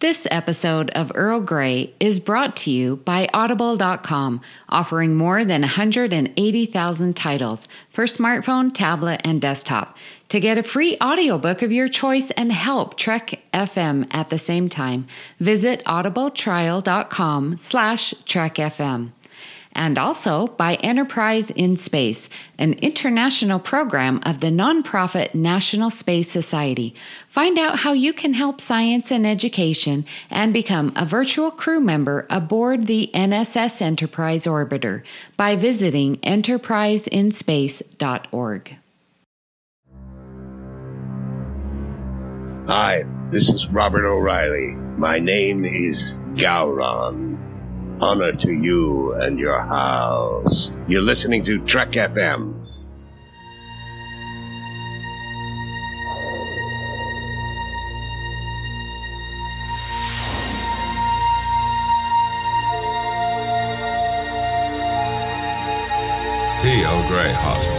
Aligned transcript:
This 0.00 0.26
episode 0.30 0.88
of 0.92 1.12
Earl 1.14 1.42
Grey 1.42 1.92
is 2.00 2.20
brought 2.20 2.56
to 2.56 2.70
you 2.70 2.96
by 2.96 3.28
Audible.com, 3.34 4.40
offering 4.66 5.14
more 5.14 5.44
than 5.44 5.60
180,000 5.60 7.14
titles 7.14 7.68
for 7.90 8.04
smartphone, 8.04 8.72
tablet, 8.72 9.20
and 9.24 9.42
desktop. 9.42 9.98
To 10.30 10.40
get 10.40 10.56
a 10.56 10.62
free 10.62 10.96
audiobook 11.02 11.60
of 11.60 11.70
your 11.70 11.86
choice 11.86 12.30
and 12.30 12.50
help 12.50 12.96
Trek 12.96 13.42
FM 13.52 14.06
at 14.10 14.30
the 14.30 14.38
same 14.38 14.70
time, 14.70 15.06
visit 15.38 15.84
audibletrial.com 15.84 17.58
slash 17.58 18.14
trekfm 18.24 19.10
and 19.72 19.98
also 19.98 20.46
by 20.48 20.74
Enterprise 20.76 21.50
in 21.50 21.76
Space, 21.76 22.28
an 22.58 22.74
international 22.74 23.58
program 23.58 24.20
of 24.24 24.38
the 24.40 24.48
nonprofit 24.48 25.34
National 25.34 25.88
Space 25.90 26.30
Society. 26.30 26.94
Find 27.28 27.58
out 27.58 27.80
how 27.80 27.92
you 27.92 28.12
can 28.12 28.34
help 28.34 28.60
science 28.60 29.10
and 29.10 29.26
education 29.26 30.04
and 30.28 30.52
become 30.52 30.92
a 30.96 31.06
virtual 31.06 31.50
crew 31.50 31.80
member 31.80 32.26
aboard 32.28 32.86
the 32.86 33.10
NSS 33.14 33.80
Enterprise 33.80 34.44
Orbiter 34.46 35.02
by 35.36 35.56
visiting 35.56 36.18
enterpriseinspace.org. 36.18 38.76
Hi, 42.66 43.04
this 43.30 43.48
is 43.48 43.66
Robert 43.68 44.06
O'Reilly. 44.06 44.74
My 44.96 45.18
name 45.18 45.64
is 45.64 46.12
Gowron. 46.34 47.49
Honor 48.00 48.32
to 48.32 48.50
you 48.50 49.12
and 49.12 49.38
your 49.38 49.60
house. 49.60 50.70
You're 50.88 51.02
listening 51.02 51.44
to 51.44 51.58
Trek 51.66 51.90
FM. 51.90 52.66
Tea 66.62 66.84
Earl 66.84 67.69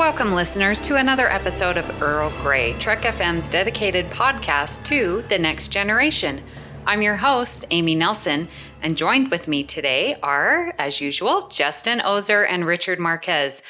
Welcome, 0.00 0.32
listeners, 0.32 0.80
to 0.80 0.96
another 0.96 1.28
episode 1.28 1.76
of 1.76 2.00
Earl 2.00 2.30
Grey, 2.40 2.72
Trek 2.78 3.02
FM's 3.02 3.50
dedicated 3.50 4.06
podcast 4.06 4.82
to 4.84 5.22
the 5.28 5.36
next 5.36 5.68
generation. 5.68 6.42
I'm 6.86 7.02
your 7.02 7.16
host, 7.16 7.66
Amy 7.70 7.94
Nelson, 7.94 8.48
and 8.80 8.96
joined 8.96 9.30
with 9.30 9.46
me 9.46 9.62
today 9.62 10.16
are, 10.22 10.72
as 10.78 11.02
usual, 11.02 11.48
Justin 11.48 12.00
Oser 12.02 12.42
and 12.42 12.64
Richard 12.64 12.98
Marquez. 12.98 13.60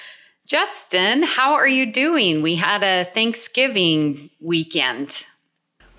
Justin, 0.46 1.24
how 1.24 1.54
are 1.54 1.66
you 1.66 1.92
doing? 1.92 2.42
We 2.42 2.54
had 2.54 2.84
a 2.84 3.10
Thanksgiving 3.12 4.30
weekend. 4.40 5.26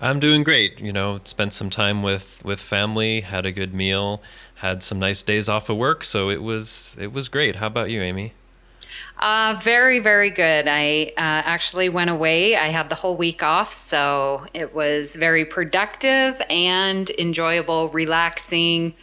I'm 0.00 0.18
doing 0.18 0.44
great. 0.44 0.80
You 0.80 0.94
know, 0.94 1.20
spent 1.24 1.52
some 1.52 1.68
time 1.68 2.02
with 2.02 2.42
with 2.42 2.58
family, 2.58 3.20
had 3.20 3.44
a 3.44 3.52
good 3.52 3.74
meal, 3.74 4.22
had 4.54 4.82
some 4.82 4.98
nice 4.98 5.22
days 5.22 5.50
off 5.50 5.68
of 5.68 5.76
work, 5.76 6.02
so 6.02 6.30
it 6.30 6.42
was 6.42 6.96
it 6.98 7.12
was 7.12 7.28
great. 7.28 7.56
How 7.56 7.66
about 7.66 7.90
you, 7.90 8.00
Amy? 8.00 8.32
Uh, 9.22 9.60
very, 9.62 10.00
very 10.00 10.30
good. 10.30 10.66
I 10.66 11.12
uh, 11.16 11.46
actually 11.46 11.88
went 11.88 12.10
away. 12.10 12.56
I 12.56 12.70
had 12.70 12.88
the 12.88 12.96
whole 12.96 13.16
week 13.16 13.40
off, 13.40 13.72
so 13.72 14.48
it 14.52 14.74
was 14.74 15.14
very 15.14 15.44
productive 15.44 16.42
and 16.50 17.08
enjoyable, 17.10 17.88
relaxing. 17.90 18.94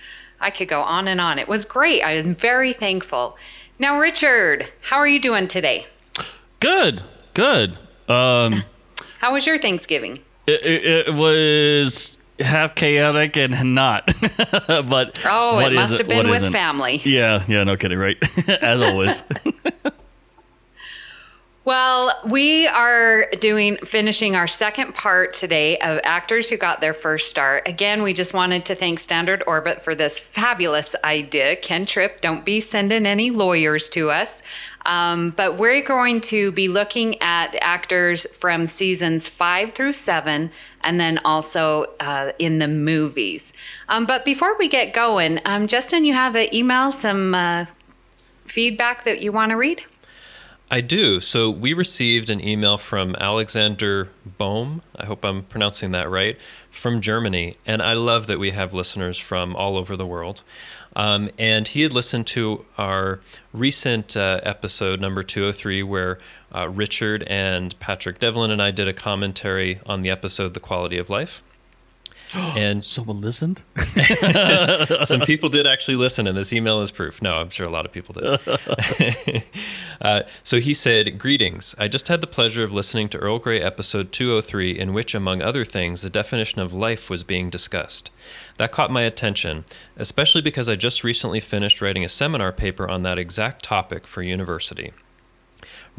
I 0.42 0.50
could 0.52 0.68
go 0.68 0.82
on 0.82 1.08
and 1.08 1.22
on. 1.22 1.40
It 1.40 1.48
was 1.48 1.64
great. 1.64 2.02
I 2.02 2.16
am 2.18 2.36
very 2.36 2.74
thankful. 2.74 3.38
Now, 3.80 3.98
Richard, 3.98 4.68
how 4.82 4.98
are 4.98 5.08
you 5.08 5.22
doing 5.22 5.48
today? 5.48 5.88
Good, 6.60 7.02
good. 7.34 7.78
Um, 8.10 8.66
How 9.20 9.32
was 9.32 9.46
your 9.48 9.58
Thanksgiving? 9.58 10.20
it, 10.48 10.66
it, 10.66 11.08
it 11.08 11.14
was 11.14 12.20
half 12.42 12.76
chaotic 12.76 13.38
and 13.38 13.74
not, 13.74 14.06
but 14.68 15.18
Oh, 15.26 15.60
it 15.60 15.72
must 15.72 15.98
have 15.98 16.10
been 16.10 16.28
with 16.28 16.38
isn't? 16.38 16.52
family. 16.52 17.02
Yeah, 17.06 17.46
yeah, 17.48 17.64
no 17.64 17.78
kidding, 17.78 18.00
right? 18.00 18.20
As 18.50 18.82
always. 18.82 19.24
Well, 21.66 22.18
we 22.26 22.68
are 22.68 23.30
doing 23.42 23.78
finishing 23.86 24.34
our 24.36 24.48
second 24.48 24.96
part 24.96 25.34
today 25.34 25.78
of 25.80 26.00
actors 26.04 26.50
who 26.50 26.56
got 26.56 26.80
their 26.80 26.94
first 26.94 27.30
start. 27.30 27.68
Again, 27.68 28.02
we 28.02 28.14
just 28.14 28.34
wanted 28.34 28.66
to 28.66 28.76
thank 28.76 29.02
Standard 29.02 29.44
Orbit 29.46 29.84
for 29.84 29.94
this 29.94 30.20
fabulous 30.20 30.96
idea. 31.04 31.58
Ken 31.58 31.86
Tripp, 31.86 32.22
don't 32.22 32.46
be 32.46 32.62
sending 32.62 33.06
any 33.06 33.30
lawyers 33.30 33.90
to 33.90 34.10
us. 34.10 34.42
Um, 34.86 35.32
but 35.32 35.58
we're 35.58 35.84
going 35.84 36.22
to 36.22 36.54
be 36.54 36.70
looking 36.70 37.22
at 37.22 37.54
actors 37.62 38.26
from 38.38 38.70
seasons 38.70 39.28
five 39.28 39.74
through 39.74 39.94
seven, 39.94 40.52
and 40.82 40.98
then 40.98 41.20
also 41.26 41.88
uh, 42.00 42.32
in 42.40 42.60
the 42.60 42.70
movies. 42.70 43.52
Um, 43.90 44.06
but 44.06 44.24
before 44.24 44.58
we 44.58 44.70
get 44.70 44.94
going, 44.94 45.42
um, 45.44 45.68
Justin, 45.68 46.06
you 46.06 46.14
have 46.14 46.36
an 46.36 46.56
email, 46.56 46.94
some 46.94 47.36
uh, 47.36 47.66
feedback 48.48 49.04
that 49.04 49.22
you 49.22 49.34
want 49.34 49.50
to 49.52 49.58
read? 49.58 49.84
I 50.72 50.82
do. 50.82 51.20
So 51.20 51.50
we 51.50 51.74
received 51.74 52.30
an 52.30 52.40
email 52.46 52.78
from 52.78 53.16
Alexander 53.16 54.10
Bohm. 54.38 54.84
I 54.96 55.06
hope 55.06 55.26
I'm 55.26 55.44
pronouncing 55.44 55.92
that 55.92 56.10
right. 56.10 56.38
From 56.70 57.02
Germany, 57.02 57.56
and 57.66 57.82
I 57.82 57.94
love 57.94 58.28
that 58.28 58.38
we 58.38 58.52
have 58.52 58.76
listeners 58.76 59.18
from 59.18 59.56
all 59.56 59.76
over 59.76 59.98
the 59.98 60.06
world. 60.06 60.44
Um, 60.96 61.30
and 61.40 61.68
he 61.68 61.82
had 61.82 61.94
listened 61.94 62.28
to 62.28 62.66
our 62.78 63.20
recent 63.52 64.16
uh, 64.16 64.42
episode, 64.44 65.02
number 65.02 65.24
203, 65.24 65.82
where 65.82 66.20
uh, 66.54 66.70
Richard 66.70 67.24
and 67.24 67.78
Patrick 67.80 68.20
Devlin 68.20 68.52
and 68.52 68.62
I 68.62 68.70
did 68.70 68.88
a 68.88 68.94
commentary 68.94 69.80
on 69.88 70.04
the 70.04 70.12
episode 70.12 70.54
"The 70.54 70.60
Quality 70.60 71.00
of 71.00 71.10
Life." 71.10 71.42
and 72.34 72.86
Someone 72.86 73.22
listened. 73.22 73.64
some 75.04 75.22
people 75.26 75.50
did 75.50 75.66
actually 75.66 75.96
listen, 75.96 76.28
and 76.28 76.38
this 76.38 76.54
email 76.54 76.82
is 76.82 76.92
proof. 76.92 77.22
No, 77.22 77.36
I'm 77.36 77.50
sure 77.50 77.66
a 77.66 77.72
lot 77.72 77.86
of 77.86 77.92
people 77.92 78.14
did. 78.14 79.44
uh, 80.02 80.24
so 80.44 80.60
he 80.60 80.74
said, 80.74 81.18
Greetings. 81.18 81.74
I 81.80 81.88
just 81.88 82.08
had 82.08 82.22
the 82.22 82.28
pleasure 82.28 82.64
of 82.64 82.72
listening 82.72 83.10
to 83.10 83.18
Earl 83.18 83.40
Grey 83.40 83.62
episode 83.62 84.12
203, 84.12 84.78
in 84.78 84.94
which, 84.94 85.16
among 85.16 85.42
other 85.42 85.66
things, 85.66 86.04
the 86.04 86.10
definition 86.10 86.62
of 86.62 86.72
life 86.72 87.10
was 87.10 87.24
being 87.24 87.50
discussed. 87.50 88.12
That 88.58 88.72
caught 88.72 88.92
my 88.92 89.02
attention, 89.02 89.66
especially 89.98 90.42
because 90.42 90.70
I 90.70 90.76
just 90.76 91.04
recently 91.04 91.40
finished 91.40 91.82
writing 91.82 92.06
a 92.06 92.10
seminar 92.10 92.52
paper 92.52 92.88
on 92.88 93.02
that 93.04 93.18
exact 93.18 93.64
topic 93.64 94.06
for 94.06 94.22
university. 94.22 94.94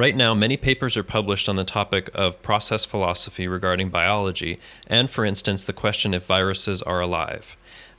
Right 0.00 0.16
now, 0.16 0.32
many 0.32 0.56
papers 0.56 0.96
are 0.96 1.02
published 1.02 1.46
on 1.46 1.56
the 1.56 1.62
topic 1.62 2.08
of 2.14 2.40
process 2.40 2.86
philosophy 2.86 3.46
regarding 3.46 3.90
biology, 3.90 4.58
and 4.86 5.10
for 5.10 5.26
instance, 5.26 5.66
the 5.66 5.74
question 5.74 6.14
if 6.14 6.24
viruses 6.24 6.80
are 6.80 7.02
alive. 7.02 7.54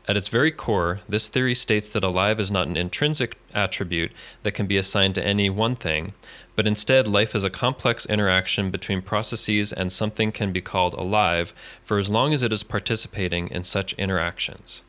At 0.07 0.17
its 0.17 0.27
very 0.27 0.51
core, 0.51 1.01
this 1.07 1.27
theory 1.27 1.53
states 1.53 1.89
that 1.89 2.03
alive 2.03 2.39
is 2.39 2.49
not 2.49 2.65
an 2.65 2.75
intrinsic 2.75 3.37
attribute 3.53 4.11
that 4.41 4.53
can 4.53 4.65
be 4.65 4.77
assigned 4.77 5.13
to 5.13 5.23
any 5.23 5.47
one 5.51 5.75
thing, 5.75 6.13
but 6.55 6.65
instead, 6.65 7.07
life 7.07 7.35
is 7.35 7.43
a 7.43 7.51
complex 7.51 8.07
interaction 8.07 8.71
between 8.71 9.03
processes 9.03 9.71
and 9.71 9.93
something 9.93 10.31
can 10.31 10.51
be 10.51 10.59
called 10.59 10.95
alive 10.95 11.53
for 11.83 11.99
as 11.99 12.09
long 12.09 12.33
as 12.33 12.41
it 12.41 12.51
is 12.51 12.63
participating 12.63 13.47
in 13.49 13.63
such 13.63 13.93
interactions. 13.93 14.81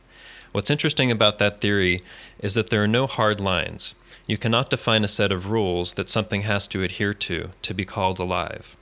What's 0.52 0.70
interesting 0.70 1.10
about 1.10 1.36
that 1.38 1.60
theory 1.60 2.02
is 2.38 2.54
that 2.54 2.70
there 2.70 2.82
are 2.82 2.88
no 2.88 3.06
hard 3.06 3.38
lines. 3.38 3.96
You 4.32 4.38
cannot 4.38 4.70
define 4.70 5.04
a 5.04 5.08
set 5.08 5.30
of 5.30 5.50
rules 5.50 5.92
that 5.92 6.08
something 6.08 6.40
has 6.40 6.66
to 6.68 6.82
adhere 6.82 7.12
to 7.12 7.50
to 7.60 7.74
be 7.74 7.84
called 7.84 8.18
alive. 8.18 8.78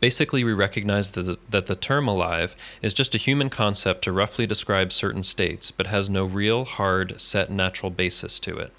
Basically, 0.00 0.42
we 0.42 0.52
recognize 0.52 1.10
that 1.10 1.22
the, 1.22 1.38
that 1.48 1.68
the 1.68 1.76
term 1.76 2.08
alive 2.08 2.56
is 2.82 2.92
just 2.92 3.14
a 3.14 3.18
human 3.18 3.50
concept 3.50 4.02
to 4.02 4.10
roughly 4.10 4.48
describe 4.48 4.92
certain 4.92 5.22
states, 5.22 5.70
but 5.70 5.86
has 5.86 6.10
no 6.10 6.24
real, 6.24 6.64
hard, 6.64 7.20
set 7.20 7.50
natural 7.50 7.90
basis 7.90 8.40
to 8.40 8.58
it. 8.58 8.72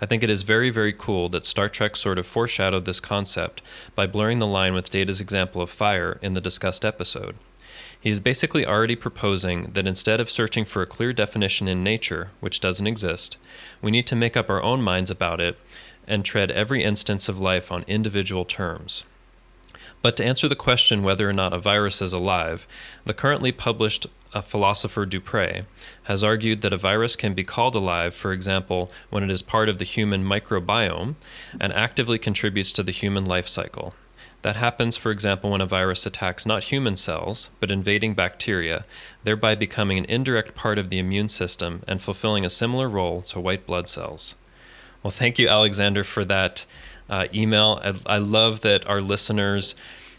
I 0.00 0.06
think 0.06 0.22
it 0.22 0.30
is 0.30 0.42
very, 0.44 0.70
very 0.70 0.92
cool 0.92 1.28
that 1.30 1.44
Star 1.44 1.68
Trek 1.68 1.96
sort 1.96 2.16
of 2.16 2.24
foreshadowed 2.24 2.84
this 2.84 3.00
concept 3.00 3.62
by 3.96 4.06
blurring 4.06 4.38
the 4.38 4.46
line 4.46 4.74
with 4.74 4.90
Data's 4.90 5.20
example 5.20 5.60
of 5.60 5.70
fire 5.70 6.20
in 6.22 6.34
the 6.34 6.40
discussed 6.40 6.84
episode. 6.84 7.34
He 8.00 8.10
is 8.10 8.20
basically 8.20 8.64
already 8.64 8.96
proposing 8.96 9.72
that 9.74 9.86
instead 9.88 10.20
of 10.20 10.30
searching 10.30 10.64
for 10.64 10.82
a 10.82 10.86
clear 10.86 11.12
definition 11.12 11.66
in 11.66 11.82
nature, 11.82 12.30
which 12.38 12.60
doesn't 12.60 12.86
exist, 12.86 13.36
we 13.82 13.90
need 13.90 14.06
to 14.08 14.16
make 14.16 14.36
up 14.36 14.50
our 14.50 14.62
own 14.62 14.82
minds 14.82 15.10
about 15.10 15.40
it 15.40 15.58
and 16.06 16.24
tread 16.24 16.50
every 16.50 16.82
instance 16.82 17.28
of 17.28 17.38
life 17.38 17.70
on 17.70 17.84
individual 17.86 18.44
terms. 18.44 19.04
But 20.02 20.16
to 20.16 20.24
answer 20.24 20.48
the 20.48 20.56
question 20.56 21.02
whether 21.02 21.28
or 21.28 21.32
not 21.32 21.52
a 21.52 21.58
virus 21.58 22.00
is 22.00 22.12
alive, 22.12 22.66
the 23.04 23.14
currently 23.14 23.52
published 23.52 24.06
uh, 24.32 24.40
philosopher 24.40 25.04
Dupre 25.04 25.66
has 26.04 26.24
argued 26.24 26.62
that 26.62 26.72
a 26.72 26.78
virus 26.78 27.16
can 27.16 27.34
be 27.34 27.44
called 27.44 27.74
alive, 27.74 28.14
for 28.14 28.32
example, 28.32 28.90
when 29.10 29.22
it 29.22 29.30
is 29.30 29.42
part 29.42 29.68
of 29.68 29.78
the 29.78 29.84
human 29.84 30.24
microbiome 30.24 31.16
and 31.60 31.72
actively 31.72 32.18
contributes 32.18 32.72
to 32.72 32.82
the 32.82 32.92
human 32.92 33.24
life 33.24 33.48
cycle. 33.48 33.94
That 34.42 34.56
happens, 34.56 34.96
for 34.96 35.10
example, 35.10 35.50
when 35.50 35.60
a 35.60 35.66
virus 35.66 36.06
attacks 36.06 36.46
not 36.46 36.64
human 36.64 36.96
cells, 36.96 37.50
but 37.60 37.70
invading 37.70 38.14
bacteria, 38.14 38.86
thereby 39.22 39.54
becoming 39.54 39.98
an 39.98 40.06
indirect 40.06 40.54
part 40.54 40.78
of 40.78 40.88
the 40.88 40.98
immune 40.98 41.28
system 41.28 41.82
and 41.86 42.00
fulfilling 42.00 42.44
a 42.44 42.50
similar 42.50 42.88
role 42.88 43.20
to 43.22 43.40
white 43.40 43.66
blood 43.66 43.86
cells. 43.86 44.34
Well, 45.02 45.10
thank 45.10 45.38
you, 45.38 45.48
Alexander, 45.48 46.04
for 46.04 46.24
that 46.24 46.64
uh, 47.08 47.26
email. 47.34 47.80
I, 47.82 48.14
I, 48.14 48.18
love 48.18 48.60
that 48.60 48.86
our 48.86 49.00
listeners 49.00 49.74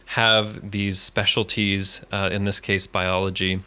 have 0.08 0.72
these 0.72 1.00
specialties, 1.00 2.04
uh, 2.12 2.30
in 2.32 2.46
this 2.46 2.60
case, 2.60 2.86
biology, 2.86 3.62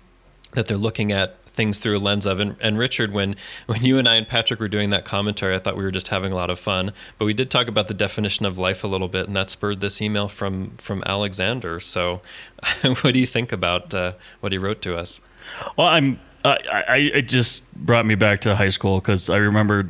that 0.53 0.67
they're 0.67 0.77
looking 0.77 1.11
at 1.11 1.37
things 1.55 1.79
through 1.79 1.97
a 1.97 2.01
lens 2.01 2.27
of. 2.27 2.41
And, 2.41 2.57
and 2.61 2.79
Richard, 2.79 3.13
when 3.13 3.37
when 3.67 3.85
you 3.85 3.99
and 3.99 4.09
I 4.09 4.17
and 4.17 4.29
Patrick 4.29 4.61
were 4.61 4.69
doing 4.69 4.91
that 4.91 5.05
commentary, 5.05 5.55
I 5.55 5.59
thought 5.59 5.77
we 5.77 5.85
were 5.85 5.91
just 5.91 6.09
having 6.09 6.33
a 6.33 6.35
lot 6.35 6.51
of 6.51 6.59
fun. 6.59 6.93
But 7.19 7.25
we 7.25 7.33
did 7.33 7.51
talk 7.51 7.69
about 7.69 7.89
the 7.89 7.95
definition 7.95 8.45
of 8.45 8.59
life 8.59 8.85
a 8.85 8.87
little 8.87 9.09
bit, 9.09 9.27
and 9.27 9.37
that 9.37 9.51
spurred 9.51 9.81
this 9.81 10.03
email 10.03 10.29
from 10.29 10.73
from 10.77 11.03
Alexander. 11.07 11.81
So, 11.81 12.21
what 12.83 13.15
do 13.15 13.21
you 13.21 13.27
think 13.27 13.53
about 13.53 13.95
uh, 13.95 14.13
what 14.41 14.53
he 14.53 14.59
wrote 14.59 14.83
to 14.83 14.97
us? 14.97 15.21
Well, 15.77 15.89
I'm. 15.89 16.21
I, 16.45 16.85
I 16.89 16.97
it 16.97 17.29
just 17.29 17.73
brought 17.73 18.05
me 18.05 18.17
back 18.17 18.43
to 18.43 18.55
high 18.55 18.69
school 18.69 19.01
because 19.01 19.31
I 19.31 19.39
remember 19.39 19.89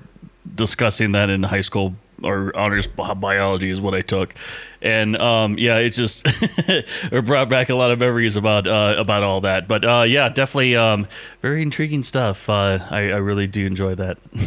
discussing 0.55 1.11
that 1.13 1.29
in 1.29 1.43
high 1.43 1.63
school 1.63 1.97
or 2.25 2.57
honors 2.57 2.87
biology 2.87 3.71
is 3.71 3.81
what 3.81 3.95
I 3.95 4.03
took, 4.03 4.35
and 4.83 5.17
um, 5.17 5.59
yeah, 5.59 5.79
it 5.79 5.91
just 5.91 6.23
it 6.27 7.25
brought 7.25 7.49
back 7.49 7.69
a 7.69 7.75
lot 7.75 7.91
of 7.91 7.99
memories 7.99 8.37
about 8.37 8.67
uh, 8.67 8.95
about 8.99 9.23
all 9.23 9.41
that. 9.43 9.69
But 9.69 9.85
uh, 9.85 10.03
yeah, 10.03 10.29
definitely 10.29 10.77
um, 10.77 11.07
very 11.43 11.63
intriguing 11.63 12.03
stuff. 12.03 12.49
Uh, 12.49 12.79
I, 12.91 12.99
I 12.99 13.17
really 13.17 13.47
do 13.47 13.67
enjoy 13.67 13.95
that. 13.97 14.19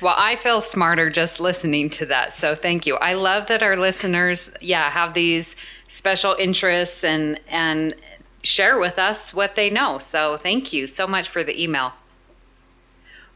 Well, 0.00 0.16
I 0.18 0.36
feel 0.36 0.60
smarter 0.60 1.08
just 1.08 1.40
listening 1.40 1.88
to 1.90 2.04
that. 2.04 2.34
So 2.34 2.54
thank 2.54 2.84
you. 2.84 2.96
I 2.96 3.14
love 3.14 3.46
that 3.46 3.62
our 3.62 3.74
listeners, 3.74 4.52
yeah, 4.60 4.90
have 4.90 5.14
these 5.14 5.56
special 5.88 6.36
interests 6.38 7.02
and 7.02 7.40
and 7.48 7.94
share 8.42 8.78
with 8.78 8.98
us 8.98 9.32
what 9.32 9.56
they 9.56 9.70
know. 9.70 9.98
So 10.00 10.36
thank 10.36 10.74
you 10.74 10.86
so 10.86 11.06
much 11.06 11.30
for 11.30 11.42
the 11.42 11.58
email. 11.58 11.94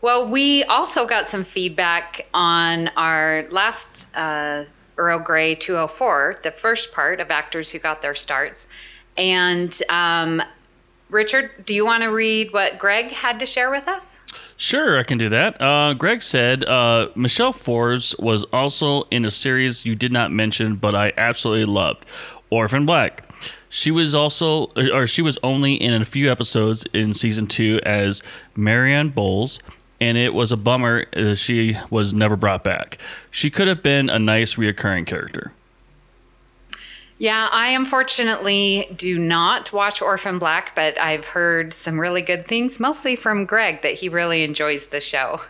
Well, 0.00 0.28
we 0.28 0.62
also 0.64 1.06
got 1.06 1.26
some 1.26 1.44
feedback 1.44 2.28
on 2.32 2.88
our 2.96 3.44
last 3.50 4.14
uh, 4.16 4.64
Earl 4.96 5.18
Grey 5.20 5.54
204, 5.56 6.40
the 6.42 6.52
first 6.52 6.92
part 6.92 7.20
of 7.20 7.30
actors 7.30 7.70
who 7.70 7.78
got 7.78 8.00
their 8.00 8.14
starts. 8.14 8.66
And 9.16 9.76
um, 9.88 10.40
Richard, 11.10 11.50
do 11.64 11.74
you 11.74 11.84
want 11.84 12.04
to 12.04 12.08
read 12.08 12.52
what 12.52 12.78
Greg 12.78 13.06
had 13.06 13.40
to 13.40 13.46
share 13.46 13.70
with 13.70 13.88
us? 13.88 14.18
Sure, 14.56 14.98
I 14.98 15.02
can 15.02 15.18
do 15.18 15.28
that. 15.30 15.60
Uh, 15.60 15.94
Greg 15.94 16.22
said 16.22 16.64
uh, 16.64 17.08
Michelle 17.16 17.52
Forbes 17.52 18.14
was 18.18 18.44
also 18.44 19.02
in 19.04 19.24
a 19.24 19.30
series 19.30 19.84
you 19.84 19.96
did 19.96 20.12
not 20.12 20.30
mention, 20.30 20.76
but 20.76 20.94
I 20.94 21.12
absolutely 21.16 21.64
loved 21.64 22.04
Orphan 22.50 22.86
Black. 22.86 23.24
She 23.68 23.90
was 23.90 24.14
also, 24.14 24.66
or 24.92 25.06
she 25.06 25.22
was 25.22 25.38
only 25.42 25.74
in 25.74 26.02
a 26.02 26.04
few 26.04 26.30
episodes 26.30 26.84
in 26.92 27.14
season 27.14 27.46
two 27.46 27.80
as 27.84 28.22
Marian 28.56 29.10
Bowles 29.10 29.60
and 30.00 30.16
it 30.16 30.34
was 30.34 30.52
a 30.52 30.56
bummer 30.56 31.06
that 31.12 31.36
she 31.36 31.76
was 31.90 32.14
never 32.14 32.36
brought 32.36 32.64
back. 32.64 32.98
She 33.30 33.50
could 33.50 33.68
have 33.68 33.82
been 33.82 34.08
a 34.08 34.18
nice 34.18 34.54
reoccurring 34.54 35.06
character. 35.06 35.52
Yeah, 37.18 37.48
I 37.50 37.70
unfortunately 37.70 38.94
do 38.96 39.18
not 39.18 39.72
watch 39.72 40.00
Orphan 40.00 40.38
Black, 40.38 40.72
but 40.76 40.96
I've 41.00 41.24
heard 41.24 41.74
some 41.74 41.98
really 41.98 42.22
good 42.22 42.46
things, 42.46 42.78
mostly 42.78 43.16
from 43.16 43.44
Greg, 43.44 43.82
that 43.82 43.94
he 43.94 44.08
really 44.08 44.44
enjoys 44.44 44.86
the 44.86 45.00
show. 45.00 45.40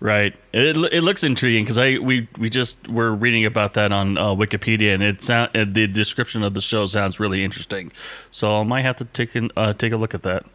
Right. 0.00 0.34
It, 0.52 0.76
it 0.76 1.02
looks 1.02 1.24
intriguing 1.24 1.64
because 1.64 1.78
I 1.78 1.98
we 1.98 2.28
we 2.38 2.48
just 2.48 2.86
were 2.88 3.12
reading 3.12 3.44
about 3.44 3.74
that 3.74 3.90
on 3.90 4.16
uh, 4.16 4.28
Wikipedia 4.28 4.94
and 4.94 5.02
it 5.02 5.22
sound 5.22 5.50
the 5.74 5.86
description 5.86 6.42
of 6.42 6.54
the 6.54 6.60
show 6.60 6.86
sounds 6.86 7.18
really 7.18 7.44
interesting. 7.44 7.92
So 8.30 8.60
I 8.60 8.62
might 8.62 8.82
have 8.82 8.96
to 8.96 9.04
take 9.04 9.34
an, 9.34 9.50
uh, 9.56 9.72
take 9.74 9.92
a 9.92 9.96
look 9.96 10.14
at 10.14 10.22
that. 10.22 10.46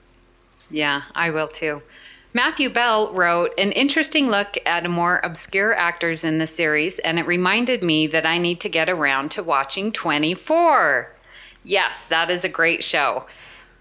Yeah, 0.72 1.04
I 1.14 1.30
will 1.30 1.50
too. 1.50 1.82
Matthew 2.36 2.72
Bell 2.72 3.14
wrote 3.14 3.52
an 3.60 3.72
interesting 3.74 4.28
look 4.28 4.58
at 4.66 4.90
more 4.90 5.22
obscure 5.24 5.76
actors 5.76 6.24
in 6.24 6.40
the 6.40 6.48
series, 6.48 6.98
and 7.00 7.20
it 7.20 7.28
reminded 7.28 7.84
me 7.84 8.08
that 8.08 8.26
I 8.26 8.40
need 8.40 8.60
to 8.62 8.70
get 8.70 8.90
around 8.90 9.30
to 9.32 9.44
watching 9.44 9.92
24. 9.92 11.12
Yes, 11.64 12.04
that 12.10 12.32
is 12.32 12.44
a 12.44 12.50
great 12.50 12.84
show. 12.84 13.28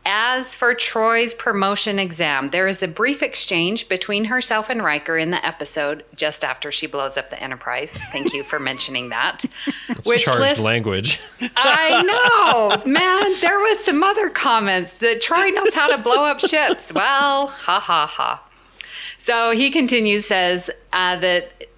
As 0.05 0.55
for 0.55 0.75
Troi's 0.75 1.33
promotion 1.33 2.01
exam, 2.01 2.51
there 2.51 2.67
is 2.67 2.83
a 2.83 2.89
brief 2.89 3.23
exchange 3.23 3.89
between 3.89 4.25
herself 4.25 4.69
and 4.69 4.83
Riker 4.83 5.17
in 5.17 5.31
the 5.31 5.45
episode 5.47 6.05
just 6.17 6.45
after 6.45 6.73
she 6.73 6.89
blows 6.89 7.17
up 7.17 7.31
the 7.31 7.41
Enterprise. 7.41 7.97
Thank 8.11 8.33
you 8.33 8.43
for 8.43 8.59
mentioning 8.59 9.11
that. 9.11 9.45
It's 9.89 10.09
which 10.09 10.25
charged 10.25 10.41
lists, 10.41 10.59
language. 10.59 11.21
I 11.57 12.03
know, 12.03 12.91
man. 12.91 13.35
There 13.41 13.59
was 13.59 13.85
some 13.85 14.03
other 14.03 14.31
comments 14.31 14.99
that 14.99 15.21
Troi 15.21 15.53
knows 15.55 15.75
how 15.75 15.89
to 15.89 15.99
blow 16.03 16.25
up 16.25 16.41
ships. 16.41 16.93
Well, 16.93 17.49
ha 17.49 17.79
ha 17.79 18.07
ha. 18.07 18.43
So 19.21 19.51
he 19.53 19.71
continues, 19.71 20.27
says 20.27 20.71
uh, 20.93 21.17
that 21.17 21.69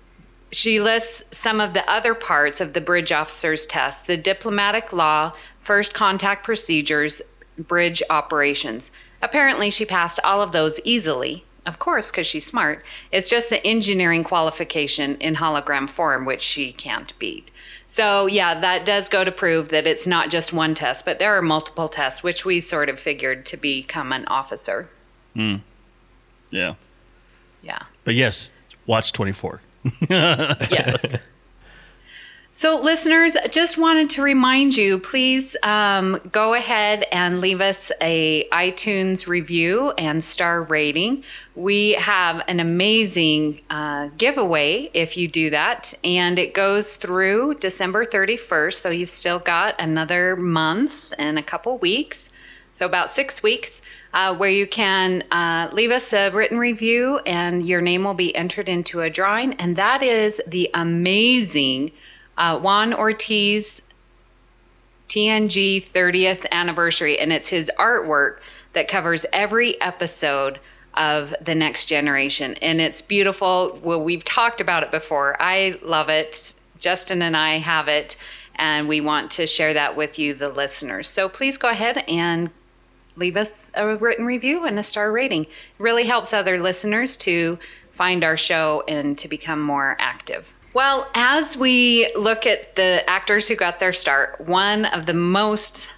she 0.52 0.80
lists 0.80 1.24
some 1.32 1.60
of 1.60 1.74
the 1.74 1.88
other 1.90 2.14
parts 2.14 2.60
of 2.60 2.72
the 2.72 2.80
bridge 2.80 3.12
officer's 3.12 3.66
test 3.66 4.06
the 4.06 4.16
diplomatic 4.16 4.92
law, 4.92 5.32
first 5.60 5.92
contact 5.92 6.44
procedures, 6.44 7.20
bridge 7.58 8.02
operations. 8.10 8.90
Apparently, 9.22 9.70
she 9.70 9.84
passed 9.84 10.20
all 10.24 10.42
of 10.42 10.52
those 10.52 10.80
easily. 10.84 11.44
Of 11.66 11.78
course, 11.78 12.10
because 12.10 12.26
she's 12.26 12.44
smart. 12.44 12.84
It's 13.10 13.30
just 13.30 13.48
the 13.48 13.66
engineering 13.66 14.22
qualification 14.22 15.16
in 15.16 15.36
hologram 15.36 15.88
form, 15.88 16.26
which 16.26 16.42
she 16.42 16.72
can't 16.72 17.18
beat. 17.18 17.50
So, 17.86 18.26
yeah, 18.26 18.58
that 18.60 18.84
does 18.84 19.08
go 19.08 19.24
to 19.24 19.32
prove 19.32 19.70
that 19.70 19.86
it's 19.86 20.06
not 20.06 20.28
just 20.28 20.52
one 20.52 20.74
test, 20.74 21.04
but 21.04 21.18
there 21.18 21.36
are 21.36 21.42
multiple 21.42 21.88
tests, 21.88 22.22
which 22.22 22.44
we 22.44 22.60
sort 22.60 22.88
of 22.88 22.98
figured 22.98 23.46
to 23.46 23.56
become 23.56 24.12
an 24.12 24.26
officer. 24.26 24.90
Hmm. 25.34 25.56
Yeah. 26.50 26.74
Yeah. 27.62 27.84
But 28.04 28.14
yes, 28.14 28.52
watch 28.86 29.12
24. 29.12 29.60
yes. 30.10 31.04
So, 32.56 32.80
listeners, 32.80 33.36
just 33.50 33.78
wanted 33.78 34.10
to 34.10 34.22
remind 34.22 34.76
you 34.76 35.00
please 35.00 35.56
um, 35.64 36.20
go 36.30 36.54
ahead 36.54 37.04
and 37.10 37.40
leave 37.40 37.60
us 37.60 37.90
a 38.00 38.48
iTunes 38.52 39.26
review 39.26 39.90
and 39.98 40.24
star 40.24 40.62
rating. 40.62 41.24
We 41.56 41.94
have 41.94 42.44
an 42.46 42.60
amazing 42.60 43.60
uh, 43.70 44.10
giveaway 44.16 44.88
if 44.94 45.16
you 45.16 45.26
do 45.26 45.50
that, 45.50 45.94
and 46.04 46.38
it 46.38 46.54
goes 46.54 46.94
through 46.94 47.54
December 47.54 48.06
31st. 48.06 48.74
So, 48.74 48.90
you've 48.90 49.10
still 49.10 49.40
got 49.40 49.74
another 49.80 50.36
month 50.36 51.12
and 51.18 51.40
a 51.40 51.42
couple 51.42 51.76
weeks. 51.78 52.30
So, 52.74 52.86
about 52.86 53.10
six 53.10 53.42
weeks. 53.42 53.82
Uh, 54.12 54.32
where 54.32 54.48
you 54.48 54.64
can 54.64 55.24
uh, 55.32 55.68
leave 55.72 55.90
us 55.90 56.12
a 56.12 56.30
written 56.30 56.56
review 56.56 57.18
and 57.26 57.66
your 57.66 57.80
name 57.80 58.04
will 58.04 58.14
be 58.14 58.32
entered 58.36 58.68
into 58.68 59.00
a 59.00 59.10
drawing. 59.10 59.54
And 59.54 59.74
that 59.74 60.04
is 60.04 60.40
the 60.46 60.70
amazing 60.72 61.90
uh, 62.36 62.58
Juan 62.58 62.92
Ortiz 62.94 63.82
TNG 65.08 65.86
30th 65.86 66.46
anniversary, 66.50 67.18
and 67.18 67.32
it's 67.32 67.48
his 67.48 67.70
artwork 67.78 68.38
that 68.72 68.88
covers 68.88 69.26
every 69.32 69.80
episode 69.80 70.58
of 70.94 71.34
The 71.40 71.54
Next 71.54 71.86
Generation. 71.86 72.54
And 72.62 72.80
it's 72.80 73.02
beautiful. 73.02 73.78
Well, 73.82 74.02
we've 74.02 74.24
talked 74.24 74.60
about 74.60 74.82
it 74.82 74.90
before. 74.90 75.40
I 75.40 75.78
love 75.82 76.08
it. 76.08 76.54
Justin 76.78 77.22
and 77.22 77.36
I 77.36 77.58
have 77.58 77.88
it, 77.88 78.16
and 78.56 78.88
we 78.88 79.00
want 79.00 79.30
to 79.32 79.46
share 79.46 79.72
that 79.74 79.96
with 79.96 80.18
you, 80.18 80.34
the 80.34 80.48
listeners. 80.48 81.08
So 81.08 81.28
please 81.28 81.56
go 81.56 81.68
ahead 81.68 81.98
and 82.08 82.50
leave 83.16 83.36
us 83.36 83.70
a 83.74 83.96
written 83.96 84.26
review 84.26 84.64
and 84.64 84.78
a 84.78 84.82
star 84.82 85.12
rating. 85.12 85.44
It 85.44 85.50
really 85.78 86.04
helps 86.04 86.32
other 86.32 86.58
listeners 86.58 87.16
to 87.18 87.58
find 87.92 88.24
our 88.24 88.36
show 88.36 88.82
and 88.88 89.16
to 89.18 89.28
become 89.28 89.62
more 89.62 89.96
active. 90.00 90.46
Well, 90.74 91.08
as 91.14 91.56
we 91.56 92.10
look 92.16 92.46
at 92.46 92.74
the 92.74 93.08
actors 93.08 93.46
who 93.46 93.54
got 93.54 93.78
their 93.78 93.92
start, 93.92 94.40
one 94.40 94.86
of 94.86 95.06
the 95.06 95.14
most 95.14 95.88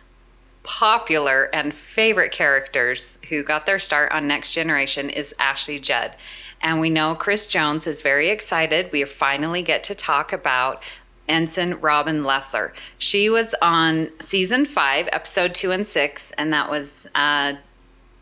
popular 0.64 1.44
and 1.44 1.74
favorite 1.74 2.30
characters 2.30 3.18
who 3.30 3.42
got 3.42 3.64
their 3.64 3.78
start 3.78 4.12
on 4.12 4.28
Next 4.28 4.52
Generation 4.52 5.08
is 5.08 5.34
Ashley 5.38 5.78
Judd. 5.78 6.14
And 6.60 6.78
we 6.78 6.90
know 6.90 7.14
Chris 7.14 7.46
Jones 7.46 7.86
is 7.86 8.02
very 8.02 8.28
excited. 8.28 8.92
We 8.92 9.04
finally 9.04 9.62
get 9.62 9.82
to 9.84 9.94
talk 9.94 10.34
about 10.34 10.82
Ensign 11.26 11.74
Robin 11.80 12.22
Leffler. 12.22 12.74
She 12.98 13.30
was 13.30 13.54
on 13.62 14.10
season 14.26 14.66
five, 14.66 15.08
episode 15.10 15.54
two 15.54 15.70
and 15.70 15.86
six, 15.86 16.32
and 16.32 16.52
that 16.52 16.70
was 16.70 17.06
uh, 17.14 17.54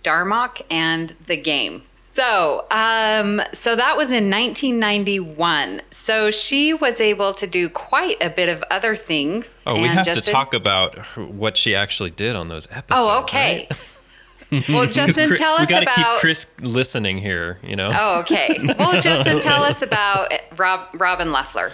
Darmok 0.05 0.63
and 0.71 1.17
the 1.27 1.37
Game. 1.37 1.83
So, 2.14 2.64
um, 2.71 3.42
so 3.52 3.75
that 3.75 3.97
was 3.97 4.12
in 4.12 4.30
1991. 4.30 5.83
So 5.90 6.30
she 6.30 6.73
was 6.73 7.00
able 7.00 7.35
to 7.35 7.44
do 7.49 7.68
quite 7.68 8.18
a 8.21 8.30
bit 8.30 8.49
of 8.49 8.62
other 8.71 8.94
things. 8.94 9.64
Oh, 9.66 9.80
we 9.80 9.88
have 9.88 10.06
to 10.06 10.21
talk 10.21 10.54
about 10.54 10.97
what 11.16 11.56
she 11.56 11.75
actually 11.75 12.11
did 12.11 12.37
on 12.37 12.47
those 12.47 12.68
episodes. 12.71 13.09
Oh, 13.11 13.23
okay. 13.23 13.66
Right? 14.52 14.68
well, 14.68 14.87
Justin, 14.92 15.35
tell 15.35 15.54
us 15.54 15.71
we 15.71 15.75
about. 15.75 15.94
keep 15.97 16.06
Chris 16.21 16.47
listening 16.61 17.18
here. 17.18 17.59
You 17.64 17.75
know. 17.75 17.90
Oh, 17.92 18.21
okay. 18.21 18.61
Well, 18.78 19.00
Justin, 19.02 19.40
tell 19.40 19.64
us 19.64 19.83
about 19.83 20.33
Rob, 20.56 20.88
Robin 20.94 21.33
Leffler. 21.33 21.73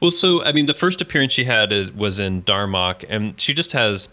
Well, 0.00 0.10
so 0.10 0.42
I 0.42 0.52
mean, 0.52 0.64
the 0.64 0.72
first 0.72 1.02
appearance 1.02 1.34
she 1.34 1.44
had 1.44 1.74
is, 1.74 1.92
was 1.92 2.18
in 2.18 2.42
Darmok, 2.42 3.04
and 3.06 3.38
she 3.38 3.52
just 3.52 3.72
has 3.72 4.08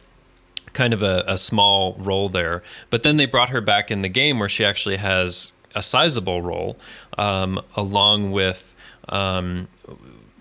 kind 0.73 0.93
of 0.93 1.01
a, 1.01 1.23
a 1.27 1.37
small 1.37 1.93
role 1.93 2.27
there. 2.27 2.61
But 2.89 3.03
then 3.03 3.15
they 3.15 3.25
brought 3.25 3.49
her 3.49 3.61
back 3.61 3.89
in 3.89 4.01
the 4.01 4.09
game 4.09 4.37
where 4.37 4.49
she 4.49 4.65
actually 4.65 4.97
has 4.97 5.53
a 5.75 5.81
sizable 5.81 6.41
role, 6.41 6.77
um, 7.17 7.61
along 7.75 8.31
with. 8.31 8.75
Um, 9.09 9.67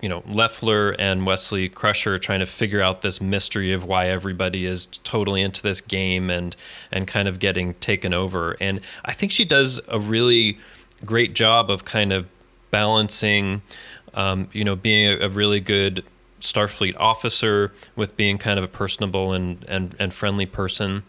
you 0.01 0.09
know 0.09 0.23
Leffler 0.27 0.95
and 0.97 1.27
Wesley 1.27 1.67
Crusher 1.67 2.17
trying 2.17 2.39
to 2.39 2.47
figure 2.47 2.81
out 2.81 3.03
this 3.03 3.21
mystery 3.21 3.71
of 3.71 3.85
why 3.85 4.07
everybody 4.07 4.65
is 4.65 4.87
totally 5.03 5.43
into 5.43 5.61
this 5.61 5.79
game 5.79 6.31
and 6.31 6.55
and 6.91 7.07
kind 7.07 7.27
of 7.27 7.37
getting 7.37 7.75
taken 7.75 8.11
over. 8.11 8.57
And 8.59 8.81
I 9.05 9.13
think 9.13 9.31
she 9.31 9.45
does 9.45 9.79
a 9.87 9.99
really 9.99 10.57
great 11.05 11.33
job 11.33 11.69
of 11.69 11.85
kind 11.85 12.11
of 12.11 12.27
balancing, 12.71 13.61
um, 14.13 14.49
you 14.53 14.63
know, 14.63 14.75
being 14.75 15.07
a, 15.07 15.25
a 15.25 15.29
really 15.29 15.59
good 15.59 16.03
Starfleet 16.39 16.95
officer 16.97 17.71
with 17.95 18.17
being 18.17 18.37
kind 18.37 18.57
of 18.57 18.65
a 18.65 18.67
personable 18.67 19.33
and, 19.33 19.63
and, 19.67 19.95
and 19.99 20.13
friendly 20.13 20.45
person. 20.45 21.03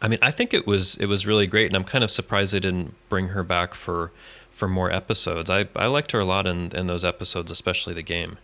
I 0.00 0.08
mean, 0.08 0.18
I 0.22 0.30
think 0.30 0.54
it 0.54 0.66
was 0.66 0.94
it 0.96 1.06
was 1.06 1.26
really 1.26 1.46
great, 1.46 1.66
and 1.66 1.74
I'm 1.76 1.84
kind 1.84 2.04
of 2.04 2.10
surprised 2.10 2.52
they 2.54 2.60
didn't 2.60 2.94
bring 3.08 3.28
her 3.28 3.42
back 3.42 3.74
for 3.74 4.12
for 4.52 4.68
more 4.68 4.90
episodes. 4.90 5.48
I, 5.50 5.68
I 5.76 5.86
liked 5.86 6.12
her 6.12 6.20
a 6.20 6.24
lot 6.24 6.46
in, 6.46 6.72
in 6.74 6.86
those 6.88 7.04
episodes, 7.04 7.50
especially 7.50 7.94
the 7.94 8.02
game. 8.02 8.38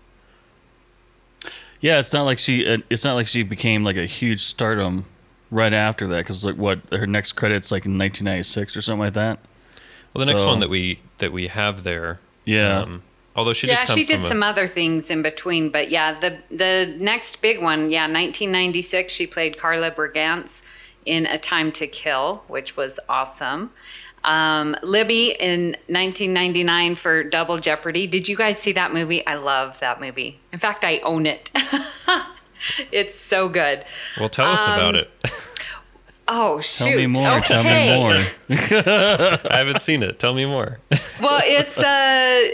Yeah, 1.81 1.99
it's 1.99 2.13
not 2.13 2.23
like 2.23 2.39
she. 2.39 2.67
uh, 2.67 2.79
It's 2.91 3.05
not 3.05 3.15
like 3.15 3.27
she 3.27 3.43
became 3.43 3.85
like 3.85 3.97
a 3.97 4.07
huge 4.07 4.41
stardom 4.41 5.07
right 5.51 5.73
after 5.73 6.07
that. 6.09 6.19
Because 6.19 6.45
like 6.45 6.57
what 6.57 6.81
her 6.93 7.07
next 7.07 7.33
credits 7.33 7.71
like 7.71 7.85
in 7.85 7.99
1996 7.99 8.77
or 8.77 8.83
something 8.83 9.01
like 9.01 9.15
that. 9.15 9.39
Well, 10.15 10.25
the 10.25 10.31
next 10.33 10.45
one 10.45 10.61
that 10.61 10.71
we 10.71 11.01
that 11.19 11.33
we 11.33 11.49
have 11.49 11.83
there, 11.83 12.21
Yeah. 12.45 12.81
um, 12.83 13.03
although 13.35 13.53
she 13.53 13.67
yeah, 13.67 13.81
did 13.81 13.87
come 13.89 13.97
she 13.97 14.05
did 14.05 14.17
from 14.17 14.25
a- 14.25 14.29
some 14.29 14.43
other 14.45 14.69
things 14.69 15.11
in 15.11 15.23
between, 15.23 15.71
but 15.71 15.91
yeah, 15.91 16.19
the 16.19 16.39
the 16.51 16.95
next 16.99 17.43
big 17.43 17.61
one, 17.61 17.91
yeah, 17.91 18.03
1996, 18.03 19.13
she 19.13 19.27
played 19.27 19.59
Carla 19.59 19.91
Brigance 19.91 20.63
in 21.07 21.27
A 21.27 21.39
Time 21.39 21.73
to 21.73 21.87
Kill, 21.87 22.43
which 22.49 22.77
was 22.77 22.99
awesome. 23.09 23.71
Um, 24.25 24.75
Libby 24.83 25.33
in 25.39 25.73
1999 25.89 26.95
for 26.97 27.23
Double 27.25 27.59
Jeopardy. 27.59 28.07
Did 28.07 28.29
you 28.29 28.37
guys 28.37 28.59
see 28.59 28.73
that 28.73 28.93
movie? 28.95 29.27
I 29.27 29.35
love 29.35 29.79
that 29.81 30.01
movie. 30.01 30.41
In 30.53 30.59
fact, 30.59 30.83
I 30.83 30.99
own 31.01 31.27
it. 31.27 31.51
it's 32.93 33.19
so 33.19 33.49
good. 33.49 33.85
Well, 34.19 34.29
tell 34.29 34.47
us 34.47 34.67
Um, 34.67 34.75
about 34.79 34.95
it. 34.97 35.11
Oh 36.27 36.61
shoot! 36.63 36.85
Tell 36.87 36.97
me 36.97 37.07
more. 37.07 37.39
Tell 37.41 37.63
me 37.63 37.71
Okay. 37.71 37.99
more. 37.99 38.15
I 39.51 39.59
haven't 39.59 39.83
seen 39.83 40.03
it. 40.03 40.19
Tell 40.19 40.33
me 40.33 40.47
more. 40.47 40.79
well, 41.21 41.43
it's 41.45 41.79
uh 41.79 42.49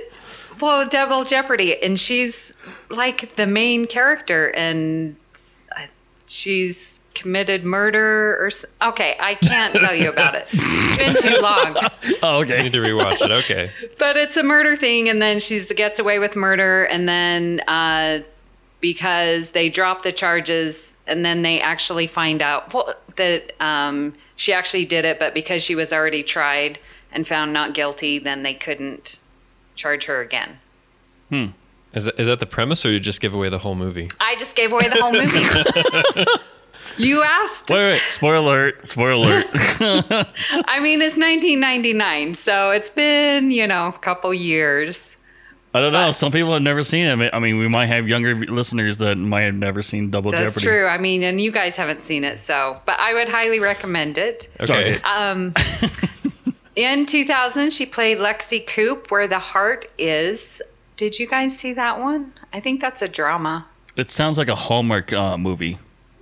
well, 0.60 0.86
Double 0.88 1.24
Jeopardy, 1.24 1.80
and 1.82 1.98
she's 1.98 2.52
like 2.90 3.36
the 3.36 3.46
main 3.46 3.86
character, 3.86 4.48
and 4.50 5.14
uh, 5.76 5.82
she's 6.26 6.99
committed 7.14 7.64
murder 7.64 8.36
or 8.40 8.46
s- 8.48 8.64
okay. 8.82 9.16
I 9.20 9.34
can't 9.34 9.74
tell 9.74 9.94
you 9.94 10.10
about 10.10 10.34
it. 10.36 10.46
It's 10.52 10.96
been 11.22 11.32
too 11.34 11.40
long, 11.40 11.76
Oh, 12.22 12.38
I 12.38 12.42
okay. 12.42 12.62
need 12.62 12.72
to 12.72 12.78
rewatch 12.78 13.20
it. 13.24 13.30
Okay. 13.30 13.70
but 13.98 14.16
it's 14.16 14.36
a 14.36 14.42
murder 14.42 14.76
thing, 14.76 15.08
and 15.08 15.20
then 15.20 15.40
she's 15.40 15.66
the 15.66 15.74
gets 15.74 15.98
away 15.98 16.18
with 16.18 16.36
murder, 16.36 16.84
and 16.84 17.08
then 17.08 17.60
uh, 17.68 18.20
because 18.80 19.50
they 19.50 19.68
drop 19.68 20.02
the 20.02 20.12
charges, 20.12 20.94
and 21.06 21.24
then 21.24 21.42
they 21.42 21.60
actually 21.60 22.06
find 22.06 22.40
out 22.42 22.72
well, 22.72 22.94
that 23.16 23.52
um, 23.62 24.14
she 24.36 24.52
actually 24.52 24.84
did 24.86 25.04
it, 25.04 25.18
but 25.18 25.34
because 25.34 25.62
she 25.62 25.74
was 25.74 25.92
already 25.92 26.22
tried 26.22 26.78
and 27.12 27.26
found 27.26 27.52
not 27.52 27.74
guilty, 27.74 28.18
then 28.18 28.42
they 28.44 28.54
couldn't 28.54 29.18
charge 29.74 30.04
her 30.06 30.20
again. 30.20 30.58
Hmm. 31.28 31.46
Is 31.92 32.04
that, 32.04 32.20
is 32.20 32.28
that 32.28 32.38
the 32.38 32.46
premise, 32.46 32.86
or 32.86 32.92
you 32.92 33.00
just 33.00 33.20
give 33.20 33.34
away 33.34 33.48
the 33.48 33.58
whole 33.58 33.74
movie? 33.74 34.08
I 34.20 34.36
just 34.38 34.54
gave 34.54 34.70
away 34.72 34.88
the 34.88 35.00
whole 35.00 35.12
movie. 35.12 36.24
you 36.96 37.22
asked. 37.22 37.70
Wait, 37.70 37.92
wait. 37.92 38.02
Spoiler 38.08 38.36
alert. 38.36 38.86
Spoiler 38.86 39.12
alert. 39.12 39.46
I 40.66 40.80
mean, 40.80 41.00
it's 41.02 41.16
1999, 41.16 42.34
so 42.34 42.70
it's 42.70 42.90
been, 42.90 43.50
you 43.50 43.66
know, 43.66 43.88
a 43.88 43.98
couple 43.98 44.32
years. 44.34 45.16
I 45.72 45.80
don't 45.80 45.92
know. 45.92 46.10
Some 46.10 46.32
people 46.32 46.52
have 46.52 46.62
never 46.62 46.82
seen 46.82 47.06
it. 47.06 47.30
I 47.32 47.38
mean, 47.38 47.58
we 47.58 47.68
might 47.68 47.86
have 47.86 48.08
younger 48.08 48.34
listeners 48.34 48.98
that 48.98 49.16
might 49.16 49.42
have 49.42 49.54
never 49.54 49.82
seen 49.82 50.10
Double 50.10 50.32
That's 50.32 50.54
Jeopardy. 50.54 50.66
That's 50.66 50.78
true. 50.78 50.86
I 50.86 50.98
mean, 50.98 51.22
and 51.22 51.40
you 51.40 51.52
guys 51.52 51.76
haven't 51.76 52.02
seen 52.02 52.24
it, 52.24 52.40
so, 52.40 52.80
but 52.86 52.98
I 52.98 53.14
would 53.14 53.28
highly 53.28 53.60
recommend 53.60 54.18
it. 54.18 54.48
Okay. 54.58 55.00
Um, 55.02 55.54
in 56.76 57.06
2000, 57.06 57.72
she 57.72 57.86
played 57.86 58.18
Lexi 58.18 58.66
Coop, 58.66 59.12
Where 59.12 59.28
the 59.28 59.38
Heart 59.38 59.88
Is. 59.96 60.60
Did 60.96 61.20
you 61.20 61.28
guys 61.28 61.56
see 61.56 61.72
that 61.74 62.00
one? 62.00 62.32
I 62.52 62.58
think 62.58 62.80
that's 62.80 63.00
a 63.00 63.08
drama. 63.08 63.66
It 63.96 64.10
sounds 64.10 64.38
like 64.38 64.48
a 64.48 64.56
Hallmark 64.56 65.12
uh, 65.12 65.38
movie. 65.38 65.78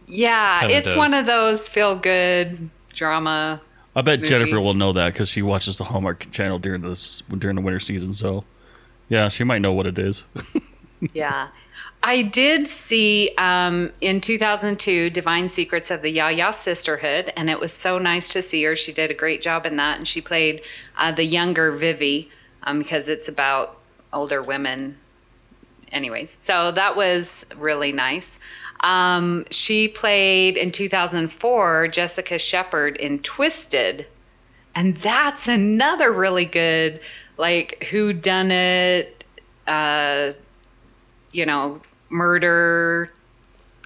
Yeah, 0.09 0.61
Kinda 0.61 0.77
it's 0.77 0.89
does. 0.89 0.97
one 0.97 1.15
of 1.15 1.27
those 1.27 1.69
feel 1.69 1.97
good 1.97 2.71
drama. 2.95 3.61
I 3.95 4.03
bet 4.03 4.23
Jennifer 4.23 4.61
will 4.61 4.75
know 4.75 4.93
that 4.93 5.13
because 5.13 5.29
she 5.29 5.43
watches 5.43 5.77
the 5.77 5.85
Hallmark 5.85 6.31
channel 6.31 6.59
during 6.59 6.83
this 6.83 7.23
during 7.37 7.57
the 7.57 7.63
winter 7.63 7.81
season. 7.81 8.13
So, 8.13 8.45
yeah, 9.09 9.29
she 9.29 9.45
might 9.45 9.61
know 9.61 9.73
what 9.73 9.87
it 9.87 9.99
is. 9.99 10.25
Yeah. 11.13 11.49
I 12.03 12.23
did 12.23 12.69
see 12.69 13.33
um, 13.39 13.93
in 14.01 14.21
2002 14.21 15.11
Divine 15.11 15.49
Secrets 15.49 15.91
of 15.91 16.03
the 16.03 16.11
Yaya 16.11 16.53
Sisterhood, 16.53 17.33
and 17.37 17.51
it 17.51 17.59
was 17.59 17.73
so 17.73 17.99
nice 17.99 18.33
to 18.33 18.43
see 18.43 18.63
her. 18.65 18.77
She 18.77 18.93
did 18.93 19.11
a 19.11 19.15
great 19.15 19.43
job 19.43 19.67
in 19.67 19.77
that, 19.77 19.99
and 19.99 20.07
she 20.07 20.21
played 20.21 20.63
uh, 20.97 21.13
the 21.13 21.25
younger 21.25 21.77
Vivi 21.77 22.31
um, 22.63 22.79
because 22.79 23.09
it's 23.09 23.29
about 23.29 23.79
older 24.13 24.43
women. 24.43 24.97
Anyways, 25.91 26.39
so 26.41 26.71
that 26.73 26.97
was 26.97 27.47
really 27.57 27.93
nice. 27.93 28.39
Um, 28.81 29.45
she 29.51 29.89
played 29.89 30.57
in 30.57 30.71
2004 30.71 31.89
Jessica 31.89 32.39
Shepard 32.39 32.97
in 32.97 33.19
Twisted, 33.21 34.07
and 34.75 34.97
that's 34.99 35.49
another 35.49 36.13
really 36.13 36.45
good, 36.45 37.01
like, 37.37 37.85
who 37.91 38.13
done 38.13 38.51
it, 38.51 39.25
uh, 39.67 40.33
you 41.33 41.45
know, 41.45 41.81
murder, 42.09 43.11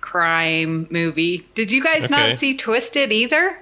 crime 0.00 0.86
movie. 0.90 1.46
Did 1.54 1.72
you 1.72 1.82
guys 1.82 2.04
Okay. 2.04 2.14
not 2.14 2.38
see 2.38 2.56
Twisted 2.56 3.12
either? 3.12 3.58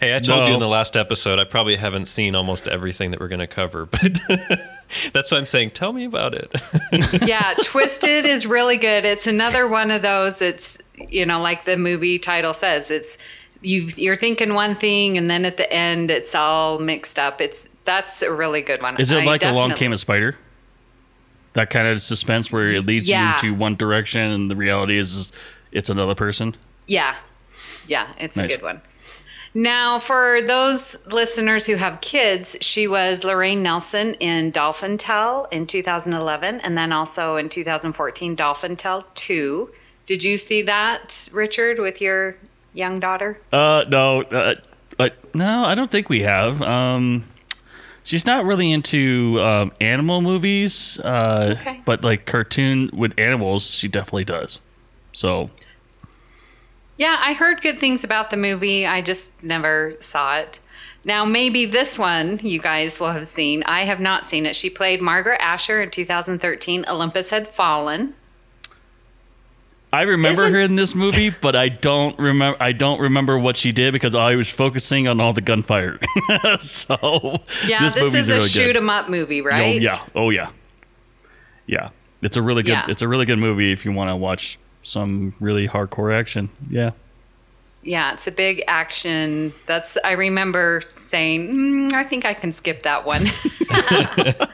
Hey, 0.00 0.14
I 0.16 0.18
told 0.18 0.46
you 0.48 0.54
in 0.54 0.60
the 0.60 0.66
last 0.68 0.96
episode, 0.96 1.38
I 1.38 1.44
probably 1.44 1.76
haven't 1.76 2.06
seen 2.06 2.34
almost 2.34 2.66
everything 2.66 3.10
that 3.10 3.20
we're 3.20 3.28
going 3.28 3.40
to 3.40 3.46
cover, 3.46 3.84
but 3.90 4.18
that's 5.12 5.30
why 5.30 5.36
I'm 5.36 5.44
saying, 5.46 5.72
tell 5.72 5.92
me 5.92 6.04
about 6.06 6.34
it. 6.34 6.50
Yeah, 7.26 7.54
Twisted 7.64 8.24
is 8.24 8.46
really 8.46 8.76
good. 8.78 9.04
It's 9.04 9.26
another 9.26 9.68
one 9.68 9.90
of 9.90 10.00
those. 10.02 10.40
It's 10.40 10.78
you 10.96 11.24
know, 11.26 11.40
like 11.40 11.64
the 11.66 11.76
movie 11.76 12.18
title 12.18 12.54
says, 12.54 12.90
it's 12.90 13.18
you 13.62 13.82
you're 13.96 14.16
thinking 14.16 14.54
one 14.54 14.74
thing 14.74 15.18
and 15.18 15.28
then 15.30 15.44
at 15.44 15.58
the 15.58 15.70
end 15.70 16.10
it's 16.10 16.34
all 16.34 16.78
mixed 16.78 17.18
up. 17.18 17.40
It's 17.42 17.68
that's 17.84 18.22
a 18.22 18.32
really 18.32 18.62
good 18.62 18.80
one. 18.82 18.98
Is 18.98 19.10
it 19.12 19.18
I 19.22 19.24
like 19.24 19.42
Along 19.42 19.68
definitely- 19.68 19.78
Came 19.78 19.92
a 19.92 19.98
Spider? 19.98 20.36
That 21.52 21.68
kind 21.68 21.88
of 21.88 22.00
suspense 22.00 22.50
where 22.50 22.68
it 22.72 22.86
leads 22.86 23.08
Yeah. 23.08 23.34
you 23.36 23.40
to 23.42 23.54
one 23.54 23.76
direction 23.76 24.22
and 24.22 24.50
the 24.50 24.56
reality 24.56 24.96
is, 24.96 25.14
is 25.14 25.32
it's 25.72 25.90
another 25.90 26.14
person. 26.14 26.56
Yeah. 26.86 27.16
Yeah, 27.86 28.08
it's 28.18 28.36
Nice. 28.36 28.52
a 28.52 28.56
good 28.56 28.62
one. 28.62 28.80
Now, 29.52 29.98
for 29.98 30.40
those 30.42 30.96
listeners 31.06 31.66
who 31.66 31.74
have 31.74 32.00
kids, 32.00 32.56
she 32.60 32.86
was 32.86 33.24
Lorraine 33.24 33.62
Nelson 33.62 34.14
in 34.14 34.52
Dolphin 34.52 34.96
Tale 34.96 35.48
in 35.50 35.66
2011, 35.66 36.60
and 36.60 36.78
then 36.78 36.92
also 36.92 37.36
in 37.36 37.48
2014, 37.48 38.36
Dolphin 38.36 38.76
Tale 38.76 39.04
2. 39.16 39.70
Did 40.06 40.22
you 40.22 40.38
see 40.38 40.62
that, 40.62 41.28
Richard, 41.32 41.80
with 41.80 42.00
your 42.00 42.36
young 42.74 43.00
daughter? 43.00 43.40
Uh, 43.52 43.84
no, 43.88 44.22
uh, 44.22 44.54
uh, 45.00 45.08
no, 45.34 45.64
I 45.64 45.74
don't 45.74 45.90
think 45.90 46.08
we 46.08 46.22
have. 46.22 46.62
Um, 46.62 47.24
she's 48.04 48.26
not 48.26 48.44
really 48.44 48.70
into 48.70 49.40
um, 49.40 49.72
animal 49.80 50.20
movies, 50.22 51.00
uh, 51.00 51.56
Okay. 51.60 51.82
but 51.84 52.04
like 52.04 52.24
cartoon 52.24 52.88
with 52.92 53.18
animals, 53.18 53.68
she 53.70 53.88
definitely 53.88 54.26
does. 54.26 54.60
So 55.12 55.50
Yeah, 57.00 57.16
I 57.18 57.32
heard 57.32 57.62
good 57.62 57.80
things 57.80 58.04
about 58.04 58.28
the 58.30 58.36
movie. 58.36 58.84
I 58.84 59.00
just 59.00 59.42
never 59.42 59.94
saw 60.00 60.36
it. 60.36 60.58
Now, 61.02 61.24
maybe 61.24 61.64
this 61.64 61.98
one 61.98 62.38
you 62.42 62.60
guys 62.60 63.00
will 63.00 63.12
have 63.12 63.26
seen. 63.26 63.62
I 63.62 63.86
have 63.86 64.00
not 64.00 64.26
seen 64.26 64.44
it. 64.44 64.54
She 64.54 64.68
played 64.68 65.00
Margaret 65.00 65.40
Asher 65.40 65.80
in 65.80 65.90
2013. 65.90 66.84
Olympus 66.86 67.30
Had 67.30 67.48
Fallen. 67.54 68.14
I 69.94 70.02
remember 70.02 70.42
Isn't- 70.42 70.54
her 70.54 70.60
in 70.60 70.76
this 70.76 70.94
movie, 70.94 71.30
but 71.40 71.56
I 71.56 71.70
don't 71.70 72.18
remember. 72.18 72.62
I 72.62 72.72
don't 72.72 73.00
remember 73.00 73.38
what 73.38 73.56
she 73.56 73.72
did 73.72 73.94
because 73.94 74.14
I 74.14 74.36
was 74.36 74.50
focusing 74.50 75.08
on 75.08 75.22
all 75.22 75.32
the 75.32 75.40
gunfire. 75.40 75.98
so 76.60 77.40
Yeah, 77.66 77.80
this, 77.80 77.96
movie's 77.96 78.14
is 78.14 78.28
a 78.28 78.34
really 78.34 78.48
shoot 78.50 78.76
'em 78.76 78.90
up 78.90 79.08
movie, 79.08 79.40
Oh, 79.40 79.46
right? 79.46 79.80
yeah. 79.80 79.98
Oh 80.14 80.28
yeah. 80.28 80.50
Yeah. 81.66 81.88
It's 82.20 82.36
a 82.36 82.42
really 82.42 82.62
good. 82.62 82.72
Yeah. 82.72 82.84
It's 82.88 83.00
a 83.00 83.08
really 83.08 83.24
good 83.24 83.38
movie 83.38 83.72
if 83.72 83.86
you 83.86 83.92
want 83.92 84.10
to 84.10 84.16
watch 84.16 84.58
some 84.82 85.34
really 85.40 85.68
hardcore 85.68 86.14
action. 86.14 86.50
Yeah. 86.68 86.92
Yeah, 87.82 88.12
it's 88.12 88.26
a 88.26 88.32
big 88.32 88.62
action. 88.66 89.54
That's 89.66 89.96
I 90.04 90.12
remember 90.12 90.82
saying, 91.08 91.48
mm, 91.48 91.92
I 91.94 92.04
think 92.04 92.26
I 92.26 92.34
can 92.34 92.52
skip 92.52 92.82
that 92.82 93.06
one. 93.06 93.26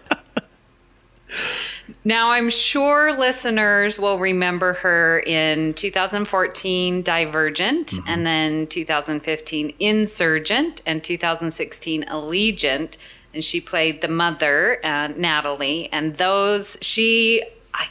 Now, 2.06 2.30
I'm 2.30 2.50
sure 2.50 3.18
listeners 3.18 3.99
will 3.99 4.21
remember 4.21 4.75
her 4.75 5.21
in 5.26 5.75
2014 5.75 7.02
Divergent, 7.02 7.95
and 8.06 8.25
then 8.25 8.68
2015 8.68 9.75
Insurgent, 9.80 10.83
and 10.87 11.02
2016 11.02 12.04
Allegiant. 12.04 12.97
And 13.35 13.42
she 13.42 13.61
played 13.61 14.02
the 14.02 14.09
mother, 14.09 14.78
uh, 14.85 15.09
Natalie. 15.16 15.88
And 15.92 16.16
those, 16.16 16.78
she, 16.80 17.42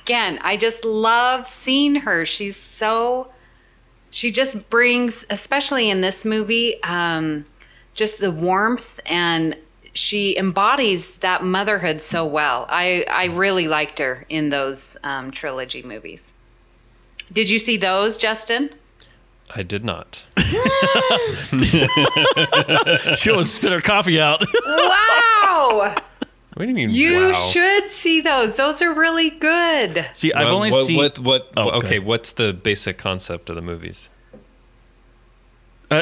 again, 0.01 0.39
I 0.41 0.57
just 0.57 0.83
love 0.83 1.49
seeing 1.49 1.95
her. 1.95 2.25
She's 2.25 2.57
so, 2.57 3.31
she 4.09 4.31
just 4.31 4.69
brings, 4.69 5.25
especially 5.29 5.89
in 5.89 6.01
this 6.01 6.25
movie, 6.25 6.81
um, 6.83 7.45
just 7.93 8.19
the 8.19 8.31
warmth 8.31 8.99
and 9.05 9.55
she 9.93 10.37
embodies 10.37 11.15
that 11.17 11.43
motherhood 11.43 12.01
so 12.01 12.25
well. 12.25 12.65
I, 12.69 13.05
I 13.09 13.25
really 13.25 13.67
liked 13.67 13.99
her 13.99 14.25
in 14.27 14.49
those 14.49 14.97
um, 15.03 15.31
trilogy 15.31 15.83
movies. 15.83 16.25
Did 17.31 17.49
you 17.49 17.59
see 17.59 17.77
those, 17.77 18.17
Justin? 18.17 18.69
I 19.55 19.63
did 19.63 19.85
not. 19.85 20.25
She 23.15 23.29
almost 23.29 23.55
spit 23.55 23.71
her 23.71 23.81
coffee 23.81 24.19
out. 24.19 24.43
Wow! 24.65 25.95
What 26.55 26.63
do 26.63 26.69
you 26.69 26.75
mean? 26.75 26.89
You 26.89 27.27
wow? 27.27 27.33
should 27.33 27.89
see 27.91 28.21
those. 28.21 28.55
Those 28.55 28.81
are 28.81 28.93
really 28.93 29.29
good. 29.29 30.05
See, 30.13 30.33
I've 30.33 30.47
Well, 30.47 30.55
only 30.55 30.71
what, 30.71 30.85
seen. 30.85 30.97
what 30.97 31.19
what 31.19 31.51
Oh, 31.57 31.69
okay, 31.79 31.97
good. 31.99 32.05
what's 32.05 32.31
the 32.31 32.53
basic 32.53 32.97
concept 32.97 33.49
of 33.49 33.55
the 33.57 33.61
movies? 33.61 34.09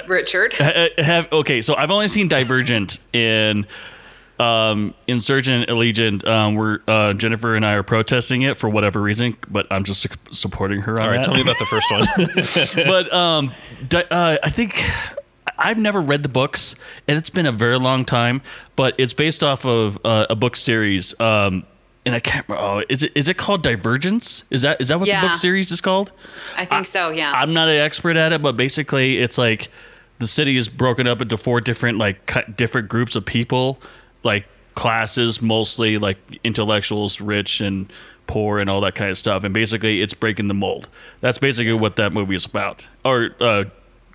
Richard. 0.07 0.53
Ha- 0.53 0.89
have 0.97 1.31
okay, 1.31 1.61
so 1.61 1.75
I've 1.75 1.91
only 1.91 2.07
seen 2.07 2.27
Divergent 2.27 2.99
in 3.13 3.67
um, 4.39 4.93
Insurgent 5.07 5.69
Allegiant, 5.69 6.25
um, 6.27 6.55
where 6.55 6.81
uh, 6.87 7.13
Jennifer 7.13 7.55
and 7.55 7.65
I 7.65 7.73
are 7.73 7.83
protesting 7.83 8.41
it 8.43 8.57
for 8.57 8.69
whatever 8.69 8.99
reason, 9.01 9.37
but 9.49 9.67
I'm 9.71 9.83
just 9.83 10.07
supporting 10.31 10.81
her 10.81 10.93
on 10.95 11.01
All 11.03 11.09
right, 11.09 11.17
that. 11.17 11.23
tell 11.25 11.33
me 11.35 11.41
about 11.41 11.59
the 11.59 11.65
first 11.65 12.75
one. 12.75 12.85
but 12.87 13.13
um, 13.13 13.51
di- 13.87 14.05
uh, 14.09 14.37
I 14.41 14.49
think 14.49 14.83
I've 15.57 15.77
never 15.77 16.01
read 16.01 16.23
the 16.23 16.29
books, 16.29 16.75
and 17.07 17.17
it's 17.17 17.29
been 17.29 17.45
a 17.45 17.51
very 17.51 17.77
long 17.79 18.05
time. 18.05 18.41
But 18.75 18.95
it's 18.97 19.13
based 19.13 19.43
off 19.43 19.65
of 19.65 19.97
uh, 20.05 20.27
a 20.29 20.35
book 20.35 20.55
series, 20.55 21.19
um, 21.19 21.65
and 22.05 22.15
I 22.15 22.19
can't. 22.19 22.45
Oh, 22.49 22.83
is 22.89 23.03
it 23.03 23.11
is 23.15 23.29
it 23.29 23.37
called 23.37 23.63
Divergence? 23.63 24.43
Is 24.49 24.61
that 24.63 24.81
is 24.81 24.87
that 24.89 24.99
what 24.99 25.07
Yeah. 25.07 25.21
the 25.21 25.27
book 25.27 25.35
series 25.35 25.71
is 25.71 25.81
called? 25.81 26.11
I 26.57 26.65
think 26.65 26.87
so, 26.87 27.09
yeah. 27.09 27.31
I'm 27.33 27.53
not 27.53 27.69
an 27.69 27.77
expert 27.77 28.17
at 28.17 28.31
it, 28.33 28.41
but 28.41 28.57
basically, 28.57 29.17
it's 29.19 29.37
like 29.37 29.69
the 30.19 30.27
city 30.27 30.57
is 30.57 30.67
broken 30.69 31.07
up 31.07 31.21
into 31.21 31.37
four 31.37 31.61
different 31.61 31.97
like 31.97 32.25
cu- 32.25 32.51
different 32.55 32.89
groups 32.89 33.15
of 33.15 33.25
people, 33.25 33.79
like 34.23 34.45
classes, 34.75 35.41
mostly 35.41 35.97
like 35.97 36.17
intellectuals, 36.43 37.21
rich 37.21 37.61
and 37.61 37.91
poor, 38.25 38.57
and 38.59 38.69
all 38.69 38.81
that 38.81 38.95
kind 38.95 39.11
of 39.11 39.17
stuff. 39.17 39.43
And 39.43 39.53
basically, 39.53 40.01
it's 40.01 40.13
breaking 40.13 40.47
the 40.47 40.53
mold. 40.53 40.89
That's 41.21 41.37
basically 41.37 41.73
what 41.73 41.95
that 41.97 42.11
movie 42.11 42.35
is 42.35 42.45
about, 42.45 42.87
or 43.05 43.35
uh, 43.39 43.65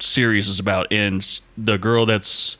series 0.00 0.48
is 0.48 0.58
about. 0.58 0.92
And 0.92 1.24
the 1.56 1.78
girl 1.78 2.06
that's 2.06 2.56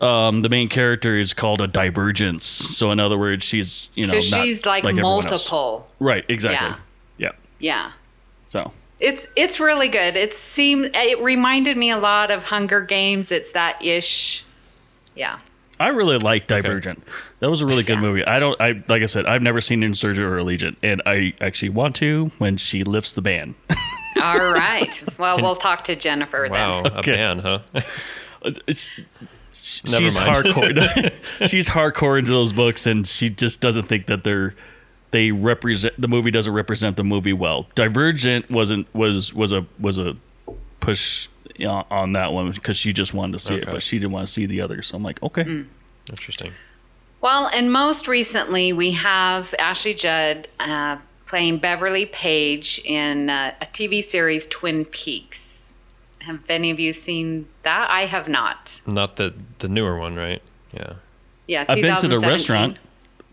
um, 0.00 0.40
the 0.42 0.48
main 0.48 0.68
character 0.68 1.16
is 1.18 1.34
called 1.34 1.60
a 1.60 1.66
divergence. 1.66 2.46
So 2.46 2.90
in 2.90 3.00
other 3.00 3.18
words, 3.18 3.44
she's 3.44 3.90
you 3.94 4.06
know 4.06 4.14
not 4.14 4.22
she's 4.22 4.64
like, 4.64 4.84
everyone 4.84 5.24
else. 5.24 5.24
multiple. 5.50 5.88
Right. 5.98 6.24
Exactly. 6.28 6.68
Yeah. 6.68 6.76
Yeah. 7.18 7.32
Yeah. 7.58 7.92
So. 8.46 8.72
It's 8.98 9.26
it's 9.34 9.58
really 9.58 9.88
good. 9.88 10.14
It 10.16 10.34
seemed 10.34 10.90
it 10.94 11.18
reminded 11.22 11.76
me 11.78 11.90
a 11.90 11.96
lot 11.96 12.30
of 12.30 12.42
Hunger 12.44 12.82
Games. 12.82 13.30
It's 13.30 13.50
that 13.52 13.82
ish. 13.82 14.44
Yeah. 15.16 15.38
I 15.78 15.88
really 15.88 16.18
like 16.18 16.46
Divergent. 16.46 17.02
That 17.38 17.48
was 17.48 17.62
a 17.62 17.66
really 17.66 17.82
good 17.82 17.94
Yeah. 17.94 18.00
movie. 18.02 18.24
I 18.26 18.38
don't. 18.38 18.60
I 18.60 18.82
like 18.88 19.02
I 19.02 19.06
said, 19.06 19.24
I've 19.24 19.40
never 19.40 19.62
seen 19.62 19.82
Insurgent 19.82 20.26
or 20.26 20.36
Allegiant, 20.36 20.76
and 20.82 21.00
I 21.06 21.32
actually 21.40 21.70
want 21.70 21.96
to 21.96 22.30
when 22.36 22.58
she 22.58 22.84
lifts 22.84 23.14
the 23.14 23.22
ban. 23.22 23.54
All 24.16 24.52
right. 24.52 25.02
Well, 25.18 25.36
we'll 25.40 25.56
talk 25.56 25.84
to 25.84 25.96
Jennifer 25.96 26.48
wow, 26.50 26.82
then. 26.82 26.92
a 26.92 26.98
Okay. 26.98 27.12
band, 27.12 27.40
huh? 27.42 27.60
It's, 28.66 28.90
Never 29.84 30.04
she's 30.04 30.16
mind. 30.16 30.32
hardcore. 30.34 31.12
she's 31.48 31.68
hardcore 31.68 32.18
into 32.18 32.30
those 32.30 32.52
books, 32.52 32.86
and 32.86 33.06
she 33.06 33.28
just 33.28 33.60
doesn't 33.60 33.82
think 33.84 34.06
that 34.06 34.24
they're 34.24 34.54
they 35.10 35.32
represent 35.32 36.00
the 36.00 36.08
movie 36.08 36.30
doesn't 36.30 36.52
represent 36.54 36.96
the 36.96 37.04
movie 37.04 37.32
well. 37.34 37.66
Divergent 37.74 38.50
wasn't 38.50 38.86
was 38.94 39.34
was 39.34 39.52
a 39.52 39.66
was 39.78 39.98
a 39.98 40.16
push 40.80 41.28
you 41.56 41.66
know, 41.66 41.84
on 41.90 42.12
that 42.12 42.32
one 42.32 42.52
because 42.52 42.76
she 42.78 42.92
just 42.94 43.12
wanted 43.12 43.32
to 43.32 43.38
see 43.38 43.56
it, 43.56 43.66
but 43.66 43.82
she 43.82 43.98
didn't 43.98 44.12
want 44.12 44.26
to 44.26 44.32
see 44.32 44.46
the 44.46 44.62
others. 44.62 44.86
So 44.86 44.96
I'm 44.96 45.02
like, 45.02 45.22
okay, 45.22 45.44
Mm. 45.44 45.66
Interesting. 46.08 46.52
Well, 47.20 47.48
and 47.52 47.70
most 47.70 48.08
recently 48.08 48.72
we 48.72 48.92
have 48.92 49.54
Ashley 49.58 49.92
Judd 49.92 50.48
uh, 50.58 50.96
playing 51.30 51.58
Beverly 51.58 52.06
Paige 52.06 52.82
in 52.84 53.30
uh, 53.30 53.54
a 53.60 53.66
TV 53.66 54.02
series 54.02 54.48
Twin 54.48 54.84
Peaks. 54.84 55.74
Have 56.18 56.40
any 56.50 56.72
of 56.72 56.80
you 56.80 56.92
seen 56.92 57.46
that? 57.62 57.88
I 57.88 58.06
have 58.06 58.28
not. 58.28 58.80
Not 58.84 59.16
the 59.16 59.32
the 59.60 59.68
newer 59.68 59.96
one, 59.96 60.16
right? 60.16 60.42
Yeah. 60.72 60.94
Yeah, 61.46 61.64
I've 61.68 61.80
been 61.80 61.96
to 61.98 62.08
the 62.08 62.18
restaurant, 62.18 62.78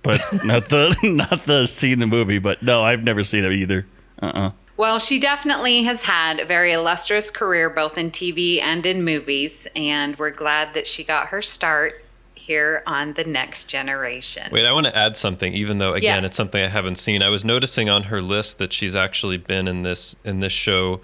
but 0.04 0.22
not 0.46 0.70
the 0.70 0.96
not 1.04 1.46
the 1.46 1.66
seen 1.66 1.98
the 1.98 2.06
movie. 2.06 2.38
But 2.38 2.62
no, 2.62 2.84
I've 2.84 3.04
never 3.04 3.24
seen 3.24 3.44
it 3.44 3.52
either. 3.52 3.88
Uh 4.22 4.26
uh 4.28 4.52
Well, 4.78 5.00
she 5.00 5.20
definitely 5.20 5.82
has 5.84 6.04
had 6.04 6.40
a 6.40 6.46
very 6.46 6.74
illustrious 6.74 7.32
career 7.32 7.68
both 7.68 7.98
in 7.98 8.12
TV 8.12 8.62
and 8.62 8.86
in 8.86 9.04
movies, 9.04 9.68
and 9.76 10.16
we're 10.20 10.30
glad 10.30 10.76
that 10.76 10.86
she 10.86 11.04
got 11.04 11.28
her 11.28 11.42
start 11.42 12.06
here 12.48 12.82
on 12.88 13.12
The 13.14 13.26
Next 13.26 13.66
Generation. 13.66 14.50
Wait, 14.54 14.66
I 14.66 14.72
want 14.72 14.86
to 14.86 14.98
add 14.98 15.18
something. 15.18 15.54
Even 15.54 15.80
though 15.80 15.94
again, 15.94 16.24
Yes. 16.24 16.30
it's 16.32 16.38
something 16.38 16.64
I 16.64 16.70
haven't 16.70 16.96
seen. 16.98 17.22
I 17.22 17.28
was 17.30 17.44
noticing 17.44 17.90
on 17.90 18.04
her 18.04 18.22
list 18.22 18.58
that 18.60 18.72
she's 18.72 18.96
actually 18.96 19.36
been 19.38 19.68
in 19.68 19.82
this 19.84 20.16
in 20.24 20.40
this 20.40 20.54
show, 20.54 21.02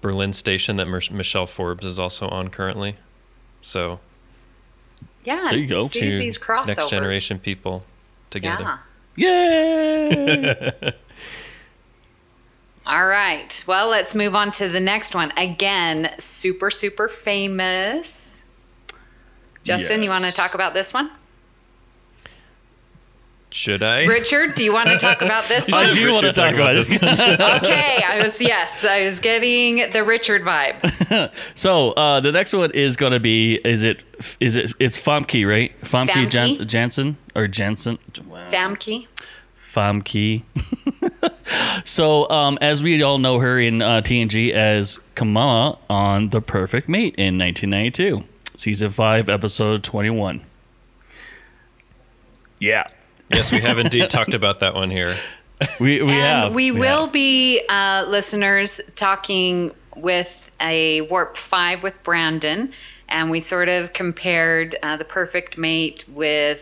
Berlin 0.00 0.32
Station, 0.32 0.76
that 0.76 0.86
Mer- 0.86 1.02
Michelle 1.10 1.46
Forbes 1.46 1.84
is 1.84 1.98
also 1.98 2.28
on 2.28 2.48
currently. 2.48 2.96
So 3.60 4.00
yeah, 5.24 5.48
There 5.50 5.58
you 5.58 5.66
go. 5.66 5.88
See 5.88 6.00
two 6.00 6.18
these 6.18 6.38
crossovers. 6.38 6.66
next 6.68 6.88
generation 6.90 7.38
people 7.38 7.84
together. 8.30 8.78
Yeah. 9.16 9.28
Yay! 9.28 10.72
All 12.86 13.06
right. 13.06 13.64
Well, 13.66 13.88
let's 13.88 14.14
move 14.14 14.34
on 14.34 14.52
to 14.52 14.68
the 14.68 14.80
next 14.80 15.14
one. 15.14 15.32
Again, 15.36 16.10
super, 16.20 16.70
super 16.70 17.08
famous. 17.08 18.22
Justin, 19.66 20.02
you 20.02 20.10
want 20.10 20.24
to 20.24 20.32
talk 20.32 20.54
about 20.54 20.74
this 20.74 20.94
one? 20.94 21.10
Should 23.50 23.82
I? 23.82 24.04
Richard, 24.04 24.54
do 24.54 24.64
you 24.64 24.72
want 24.72 24.90
to 24.90 24.98
talk 25.08 25.22
about 25.22 25.44
this 25.48 25.72
I 25.72 25.84
one? 25.86 25.94
do 25.94 26.12
want 26.12 26.22
to 26.22 26.26
Richard 26.28 26.34
talk 26.36 26.54
about 26.54 26.72
about 26.72 26.74
this. 26.74 26.92
Okay, 27.68 28.02
I 28.02 28.20
was 28.22 28.40
yes, 28.40 28.84
I 28.84 29.06
was 29.08 29.18
getting 29.20 29.90
the 29.92 30.04
Richard 30.04 30.42
vibe. 30.42 31.32
so 31.54 31.92
uh, 31.92 32.20
the 32.20 32.32
next 32.32 32.52
one 32.52 32.70
is 32.72 32.96
going 32.96 33.12
to 33.12 33.20
be 33.20 33.60
is 33.64 33.82
it 33.82 34.04
is 34.40 34.56
it 34.56 34.72
it's 34.78 35.00
Famke 35.00 35.48
right? 35.48 35.72
Famke, 35.82 36.08
Famke. 36.10 36.28
Jan- 36.30 36.68
Janssen 36.68 37.16
or 37.34 37.46
Janssen? 37.48 37.98
Famke. 38.12 39.06
Famke. 39.58 40.42
so 41.84 42.28
um, 42.30 42.58
as 42.60 42.82
we 42.82 43.00
all 43.02 43.18
know 43.18 43.38
her 43.38 43.58
in 43.60 43.80
uh, 43.80 44.00
TNG 44.00 44.50
as 44.52 44.98
Kamala 45.14 45.78
on 45.88 46.30
The 46.30 46.40
Perfect 46.40 46.88
Mate 46.88 47.14
in 47.16 47.38
1992, 47.38 48.24
season 48.56 48.90
five, 48.90 49.28
episode 49.28 49.84
21. 49.84 50.42
Yeah, 52.58 52.86
yes, 53.30 53.52
we 53.52 53.60
have 53.60 53.78
indeed 53.78 54.08
talked 54.10 54.34
about 54.34 54.60
that 54.60 54.74
one 54.74 54.90
here. 54.90 55.14
we 55.80 56.02
we 56.02 56.12
and 56.12 56.20
have. 56.22 56.54
we 56.54 56.70
will 56.70 57.04
have. 57.04 57.12
be 57.12 57.62
uh, 57.68 58.04
listeners 58.08 58.80
talking 58.94 59.72
with 59.94 60.50
a 60.60 61.02
warp 61.02 61.36
5 61.38 61.82
with 61.82 61.94
brandon 62.02 62.72
and 63.10 63.30
we 63.30 63.40
sort 63.40 63.68
of 63.70 63.92
compared 63.94 64.74
uh, 64.82 64.96
the 64.98 65.04
perfect 65.04 65.56
mate 65.58 66.04
with 66.08 66.60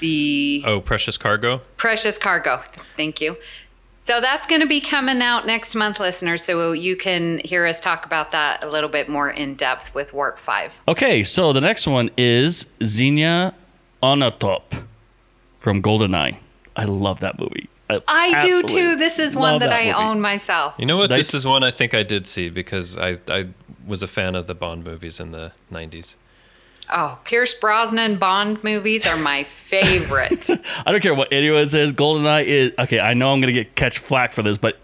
the 0.00 0.62
Oh, 0.66 0.80
Precious 0.80 1.16
Cargo. 1.18 1.60
precious 1.76 2.16
cargo 2.18 2.62
thank 2.96 3.20
you 3.20 3.36
so 4.10 4.20
that's 4.20 4.44
going 4.44 4.60
to 4.60 4.66
be 4.66 4.80
coming 4.80 5.22
out 5.22 5.46
next 5.46 5.76
month 5.76 6.00
listeners 6.00 6.42
so 6.42 6.72
you 6.72 6.96
can 6.96 7.38
hear 7.44 7.64
us 7.64 7.80
talk 7.80 8.04
about 8.04 8.32
that 8.32 8.64
a 8.64 8.68
little 8.68 8.88
bit 8.88 9.08
more 9.08 9.30
in 9.30 9.54
depth 9.54 9.94
with 9.94 10.12
warp 10.12 10.36
5 10.36 10.72
Okay, 10.88 11.22
so 11.22 11.52
the 11.52 11.60
next 11.60 11.86
one 11.86 12.10
is 12.16 12.66
Xenia 12.82 13.54
Onatop 14.02 14.82
from 15.60 15.80
GoldenEye. 15.80 16.38
I 16.74 16.84
love 16.86 17.20
that 17.20 17.38
movie. 17.38 17.68
i 18.08 18.40
do 18.40 18.62
too 18.62 18.96
this 18.96 19.20
is 19.20 19.36
one 19.36 19.52
love 19.52 19.60
that, 19.60 19.72
i 19.72 19.84
movie. 19.84 19.92
own 19.92 20.20
myself 20.20 20.74
You 20.76 20.86
know 20.86 20.96
what? 20.96 21.10
Nice. 21.10 21.18
This 21.28 21.34
is 21.34 21.46
one 21.46 21.62
I 21.62 21.70
think 21.70 21.94
I 21.94 22.02
did 22.02 22.26
see 22.26 22.48
because 22.48 22.98
I 22.98 23.14
I 23.28 23.46
was 23.86 24.02
a 24.02 24.08
fan 24.08 24.34
of 24.34 24.48
the 24.48 24.54
Bond 24.56 24.84
movies 24.84 25.20
in 25.20 25.30
the 25.30 25.52
'90s. 25.72 26.16
Oh 26.92 27.18
pierce 27.24 27.54
brosnan 27.54 28.18
bond 28.18 28.62
movies 28.64 29.06
are 29.06 29.16
my 29.16 29.44
favorite 29.44 30.48
I 30.86 30.92
don't 30.92 31.00
care 31.02 31.14
what 31.14 31.32
anyone 31.32 31.68
says. 31.68 31.92
GoldenEye 31.92 32.44
is 32.44 32.72
okay. 32.78 33.00
I 33.00 33.14
know 33.14 33.32
I'm 33.32 33.40
gonna 33.40 33.52
get 33.52 33.74
catch 33.74 33.98
flack 33.98 34.32
for 34.32 34.42
this, 34.42 34.58
but 34.58 34.78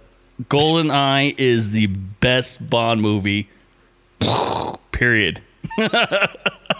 GoldenEye 0.45 1.35
is 1.39 1.71
the 1.71 1.87
best 1.87 2.69
Bond 2.69 3.01
movie. 3.01 3.49
Period. 4.93 5.43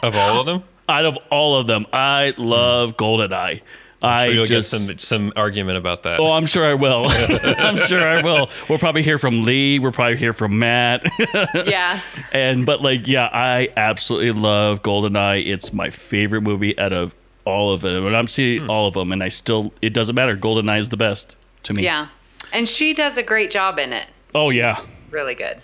Of 0.03 0.15
all 0.15 0.41
of 0.41 0.47
them, 0.47 0.63
Out 0.89 1.07
of 1.07 1.19
all 1.31 1.59
of 1.59 1.67
them, 1.67 1.87
I 1.93 2.35
love 2.37 2.97
GoldenEye. 2.97 3.63
I 4.03 4.27
Sure 4.27 4.35
you'll 4.35 4.45
just, 4.45 4.73
get 4.73 4.79
some 4.89 4.99
some 4.99 5.33
argument 5.37 5.79
about 5.79 6.03
that. 6.03 6.21
Oh, 6.21 6.33
I'm 6.33 6.47
sure 6.47 6.65
I 6.67 6.75
will. 6.75 7.07
I'm 7.59 7.79
sure 7.79 8.07
I 8.07 8.21
will. 8.23 8.51
We'll 8.69 8.79
probably 8.79 9.03
hear 9.03 9.19
from 9.19 9.43
Lee. 9.43 9.79
We'll 9.79 9.93
probably 9.93 10.17
hear 10.17 10.33
from 10.33 10.59
Matt. 10.59 11.03
yes. 11.55 12.21
and 12.33 12.67
but 12.67 12.83
like, 12.83 13.09
yeah, 13.09 13.29
I 13.33 13.71
absolutely 13.77 14.33
love 14.33 14.83
Goldeneye. 14.83 15.47
It's 15.49 15.73
my 15.73 15.91
favorite 15.91 16.43
movie 16.43 16.79
out 16.79 16.93
of 16.93 17.15
all 17.47 17.73
of 17.73 17.81
them. 17.81 18.07
And 18.07 18.17
I'm 18.17 18.29
seeing 18.29 18.63
Hmm. 18.65 18.71
all 18.71 18.87
of 18.89 18.95
them, 18.95 19.13
and 19.13 19.23
I 19.23 19.29
still 19.31 19.73
it 19.81 19.95
doesn't 19.95 20.15
matter. 20.15 20.37
Goldeneye 20.37 20.79
is 20.79 20.91
the 20.91 20.97
best 20.99 21.37
to 21.65 21.73
me. 21.73 21.83
Yeah. 21.85 22.09
And 22.53 22.69
she 22.69 22.93
does 22.95 23.17
a 23.17 23.23
great 23.23 23.51
job 23.51 23.79
in 23.79 23.93
it. 23.93 24.07
Oh 24.35 24.51
yeah. 24.51 24.79
Really 25.11 25.35
good. 25.35 25.59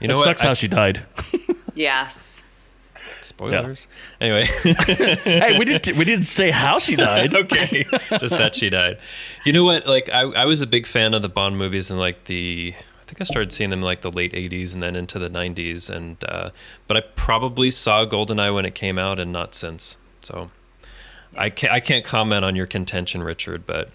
you 0.00 0.06
know 0.08 0.14
it 0.14 0.18
what? 0.18 0.24
sucks 0.24 0.44
I- 0.44 0.46
how 0.48 0.54
she 0.54 0.68
died. 0.68 1.04
Yes. 1.74 2.35
Spoilers. 3.36 3.86
Anyway, 4.20 4.44
hey, 5.24 5.58
we 5.58 5.64
didn't 5.64 5.96
we 5.96 6.04
didn't 6.04 6.24
say 6.24 6.50
how 6.50 6.78
she 6.78 6.96
died. 6.96 7.34
okay, 7.52 7.84
just 8.10 8.30
that 8.30 8.54
she 8.54 8.70
died. 8.70 8.98
You 9.44 9.52
know 9.52 9.64
what? 9.64 9.86
Like 9.86 10.08
I, 10.08 10.22
I 10.22 10.44
was 10.46 10.62
a 10.62 10.66
big 10.66 10.86
fan 10.86 11.14
of 11.14 11.22
the 11.22 11.28
Bond 11.28 11.58
movies 11.58 11.90
and 11.90 11.98
like 11.98 12.24
the. 12.24 12.74
I 12.76 13.08
think 13.08 13.20
I 13.20 13.24
started 13.24 13.52
seeing 13.52 13.70
them 13.70 13.80
in 13.80 13.84
like 13.84 14.00
the 14.00 14.10
late 14.10 14.32
'80s 14.32 14.74
and 14.74 14.82
then 14.82 14.96
into 14.96 15.18
the 15.18 15.28
'90s, 15.28 15.88
and 15.88 16.16
uh, 16.24 16.50
but 16.88 16.96
I 16.96 17.02
probably 17.14 17.70
saw 17.70 18.04
Goldeneye 18.04 18.52
when 18.52 18.64
it 18.64 18.74
came 18.74 18.98
out 18.98 19.20
and 19.20 19.32
not 19.32 19.54
since. 19.54 19.96
So 20.22 20.50
I 21.36 21.50
can't 21.50 21.72
I 21.72 21.80
can't 21.80 22.04
comment 22.04 22.44
on 22.44 22.56
your 22.56 22.66
contention, 22.66 23.22
Richard, 23.22 23.66
but. 23.66 23.90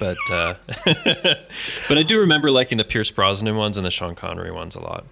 But 0.00 0.18
uh, 0.32 0.54
but 0.84 1.96
I 1.96 2.02
do 2.02 2.18
remember 2.18 2.50
liking 2.50 2.76
the 2.76 2.84
Pierce 2.84 3.12
Brosnan 3.12 3.56
ones 3.56 3.76
and 3.76 3.86
the 3.86 3.90
Sean 3.92 4.16
Connery 4.16 4.50
ones 4.50 4.74
a 4.74 4.80
lot. 4.80 5.04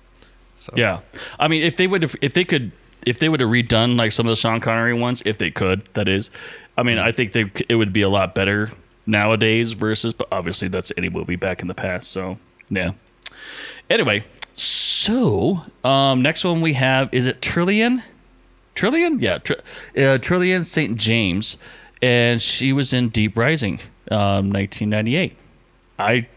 So 0.57 0.73
Yeah, 0.77 1.01
I 1.39 1.47
mean, 1.47 1.63
if 1.63 1.77
they 1.77 1.87
would, 1.87 2.13
if 2.21 2.35
they 2.35 2.45
could, 2.45 2.73
if 3.07 3.19
they 3.19 3.29
would 3.29 3.41
have 3.41 3.51
redone 3.51 3.97
like 3.97 4.13
some 4.13 4.27
of 4.27 4.31
the 4.31 4.37
Sean 4.37 4.61
Connery 4.61 4.95
ones, 4.95 5.23
if 5.25 5.39
they 5.39 5.51
could, 5.51 5.89
that 5.95 6.09
is, 6.09 6.31
I 6.77 6.83
mean, 6.83 6.99
I 6.99 7.13
think 7.13 7.33
they 7.33 7.51
it 7.69 7.77
would 7.77 7.93
be 7.93 8.03
a 8.03 8.09
lot 8.09 8.35
better 8.35 8.71
nowadays 9.07 9.73
versus, 9.73 10.13
but 10.13 10.29
obviously 10.31 10.69
that's 10.69 10.93
any 10.97 11.09
movie 11.09 11.37
back 11.37 11.63
in 11.63 11.69
the 11.69 11.75
past. 11.75 12.11
So 12.11 12.39
yeah. 12.71 12.93
Anyway, 13.91 14.25
so 14.57 15.63
um, 15.85 16.23
next 16.23 16.45
one 16.45 16.61
we 16.61 16.75
have 16.75 17.13
is 17.13 17.27
it 17.27 17.41
Trillian? 17.41 18.03
Trillian? 18.75 19.21
Yeah, 19.21 19.35
uh, 19.35 20.19
Trillian 20.19 20.65
St. 20.65 20.97
James, 20.97 21.57
and 22.01 22.41
she 22.41 22.73
was 22.73 22.93
in 22.93 23.09
Deep 23.09 23.37
Rising, 23.37 23.81
um, 24.11 24.53
1998. 24.53 25.37
I 25.99 26.29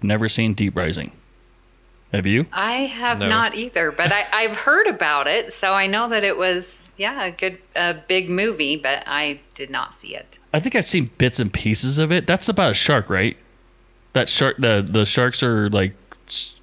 never 0.00 0.28
seen 0.28 0.54
Deep 0.54 0.76
Rising. 0.76 1.12
Have 2.12 2.26
you? 2.26 2.46
I 2.52 2.86
have 2.86 3.20
No. 3.20 3.28
not 3.28 3.54
either, 3.54 3.92
but 3.92 4.10
I, 4.12 4.26
I've 4.32 4.56
heard 4.56 4.86
about 4.88 5.28
it, 5.28 5.52
so 5.52 5.72
I 5.72 5.86
know 5.86 6.08
that 6.08 6.24
it 6.24 6.36
was 6.36 6.94
yeah 6.98 7.24
a 7.26 7.30
good 7.32 7.58
a 7.76 7.94
big 8.08 8.28
movie, 8.28 8.76
but 8.76 9.04
I 9.06 9.40
did 9.54 9.70
not 9.70 9.94
see 9.94 10.16
it. 10.16 10.38
I 10.52 10.58
think 10.60 10.74
I've 10.74 10.88
seen 10.88 11.10
bits 11.18 11.38
and 11.38 11.52
pieces 11.52 11.98
of 11.98 12.10
it. 12.10 12.26
That's 12.26 12.48
about 12.48 12.70
a 12.72 12.74
shark, 12.74 13.08
right? 13.10 13.36
That 14.12 14.28
shark, 14.28 14.56
the 14.58 14.84
the 14.88 15.04
sharks 15.06 15.42
are 15.44 15.68
like 15.70 15.94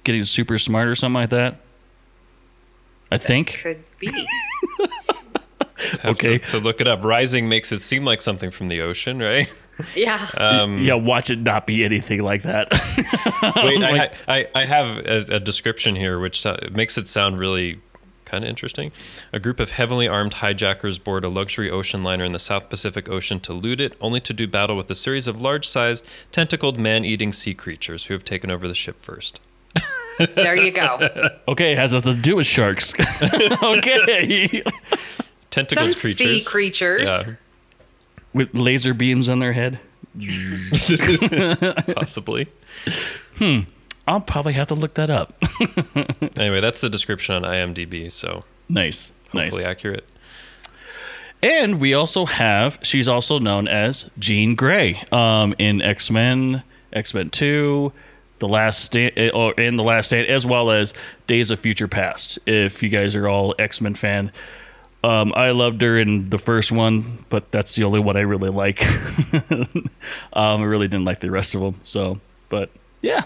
getting 0.04 0.24
super 0.24 0.58
smart 0.58 0.86
or 0.88 0.94
something 0.94 1.14
like 1.22 1.30
that. 1.30 1.56
I 3.10 3.16
think. 3.18 3.58
Could 3.62 3.82
be. 3.98 4.26
Okay. 6.04 6.38
to, 6.38 6.46
to 6.46 6.58
look 6.58 6.80
it 6.80 6.88
up. 6.88 7.04
Rising 7.04 7.48
makes 7.48 7.70
it 7.70 7.80
seem 7.80 8.04
like 8.04 8.20
something 8.20 8.50
from 8.50 8.66
the 8.68 8.80
ocean, 8.80 9.20
right? 9.20 9.50
Yeah. 9.94 10.28
Um, 10.36 10.82
Yeah, 10.84 10.94
watch 10.94 11.30
it 11.30 11.38
not 11.40 11.66
be 11.66 11.84
anything 11.84 12.22
like 12.22 12.42
that. 12.44 12.68
Wait, 13.64 13.82
I, 13.82 14.10
I, 14.26 14.46
I 14.54 14.64
have 14.64 14.98
a, 14.98 15.36
a 15.36 15.40
description 15.40 15.94
here 15.96 16.18
which 16.18 16.40
so- 16.42 16.58
makes 16.72 16.98
it 16.98 17.08
sound 17.08 17.38
really 17.38 17.80
kind 18.24 18.44
of 18.44 18.50
interesting. 18.50 18.92
A 19.32 19.40
group 19.40 19.58
of 19.58 19.70
heavily 19.70 20.06
armed 20.06 20.34
hijackers 20.34 20.98
board 20.98 21.24
a 21.24 21.28
luxury 21.28 21.70
ocean 21.70 22.02
liner 22.02 22.24
in 22.24 22.32
the 22.32 22.38
South 22.38 22.68
Pacific 22.68 23.08
Ocean 23.08 23.40
to 23.40 23.54
loot 23.54 23.80
it, 23.80 23.94
only 24.02 24.20
to 24.20 24.32
do 24.34 24.46
battle 24.46 24.76
with 24.76 24.90
a 24.90 24.94
series 24.94 25.26
of 25.26 25.40
large 25.40 25.66
sized, 25.66 26.04
tentacled, 26.30 26.78
man 26.78 27.04
eating 27.06 27.32
sea 27.32 27.54
creatures 27.54 28.04
who 28.06 28.14
have 28.14 28.24
taken 28.24 28.50
over 28.50 28.68
the 28.68 28.74
ship 28.74 29.00
first. 29.00 29.40
there 30.34 30.60
you 30.60 30.72
go. 30.72 31.08
okay, 31.48 31.72
it 31.72 31.78
has 31.78 31.94
nothing 31.94 32.14
to 32.16 32.20
do 32.20 32.36
with 32.36 32.46
sharks. 32.46 32.92
okay, 33.62 34.62
Tentacled 35.50 35.92
Some 35.92 36.00
creatures. 36.00 36.44
sea 36.44 36.50
creatures. 36.50 37.08
Yeah, 37.08 37.34
with 38.32 38.54
laser 38.54 38.94
beams 38.94 39.28
on 39.28 39.38
their 39.38 39.52
head. 39.52 39.78
possibly. 41.94 42.48
Hmm. 43.36 43.60
I'll 44.06 44.20
probably 44.20 44.54
have 44.54 44.68
to 44.68 44.74
look 44.74 44.94
that 44.94 45.10
up. 45.10 45.34
Anyway, 46.38 46.60
that's 46.60 46.80
the 46.80 46.88
description 46.88 47.34
on 47.34 47.42
IMDb, 47.42 48.10
so 48.12 48.44
nice, 48.68 49.12
nice. 49.34 49.52
hopefully 49.52 49.64
accurate. 49.64 50.08
And 51.42 51.80
we 51.80 51.94
also 51.94 52.26
have, 52.26 52.78
she's 52.82 53.08
also 53.08 53.38
known 53.40 53.66
as 53.66 54.08
Jean 54.18 54.54
Grey 54.54 55.02
um, 55.10 55.54
in 55.58 55.82
X 55.82 56.10
Men, 56.10 56.62
X 56.92 57.14
Men 57.14 57.30
2, 57.30 57.92
The 58.38 58.48
Last 58.48 58.84
Stand, 58.84 59.32
or 59.34 59.52
in 59.54 59.76
The 59.76 59.82
Last 59.82 60.06
Stand, 60.06 60.28
as 60.28 60.46
well 60.46 60.70
as 60.70 60.94
Days 61.26 61.50
of 61.50 61.58
Future 61.58 61.88
Past. 61.88 62.38
If 62.46 62.82
you 62.84 62.88
guys 62.88 63.16
are 63.16 63.26
all 63.28 63.54
X 63.58 63.80
Men 63.80 63.94
fan, 63.94 64.30
um, 65.04 65.32
I 65.34 65.50
loved 65.50 65.80
her 65.82 65.98
in 65.98 66.28
the 66.30 66.38
first 66.38 66.72
one, 66.72 67.24
but 67.28 67.50
that's 67.52 67.74
the 67.74 67.84
only 67.84 68.00
one 68.00 68.16
I 68.16 68.20
really 68.20 68.50
like. 68.50 68.82
um, 69.50 70.62
I 70.62 70.64
really 70.64 70.88
didn't 70.88 71.04
like 71.04 71.20
the 71.20 71.30
rest 71.30 71.54
of 71.54 71.60
them. 71.60 71.80
So, 71.84 72.20
but 72.48 72.70
yeah. 73.02 73.24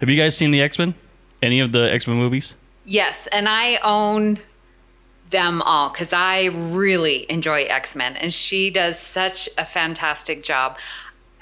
Have 0.00 0.10
you 0.10 0.16
guys 0.16 0.36
seen 0.36 0.50
the 0.50 0.62
X 0.62 0.78
Men? 0.78 0.94
Any 1.42 1.60
of 1.60 1.72
the 1.72 1.92
X 1.92 2.06
Men 2.06 2.16
movies? 2.16 2.56
Yes, 2.84 3.26
and 3.28 3.48
I 3.48 3.76
own 3.82 4.38
them 5.30 5.62
all 5.62 5.90
because 5.90 6.12
I 6.12 6.46
really 6.46 7.30
enjoy 7.30 7.64
X 7.64 7.94
Men, 7.96 8.16
and 8.16 8.32
she 8.32 8.70
does 8.70 8.98
such 8.98 9.48
a 9.58 9.64
fantastic 9.64 10.42
job. 10.42 10.76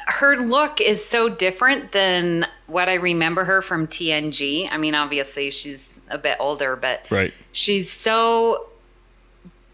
Her 0.07 0.37
look 0.37 0.81
is 0.81 1.05
so 1.05 1.29
different 1.29 1.93
than 1.93 2.47
what 2.67 2.89
I 2.89 2.95
remember 2.95 3.45
her 3.45 3.63
from 3.63 3.87
TNG. 3.87 4.69
I 4.71 4.77
mean, 4.77 4.95
obviously 4.97 5.51
she's 5.51 6.01
a 6.09 6.19
bit 6.19 6.37
older, 6.41 6.75
but 6.75 7.03
Right. 7.11 7.33
she's 7.53 7.91
so 7.91 8.67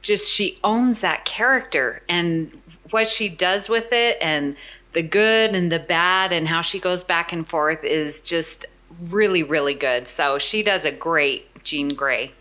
just 0.03 0.31
she 0.31 0.59
owns 0.65 1.01
that 1.01 1.25
character 1.25 2.03
and 2.09 2.53
what 2.91 3.07
she 3.07 3.29
does 3.29 3.69
with 3.69 3.93
it 3.93 4.17
and 4.21 4.57
the 4.93 5.03
good 5.03 5.55
and 5.55 5.71
the 5.71 5.79
bad 5.79 6.33
and 6.33 6.49
how 6.49 6.63
she 6.63 6.79
goes 6.79 7.05
back 7.05 7.33
and 7.33 7.49
forth 7.49 7.85
is 7.85 8.21
just 8.21 8.65
really 9.11 9.43
really 9.43 9.75
good 9.75 10.09
so 10.09 10.39
she 10.39 10.63
does 10.63 10.85
a 10.85 10.91
great 10.91 11.63
jean 11.65 11.91
gray 11.91 12.33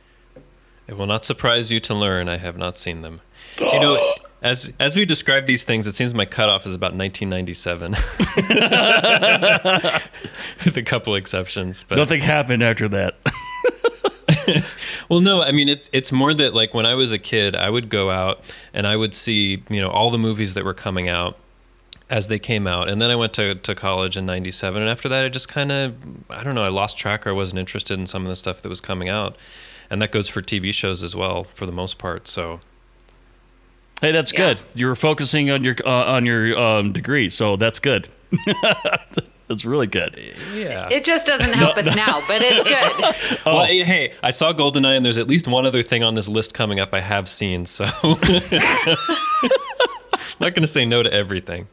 It 0.88 0.98
will 0.98 1.08
not 1.08 1.26
surprise 1.26 1.72
you 1.72 1.80
to 1.82 1.93
learn 1.93 2.30
I 2.30 2.38
have 2.38 2.58
not 2.58 2.78
seen 2.78 3.02
them. 3.02 3.22
You 3.60 3.80
know, 3.80 4.13
as 4.41 4.72
as 4.80 4.96
we 4.96 5.04
describe 5.04 5.48
these 5.48 5.65
things, 5.65 5.86
it 5.88 5.96
seems 5.96 6.13
my 6.13 6.26
cutoff 6.26 6.65
is 6.65 6.76
about 6.76 6.96
1997, 6.96 7.91
with 10.63 10.78
a 10.78 10.84
couple 10.84 11.15
exceptions. 11.15 11.84
But 11.88 11.98
Nothing 11.98 12.22
happened 12.22 12.63
after 12.63 12.88
that. 12.89 13.15
well, 15.10 15.19
no, 15.21 15.41
I 15.41 15.51
mean 15.51 15.69
it's 15.69 15.89
it's 15.93 16.12
more 16.12 16.33
that 16.33 16.53
like 16.53 16.73
when 16.73 16.86
I 16.86 16.95
was 16.95 17.12
a 17.12 17.19
kid, 17.19 17.55
I 17.55 17.69
would 17.69 17.89
go 17.89 18.10
out 18.12 18.41
and 18.73 18.86
I 18.88 18.95
would 18.95 19.13
see 19.13 19.63
you 19.69 19.81
know 19.81 19.89
all 19.89 20.10
the 20.12 20.17
movies 20.17 20.53
that 20.55 20.63
were 20.65 20.73
coming 20.73 21.07
out 21.10 21.38
as 22.10 22.29
they 22.29 22.39
came 22.39 22.67
out, 22.67 22.88
and 22.89 23.01
then 23.01 23.12
I 23.12 23.15
went 23.15 23.33
to 23.33 23.55
to 23.55 23.75
college 23.75 24.15
in 24.17 24.25
'97, 24.25 24.81
and 24.81 24.89
after 24.89 25.10
that, 25.10 25.25
I 25.25 25.29
just 25.29 25.49
kind 25.49 25.71
of 25.71 25.95
I 26.29 26.43
don't 26.43 26.55
know, 26.55 26.63
I 26.63 26.69
lost 26.69 26.97
track 26.97 27.27
or 27.27 27.31
I 27.31 27.33
wasn't 27.33 27.60
interested 27.60 27.99
in 27.99 28.07
some 28.07 28.23
of 28.23 28.29
the 28.29 28.36
stuff 28.36 28.62
that 28.62 28.69
was 28.69 28.79
coming 28.81 29.10
out, 29.10 29.36
and 29.89 30.01
that 30.01 30.12
goes 30.12 30.27
for 30.29 30.41
TV 30.41 30.73
shows 30.73 31.03
as 31.03 31.15
well 31.15 31.43
for 31.43 31.65
the 31.65 31.71
most 31.73 31.97
part. 31.97 32.27
So 32.27 32.60
Hey, 34.01 34.12
that's 34.12 34.31
Yeah. 34.31 34.53
good. 34.53 34.60
You 34.75 34.86
were 34.88 34.95
focusing 34.95 35.49
on 35.49 35.63
your 35.63 35.75
uh, 35.86 35.89
on 35.89 36.25
your 36.25 36.57
um, 36.57 36.93
degree, 36.93 37.29
so 37.29 37.55
that's 37.57 37.79
good. 37.79 38.07
that's 39.47 39.65
really 39.65 39.88
good. 39.88 40.15
yeah. 40.53 40.88
it 40.91 41.05
just 41.05 41.25
doesn't 41.27 41.53
help 41.53 41.77
us 41.77 41.95
now 41.95 42.19
but 42.27 42.41
it's 42.41 42.63
good 43.33 43.39
oh. 43.45 43.55
Well, 43.57 43.65
hey, 43.65 43.83
hey, 43.83 44.13
I 44.21 44.31
saw 44.31 44.53
Goldeneye, 44.53 44.95
and 44.97 45.05
there's 45.05 45.17
at 45.17 45.27
least 45.27 45.47
one 45.47 45.65
other 45.65 45.83
thing 45.83 46.03
on 46.03 46.15
this 46.15 46.27
list 46.27 46.53
coming 46.53 46.79
up 46.79 46.93
I 46.93 46.99
have 46.99 47.29
seen, 47.29 47.65
so 47.65 47.86
I'm 47.86 48.01
not 50.39 50.53
going 50.53 50.62
to 50.62 50.67
say 50.67 50.86
no 50.86 51.03
to 51.03 51.12
everything. 51.12 51.67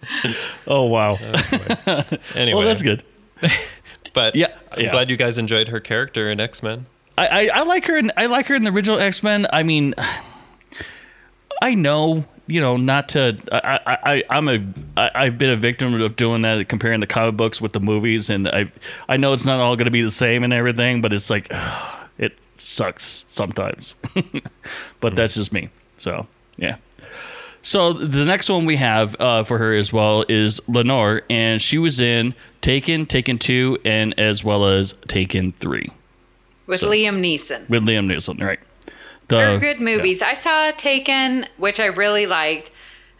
Oh 0.67 0.85
wow. 0.87 1.17
Anyway, 2.35 2.59
well, 2.59 2.67
that's 2.67 2.83
good. 2.83 3.03
But 4.13 4.37
Yeah, 4.37 4.57
I'm 4.73 4.85
yeah. 4.85 4.91
glad 4.91 5.11
you 5.11 5.17
guys 5.17 5.39
enjoyed 5.39 5.69
her 5.69 5.81
character 5.81 6.31
in 6.31 6.41
X 6.41 6.63
Men. 6.63 6.87
I, 7.19 7.27
I, 7.27 7.51
I 7.61 7.63
like 7.65 7.87
her. 7.87 7.99
In, 7.99 8.11
I 8.17 8.27
like 8.27 8.47
her 8.47 8.55
in 8.55 8.65
the 8.65 8.71
original 8.71 8.99
X 8.99 9.23
Men. 9.23 9.47
I 9.53 9.63
mean, 9.65 9.95
I 11.63 11.75
know 11.75 12.25
you 12.47 12.61
know 12.61 12.77
not 12.77 13.09
to. 13.11 13.37
I, 13.53 13.81
I, 13.87 14.15
I 14.15 14.23
I'm 14.31 14.49
a. 14.49 14.65
I, 14.97 15.11
I've 15.15 15.39
been 15.39 15.51
a 15.51 15.57
victim 15.57 16.01
of 16.01 16.17
doing 16.17 16.43
that, 16.43 16.69
comparing 16.69 17.01
the 17.01 17.07
comic 17.07 17.37
books 17.37 17.61
with 17.61 17.73
the 17.73 17.81
movies, 17.81 18.31
and 18.31 18.49
I 18.49 18.71
I 19.09 19.17
know 19.17 19.33
it's 19.33 19.45
not 19.45 19.61
all 19.61 19.77
going 19.77 19.87
to 19.87 19.91
be 19.91 20.03
the 20.03 20.11
same 20.11 20.45
and 20.45 20.53
everything, 20.53 21.01
but 21.01 21.13
it's 21.13 21.31
like 21.31 21.49
it 22.19 22.37
sucks 22.57 23.25
sometimes. 23.29 23.97
but 25.01 25.17
that's 25.17 25.35
just 25.35 25.53
me. 25.53 25.69
So 25.97 26.27
yeah. 26.57 26.77
So 27.63 27.95
the 27.95 28.27
next 28.27 28.51
one 28.51 28.67
we 28.67 28.77
have 28.77 29.17
uh, 29.19 29.43
for 29.43 29.57
her 29.57 29.75
as 29.75 29.91
well 29.91 30.25
is 30.29 30.61
Lenore, 30.69 31.23
and 31.31 31.63
she 31.63 31.79
was 31.79 31.99
in 31.99 32.35
Taken, 32.61 33.07
Taken 33.07 33.39
Two, 33.39 33.79
and 33.87 34.19
as 34.21 34.45
well 34.45 34.67
as 34.67 34.95
Taken 35.09 35.51
Three 35.51 35.91
with 36.67 36.81
So- 36.81 36.91
liam 36.91 37.21
neeson 37.21 37.69
with 37.71 37.85
Liam 37.85 38.07
Neeson, 38.07 38.41
right? 38.43 38.61
The, 39.29 39.37
They're 39.37 39.59
good 39.59 39.81
movies. 39.81 40.23
I 40.23 40.35
saw 40.35 40.71
Taken, 40.73 41.47
which 41.57 41.81
I 41.81 41.87
really 41.87 42.27
liked. 42.27 42.71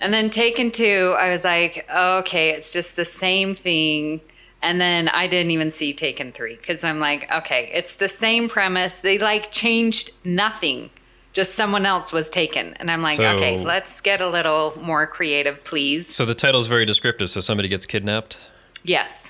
And 0.01 0.13
then 0.13 0.29
Taken 0.29 0.71
Two, 0.71 1.15
I 1.19 1.31
was 1.31 1.45
like, 1.45 1.87
okay, 1.95 2.51
it's 2.51 2.73
just 2.73 2.97
the 2.97 3.05
same 3.05 3.55
thing. 3.55 4.21
And 4.61 4.81
then 4.81 5.09
I 5.09 5.27
didn't 5.29 5.51
even 5.51 5.73
see 5.73 5.93
Taken 5.95 6.33
Three 6.33 6.57
because 6.57 6.85
I'm 6.85 6.99
like, 6.99 7.31
okay, 7.31 7.71
it's 7.73 7.95
the 7.95 8.09
same 8.09 8.49
premise. 8.49 8.95
They 9.03 9.19
like 9.19 9.51
changed 9.51 10.11
nothing. 10.25 10.91
Just 11.33 11.55
someone 11.55 11.85
else 11.85 12.13
was 12.13 12.31
taken. 12.31 12.75
And 12.75 12.91
I'm 12.91 13.03
like, 13.03 13.17
So- 13.17 13.25
okay, 13.37 13.59
let's 13.59 14.01
get 14.01 14.21
a 14.21 14.29
little 14.29 14.79
more 14.81 15.07
creative, 15.07 15.63
please. 15.65 16.15
So 16.15 16.25
the 16.25 16.35
title's 16.35 16.67
very 16.67 16.85
descriptive. 16.85 17.29
So 17.31 17.41
somebody 17.41 17.69
gets 17.69 17.87
kidnapped. 17.87 18.39
Yes. 18.85 19.25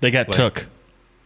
They 0.00 0.10
got 0.10 0.28
What? 0.28 0.36
took. 0.36 0.66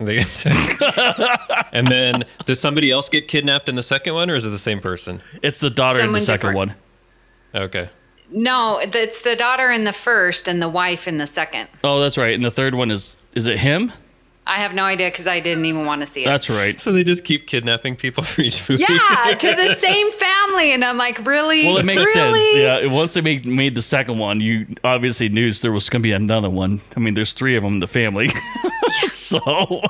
They 0.07 0.17
get 0.17 1.67
and 1.73 1.89
then 1.89 2.25
does 2.45 2.61
somebody 2.61 2.91
else 2.91 3.09
get 3.09 3.29
kidnapped 3.29 3.69
in 3.69 3.75
the 3.75 3.83
second 3.83 4.15
one, 4.15 4.31
or 4.31 4.35
is 4.35 4.45
it 4.45 4.51
the 4.51 4.59
same 4.59 4.81
person? 4.81 5.21
It's 5.43 5.61
the 5.61 5.71
daughter 5.71 6.01
in 6.01 6.13
the 6.13 6.21
second 6.21 6.51
different. 6.51 6.57
one. 7.55 7.63
Okay. 7.63 7.91
No, 8.31 8.79
it's 8.79 9.21
the 9.21 9.37
daughter 9.37 9.71
in 9.71 9.85
the 9.85 9.93
first 9.93 10.49
and 10.49 10.61
the 10.61 10.69
wife 10.69 11.07
in 11.07 11.19
the 11.19 11.27
second. 11.27 11.69
Oh, 11.83 12.01
that's 12.01 12.19
right. 12.19 12.35
And 12.35 12.45
the 12.45 12.51
third 12.51 12.75
one 12.75 12.91
is 12.91 13.17
is 13.35 13.47
it 13.47 13.59
him? 13.59 13.93
I 14.47 14.59
have 14.59 14.75
no 14.75 14.85
idea 14.85 15.11
because 15.11 15.27
I 15.27 15.41
didn't 15.41 15.65
even 15.65 15.87
want 15.87 16.03
to 16.03 16.07
see 16.07 16.23
it. 16.23 16.27
That's 16.27 16.51
right. 16.51 16.79
So 16.81 16.93
they 16.93 17.03
just 17.03 17.25
keep 17.25 17.47
kidnapping 17.47 17.97
people 17.97 18.23
for 18.25 18.43
each 18.43 18.69
movie. 18.69 18.85
yeah, 18.87 19.35
to 19.35 19.55
the 19.55 19.75
same 19.79 20.13
family, 20.13 20.73
and 20.73 20.85
I'm 20.85 20.99
like, 20.99 21.25
really? 21.25 21.67
Well, 21.67 21.79
it 21.79 21.85
makes 21.85 22.05
really? 22.15 22.41
sense. 22.41 22.55
Yeah. 22.55 22.93
Once 22.93 23.15
they 23.15 23.21
made 23.21 23.47
made 23.47 23.75
the 23.75 23.83
second 23.83 24.19
one, 24.19 24.41
you 24.41 24.67
obviously 24.85 25.29
knew 25.29 25.51
there 25.53 25.73
was 25.73 25.89
going 25.89 26.03
to 26.03 26.07
be 26.07 26.13
another 26.13 26.51
one. 26.51 26.81
I 26.97 27.01
mean, 27.01 27.15
there's 27.15 27.33
three 27.33 27.57
of 27.57 27.63
them 27.63 27.75
in 27.75 27.81
the 27.81 27.89
family. 27.89 28.29
so 29.09 29.81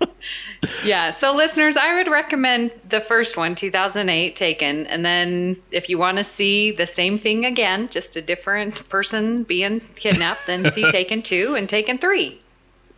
Yeah. 0.84 1.12
So, 1.12 1.34
listeners, 1.34 1.76
I 1.76 1.94
would 1.94 2.08
recommend 2.08 2.72
the 2.88 3.00
first 3.00 3.36
one, 3.36 3.54
2008, 3.54 4.36
Taken. 4.36 4.86
And 4.86 5.04
then 5.04 5.56
if 5.70 5.88
you 5.88 5.98
want 5.98 6.18
to 6.18 6.24
see 6.24 6.72
the 6.72 6.86
same 6.86 7.18
thing 7.18 7.44
again, 7.44 7.88
just 7.88 8.16
a 8.16 8.22
different 8.22 8.88
person 8.88 9.44
being 9.44 9.80
kidnapped, 9.94 10.46
then 10.46 10.70
see 10.72 10.90
Taken 10.90 11.22
2 11.22 11.54
and 11.54 11.68
Taken 11.68 11.98
3. 11.98 12.40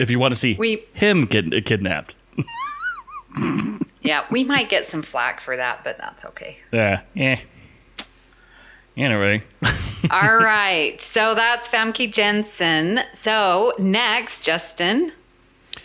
If 0.00 0.10
you 0.10 0.18
want 0.18 0.32
to 0.34 0.40
see 0.40 0.56
We- 0.58 0.84
him 0.94 1.22
get 1.26 1.64
kidnapped, 1.66 2.14
Yeah, 4.02 4.24
we 4.30 4.44
might 4.44 4.68
get 4.70 4.86
some 4.86 5.02
flack 5.02 5.40
for 5.40 5.56
that, 5.56 5.84
but 5.84 5.98
that's 5.98 6.24
okay. 6.24 6.56
yeah, 6.72 7.02
yeah. 7.14 7.38
Anyway, 8.96 9.42
All 10.10 10.36
right. 10.38 11.00
So 11.00 11.34
that's 11.34 11.68
Famke 11.68 12.12
Janssen. 12.12 13.00
So 13.14 13.72
next, 13.78 14.44
Justin. 14.44 15.12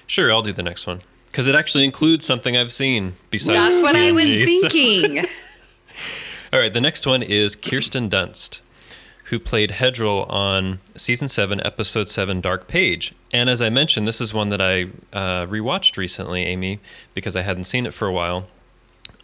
Sure, 0.08 0.32
I'll 0.32 0.42
do 0.42 0.54
the 0.54 0.64
next 0.64 0.88
one 0.88 1.02
because 1.28 1.48
it 1.48 1.56
actually 1.56 1.84
includes 1.86 2.26
something 2.26 2.58
I've 2.58 2.72
seen 2.72 3.16
besides 3.30 3.80
That's 3.80 3.82
what 3.84 3.96
I 3.96 4.12
was 4.12 4.24
TNG, 4.24 4.46
so- 4.48 4.70
thinking. 4.70 5.26
All 6.54 6.60
right, 6.60 6.74
the 6.74 6.82
next 6.82 7.06
one 7.06 7.22
is 7.22 7.56
Kirsten 7.56 8.10
Dunst, 8.10 8.62
who 9.26 9.40
played 9.40 9.72
Hedril 9.72 10.30
on 10.30 10.80
season 10.96 11.28
seven, 11.28 11.60
episode 11.66 12.08
seven, 12.10 12.40
Dark 12.42 12.68
Page. 12.68 13.14
And 13.36 13.50
as 13.50 13.62
I 13.62 13.70
mentioned, 13.70 14.08
this 14.08 14.22
is 14.22 14.34
one 14.34 14.48
that 14.52 14.62
I 14.62 14.84
uh, 15.12 15.46
rewatched 15.48 15.98
recently, 15.98 16.44
Amy, 16.44 16.80
because 17.14 17.36
I 17.36 17.42
hadn't 17.42 17.66
seen 17.66 17.86
it 17.86 17.94
for 17.94 18.08
a 18.08 18.12
while. 18.14 18.48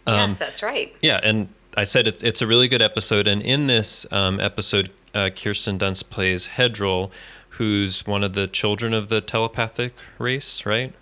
yes, 0.06 0.36
that's 0.36 0.62
right. 0.62 0.94
Yeah, 1.00 1.18
and 1.22 1.48
I 1.78 1.84
said 1.84 2.06
it's, 2.06 2.22
it's 2.22 2.42
a 2.42 2.46
really 2.46 2.68
good 2.68 2.82
episode. 2.82 3.26
And 3.26 3.40
in 3.40 3.68
this 3.68 4.04
um, 4.12 4.38
episode, 4.38 4.90
uh, 5.14 5.30
Kirsten 5.34 5.78
Dunst 5.78 6.10
plays 6.10 6.48
Hedril, 6.56 7.10
who's 7.56 8.06
one 8.06 8.22
of 8.22 8.34
the 8.34 8.46
children 8.46 8.92
of 8.92 9.08
the 9.08 9.22
telepathic 9.22 9.94
race, 10.18 10.66
right? 10.66 10.92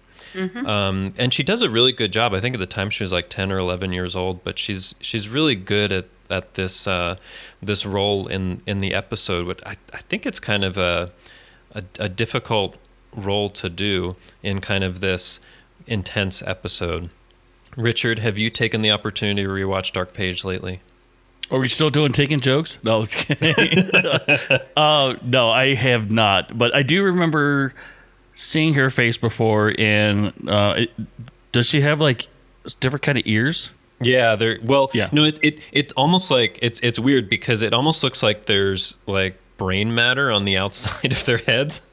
Um, 0.64 1.12
and 1.18 1.34
she 1.34 1.42
does 1.42 1.62
a 1.62 1.68
really 1.68 1.90
good 1.90 2.12
job. 2.12 2.32
I 2.32 2.38
think 2.38 2.54
at 2.54 2.60
the 2.60 2.66
time 2.66 2.90
she 2.90 3.02
was 3.02 3.10
like 3.10 3.28
ten 3.28 3.50
or 3.50 3.58
eleven 3.58 3.92
years 3.92 4.14
old, 4.14 4.44
but 4.44 4.56
she's 4.56 4.94
she's 5.00 5.28
really 5.28 5.56
good 5.56 5.90
at 5.90 6.04
at 6.30 6.54
this 6.54 6.86
uh, 6.86 7.16
this 7.60 7.84
role 7.84 8.28
in 8.28 8.62
in 8.64 8.78
the 8.78 8.94
episode. 8.94 9.48
But 9.48 9.66
I, 9.66 9.76
I 9.92 9.98
think 10.02 10.26
it's 10.26 10.38
kind 10.38 10.62
of 10.62 10.78
a, 10.78 11.10
a 11.74 11.82
a 11.98 12.08
difficult 12.08 12.76
role 13.14 13.50
to 13.50 13.68
do 13.68 14.16
in 14.42 14.60
kind 14.60 14.84
of 14.84 15.00
this 15.00 15.40
intense 15.86 16.42
episode. 16.42 17.10
Richard, 17.76 18.18
have 18.20 18.36
you 18.38 18.50
taken 18.50 18.82
the 18.82 18.90
opportunity 18.90 19.42
to 19.42 19.48
rewatch 19.48 19.92
Dark 19.92 20.12
Page 20.12 20.44
lately? 20.44 20.80
are 21.52 21.58
we 21.58 21.66
still 21.66 21.90
doing 21.90 22.12
taking 22.12 22.38
jokes? 22.38 22.78
No, 22.84 22.94
I 22.94 22.98
was 22.98 23.12
kidding. 23.14 23.90
uh, 24.76 25.14
no, 25.22 25.50
I 25.50 25.74
have 25.74 26.08
not. 26.10 26.56
But 26.56 26.72
I 26.74 26.84
do 26.84 27.02
remember 27.02 27.74
seeing 28.34 28.74
her 28.74 28.88
face 28.88 29.16
before. 29.16 29.74
And 29.76 30.32
uh, 30.48 30.74
it, 30.78 30.90
does 31.50 31.66
she 31.66 31.80
have 31.80 32.00
like 32.00 32.28
different 32.78 33.02
kind 33.02 33.18
of 33.18 33.24
ears? 33.26 33.68
Yeah, 34.00 34.36
there. 34.36 34.58
Well, 34.62 34.90
Yeah. 34.94 35.08
no, 35.10 35.24
it 35.24 35.40
it 35.42 35.60
it's 35.72 35.92
almost 35.94 36.30
like 36.30 36.56
it's 36.62 36.78
it's 36.80 37.00
weird 37.00 37.28
because 37.28 37.62
it 37.62 37.74
almost 37.74 38.04
looks 38.04 38.22
like 38.22 38.46
there's 38.46 38.94
like 39.06 39.36
brain 39.56 39.92
matter 39.92 40.30
on 40.30 40.44
the 40.44 40.56
outside 40.56 41.10
of 41.12 41.24
their 41.24 41.38
heads. 41.38 41.89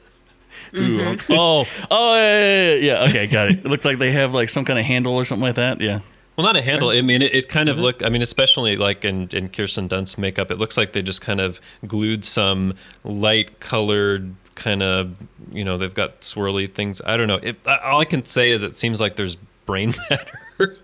Mm-hmm. 0.72 1.32
oh, 1.32 1.66
oh, 1.90 2.14
yeah, 2.14 2.40
yeah, 2.40 2.74
yeah, 2.74 2.74
yeah. 2.74 3.08
Okay, 3.08 3.26
got 3.26 3.48
it. 3.48 3.58
It 3.58 3.66
looks 3.66 3.84
like 3.84 3.98
they 3.98 4.12
have 4.12 4.34
like 4.34 4.50
some 4.50 4.64
kind 4.64 4.78
of 4.78 4.84
handle 4.84 5.14
or 5.14 5.24
something 5.24 5.44
like 5.44 5.56
that. 5.56 5.80
Yeah. 5.80 6.00
Well, 6.36 6.46
not 6.46 6.56
a 6.56 6.62
handle. 6.62 6.90
I 6.90 7.02
mean, 7.02 7.20
it, 7.20 7.34
it 7.34 7.48
kind 7.48 7.68
of 7.68 7.76
mm-hmm. 7.76 7.84
looked. 7.84 8.02
I 8.04 8.10
mean, 8.10 8.22
especially 8.22 8.76
like 8.76 9.04
in 9.04 9.28
in 9.32 9.48
Kirsten 9.48 9.88
Dunst's 9.88 10.18
makeup, 10.18 10.50
it 10.50 10.58
looks 10.58 10.76
like 10.76 10.92
they 10.92 11.02
just 11.02 11.20
kind 11.20 11.40
of 11.40 11.60
glued 11.86 12.24
some 12.24 12.74
light 13.02 13.58
colored 13.58 14.34
kind 14.54 14.82
of. 14.82 15.16
You 15.50 15.64
know, 15.64 15.78
they've 15.78 15.92
got 15.92 16.20
swirly 16.20 16.72
things. 16.72 17.02
I 17.04 17.16
don't 17.16 17.26
know. 17.26 17.40
It, 17.42 17.56
all 17.66 18.00
I 18.00 18.04
can 18.04 18.22
say 18.22 18.50
is 18.50 18.62
it 18.62 18.76
seems 18.76 19.00
like 19.00 19.16
there's 19.16 19.36
brain 19.66 19.94
matter. 20.10 20.78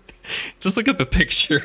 just 0.59 0.75
look 0.75 0.89
up 0.89 0.99
a 0.99 1.05
picture. 1.05 1.59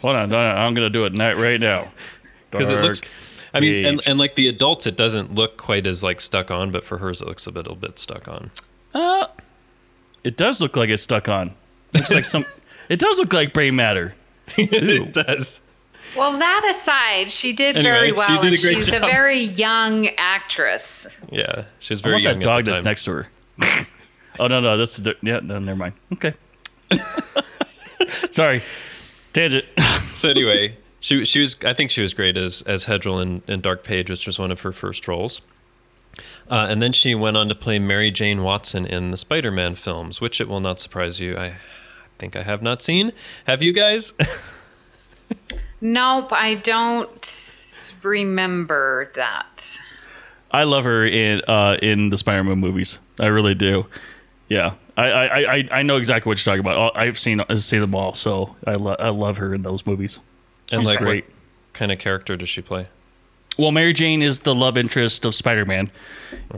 Hold 0.00 0.16
on, 0.16 0.30
hold 0.30 0.40
on. 0.40 0.56
I'm 0.56 0.74
gonna 0.74 0.90
do 0.90 1.04
it 1.04 1.12
night 1.12 1.36
right 1.36 1.60
now. 1.60 1.92
because 2.52 2.70
it 2.70 2.80
looks 2.80 3.00
Dark 3.00 3.10
i 3.54 3.60
mean 3.60 3.84
and, 3.84 4.00
and 4.06 4.18
like 4.18 4.34
the 4.34 4.48
adults 4.48 4.86
it 4.86 4.96
doesn't 4.96 5.34
look 5.34 5.56
quite 5.56 5.86
as 5.86 6.02
like 6.02 6.20
stuck 6.20 6.50
on 6.50 6.70
but 6.70 6.84
for 6.84 6.98
hers 6.98 7.20
it 7.22 7.28
looks 7.28 7.46
a 7.46 7.50
little 7.50 7.74
bit 7.76 7.98
stuck 7.98 8.26
on 8.28 8.50
Uh, 8.94 9.26
it 10.24 10.36
does 10.36 10.60
look 10.60 10.76
like 10.76 10.88
it's 10.90 11.02
stuck 11.02 11.28
on. 11.28 11.54
Looks 11.94 12.12
like 12.12 12.24
some. 12.24 12.44
It 12.88 12.98
does 13.00 13.16
look 13.18 13.32
like 13.32 13.52
brain 13.54 13.74
matter. 13.74 14.14
it 14.56 15.12
does 15.14 15.60
Well, 16.16 16.36
that 16.38 16.76
aside, 16.78 17.30
she 17.30 17.52
did 17.54 17.76
Anyway, 17.76 17.90
very 17.90 18.06
she 18.08 18.12
well, 18.12 18.42
did 18.42 18.52
a 18.52 18.54
and 18.54 18.60
great 18.62 18.74
she's 18.76 18.86
job. 18.88 19.02
a 19.02 19.06
very 19.06 19.40
young 19.40 20.08
actress. 20.18 21.06
yeah 21.30 21.64
she's 21.80 22.00
very 22.02 22.16
I 22.16 22.18
very 22.18 22.24
want 22.24 22.24
young 22.24 22.38
that 22.40 22.44
dog 22.44 22.58
at 22.60 22.64
the 22.66 22.70
that's 22.72 22.84
next 22.84 23.04
to 23.06 23.10
her. 23.12 23.28
oh 24.40 24.46
no, 24.48 24.60
no, 24.60 24.76
that's 24.76 24.96
the, 24.98 25.16
yeah. 25.22 25.40
No, 25.42 25.58
never 25.58 25.76
mind. 25.78 25.94
Okay. 26.12 26.34
Sorry, 28.30 28.60
tangent. 29.32 29.64
so 30.14 30.28
anyway 30.28 30.76
she 31.02 31.26
she 31.26 31.40
was 31.40 31.56
i 31.64 31.74
think 31.74 31.90
she 31.90 32.00
was 32.00 32.14
great 32.14 32.38
as 32.38 32.62
as 32.62 32.86
hedril 32.86 33.20
in, 33.20 33.42
in 33.46 33.60
dark 33.60 33.84
page 33.84 34.08
which 34.08 34.26
was 34.26 34.38
one 34.38 34.50
of 34.50 34.62
her 34.62 34.72
first 34.72 35.06
roles 35.06 35.42
uh, 36.50 36.66
and 36.68 36.82
then 36.82 36.92
she 36.92 37.14
went 37.14 37.38
on 37.38 37.48
to 37.48 37.54
play 37.54 37.78
Mary 37.78 38.10
Jane 38.10 38.42
Watson 38.42 38.84
in 38.84 39.12
the 39.12 39.16
Spider-Man 39.16 39.76
films, 39.76 40.20
which 40.20 40.42
it 40.42 40.48
will 40.48 40.60
not 40.60 40.78
surprise 40.78 41.20
you. 41.20 41.38
I 41.38 41.54
think 42.18 42.36
I 42.36 42.42
have 42.42 42.60
not 42.60 42.82
seen. 42.82 43.12
Have 43.46 43.62
you 43.62 43.72
guys? 43.72 44.12
Nope, 45.84 46.32
I 46.32 46.54
don't 46.54 47.94
remember 48.04 49.10
that. 49.16 49.80
I 50.52 50.62
love 50.62 50.84
her 50.84 51.04
in 51.04 51.42
uh, 51.48 51.76
in 51.82 52.10
the 52.10 52.16
Spider-Man 52.16 52.58
movies. 52.58 53.00
I 53.18 53.26
really 53.26 53.56
do. 53.56 53.86
Yeah, 54.48 54.74
I 54.96 55.10
I, 55.10 55.54
I, 55.56 55.68
I 55.72 55.82
know 55.82 55.96
exactly 55.96 56.30
what 56.30 56.38
you're 56.38 56.54
talking 56.54 56.64
about. 56.64 56.96
I've 56.96 57.18
seen 57.18 57.40
I've 57.40 57.58
seen 57.58 57.80
them 57.80 57.96
all, 57.96 58.14
so 58.14 58.54
I 58.64 58.74
lo- 58.74 58.96
I 58.96 59.08
love 59.08 59.38
her 59.38 59.54
in 59.54 59.62
those 59.62 59.84
movies. 59.84 60.20
And 60.72 60.84
like, 60.84 60.98
great. 60.98 61.24
what 61.24 61.32
kind 61.74 61.92
of 61.92 61.98
character 61.98 62.36
does 62.36 62.48
she 62.48 62.62
play? 62.62 62.86
Well, 63.58 63.70
Mary 63.70 63.92
Jane 63.92 64.22
is 64.22 64.40
the 64.40 64.54
love 64.54 64.78
interest 64.78 65.24
of 65.24 65.34
Spider-Man, 65.34 65.90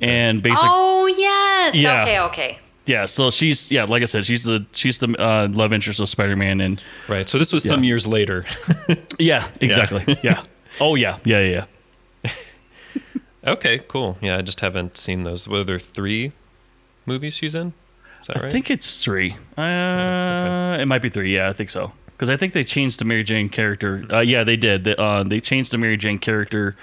and 0.00 0.42
basically, 0.42 0.68
Oh 0.70 1.06
yes. 1.06 1.74
Yeah. 1.74 2.02
Okay. 2.02 2.20
Okay. 2.20 2.58
yeah. 2.86 3.06
So 3.06 3.30
she's 3.30 3.70
yeah, 3.70 3.84
like 3.84 4.02
I 4.02 4.06
said, 4.06 4.24
she's 4.24 4.44
the 4.44 4.64
she's 4.72 4.98
the 4.98 5.08
uh, 5.18 5.48
love 5.50 5.72
interest 5.72 5.98
of 6.00 6.08
Spider-Man, 6.08 6.60
and 6.60 6.82
Right. 7.08 7.28
So 7.28 7.38
this 7.38 7.52
was 7.52 7.64
some 7.64 7.82
years 7.82 8.06
later. 8.06 8.44
yeah, 9.18 9.48
exactly. 9.60 10.16
Yeah. 10.22 10.42
Oh 10.80 10.94
yeah, 10.94 11.18
yeah, 11.24 11.40
yeah. 11.40 11.64
yeah. 12.24 12.30
Okay, 13.46 13.78
cool. 13.88 14.16
Yeah, 14.22 14.38
I 14.38 14.42
just 14.42 14.60
haven't 14.60 14.96
seen 14.96 15.24
those. 15.24 15.46
Were 15.46 15.64
there 15.64 15.78
three 15.78 16.32
movies 17.04 17.34
she's 17.34 17.54
in? 17.54 17.74
Is 18.22 18.28
that 18.28 18.36
right? 18.36 18.46
I 18.46 18.50
think 18.52 18.70
it's 18.70 19.04
three. 19.04 19.36
Uh, 19.58 20.78
It 20.80 20.86
might 20.86 21.02
be 21.02 21.10
three. 21.10 21.34
Yeah, 21.34 21.50
I 21.50 21.52
think 21.52 21.68
so. 21.68 21.92
Because 22.24 22.32
I 22.32 22.38
think 22.38 22.54
they 22.54 22.64
changed 22.64 23.00
the 23.00 23.04
Mary 23.04 23.22
Jane 23.22 23.50
character. 23.50 24.02
Uh, 24.10 24.20
yeah, 24.20 24.44
they 24.44 24.56
did. 24.56 24.84
They, 24.84 24.96
uh, 24.96 25.24
they 25.24 25.40
changed 25.40 25.72
the 25.72 25.76
Mary 25.76 25.98
Jane 25.98 26.18
character 26.18 26.74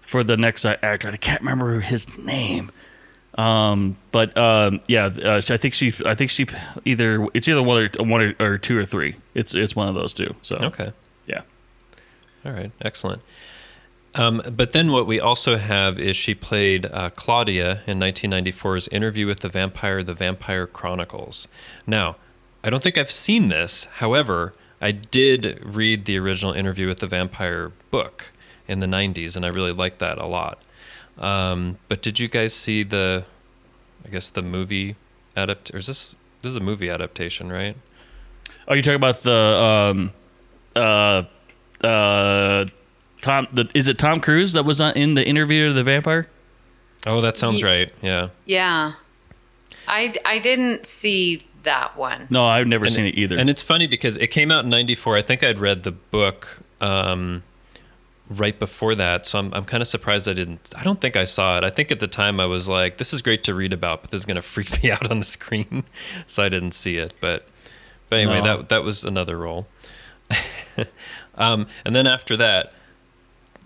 for 0.00 0.22
the 0.22 0.36
next 0.36 0.64
uh, 0.64 0.76
actor. 0.84 1.08
I 1.08 1.16
can't 1.16 1.40
remember 1.40 1.80
his 1.80 2.16
name. 2.16 2.70
Um, 3.36 3.96
but 4.12 4.36
um, 4.38 4.78
yeah, 4.86 5.06
uh, 5.06 5.40
I 5.50 5.56
think 5.56 5.74
she. 5.74 5.92
I 6.06 6.14
think 6.14 6.30
she 6.30 6.46
either 6.84 7.26
it's 7.34 7.48
either 7.48 7.60
one 7.60 7.90
or 7.98 8.04
one 8.04 8.20
or, 8.20 8.34
or 8.38 8.56
two 8.56 8.78
or 8.78 8.86
three. 8.86 9.16
It's 9.34 9.52
it's 9.52 9.74
one 9.74 9.88
of 9.88 9.96
those 9.96 10.14
two. 10.14 10.32
So 10.42 10.58
okay. 10.58 10.92
yeah. 11.26 11.40
All 12.46 12.52
right. 12.52 12.70
Excellent. 12.80 13.20
Um, 14.14 14.42
but 14.48 14.70
then 14.74 14.92
what 14.92 15.08
we 15.08 15.18
also 15.18 15.56
have 15.56 15.98
is 15.98 16.16
she 16.16 16.36
played 16.36 16.86
uh, 16.86 17.10
Claudia 17.10 17.82
in 17.88 17.98
1994's 17.98 18.86
Interview 18.88 19.26
with 19.26 19.40
the 19.40 19.48
Vampire, 19.48 20.04
The 20.04 20.14
Vampire 20.14 20.68
Chronicles. 20.68 21.48
Now, 21.84 22.14
I 22.62 22.70
don't 22.70 22.80
think 22.80 22.96
I've 22.96 23.10
seen 23.10 23.48
this. 23.48 23.86
However, 23.94 24.54
I 24.84 24.92
did 24.92 25.60
read 25.64 26.04
the 26.04 26.18
original 26.18 26.52
Interview 26.52 26.86
with 26.88 26.98
the 26.98 27.06
Vampire 27.06 27.72
book. 27.90 28.32
in 28.68 28.80
the 28.80 28.86
90s, 28.86 29.34
and 29.36 29.44
I 29.44 29.48
really 29.48 29.72
liked 29.72 29.98
that 29.98 30.18
a 30.18 30.26
lot. 30.26 30.62
Um, 31.18 31.78
but 31.88 32.02
did 32.02 32.18
you 32.18 32.28
guys 32.28 32.52
see 32.54 32.82
the, 32.82 33.24
I 34.04 34.08
guess 34.08 34.28
the 34.28 34.42
movie 34.42 34.96
adapt? 35.36 35.72
Or 35.74 35.78
is 35.78 35.86
this 35.86 36.14
this 36.42 36.50
is 36.50 36.56
a 36.56 36.60
movie 36.60 36.90
adaptation, 36.90 37.50
right? 37.50 37.76
Are 38.68 38.76
you 38.76 38.82
talking 38.82 38.96
about 38.96 39.22
the 39.22 39.32
um, 39.32 40.12
uh, 40.76 41.22
uh, 41.86 42.66
Tom? 43.22 43.48
The, 43.52 43.70
is 43.74 43.88
it 43.88 43.98
Tom 43.98 44.20
Cruise 44.20 44.52
that 44.52 44.64
was 44.64 44.80
on, 44.80 44.94
in 44.96 45.14
the 45.14 45.26
interview 45.26 45.68
of 45.68 45.74
the 45.74 45.84
vampire? 45.84 46.28
Oh, 47.06 47.20
that 47.20 47.36
sounds 47.36 47.60
Ye- 47.60 47.66
right. 47.66 47.92
Yeah. 48.02 48.28
Yeah. 48.44 48.92
I, 49.86 50.14
I 50.24 50.38
didn't 50.38 50.86
see 50.86 51.44
that 51.64 51.96
one. 51.96 52.26
No, 52.30 52.44
I've 52.46 52.66
never 52.66 52.84
And 52.86 52.94
seen 52.94 53.06
it 53.06 53.16
either. 53.16 53.36
And 53.36 53.50
it's 53.50 53.62
funny 53.62 53.86
because 53.86 54.16
it 54.18 54.28
came 54.28 54.50
out 54.50 54.64
in 54.64 54.70
'94. 54.70 55.16
I 55.16 55.22
think 55.22 55.42
I'd 55.42 55.58
read 55.58 55.82
the 55.82 55.90
book 55.92 56.60
um, 56.80 57.42
right 58.30 58.58
before 58.58 58.94
that, 58.94 59.26
so 59.26 59.38
I'm 59.38 59.52
I'm 59.52 59.64
kind 59.64 59.80
of 59.82 59.88
surprised 59.88 60.28
I 60.28 60.32
didn't. 60.32 60.72
I 60.76 60.82
don't 60.82 61.00
think 61.00 61.16
I 61.16 61.24
saw 61.24 61.58
it. 61.58 61.64
I 61.64 61.70
think 61.70 61.90
at 61.90 62.00
the 62.00 62.06
time 62.08 62.40
I 62.40 62.46
was 62.46 62.68
like, 62.68 62.98
"This 62.98 63.12
is 63.12 63.20
great 63.22 63.44
to 63.44 63.54
read 63.54 63.72
about, 63.72 64.02
but 64.02 64.10
this 64.10 64.20
is 64.20 64.24
going 64.24 64.36
to 64.42 64.42
freak 64.42 64.82
me 64.82 64.90
out 64.90 65.10
on 65.10 65.18
the 65.18 65.24
screen," 65.24 65.84
so 66.26 66.42
I 66.42 66.48
didn't 66.48 66.72
see 66.72 66.96
it. 66.98 67.14
But 67.20 67.46
but 68.08 68.20
anyway, 68.20 68.40
No. 68.42 68.58
that 68.58 68.68
that 68.70 68.84
was 68.84 69.04
another 69.04 69.36
role. 69.38 69.66
um, 71.36 71.66
and 71.84 71.94
then 71.94 72.06
after 72.06 72.36
that, 72.36 72.72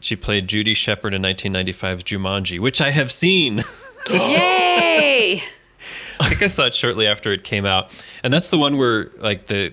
she 0.01 0.17
played 0.17 0.49
Judy 0.49 0.75
Shepard 0.75 1.15
in 1.15 1.23
1995's 1.23 2.05
Jumanji, 2.05 2.59
which 2.61 2.81
I 2.81 2.91
have 2.91 3.11
seen. 3.13 3.63
Yay! 4.11 5.43
I 6.21 6.29
think 6.29 6.43
I 6.43 6.47
saw 6.49 6.67
it 6.67 6.75
shortly 6.75 7.07
after 7.07 7.33
it 7.33 7.45
came 7.45 7.65
out, 7.65 7.91
and 8.23 8.33
that's 8.33 8.51
the 8.51 8.59
one 8.59 8.77
where 8.79 9.11
like 9.19 9.47
the 9.47 9.73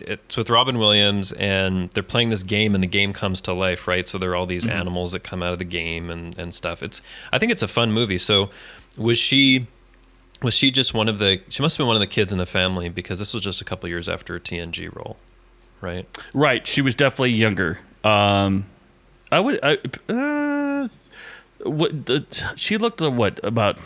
it's 0.00 0.36
with 0.36 0.50
Robin 0.50 0.78
Williams, 0.78 1.32
and 1.32 1.90
they're 1.90 2.02
playing 2.02 2.30
this 2.30 2.42
game, 2.42 2.74
and 2.74 2.82
the 2.82 2.88
game 2.88 3.12
comes 3.12 3.40
to 3.42 3.52
life, 3.52 3.86
right? 3.86 4.08
So 4.08 4.18
there 4.18 4.30
are 4.30 4.36
all 4.36 4.46
these 4.46 4.66
animals 4.66 5.12
that 5.12 5.22
come 5.22 5.42
out 5.42 5.52
of 5.52 5.58
the 5.58 5.64
game 5.64 6.10
and 6.10 6.36
and 6.38 6.52
stuff. 6.52 6.82
It's 6.82 7.00
I 7.32 7.38
think 7.38 7.52
it's 7.52 7.62
a 7.62 7.68
fun 7.68 7.92
movie. 7.92 8.18
So 8.18 8.50
was 8.96 9.18
she 9.18 9.66
was 10.42 10.54
she 10.54 10.70
just 10.70 10.94
one 10.94 11.08
of 11.08 11.18
the? 11.18 11.40
She 11.48 11.62
must 11.62 11.76
have 11.76 11.82
been 11.82 11.86
one 11.86 11.96
of 11.96 12.00
the 12.00 12.06
kids 12.06 12.32
in 12.32 12.38
the 12.38 12.46
family 12.46 12.88
because 12.88 13.18
this 13.18 13.34
was 13.34 13.42
just 13.42 13.60
a 13.60 13.64
couple 13.64 13.88
years 13.88 14.08
after 14.08 14.36
a 14.36 14.40
TNG 14.40 14.94
role, 14.94 15.16
right? 15.80 16.06
right, 16.32 16.66
she 16.66 16.82
was 16.82 16.94
definitely 16.94 17.32
younger. 17.32 17.78
Um, 18.02 18.66
I 19.32 19.40
would. 19.40 19.58
I, 19.62 19.78
uh, 20.12 20.88
what 21.64 22.06
the, 22.06 22.26
she 22.56 22.76
looked 22.76 23.00
uh, 23.00 23.10
what 23.10 23.40
about 23.42 23.78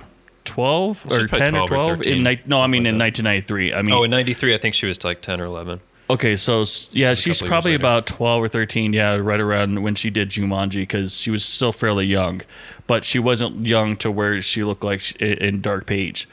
twelve 0.49 1.05
or 1.11 1.27
ten 1.27 1.55
or 1.55 1.67
12 1.67 1.71
or 1.71 1.77
twelve 1.77 1.97
13, 1.99 2.13
in 2.13 2.23
ni- 2.23 2.41
no, 2.47 2.59
I 2.61 2.67
mean 2.67 2.87
in 2.87 2.99
1993. 2.99 3.73
I 3.75 3.83
mean, 3.83 3.93
Oh, 3.95 4.03
in 4.03 4.11
'93, 4.11 4.55
I 4.55 4.59
think 4.59 4.75
she 4.75 4.87
was 4.87 5.05
like 5.05 5.21
10 5.21 5.41
or 5.41 5.45
11. 5.45 5.81
Okay, 6.11 6.37
so 6.37 6.65
yeah, 6.93 7.11
a 7.11 7.15
she's 7.15 7.43
probably 7.43 7.75
about 7.75 8.07
twelve 8.07 8.43
or 8.43 8.49
thirteen. 8.49 8.95
Yeah, 8.95 9.17
right 9.17 9.41
around 9.41 9.83
when 9.83 9.95
she 9.95 10.09
did 10.09 10.31
Jumanji, 10.31 10.81
because 10.81 11.15
she 11.21 11.31
was 11.31 11.45
still 11.45 11.71
fairly 11.71 12.07
young, 12.07 12.41
but 12.87 13.05
she 13.05 13.19
wasn't 13.19 13.67
young 13.67 13.95
to 13.99 14.11
where 14.11 14.41
she 14.41 14.65
looked 14.65 14.83
like 14.83 15.01
she, 15.01 15.17
in 15.17 15.61
Dark 15.61 15.85
Page. 15.85 16.27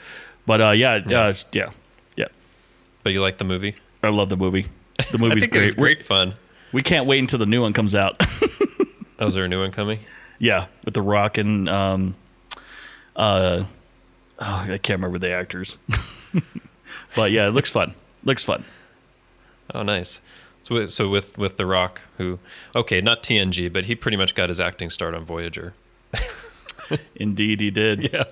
But 0.46 0.62
uh, 0.62 0.70
yeah, 0.70 1.02
yeah, 1.06 1.20
uh, 1.20 1.34
yeah, 1.52 1.70
yeah. 2.16 2.28
But 3.02 3.12
you 3.12 3.20
like 3.20 3.36
the 3.36 3.44
movie? 3.44 3.74
I 4.02 4.08
love 4.08 4.30
the 4.30 4.36
movie. 4.38 4.66
The 5.12 5.18
movie's 5.24 5.46
great. 5.46 5.76
great 5.76 6.02
fun. 6.02 6.32
We 6.72 6.82
can't 6.82 7.04
wait 7.04 7.18
until 7.18 7.38
the 7.38 7.44
new 7.46 7.60
one 7.60 7.74
comes 7.74 7.94
out. 7.94 8.16
Oh, 9.18 9.26
is 9.26 9.34
there 9.34 9.44
a 9.44 9.48
new 9.48 9.60
one 9.60 9.72
coming? 9.72 9.98
yeah, 10.38 10.68
with 10.86 10.94
the 10.94 11.02
Rock 11.02 11.36
and 11.36 11.68
um, 11.68 12.14
uh, 13.14 13.64
oh, 14.38 14.66
I 14.68 14.78
can't 14.78 15.00
remember 15.00 15.18
the 15.18 15.30
actors. 15.30 15.76
but 17.16 17.30
yeah, 17.30 17.46
it 17.48 17.50
looks 17.50 17.70
fun. 17.70 17.94
Looks 18.24 18.44
fun. 18.44 18.64
Oh, 19.74 19.82
nice. 19.82 20.20
So, 20.62 20.74
with- 20.74 20.90
so 20.92 21.08
with 21.08 21.38
with 21.38 21.56
The 21.56 21.66
Rock, 21.66 22.00
who 22.18 22.38
okay, 22.74 23.00
not 23.00 23.22
TNG, 23.22 23.72
but 23.72 23.86
he 23.86 23.94
pretty 23.94 24.16
much 24.16 24.34
got 24.34 24.48
his 24.48 24.60
acting 24.60 24.90
start 24.90 25.14
on 25.14 25.24
Voyager. 25.24 25.74
Indeed, 27.16 27.60
he 27.60 27.70
did. 27.70 28.12
Yeah. 28.12 28.24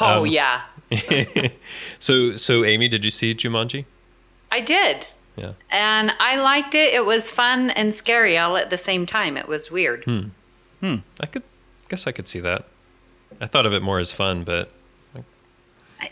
Oh, 0.00 0.24
yeah. 0.24 0.62
So 1.98 2.34
so 2.36 2.64
Amy, 2.64 2.88
did 2.88 3.04
you 3.04 3.10
see 3.10 3.34
Jumanji? 3.34 3.84
I 4.50 4.60
did. 4.60 5.06
Yeah. 5.36 5.52
And 5.70 6.12
I 6.18 6.36
liked 6.36 6.74
it. 6.74 6.92
It 6.92 7.04
was 7.06 7.30
fun 7.30 7.70
and 7.70 7.94
scary 7.94 8.36
all 8.36 8.56
at 8.56 8.70
the 8.70 8.78
same 8.78 9.06
time. 9.06 9.36
It 9.36 9.46
was 9.48 9.70
weird. 9.70 10.04
Hmm. 10.04 10.96
I 11.20 11.26
could 11.26 11.42
guess 11.88 12.06
I 12.06 12.12
could 12.12 12.26
see 12.26 12.40
that. 12.40 12.64
I 13.40 13.46
thought 13.46 13.66
of 13.66 13.72
it 13.72 13.82
more 13.82 13.98
as 13.98 14.12
fun, 14.12 14.42
but 14.44 14.70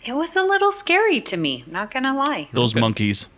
It 0.04 0.12
was 0.12 0.36
a 0.36 0.42
little 0.42 0.72
scary 0.72 1.20
to 1.22 1.36
me, 1.36 1.64
not 1.66 1.90
gonna 1.90 2.16
lie. 2.16 2.48
Those 2.52 2.72
Okay. 2.72 2.80
monkeys. 2.80 3.28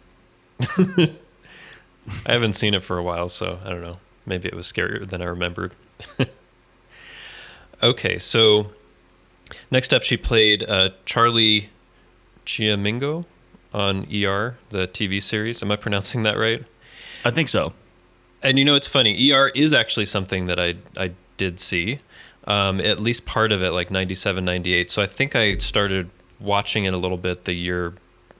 I 0.78 2.32
haven't 2.32 2.54
seen 2.54 2.74
it 2.74 2.82
for 2.82 2.98
a 2.98 3.02
while, 3.02 3.28
so 3.28 3.58
I 3.64 3.70
don't 3.70 3.82
know. 3.82 3.98
Maybe 4.26 4.48
it 4.48 4.54
was 4.54 4.70
scarier 4.70 5.08
than 5.08 5.22
I 5.22 5.26
remembered. 5.26 5.72
okay, 7.82 8.18
so 8.18 8.70
next 9.70 9.94
up, 9.94 10.02
she 10.02 10.16
played 10.16 10.62
uh, 10.68 10.90
Charlie 11.04 11.70
Chiemingo 12.46 13.24
on 13.72 14.00
ER, 14.12 14.58
the 14.70 14.88
TV 14.88 15.22
series. 15.22 15.62
Am 15.62 15.70
I 15.70 15.76
pronouncing 15.76 16.22
that 16.24 16.36
right? 16.36 16.64
I 17.24 17.30
think 17.30 17.48
so. 17.48 17.72
And 18.42 18.58
you 18.58 18.64
know, 18.64 18.74
it's 18.74 18.88
funny. 18.88 19.30
ER 19.32 19.48
is 19.54 19.74
actually 19.74 20.06
something 20.06 20.46
that 20.46 20.58
I 20.58 20.74
I 20.96 21.12
did 21.36 21.60
see, 21.60 22.00
um, 22.44 22.80
at 22.80 22.98
least 23.00 23.26
part 23.26 23.52
of 23.52 23.62
it, 23.62 23.70
like 23.70 23.90
97, 23.90 24.44
98. 24.44 24.90
So 24.90 25.02
I 25.02 25.06
think 25.06 25.36
I 25.36 25.56
started 25.58 26.10
watching 26.40 26.84
it 26.84 26.92
a 26.92 26.96
little 26.96 27.16
bit 27.18 27.44
the 27.44 27.52
year 27.52 27.94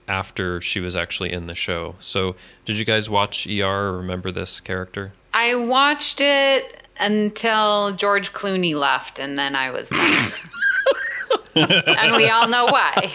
after 0.07 0.59
she 0.59 0.79
was 0.79 0.95
actually 0.95 1.31
in 1.31 1.47
the 1.47 1.55
show. 1.55 1.95
So 1.99 2.35
did 2.65 2.77
you 2.77 2.85
guys 2.85 3.09
watch 3.09 3.47
ER 3.47 3.65
or 3.65 3.97
remember 3.97 4.31
this 4.31 4.59
character? 4.59 5.13
I 5.33 5.55
watched 5.55 6.19
it 6.19 6.87
until 6.99 7.95
George 7.95 8.33
Clooney 8.33 8.75
left, 8.75 9.19
and 9.19 9.39
then 9.39 9.55
I 9.55 9.71
was 9.71 9.89
and 11.55 12.15
we 12.15 12.29
all 12.29 12.47
know 12.47 12.65
why. 12.65 13.11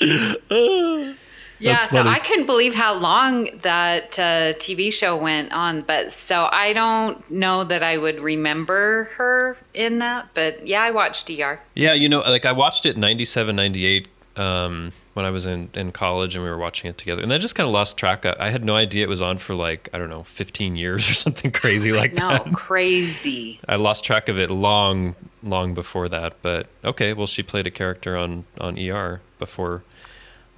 yeah, 1.58 1.72
That's 1.72 1.82
so 1.84 1.88
funny. 1.98 2.10
I 2.10 2.18
couldn't 2.20 2.46
believe 2.46 2.74
how 2.74 2.94
long 2.94 3.50
that 3.62 4.18
uh, 4.18 4.54
TV 4.54 4.92
show 4.92 5.16
went 5.16 5.52
on. 5.52 5.82
But 5.82 6.12
so 6.12 6.48
I 6.50 6.72
don't 6.72 7.28
know 7.30 7.64
that 7.64 7.82
I 7.82 7.98
would 7.98 8.20
remember 8.20 9.04
her 9.16 9.56
in 9.74 9.98
that. 9.98 10.28
But 10.34 10.66
yeah, 10.66 10.82
I 10.82 10.90
watched 10.90 11.30
ER. 11.30 11.60
Yeah, 11.74 11.94
you 11.94 12.08
know, 12.08 12.20
like 12.20 12.44
I 12.44 12.52
watched 12.52 12.86
it 12.86 12.96
97, 12.96 13.54
98 13.56 14.08
um, 14.36 14.92
when 15.14 15.26
I 15.26 15.30
was 15.30 15.46
in, 15.46 15.68
in 15.74 15.90
college 15.90 16.36
and 16.36 16.44
we 16.44 16.50
were 16.50 16.58
watching 16.58 16.88
it 16.88 16.96
together. 16.96 17.22
And 17.22 17.32
I 17.32 17.38
just 17.38 17.54
kind 17.54 17.66
of 17.66 17.72
lost 17.72 17.96
track. 17.96 18.24
Of, 18.24 18.36
I 18.38 18.50
had 18.50 18.64
no 18.64 18.76
idea 18.76 19.04
it 19.04 19.08
was 19.08 19.20
on 19.20 19.38
for 19.38 19.54
like, 19.54 19.88
I 19.92 19.98
don't 19.98 20.10
know, 20.10 20.22
15 20.22 20.76
years 20.76 21.08
or 21.10 21.14
something 21.14 21.50
crazy 21.50 21.92
like 21.92 22.14
No, 22.14 22.28
that. 22.28 22.46
No, 22.46 22.52
crazy. 22.52 23.60
I 23.68 23.76
lost 23.76 24.04
track 24.04 24.28
of 24.28 24.38
it 24.38 24.50
long, 24.50 25.16
long 25.42 25.74
before 25.74 26.08
that. 26.08 26.34
But 26.40 26.68
okay, 26.84 27.12
well, 27.14 27.26
she 27.26 27.42
played 27.42 27.66
a 27.66 27.70
character 27.70 28.16
on, 28.16 28.44
on 28.60 28.78
ER 28.78 29.20
before 29.40 29.82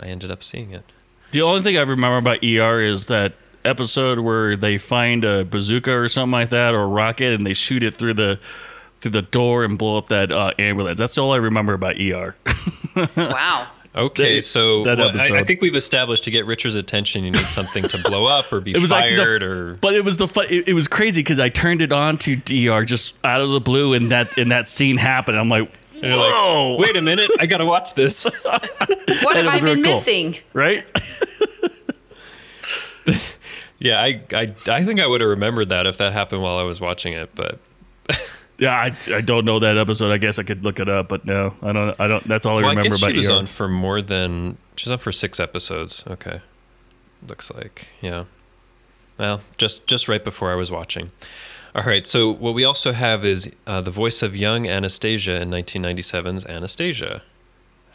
I 0.01 0.07
ended 0.07 0.31
up 0.31 0.43
seeing 0.43 0.71
it. 0.73 0.85
The 1.33 1.43
only 1.43 1.63
thing 1.63 1.77
I 1.77 1.83
remember 1.83 2.17
about 2.19 2.43
ER 2.43 2.81
is 2.81 3.07
that 3.07 3.35
episode 3.65 4.19
where 4.21 4.57
they 4.57 4.79
find 4.79 5.23
a 5.25 5.45
bazooka 5.45 5.93
or 5.93 6.09
something 6.09 6.33
like 6.33 6.51
that 6.51 6.75
or 6.75 6.81
a 6.81 6.87
rocket 6.87 7.35
and 7.35 7.47
they 7.47 7.53
shoot 7.55 7.85
it 7.85 7.95
through 7.97 8.15
the 8.15 8.41
through 9.03 9.11
the 9.13 9.23
door 9.23 9.65
and 9.65 9.79
blow 9.79 9.97
up 9.97 10.09
that 10.09 10.31
uh, 10.33 10.53
ambulance. 10.59 10.99
That's 10.99 11.17
all 11.19 11.33
I 11.33 11.37
remember 11.37 11.73
about 11.75 11.97
ER. 12.01 12.35
Wow. 13.17 13.69
Okay, 13.95 14.37
That- 14.37 14.43
so 14.43 14.85
that 14.85 14.99
well, 14.99 15.11
I, 15.19 15.39
I 15.41 15.45
think 15.45 15.61
we've 15.61 15.75
established 15.75 16.23
to 16.25 16.31
get 16.31 16.47
Richard's 16.47 16.77
attention, 16.77 17.25
you 17.25 17.33
need 17.33 17.45
something 17.47 17.83
to 17.85 17.99
blow 18.05 18.25
up 18.25 18.53
or 18.53 18.61
be 18.61 18.71
It 18.75 18.79
was 18.79 18.93
actually 18.93 19.17
the- 19.17 19.23
fired 19.25 19.43
or. 19.43 19.75
But 19.81 19.95
it 19.95 20.05
was 20.05 20.17
the 20.17 20.29
fun, 20.29 20.47
it, 20.49 20.69
it 20.69 20.75
was 20.75 20.87
crazy 20.87 21.21
because 21.23 21.41
I 21.41 21.49
turned 21.49 21.83
it 21.83 21.91
on 21.93 22.17
to 22.19 22.37
DR 22.37 22.85
just 22.85 23.15
out 23.25 23.41
of 23.41 23.51
the 23.51 23.61
blue 23.61 23.95
and 23.95 24.11
that 24.13 24.37
and 24.39 24.53
that 24.53 24.69
scene 24.69 24.97
happened. 24.97 25.39
I'm 25.39 25.49
like, 25.49 25.73
You're 26.03 26.17
like, 26.17 26.33
whoa, 26.33 26.77
Wait 26.79 26.97
a 26.97 27.03
minute, 27.03 27.31
I 27.39 27.47
gotta 27.47 27.67
watch 27.67 27.95
this. 27.95 28.27
What 29.23 29.37
And 29.37 29.49
have 29.49 29.63
I 29.63 29.65
been 29.65 29.83
cool. 29.83 29.97
missing? 29.97 30.37
right? 30.55 30.85
yeah, 33.79 34.01
I, 34.01 34.23
I, 34.33 34.49
I 34.69 34.85
think 34.85 35.01
I 35.01 35.07
would 35.07 35.21
have 35.21 35.31
remembered 35.31 35.69
that 35.71 35.87
if 35.87 35.97
that 35.99 36.13
happened 36.13 36.43
while 36.43 36.59
I 36.59 36.63
was 36.63 36.81
watching 36.81 37.13
it, 37.13 37.35
but 37.35 37.59
Yeah, 38.59 38.75
I, 38.77 38.95
I 39.15 39.21
don't 39.23 39.45
know 39.47 39.59
that 39.59 39.79
episode. 39.79 40.13
I 40.13 40.19
guess 40.19 40.39
I 40.39 40.43
could 40.43 40.65
look 40.65 40.81
it 40.81 40.89
up, 40.89 41.09
but 41.09 41.25
no, 41.25 41.55
I 41.63 41.73
don't. 41.73 41.99
I 41.99 42.07
don't. 42.07 42.29
That's 42.29 42.45
all 42.45 42.59
I 42.59 42.61
well, 42.61 42.67
I 42.67 42.75
remember 42.75 42.91
guess 42.91 42.99
about 42.99 43.11
she 43.13 43.17
was 43.17 43.31
ER. 43.31 43.33
on 43.33 43.47
for 43.47 43.69
more 43.69 44.03
than 44.03 44.59
she's 44.77 44.91
on 44.93 44.99
for 44.99 45.13
six 45.13 45.41
episodes. 45.41 46.05
Okay, 46.07 46.43
looks 47.27 47.51
like 47.51 47.89
yeah. 48.03 48.25
Well, 49.19 49.41
just 49.57 49.87
just 49.87 50.09
right 50.09 50.23
before 50.23 50.51
I 50.53 50.57
was 50.57 50.71
watching. 50.71 51.11
All 51.75 51.85
right, 51.85 52.07
so 52.07 52.33
what 52.33 52.55
we 52.55 52.65
also 52.65 52.93
have 52.93 53.25
is 53.25 53.51
uh, 53.67 53.81
the 53.81 53.93
voice 53.93 54.23
of 54.23 54.35
young 54.35 54.67
Anastasia 54.67 55.41
in 55.41 55.51
1997's 55.51 56.45
Anastasia. 56.47 57.23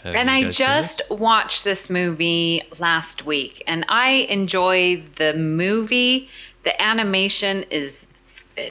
Have 0.04 0.16
And 0.16 0.30
I 0.30 0.44
guys 0.44 0.58
seen 0.58 0.66
it? 0.66 0.70
just 0.70 1.02
watched 1.10 1.64
this 1.66 1.90
movie 1.90 2.62
last 2.80 3.26
week, 3.26 3.64
and 3.68 3.86
I 3.90 4.28
enjoy 4.30 5.04
the 5.18 5.34
movie. 5.34 6.30
The 6.64 6.80
animation 6.82 7.64
is 7.70 8.08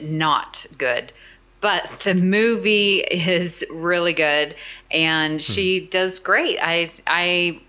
not 0.01 0.65
good, 0.77 1.11
but 1.61 1.87
the 2.03 2.15
movie 2.15 2.99
is 3.01 3.63
really 3.71 4.13
good, 4.13 4.55
and 4.89 5.41
she 5.41 5.85
does 5.87 6.17
great. 6.17 6.57
I 6.59 6.89
I 7.05 7.61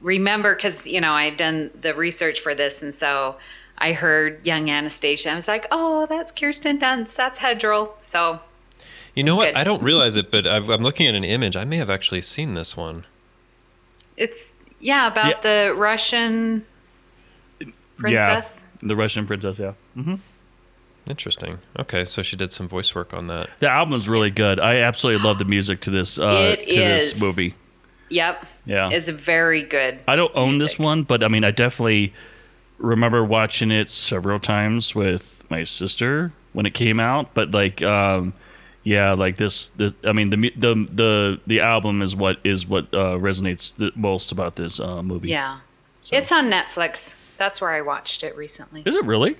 remember 0.00 0.54
because 0.54 0.86
you 0.86 1.00
know 1.00 1.12
I 1.12 1.24
had 1.24 1.38
done 1.38 1.70
the 1.80 1.94
research 1.94 2.38
for 2.40 2.54
this, 2.54 2.82
and 2.82 2.94
so 2.94 3.36
I 3.78 3.92
heard 3.92 4.44
young 4.46 4.70
Anastasia. 4.70 5.30
I 5.30 5.34
was 5.36 5.48
like, 5.48 5.66
oh, 5.70 6.06
that's 6.06 6.30
Kirsten 6.32 6.78
Dunst. 6.78 7.16
That's 7.16 7.38
Hedril. 7.40 7.90
So 8.06 8.40
You 9.14 9.24
know 9.24 9.36
what? 9.36 9.46
good. 9.52 9.56
I 9.56 9.64
don't 9.64 9.82
realize 9.82 10.16
it, 10.16 10.30
but 10.30 10.46
I've, 10.46 10.68
I'm 10.68 10.82
looking 10.82 11.06
at 11.06 11.14
an 11.14 11.24
image. 11.24 11.56
I 11.56 11.64
may 11.64 11.76
have 11.78 11.90
actually 11.90 12.20
seen 12.22 12.54
this 12.54 12.76
one. 12.76 13.04
it's, 14.16 14.52
yeah, 14.80 15.08
about 15.08 15.26
Yeah. 15.28 15.40
the 15.68 15.74
Russian 15.74 16.64
princess. 17.98 18.62
Yeah, 18.82 18.88
the 18.88 18.96
Russian 18.96 19.26
princess. 19.26 19.58
Yeah. 19.58 19.72
Hmm. 19.94 20.16
Interesting. 21.08 21.58
Okay, 21.78 22.04
so 22.04 22.22
she 22.22 22.36
did 22.36 22.52
some 22.52 22.66
voice 22.68 22.94
work 22.94 23.12
on 23.12 23.26
that. 23.26 23.50
The 23.60 23.68
album's 23.68 24.08
really 24.08 24.30
good. 24.30 24.58
I 24.58 24.76
absolutely 24.78 25.22
love 25.22 25.38
the 25.38 25.44
music 25.44 25.80
to 25.82 25.90
this 25.90 26.18
uh, 26.18 26.56
It 26.58 26.70
to 26.70 26.80
is. 26.82 27.12
this 27.12 27.20
movie. 27.22 27.54
Yep. 28.10 28.46
Yeah. 28.66 28.88
It's 28.90 29.08
very 29.10 29.64
good. 29.64 29.98
I 30.08 30.16
don't 30.16 30.32
own 30.34 30.58
this 30.58 30.78
one, 30.78 31.02
but 31.02 31.22
I 31.22 31.28
mean, 31.28 31.44
I 31.44 31.50
definitely 31.50 32.14
remember 32.78 33.24
watching 33.24 33.70
it 33.70 33.90
several 33.90 34.38
times 34.38 34.94
with 34.94 35.42
my 35.50 35.64
sister 35.64 36.32
when 36.52 36.66
it 36.66 36.74
came 36.74 37.00
out. 37.00 37.34
But 37.34 37.50
like, 37.52 37.82
um, 37.82 38.34
yeah, 38.82 39.12
like 39.12 39.36
this, 39.36 39.70
this. 39.70 39.94
I 40.04 40.12
mean, 40.12 40.30
the 40.30 40.50
the 40.56 40.88
the 40.92 41.40
the 41.46 41.60
album 41.60 42.02
is 42.02 42.14
what 42.14 42.38
is 42.44 42.66
what 42.66 42.84
uh, 42.92 43.16
resonates 43.18 43.74
the 43.76 43.92
most 43.94 44.32
about 44.32 44.56
this 44.56 44.80
uh, 44.80 45.02
movie. 45.02 45.28
Yeah. 45.28 45.60
It's 46.10 46.30
on 46.30 46.50
Netflix. 46.50 47.14
That's 47.38 47.60
where 47.60 47.70
I 47.70 47.80
watched 47.80 48.22
it 48.22 48.36
recently. 48.36 48.82
Is 48.84 48.94
it 48.94 49.04
really? 49.04 49.36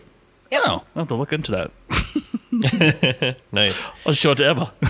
Yep. 0.50 0.62
Oh, 0.64 0.70
I'll 0.70 0.82
have 0.96 1.08
to 1.08 1.14
look 1.14 1.32
into 1.32 1.52
that. 1.52 1.70
Nice. 3.52 3.86
I'll 4.06 4.12
show 4.12 4.30
it 4.30 4.36
to 4.36 4.50
Eva. 4.50 4.72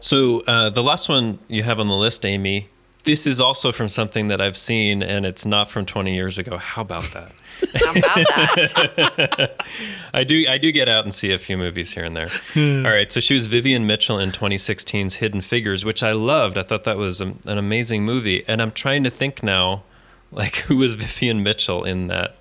So 0.00 0.40
uh, 0.40 0.68
the 0.68 0.82
last 0.82 1.08
one 1.08 1.38
you 1.46 1.62
have 1.62 1.78
on 1.78 1.86
the 1.86 1.94
list, 1.94 2.26
Amy, 2.26 2.68
this 3.04 3.24
is 3.24 3.40
also 3.40 3.70
from 3.70 3.86
something 3.86 4.26
that 4.26 4.40
I've 4.40 4.56
seen, 4.56 5.00
and 5.00 5.24
it's 5.24 5.46
not 5.46 5.70
from 5.70 5.86
20 5.86 6.12
years 6.12 6.38
ago. 6.38 6.56
How 6.56 6.82
about 6.82 7.04
that? 7.14 7.30
How 7.74 7.90
about 7.92 8.16
that? 8.16 9.66
I 10.14 10.24
do 10.24 10.44
I 10.48 10.58
do 10.58 10.72
get 10.72 10.88
out 10.88 11.04
and 11.04 11.14
see 11.14 11.32
a 11.32 11.38
few 11.38 11.56
movies 11.56 11.92
here 11.92 12.04
and 12.04 12.16
there. 12.16 12.30
All 12.56 12.90
right, 12.94 13.10
so 13.10 13.20
she 13.20 13.34
was 13.34 13.46
Vivian 13.46 13.86
Mitchell 13.86 14.18
in 14.18 14.30
2016's 14.32 15.14
Hidden 15.16 15.40
Figures, 15.40 15.84
which 15.84 16.02
I 16.02 16.12
loved. 16.12 16.58
I 16.58 16.62
thought 16.62 16.84
that 16.84 16.96
was 16.96 17.20
a, 17.20 17.34
an 17.46 17.58
amazing 17.58 18.04
movie, 18.04 18.44
and 18.46 18.60
I'm 18.60 18.72
trying 18.72 19.04
to 19.04 19.10
think 19.10 19.42
now, 19.42 19.84
like 20.30 20.56
who 20.56 20.76
was 20.76 20.94
Vivian 20.94 21.42
Mitchell 21.42 21.84
in 21.84 22.08
that? 22.08 22.36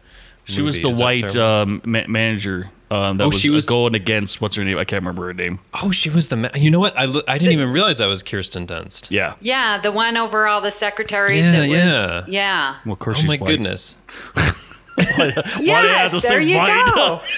She 0.46 0.62
was 0.62 0.82
the 0.82 0.90
white 0.92 1.36
um, 1.38 1.82
ma- 1.86 2.08
manager. 2.08 2.72
Um, 2.90 3.16
that 3.18 3.24
Oh, 3.24 3.28
was, 3.28 3.40
she 3.40 3.50
was- 3.50 3.66
going 3.68 3.96
against 3.96 4.42
what's 4.42 4.58
her 4.58 4.66
name? 4.66 4.78
I 4.78 4.84
can't 4.84 5.02
remember 5.02 5.28
her 5.28 5.34
name. 5.34 5.60
oh, 5.82 5.92
she 5.92 6.10
was 6.10 6.28
the. 6.28 6.36
Ma- 6.36 6.50
you 6.56 6.70
know 6.70 6.80
what? 6.80 6.98
I, 7.00 7.06
lo- 7.06 7.22
I 7.26 7.38
didn't 7.38 7.54
even 7.54 7.72
realize 7.72 8.00
that 8.00 8.08
was 8.08 8.22
Kirsten 8.22 8.68
Dunst. 8.68 9.10
Yeah. 9.10 9.36
yeah, 9.40 9.80
the 9.80 9.94
one 9.94 10.18
over 10.18 10.46
all 10.46 10.60
the 10.60 10.72
secretaries 10.72 11.46
Yeah, 11.46 11.52
that 11.52 11.60
was 11.70 11.70
yeah. 11.70 12.24
yeah. 12.28 12.76
Well, 12.86 12.94
of 12.94 13.00
course 13.00 13.20
Oh 13.20 13.22
she's 13.22 13.28
my 13.30 13.38
white. 13.38 13.48
goodness! 13.48 13.96
Why 14.96 15.06
do 15.06 15.22
you 15.24 15.32
have 15.34 16.12
to 16.12 16.18
Yes, 16.18 16.24
say 16.24 16.30
there 16.30 16.40
you 16.40 16.58
white? 16.58 16.92
go. 16.96 17.22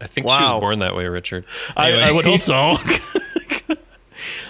I 0.00 0.06
think 0.06 0.28
she 0.28 0.34
was 0.42 0.60
born 0.60 0.78
that 0.80 0.94
way, 0.94 1.06
Richard. 1.06 1.44
I, 1.76 1.90
Anyway. 1.90 2.04
I 2.04 2.12
would 2.12 2.24
hope 2.24 2.42
so. 2.42 2.76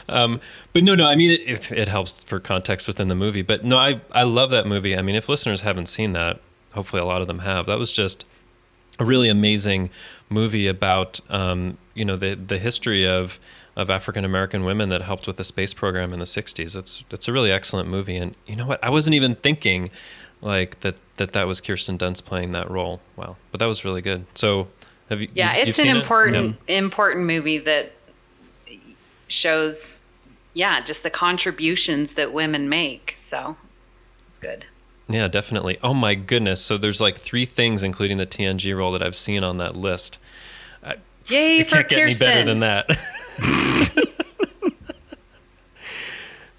But 0.72 0.84
no, 0.84 0.94
no. 0.94 1.06
I 1.06 1.16
mean, 1.16 1.30
it, 1.30 1.40
it, 1.40 1.72
it 1.72 1.88
helps 1.88 2.22
for 2.24 2.38
context 2.38 2.86
within 2.86 3.08
the 3.08 3.14
movie. 3.14 3.40
But 3.42 3.64
no, 3.64 3.78
I 3.78 4.00
I 4.12 4.24
love 4.24 4.50
that 4.50 4.66
movie. 4.66 4.94
I 4.96 5.00
mean, 5.02 5.14
if 5.16 5.26
listeners 5.28 5.62
haven't 5.62 5.86
seen 5.86 6.12
that, 6.12 6.38
hopefully 6.74 7.00
a 7.00 7.06
lot 7.06 7.22
of 7.22 7.26
them 7.28 7.38
have. 7.40 7.64
That 7.66 7.78
was 7.78 7.90
just 7.90 8.26
a 8.98 9.04
really 9.06 9.28
amazing 9.30 9.88
movie 10.28 10.66
about 10.66 11.20
um, 11.30 11.78
you 11.94 12.04
know 12.04 12.16
the 12.16 12.34
the 12.34 12.58
history 12.58 13.06
of 13.06 13.40
of 13.76 13.90
African 13.90 14.24
American 14.24 14.64
women 14.64 14.88
that 14.88 15.02
helped 15.02 15.26
with 15.26 15.36
the 15.36 15.44
space 15.44 15.74
program 15.74 16.12
in 16.12 16.18
the 16.18 16.24
'60s. 16.24 16.74
It's 16.74 17.04
it's 17.10 17.28
a 17.28 17.32
really 17.32 17.52
excellent 17.52 17.88
movie. 17.88 18.16
And 18.16 18.34
you 18.46 18.56
know 18.56 18.66
what? 18.66 18.82
I 18.82 18.90
wasn't 18.90 19.14
even 19.14 19.34
thinking 19.36 19.90
like 20.40 20.80
that 20.80 20.96
that 21.16 21.32
that 21.32 21.46
was 21.46 21.60
Kirsten 21.60 21.98
Dunst 21.98 22.24
playing 22.24 22.52
that 22.52 22.70
role. 22.70 23.00
Wow, 23.16 23.36
but 23.52 23.60
that 23.60 23.66
was 23.66 23.84
really 23.84 24.02
good. 24.02 24.26
So. 24.34 24.68
Have 25.08 25.20
you, 25.20 25.28
Yeah, 25.34 25.50
you've- 25.50 25.58
you've 25.60 25.68
it's 25.68 25.78
an 25.78 25.84
seen 25.84 25.96
it? 25.96 26.00
important 26.00 26.56
important 26.66 27.26
movie 27.26 27.58
that 27.58 27.92
shows 29.28 30.00
yeah, 30.54 30.80
just 30.82 31.02
the 31.02 31.10
contributions 31.10 32.14
that 32.14 32.32
women 32.32 32.68
make. 32.68 33.16
So 33.30 33.56
it's 34.28 34.38
good. 34.38 34.64
Yeah, 35.08 35.28
definitely. 35.28 35.78
Oh 35.82 35.94
my 35.94 36.14
goodness. 36.14 36.60
So 36.62 36.78
there's 36.78 37.00
like 37.00 37.16
three 37.18 37.44
things, 37.44 37.82
including 37.82 38.16
the 38.16 38.26
TNG 38.26 38.76
role, 38.76 38.90
that 38.92 39.02
I've 39.02 39.14
seen 39.16 39.44
on 39.44 39.58
that 39.58 39.76
list. 39.76 40.18
Yay 41.28 41.58
It 41.58 41.68
for 41.70 41.76
can't 41.76 41.88
get 41.88 41.98
any 41.98 42.14
better 42.14 42.44
than 42.44 42.60
that. 42.60 42.88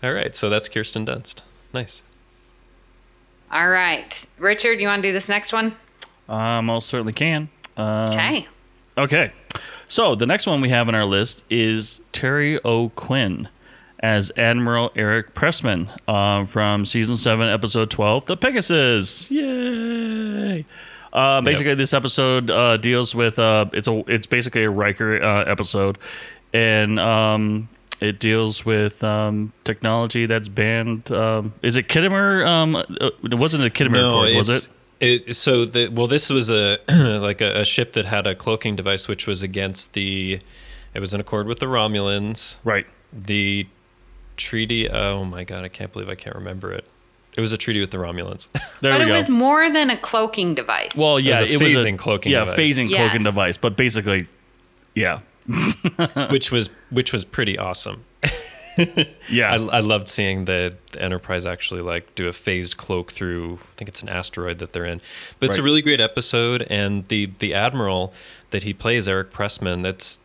All 0.03 0.13
right, 0.13 0.35
so 0.35 0.49
that's 0.49 0.69
Kirsten 0.69 1.05
Dunst. 1.05 1.41
Nice. 1.73 2.03
All 3.51 3.69
right. 3.69 4.25
Richard, 4.37 4.79
you 4.79 4.87
want 4.87 5.01
to 5.03 5.09
do 5.09 5.13
this 5.13 5.29
next 5.29 5.53
one? 5.53 5.75
I 6.29 6.61
most 6.61 6.87
certainly 6.89 7.13
can. 7.13 7.49
Uh, 7.75 8.09
Okay. 8.11 8.47
Okay. 8.97 9.31
So 9.87 10.15
the 10.15 10.25
next 10.25 10.47
one 10.47 10.59
we 10.59 10.69
have 10.69 10.87
on 10.87 10.95
our 10.95 11.05
list 11.05 11.43
is 11.49 12.01
Terry 12.11 12.59
O'Quinn 12.65 13.47
as 13.99 14.31
Admiral 14.37 14.91
Eric 14.95 15.33
Pressman 15.33 15.87
um, 16.09 16.45
from 16.45 16.83
season 16.85 17.15
seven, 17.15 17.47
episode 17.47 17.89
twelve, 17.89 18.25
"The 18.25 18.35
Pegasus." 18.35 19.29
Yay! 19.31 20.65
Uh, 21.13 21.41
basically, 21.41 21.75
this 21.75 21.93
episode 21.93 22.51
uh, 22.51 22.77
deals 22.77 23.15
with 23.15 23.39
uh, 23.39 23.65
it's 23.73 23.87
a 23.87 24.03
it's 24.11 24.27
basically 24.27 24.63
a 24.65 24.69
Riker 24.69 25.21
uh, 25.23 25.43
episode, 25.45 25.97
and 26.53 26.99
um, 26.99 27.69
it 27.99 28.19
deals 28.19 28.65
with 28.65 29.03
um, 29.03 29.53
technology 29.63 30.25
that's 30.25 30.49
banned. 30.49 31.11
Um, 31.11 31.53
is 31.61 31.75
it 31.77 31.87
Khitomer? 31.87 32.45
Um, 32.45 32.75
uh, 32.75 32.83
it 33.23 33.37
wasn't 33.37 33.65
a 33.65 33.69
Khitomer 33.69 34.07
Accords, 34.07 34.35
was 34.35 34.49
it? 34.49 34.69
It, 34.99 35.35
so 35.35 35.65
the 35.65 35.89
well, 35.89 36.07
this 36.07 36.29
was 36.29 36.49
a 36.49 36.79
like 37.21 37.41
a, 37.41 37.61
a 37.61 37.65
ship 37.65 37.93
that 37.93 38.05
had 38.05 38.25
a 38.25 38.35
cloaking 38.35 38.75
device, 38.75 39.07
which 39.07 39.27
was 39.27 39.43
against 39.43 39.93
the. 39.93 40.39
It 40.93 40.99
was 40.99 41.13
in 41.13 41.19
accord 41.19 41.47
with 41.47 41.59
the 41.59 41.67
Romulans. 41.67 42.57
Right. 42.63 42.87
The 43.13 43.67
treaty. 44.37 44.89
Oh 44.89 45.23
my 45.23 45.43
god, 45.43 45.63
I 45.63 45.67
can't 45.67 45.91
believe 45.91 46.09
I 46.09 46.15
can't 46.15 46.35
remember 46.35 46.71
it. 46.71 46.85
It 47.35 47.41
was 47.41 47.51
a 47.51 47.57
treaty 47.57 47.79
with 47.79 47.91
the 47.91 47.97
Romulans. 47.97 48.49
There 48.81 48.91
but 48.91 48.99
we 48.99 49.05
it 49.05 49.09
go. 49.09 49.13
was 49.13 49.29
more 49.29 49.71
than 49.71 49.89
a 49.89 49.97
cloaking 49.97 50.53
device. 50.53 50.95
Well, 50.95 51.19
yeah, 51.19 51.41
was 51.41 51.49
a 51.49 51.53
it 51.53 51.61
was 51.61 51.83
a, 51.83 51.97
cloaking 51.97 52.31
yeah, 52.31 52.45
device. 52.45 52.59
phasing 52.59 52.95
cloaking 52.95 53.23
device, 53.23 53.57
but 53.57 53.75
basically, 53.75 54.27
yeah, 54.93 55.21
which 56.29 56.51
was 56.51 56.69
which 56.89 57.13
was 57.13 57.25
pretty 57.25 57.57
awesome. 57.57 58.03
yeah, 59.29 59.51
I, 59.51 59.55
I 59.55 59.79
loved 59.79 60.07
seeing 60.07 60.45
the, 60.45 60.75
the 60.91 61.01
Enterprise 61.01 61.45
actually 61.45 61.81
like 61.81 62.13
do 62.15 62.27
a 62.27 62.33
phased 62.33 62.77
cloak 62.77 63.11
through. 63.11 63.55
I 63.55 63.75
think 63.77 63.89
it's 63.89 64.01
an 64.01 64.09
asteroid 64.09 64.59
that 64.59 64.73
they're 64.73 64.85
in, 64.85 65.01
but 65.39 65.49
it's 65.49 65.57
a 65.57 65.63
really 65.63 65.81
great 65.81 66.01
episode. 66.01 66.63
And 66.69 67.07
the 67.07 67.31
the 67.39 67.53
admiral 67.53 68.13
that 68.51 68.63
he 68.63 68.73
plays, 68.73 69.07
Eric 69.07 69.31
Pressman, 69.31 69.83
that's 69.83 70.19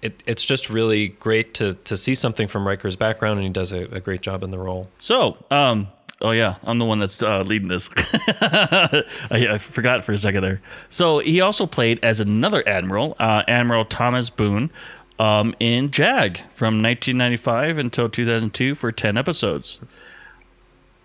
it, 0.00 0.22
it's 0.26 0.44
just 0.44 0.68
really 0.68 1.08
great 1.08 1.54
to 1.54 1.74
to 1.74 1.96
see 1.96 2.14
something 2.14 2.48
from 2.48 2.66
Riker's 2.66 2.96
background, 2.96 3.38
and 3.38 3.46
he 3.46 3.52
does 3.52 3.72
a, 3.72 3.84
a 3.92 4.00
great 4.00 4.20
job 4.20 4.42
in 4.42 4.50
the 4.50 4.58
role. 4.58 4.88
So, 4.98 5.36
um, 5.50 5.88
oh 6.22 6.30
yeah, 6.30 6.56
I'm 6.64 6.78
the 6.78 6.84
one 6.84 6.98
that's 6.98 7.22
uh, 7.22 7.40
leading 7.40 7.68
this. 7.68 7.90
I, 8.40 9.04
I 9.30 9.58
forgot 9.58 10.04
for 10.04 10.12
a 10.12 10.18
second 10.18 10.42
there. 10.42 10.60
So 10.88 11.18
he 11.18 11.40
also 11.40 11.66
played 11.66 11.98
as 12.02 12.20
another 12.20 12.66
admiral, 12.66 13.16
uh, 13.18 13.42
Admiral 13.46 13.84
Thomas 13.84 14.30
Boone, 14.30 14.70
um, 15.18 15.54
in 15.60 15.90
JAG 15.90 16.38
from 16.54 16.82
1995 16.82 17.78
until 17.78 18.08
2002 18.08 18.74
for 18.74 18.90
10 18.90 19.16
episodes. 19.16 19.78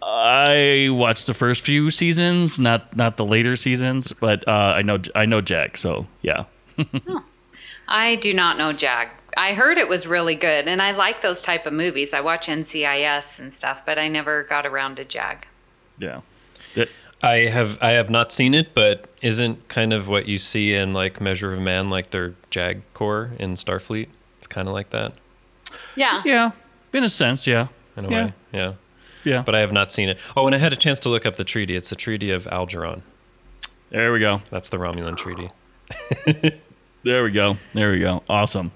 I 0.02 0.88
watched 0.90 1.28
the 1.28 1.34
first 1.34 1.62
few 1.62 1.92
seasons, 1.92 2.60
not 2.60 2.96
not 2.96 3.18
the 3.18 3.26
later 3.26 3.58
seasons, 3.58 4.14
but 4.14 4.48
uh, 4.48 4.52
I 4.52 4.82
know 4.82 5.00
I 5.16 5.26
know 5.26 5.42
JAG, 5.42 5.78
so 5.78 6.08
yeah. 6.22 6.46
I 7.88 8.16
do 8.16 8.34
not 8.34 8.58
know 8.58 8.72
Jag. 8.72 9.10
I 9.38 9.54
heard 9.54 9.78
it 9.78 9.88
was 9.88 10.08
really 10.08 10.36
good, 10.36 10.68
and 10.68 10.82
I 10.82 10.92
like 10.92 11.22
those 11.22 11.42
type 11.44 11.66
of 11.66 11.74
movies. 11.74 12.14
I 12.14 12.22
watch 12.22 12.48
NCIS 12.48 13.40
and 13.40 13.54
stuff, 13.54 13.84
but 13.86 13.98
I 14.00 14.08
never 14.08 14.44
got 14.44 14.66
around 14.66 14.96
to 14.98 15.06
Jag. 15.06 15.46
Yeah. 16.00 16.22
It- 16.76 16.90
I 17.24 17.46
have 17.46 17.82
I 17.82 17.92
have 17.92 18.10
not 18.12 18.32
seen 18.32 18.54
it, 18.54 18.76
but 18.76 19.08
isn't 19.24 19.68
kind 19.70 19.92
of 19.92 20.08
what 20.08 20.28
you 20.28 20.38
see 20.38 20.74
in 20.74 20.94
like 20.94 21.20
Measure 21.20 21.52
of 21.54 21.60
Man, 21.60 21.90
like 21.90 22.12
their 22.12 22.36
Jag 22.52 22.82
Corps 22.94 23.32
in 23.40 23.56
Starfleet. 23.56 24.08
It's 24.38 24.46
kind 24.46 24.68
of 24.68 24.76
like 24.76 24.92
that 24.92 25.14
Yeah. 25.96 26.22
yeah. 26.26 26.52
In 26.94 27.04
a 27.04 27.10
sense, 27.10 27.48
yeah. 27.48 27.68
in 27.96 28.06
a 28.06 28.10
Yeah. 28.12 28.26
way. 28.26 28.34
Yeah. 28.54 28.74
Yeah. 29.24 29.42
But 29.42 29.56
I 29.56 29.62
have 29.62 29.72
not 29.72 29.92
seen 29.92 30.10
it. 30.10 30.20
Oh, 30.36 30.46
and 30.46 30.54
I 30.54 30.60
had 30.60 30.74
a 30.74 30.76
chance 30.76 31.00
to 31.02 31.10
look 31.10 31.26
up 31.26 31.38
the 31.38 31.44
treaty. 31.44 31.76
It's 31.76 31.90
the 31.90 31.96
Treaty 31.96 32.30
of 32.30 32.46
Algeron. 32.46 33.02
there 33.90 34.12
we 34.14 34.20
go. 34.20 34.42
That's 34.52 34.70
the 34.70 34.78
Romulan 34.78 35.18
treaty. 35.18 35.50
There 37.04 37.24
we 37.24 37.32
go. 37.32 37.58
There 37.74 37.92
we 37.92 38.00
go. 38.00 38.24
Awesome. 38.28 38.72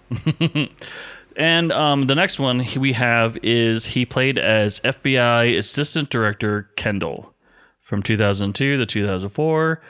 and 1.36 1.72
um, 1.72 2.08
the 2.08 2.16
next 2.16 2.40
one 2.40 2.66
we 2.78 2.94
have 2.94 3.38
is 3.44 3.88
he 3.88 4.06
played 4.06 4.38
as 4.38 4.80
FBI 4.82 5.58
Assistant 5.58 6.10
Director 6.10 6.70
Kendall 6.76 7.34
from 7.82 8.04
2002 8.04 8.78
to 8.78 8.86
2004. 8.86 9.82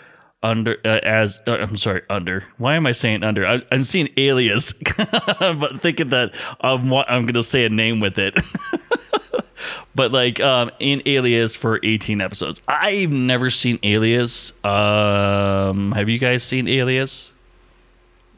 Under 0.43 0.77
uh, 0.83 0.99
as 1.03 1.39
uh, 1.45 1.57
I'm 1.57 1.77
sorry, 1.77 2.01
under. 2.09 2.43
Why 2.57 2.75
am 2.75 2.87
I 2.87 2.93
saying 2.93 3.23
under? 3.23 3.45
I, 3.45 3.61
I'm 3.71 3.83
seeing 3.83 4.09
Alias, 4.17 4.73
but 4.97 5.81
thinking 5.81 6.09
that 6.09 6.31
I'm 6.61 6.91
I'm 6.91 7.27
to 7.27 7.43
say 7.43 7.63
a 7.63 7.69
name 7.69 7.99
with 7.99 8.17
it. 8.17 8.35
but 9.95 10.11
like 10.11 10.39
um, 10.39 10.71
in 10.79 11.03
Alias 11.05 11.55
for 11.55 11.79
18 11.83 12.21
episodes. 12.21 12.59
I've 12.67 13.11
never 13.11 13.51
seen 13.51 13.77
Alias. 13.83 14.53
Um, 14.63 15.91
have 15.91 16.09
you 16.09 16.17
guys 16.17 16.43
seen 16.43 16.67
Alias? 16.67 17.31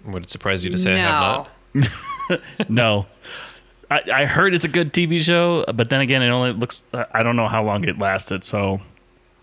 Would 0.06 0.24
it 0.24 0.30
surprise 0.30 0.64
you 0.64 0.70
to 0.72 0.78
say 0.78 0.94
I 0.94 0.98
have 0.98 1.48
not? 1.76 2.40
no. 2.70 3.06
I, 3.92 4.02
I 4.14 4.26
heard 4.26 4.54
it's 4.54 4.66
a 4.66 4.70
good 4.70 4.94
TV 4.94 5.20
show, 5.20 5.66
but 5.74 5.90
then 5.90 6.02
again, 6.02 6.22
it 6.22 6.30
only 6.30 6.52
looks. 6.54 6.84
I 7.14 7.22
don't 7.24 7.36
know 7.36 7.48
how 7.48 7.64
long 7.64 7.84
it 7.88 8.00
lasted, 8.00 8.44
so 8.44 8.82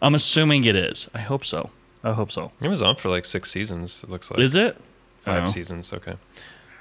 I'm 0.03 0.15
assuming 0.15 0.65
it 0.65 0.77
is. 0.77 1.09
I 1.15 1.21
hope 1.21 1.45
so. 1.45 1.71
I 2.03 2.13
hope 2.13 2.33
so. 2.33 2.51
It 2.63 2.69
was 2.69 2.83
on 2.83 2.97
for 2.97 3.09
like 3.11 3.25
six 3.25 3.51
seasons. 3.51 4.03
It 4.03 4.11
looks 4.11 4.31
like 4.31 4.41
Is 4.41 4.55
it? 4.55 4.77
five 5.19 5.45
Oh. 5.45 5.51
seasons. 5.51 5.93
Okay, 5.93 6.17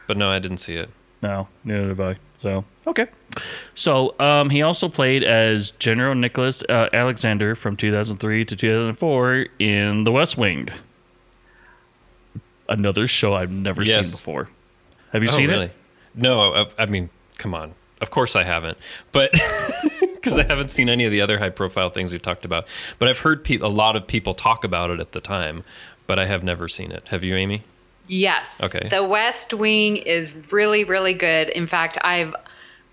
but 0.08 0.18
no, 0.18 0.30
I 0.30 0.40
didn't 0.40 0.58
see 0.60 0.76
it. 0.76 0.90
No, 1.22 1.50
neither 1.66 1.90
did 1.94 2.00
I. 2.00 2.16
So 2.38 2.64
okay. 2.88 3.08
So 3.76 4.18
um, 4.20 4.50
he 4.50 4.62
also 4.62 4.88
played 4.88 5.24
as 5.24 5.72
General 5.72 6.16
Nicholas 6.16 6.64
uh, 6.70 6.88
Alexander 6.94 7.56
from 7.56 7.76
2003 7.76 8.46
to 8.46 8.56
2004 8.56 9.48
in 9.60 10.06
The 10.06 10.12
West 10.12 10.38
Wing. 10.38 10.70
Another 12.70 13.08
show 13.08 13.34
I've 13.34 13.52
never 13.52 13.84
seen 13.84 14.02
before. 14.02 14.50
Have 15.12 15.24
you 15.24 15.30
oh, 15.30 15.34
seen 15.34 15.50
really? 15.50 15.66
it? 15.66 15.74
No, 16.16 16.54
I, 16.54 16.68
I 16.78 16.86
mean, 16.86 17.10
come 17.38 17.54
on. 17.54 17.74
Of 18.00 18.12
course 18.12 18.36
I 18.36 18.44
haven't, 18.44 18.78
but 19.12 19.32
because 20.00 20.38
I 20.38 20.44
haven't 20.44 20.72
seen 20.72 20.88
any 20.88 21.04
of 21.04 21.12
the 21.12 21.20
other 21.20 21.38
high-profile 21.38 21.90
things 21.90 22.14
we've 22.14 22.22
talked 22.22 22.46
about. 22.46 22.66
But 22.98 23.10
I've 23.10 23.20
heard 23.20 23.44
pe- 23.44 23.58
a 23.58 23.68
lot 23.68 23.98
of 23.98 24.08
people 24.08 24.34
talk 24.34 24.64
about 24.64 24.90
it 24.90 25.02
at 25.02 25.12
the 25.12 25.20
time, 25.20 25.66
but 26.08 26.18
I 26.18 26.26
have 26.26 26.44
never 26.44 26.70
seen 26.70 26.92
it. 26.92 27.08
Have 27.10 27.24
you, 27.24 27.36
Amy? 27.36 27.64
Yes. 28.08 28.64
Okay. 28.64 28.88
The 28.90 29.06
West 29.06 29.54
Wing 29.54 29.98
is 29.98 30.34
really, 30.52 30.84
really 30.84 31.14
good. 31.14 31.50
In 31.50 31.68
fact, 31.68 31.98
I've 32.02 32.36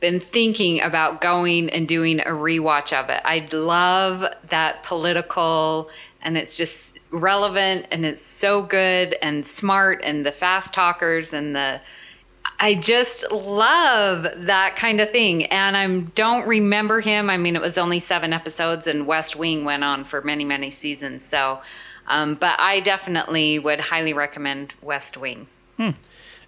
been 0.01 0.21
thinking 0.21 0.81
about 0.83 1.21
going 1.21 1.71
and 1.71 1.89
doing 1.89 2.21
a 2.21 2.27
rewatch 2.27 2.93
of 2.93 3.09
it. 3.09 3.23
I 3.25 3.49
love 3.53 4.25
that 4.51 4.83
political 4.85 5.89
and 6.27 6.37
it's 6.37 6.57
just 6.57 6.99
relevant 7.13 7.87
and 7.93 8.05
it's 8.05 8.27
so 8.27 8.61
good 8.61 9.17
and 9.23 9.47
smart 9.47 10.01
and 10.03 10.27
the 10.27 10.33
fast 10.33 10.75
talkers 10.75 11.33
and 11.33 11.55
the 11.55 11.81
I 12.59 12.75
just 12.75 13.31
love 13.31 14.27
that 14.47 14.77
kind 14.77 15.01
of 15.01 15.11
thing. 15.11 15.45
And 15.47 15.77
I 15.77 15.87
don't 16.15 16.49
remember 16.49 17.01
him. 17.01 17.29
I 17.29 17.37
mean, 17.37 17.55
it 17.55 17.61
was 17.61 17.77
only 17.77 18.01
seven 18.01 18.33
episodes, 18.33 18.87
and 18.87 19.07
West 19.07 19.37
Wing 19.37 19.67
went 19.67 19.85
on 19.85 20.05
for 20.05 20.23
many, 20.23 20.45
many 20.45 20.71
seasons. 20.71 21.23
So, 21.23 21.61
um, 22.07 22.35
but 22.37 22.59
I 22.59 22.81
definitely 22.81 23.59
would 23.59 23.81
highly 23.81 24.15
recommend 24.15 24.73
West 24.81 25.19
Wing. 25.19 25.49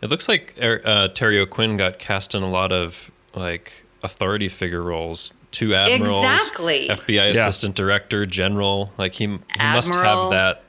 It 0.01 0.09
looks 0.09 0.29
like 0.29 0.55
er- 0.63 0.81
uh, 0.83 1.09
Terry 1.09 1.39
O'Quinn 1.39 1.77
got 1.77 1.99
cast 1.99 2.35
in 2.35 2.43
a 2.43 2.49
lot 2.49 2.73
of 2.73 3.11
like 3.35 3.73
authority 4.03 4.49
figure 4.49 4.83
roles. 4.83 5.33
Two 5.51 5.75
admirals, 5.75 6.25
Exactly. 6.25 6.89
FBI 6.89 7.15
Yeah. 7.35 7.47
assistant 7.47 7.75
director, 7.75 8.27
general. 8.27 8.93
Like 8.99 9.15
he, 9.15 9.27
he 9.27 9.39
must 9.59 9.95
have 9.95 10.31
that 10.31 10.63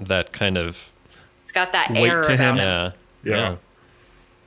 that 0.00 0.32
kind 0.32 0.58
of 0.58 0.92
It's 1.44 1.52
got 1.52 1.72
that 1.72 1.90
Weight 1.92 2.08
air 2.10 2.22
to 2.22 2.34
about 2.34 2.38
him. 2.38 2.58
it. 2.58 2.94
yeah 3.24 3.32
Yeah. 3.34 3.54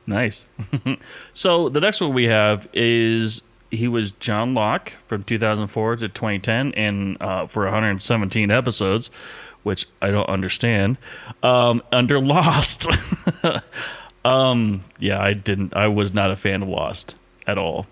Nice. 0.05 0.47
so 1.33 1.69
the 1.69 1.79
next 1.81 1.99
one 2.01 2.13
we 2.13 2.25
have 2.25 2.67
is 2.73 3.41
he 3.71 3.87
was 3.87 4.11
John 4.11 4.53
Locke 4.53 4.93
from 5.07 5.23
2004 5.23 5.97
to 5.97 6.07
2010 6.07 6.73
and 6.75 7.21
uh, 7.21 7.45
for 7.47 7.63
117 7.65 8.49
episodes, 8.51 9.09
which 9.63 9.85
I 10.01 10.11
don't 10.11 10.29
understand. 10.29 10.97
Um, 11.43 11.81
under 11.91 12.19
Lost. 12.21 12.87
um, 14.25 14.83
yeah, 14.99 15.21
I 15.21 15.33
didn't. 15.33 15.75
I 15.75 15.87
was 15.87 16.13
not 16.13 16.31
a 16.31 16.35
fan 16.35 16.61
of 16.63 16.69
Lost 16.69 17.15
at 17.45 17.57
all. 17.57 17.85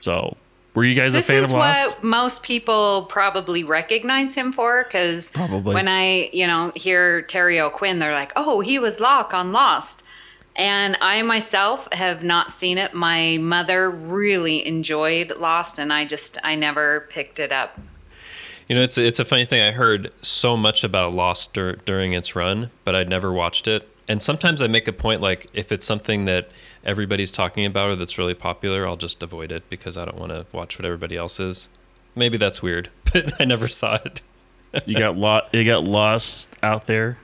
So, 0.00 0.36
were 0.74 0.84
you 0.84 0.94
guys 0.94 1.12
This 1.12 1.28
a 1.28 1.32
fan 1.32 1.42
is 1.44 1.50
of 1.50 1.56
Lost? 1.56 1.96
what 1.96 2.04
most 2.04 2.42
people 2.42 3.06
probably 3.10 3.64
recognize 3.64 4.34
him 4.34 4.52
for 4.52 4.84
because 4.84 5.28
Probably. 5.30 5.74
when 5.74 5.88
I, 5.88 6.30
you 6.32 6.46
know, 6.46 6.72
hear 6.74 7.22
Terry 7.22 7.60
O'Quinn, 7.60 7.98
they're 7.98 8.12
like, 8.12 8.32
"Oh, 8.36 8.60
he 8.60 8.78
was 8.78 8.98
Locke 9.00 9.34
on 9.34 9.52
Lost," 9.52 10.02
and 10.56 10.96
I 11.00 11.22
myself 11.22 11.88
have 11.92 12.22
not 12.22 12.52
seen 12.52 12.78
it. 12.78 12.94
My 12.94 13.38
mother 13.38 13.90
really 13.90 14.66
enjoyed 14.66 15.32
Lost, 15.36 15.78
and 15.78 15.92
I 15.92 16.04
just 16.04 16.38
I 16.42 16.54
never 16.54 17.06
picked 17.10 17.38
it 17.38 17.52
up. 17.52 17.78
You 18.68 18.76
know, 18.76 18.82
it's 18.82 18.96
it's 18.96 19.18
a 19.18 19.24
funny 19.24 19.44
thing. 19.44 19.60
I 19.60 19.72
heard 19.72 20.10
so 20.22 20.56
much 20.56 20.84
about 20.84 21.12
Lost 21.14 21.52
dur- 21.52 21.76
during 21.84 22.12
its 22.14 22.34
run, 22.34 22.70
but 22.84 22.94
I'd 22.94 23.08
never 23.08 23.32
watched 23.32 23.68
it. 23.68 23.88
And 24.08 24.22
sometimes 24.22 24.62
I 24.62 24.66
make 24.68 24.88
a 24.88 24.92
point 24.92 25.20
like 25.20 25.48
if 25.52 25.70
it's 25.72 25.84
something 25.86 26.24
that 26.26 26.48
everybody's 26.84 27.32
talking 27.32 27.64
about 27.64 27.90
or 27.90 27.96
that's 27.96 28.18
really 28.18 28.34
popular, 28.34 28.86
I'll 28.86 28.96
just 28.96 29.22
avoid 29.22 29.52
it 29.52 29.68
because 29.70 29.96
I 29.96 30.04
don't 30.04 30.18
want 30.18 30.30
to 30.30 30.46
watch 30.52 30.78
what 30.78 30.84
everybody 30.84 31.16
else 31.16 31.40
is. 31.40 31.68
Maybe 32.14 32.36
that's 32.36 32.62
weird, 32.62 32.90
but 33.12 33.40
I 33.40 33.44
never 33.44 33.68
saw 33.68 33.98
it. 34.04 34.22
you 34.86 34.98
got 34.98 35.16
lo- 35.16 35.46
You 35.52 35.64
got 35.64 35.84
Lost 35.84 36.48
out 36.62 36.86
there. 36.86 37.18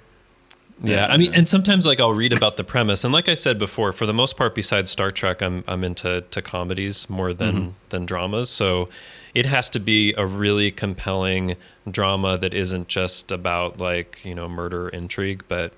Yeah, 0.81 1.07
I 1.07 1.17
mean, 1.17 1.35
and 1.35 1.49
sometimes 1.49 1.87
like 1.87 1.99
I'll 1.99 2.13
read 2.13 2.33
about 2.33 2.57
the 2.57 2.63
premise, 2.63 3.03
and 3.03 3.13
like 3.13 3.29
I 3.29 3.35
said 3.35 3.59
before, 3.59 3.93
for 3.93 4.07
the 4.07 4.15
most 4.15 4.37
part, 4.37 4.55
besides 4.55 4.91
Star 4.91 5.11
Trek, 5.11 5.43
I'm 5.43 5.65
I'm 5.67 5.83
into 5.83 6.21
to 6.31 6.43
comedies 6.43 7.11
more 7.11 7.35
than 7.35 7.55
mm-hmm. 7.55 7.71
than 7.89 8.07
dramas. 8.07 8.49
So 8.49 8.89
it 9.35 9.45
has 9.47 9.69
to 9.71 9.81
be 9.81 10.15
a 10.15 10.25
really 10.25 10.71
compelling 10.71 11.57
drama 11.91 12.39
that 12.39 12.55
isn't 12.55 12.87
just 12.87 13.33
about 13.33 13.79
like 13.79 14.25
you 14.25 14.35
know 14.35 14.49
murder 14.49 14.89
intrigue, 14.89 15.43
but 15.49 15.73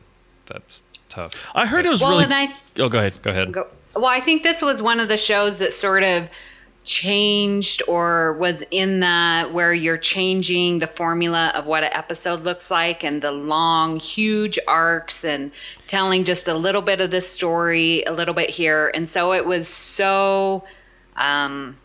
that's 0.47 0.83
tough. 1.11 1.33
I 1.55 1.67
heard 1.67 1.85
it 1.87 1.91
was 1.91 2.01
Well, 2.01 2.13
really. 2.13 2.25
and 2.25 2.35
I 2.35 2.49
oh, 2.79 2.89
go 2.89 2.99
ahead. 2.99 3.21
Go 3.23 3.31
ahead. 3.31 3.53
Go. 3.53 3.69
Well, 3.95 4.07
I 4.07 4.21
think 4.21 4.43
this 4.43 4.63
was 4.63 4.81
one 4.81 5.01
of 5.01 5.09
the 5.09 5.17
shows 5.17 5.59
that 5.59 5.75
sort 5.75 6.03
of 6.05 6.29
changed 6.85 7.83
or 7.87 8.33
was 8.39 8.63
in 8.71 9.01
that 9.01 9.53
where 9.53 9.75
you're 9.75 9.99
changing 9.99 10.79
the 10.79 10.87
formula 10.87 11.53
of 11.55 11.67
what 11.67 11.85
an 11.85 11.91
episode 11.93 12.41
looks 12.43 12.71
like 12.71 13.05
and 13.05 13.21
the 13.21 13.31
long, 13.31 13.99
huge 13.99 14.59
arcs 14.67 15.25
and 15.25 15.53
telling 15.87 16.25
just 16.25 16.49
a 16.49 16.55
little 16.55 16.81
bit 16.83 17.01
of 17.01 17.11
the 17.11 17.21
story, 17.21 18.03
a 18.05 18.13
little 18.13 18.35
bit 18.35 18.49
here. 18.51 18.91
And 18.95 19.09
so 19.09 19.33
it 19.33 19.45
was 19.45 19.69
so, 19.69 20.65
um, 21.17 21.77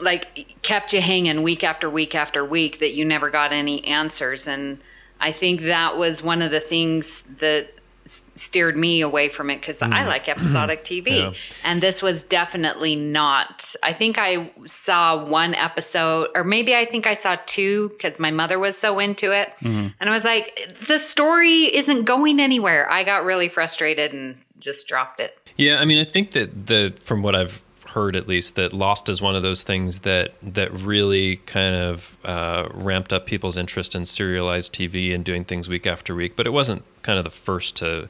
like 0.00 0.56
kept 0.62 0.92
you 0.92 1.00
hanging 1.00 1.42
week 1.42 1.62
after 1.62 1.88
week 1.88 2.14
after 2.14 2.44
week 2.44 2.80
that 2.80 2.94
you 2.94 3.04
never 3.04 3.30
got 3.30 3.52
any 3.52 3.84
answers 3.84 4.48
and 4.48 4.78
i 5.20 5.30
think 5.30 5.62
that 5.62 5.96
was 5.96 6.20
one 6.20 6.42
of 6.42 6.50
the 6.50 6.58
things 6.58 7.22
that 7.38 7.68
s- 8.06 8.24
steered 8.36 8.76
me 8.76 9.00
away 9.00 9.28
from 9.28 9.50
it 9.50 9.60
because 9.60 9.82
i 9.82 9.88
mm. 9.88 10.06
like 10.06 10.28
episodic 10.28 10.84
tv 10.90 11.06
Yeah. 11.08 11.32
and 11.64 11.82
this 11.82 12.02
was 12.02 12.22
definitely 12.22 12.96
not 12.96 13.74
i 13.82 13.92
think 13.92 14.18
i 14.18 14.50
saw 14.66 15.24
one 15.24 15.54
episode 15.54 16.28
or 16.34 16.44
maybe 16.44 16.74
i 16.74 16.84
think 16.84 17.06
i 17.06 17.14
saw 17.14 17.36
two 17.46 17.90
because 17.90 18.18
my 18.18 18.30
mother 18.30 18.58
was 18.58 18.76
so 18.76 18.98
into 18.98 19.32
it. 19.32 19.50
Mm-hmm. 19.60 19.88
And 19.98 20.10
i 20.10 20.12
was 20.12 20.24
like 20.24 20.68
the 20.86 20.98
story 20.98 21.74
isn't 21.74 22.04
going 22.04 22.40
anywhere. 22.40 22.90
I 22.90 23.04
got 23.04 23.24
really 23.24 23.48
frustrated 23.48 24.12
and 24.12 24.36
just 24.58 24.86
dropped 24.86 25.20
it. 25.20 25.36
Yeah, 25.56 25.78
I 25.78 25.84
mean, 25.84 25.98
I 25.98 26.04
think 26.04 26.32
that 26.32 26.66
the 26.66 26.94
from 27.00 27.22
what 27.22 27.34
I've 27.34 27.62
heard 27.94 28.16
at 28.16 28.28
least 28.28 28.56
that 28.56 28.72
Lost 28.72 29.08
is 29.08 29.22
one 29.22 29.36
of 29.36 29.42
those 29.42 29.62
things 29.62 30.00
that 30.00 30.34
that 30.42 30.72
really 30.72 31.36
kind 31.46 31.74
of 31.74 32.16
uh, 32.24 32.68
ramped 32.72 33.12
up 33.12 33.26
people's 33.26 33.56
interest 33.56 33.94
in 33.94 34.04
serialized 34.04 34.74
TV 34.74 35.14
and 35.14 35.24
doing 35.24 35.44
things 35.44 35.68
week 35.68 35.86
after 35.86 36.14
week. 36.14 36.36
But 36.36 36.46
it 36.46 36.50
wasn't 36.50 36.82
kind 37.02 37.18
of 37.18 37.24
the 37.24 37.30
first 37.30 37.76
to 37.76 38.08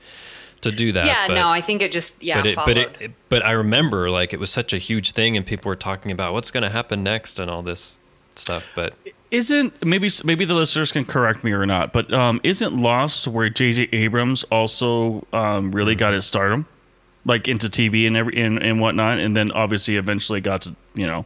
to 0.62 0.72
do 0.72 0.92
that. 0.92 1.04
yeah 1.04 1.26
but, 1.26 1.34
no 1.34 1.48
i 1.50 1.60
think 1.60 1.82
it 1.82 1.92
just 1.92 2.22
yeah 2.22 2.40
but 2.40 2.46
it, 2.46 2.54
followed. 2.54 2.66
but 2.66 3.02
it, 3.02 3.12
but 3.28 3.44
I 3.44 3.50
remember 3.50 4.08
like 4.10 4.32
it 4.32 4.40
was 4.40 4.50
such 4.50 4.72
a 4.72 4.78
huge 4.78 5.12
thing, 5.12 5.36
and 5.36 5.44
people 5.44 5.68
were 5.68 5.76
talking 5.76 6.10
about 6.10 6.32
what's 6.32 6.50
going 6.50 6.62
to 6.62 6.70
happen 6.70 7.02
next 7.02 7.38
and 7.38 7.50
all 7.50 7.62
this 7.62 8.00
stuff. 8.34 8.66
But 8.74 8.94
Isn't 9.30 9.84
maybe 9.84 10.10
maybe 10.24 10.44
the 10.44 10.54
listeners 10.54 10.92
can 10.92 11.04
correct 11.04 11.44
me 11.44 11.52
or 11.52 11.66
not, 11.66 11.92
but 11.92 12.12
um, 12.12 12.40
isn't 12.42 12.76
Lost 12.76 13.28
where 13.28 13.48
J.J. 13.48 13.88
Abrams 13.92 14.44
also 14.44 15.26
um, 15.32 15.72
really 15.72 15.94
got 15.94 16.14
his 16.14 16.24
stardom, 16.24 16.66
like 17.24 17.48
into 17.48 17.68
TV 17.68 18.06
and 18.06 18.16
every 18.16 18.40
and, 18.42 18.62
and 18.62 18.80
whatnot, 18.80 19.18
and 19.18 19.36
then 19.36 19.50
obviously 19.52 19.96
eventually 19.96 20.40
got 20.40 20.62
to 20.62 20.74
you 20.94 21.06
know 21.06 21.24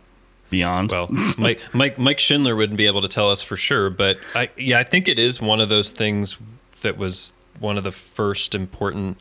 beyond. 0.51 0.91
Well, 0.91 1.09
Mike 1.39 1.61
Mike 1.73 1.99
Mike 1.99 2.19
Schindler 2.19 2.55
wouldn't 2.57 2.77
be 2.79 2.87
able 2.87 3.03
to 3.03 3.09
tell 3.09 3.31
us 3.31 3.43
for 3.43 3.57
sure, 3.57 3.91
but 3.91 4.17
I 4.35 4.51
yeah, 4.57 4.79
I 4.79 4.85
think 4.85 5.09
it 5.09 5.19
is 5.19 5.41
one 5.41 5.61
of 5.61 5.69
those 5.69 5.91
things 5.91 6.37
that 6.83 6.97
was 6.97 7.33
one 7.61 7.77
of 7.77 7.85
the 7.85 7.91
first 7.93 8.55
important 8.55 9.19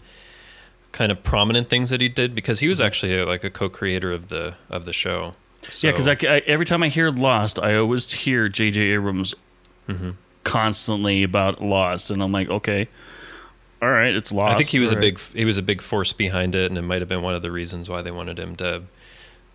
kind 0.92 1.12
of 1.12 1.24
prominent 1.24 1.70
things 1.70 1.90
that 1.90 2.02
he 2.02 2.10
did 2.10 2.34
because 2.34 2.60
he 2.60 2.68
was 2.68 2.80
actually 2.82 3.24
like 3.24 3.44
a 3.44 3.50
co-creator 3.50 4.12
of 4.12 4.30
the 4.30 4.56
of 4.70 4.86
the 4.86 4.94
show. 4.94 5.34
yeah, 5.82 5.92
because 5.92 6.08
I, 6.08 6.14
I- 6.24 6.44
every 6.48 6.66
time 6.66 6.82
I 6.84 6.88
hear 6.90 7.10
Lost, 7.12 7.60
I 7.60 7.76
always 7.76 8.12
hear 8.12 8.48
J.J. 8.50 8.80
Abrams 8.82 9.34
Mm-hmm. 9.88 10.12
constantly 10.44 11.24
about 11.24 11.62
Lost, 11.62 12.12
and 12.12 12.22
I'm 12.22 12.32
like, 12.32 12.50
okay, 12.50 12.88
all 13.82 13.90
right, 13.90 14.16
it's 14.16 14.32
Lost. 14.32 14.54
I 14.54 14.58
think 14.58 14.70
he 14.70 14.80
was 14.80 14.92
a 14.92 14.96
big 14.98 15.20
he 15.34 15.46
was 15.46 15.58
a 15.58 15.62
big 15.64 15.82
force 15.82 16.14
behind 16.14 16.56
it, 16.56 16.70
and 16.72 16.78
it 16.78 16.82
might 16.84 17.02
have 17.02 17.10
been 17.10 17.22
one 17.22 17.34
of 17.36 17.42
the 17.42 17.52
reasons 17.52 17.90
why 17.90 18.02
they 18.02 18.12
wanted 18.12 18.40
him 18.40 18.56
to, 18.58 18.84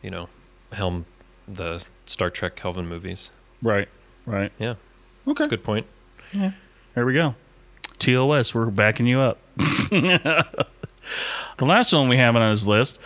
you 0.03 0.11
know, 0.11 0.29
helm 0.73 1.07
the 1.49 1.85
Star 2.07 2.31
Trek 2.31 2.55
Kelvin 2.57 2.87
movies. 2.89 3.31
right, 3.63 3.89
right. 4.27 4.53
Yeah, 4.59 4.75
Okay, 5.27 5.47
good 5.49 5.65
point. 5.65 5.87
Yeah. 6.33 6.53
There 6.95 7.05
we 7.07 7.15
go. 7.15 7.35
TOS, 7.99 8.55
we're 8.55 8.67
backing 8.67 9.07
you 9.07 9.21
up. 9.21 9.39
the 9.57 10.45
last 11.61 11.93
one 11.93 12.09
we 12.09 12.17
have 12.17 12.37
on 12.37 12.49
his 12.51 12.67
list 12.67 13.01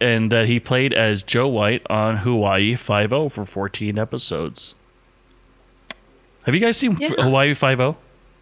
and 0.00 0.30
that 0.32 0.46
he 0.46 0.58
played 0.60 0.92
as 0.92 1.22
Joe 1.22 1.48
White 1.48 1.82
on 1.90 2.16
Hawaii 2.18 2.74
Five 2.74 3.12
O 3.12 3.28
for 3.28 3.44
14 3.44 3.98
episodes. 3.98 4.74
Have 6.44 6.54
you 6.54 6.60
guys 6.60 6.76
seen 6.76 6.96
Yeah. 6.98 7.10
Hawaii 7.18 7.54
Five 7.54 7.80
O? 7.80 7.96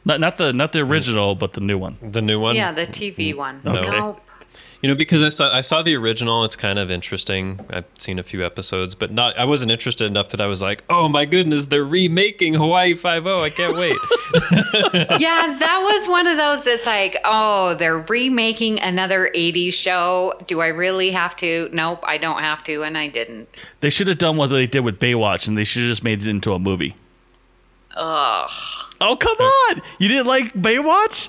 Not 0.05 0.21
not 0.21 0.37
the 0.37 0.53
not 0.53 0.73
the 0.73 0.81
original, 0.81 1.35
but 1.35 1.53
the 1.53 1.61
new 1.61 1.79
one. 1.79 1.99
The 2.03 2.23
new 2.23 2.41
one. 2.41 2.57
Yeah, 2.57 2.73
the 2.73 2.87
TV 2.87 3.31
mm-hmm. 3.31 3.39
one. 3.39 3.63
Okay. 3.65 3.99
Nope. 3.99 4.21
You 4.81 4.89
know, 4.89 4.95
because 4.95 5.25
I 5.25 5.29
saw 5.29 5.53
I 5.53 5.61
saw 5.61 5.83
the 5.83 5.97
original, 5.97 6.45
it's 6.45 6.55
kind 6.55 6.79
of 6.79 6.89
interesting. 6.89 7.59
I've 7.69 7.85
seen 7.99 8.21
a 8.21 8.23
few 8.23 8.47
episodes, 8.47 8.95
but 8.95 9.11
not. 9.11 9.37
I 9.37 9.45
wasn't 9.45 9.73
interested 9.73 10.07
enough 10.07 10.29
that 10.29 10.41
I 10.41 10.47
was 10.47 10.63
like, 10.63 10.85
"Oh 10.89 11.09
my 11.09 11.25
goodness, 11.25 11.67
they're 11.67 11.85
remaking 11.85 12.55
Hawaii 12.55 12.95
Five 12.95 13.27
O. 13.27 13.43
I 13.43 13.51
can't 13.51 13.77
wait." 13.77 13.97
yeah, 15.19 15.57
that 15.59 15.81
was 15.83 16.07
one 16.07 16.29
of 16.29 16.37
those 16.37 16.65
that's 16.65 16.87
like, 16.87 17.19
oh, 17.25 17.75
they're 17.77 18.05
remaking 18.09 18.79
another 18.79 19.31
80s 19.35 19.73
show. 19.73 20.35
Do 20.47 20.61
I 20.61 20.69
really 20.69 21.11
have 21.11 21.35
to? 21.37 21.69
Nope, 21.73 22.01
I 22.03 22.19
don't 22.19 22.41
have 22.41 22.63
to, 22.65 22.83
and 22.83 22.97
I 22.97 23.09
didn't. 23.09 23.65
They 23.81 23.91
should 23.91 24.07
have 24.07 24.19
done 24.19 24.37
what 24.37 24.49
they 24.49 24.67
did 24.67 24.81
with 24.81 25.01
Baywatch, 25.01 25.49
and 25.49 25.57
they 25.57 25.65
should 25.65 25.83
have 25.83 25.91
just 25.91 26.05
made 26.05 26.23
it 26.23 26.29
into 26.29 26.53
a 26.53 26.59
movie. 26.59 26.95
Ugh. 27.99 28.51
Oh 29.01 29.17
come 29.17 29.37
on! 29.37 29.83
You 29.99 30.09
didn't 30.09 30.27
like 30.27 30.53
Baywatch? 30.55 31.29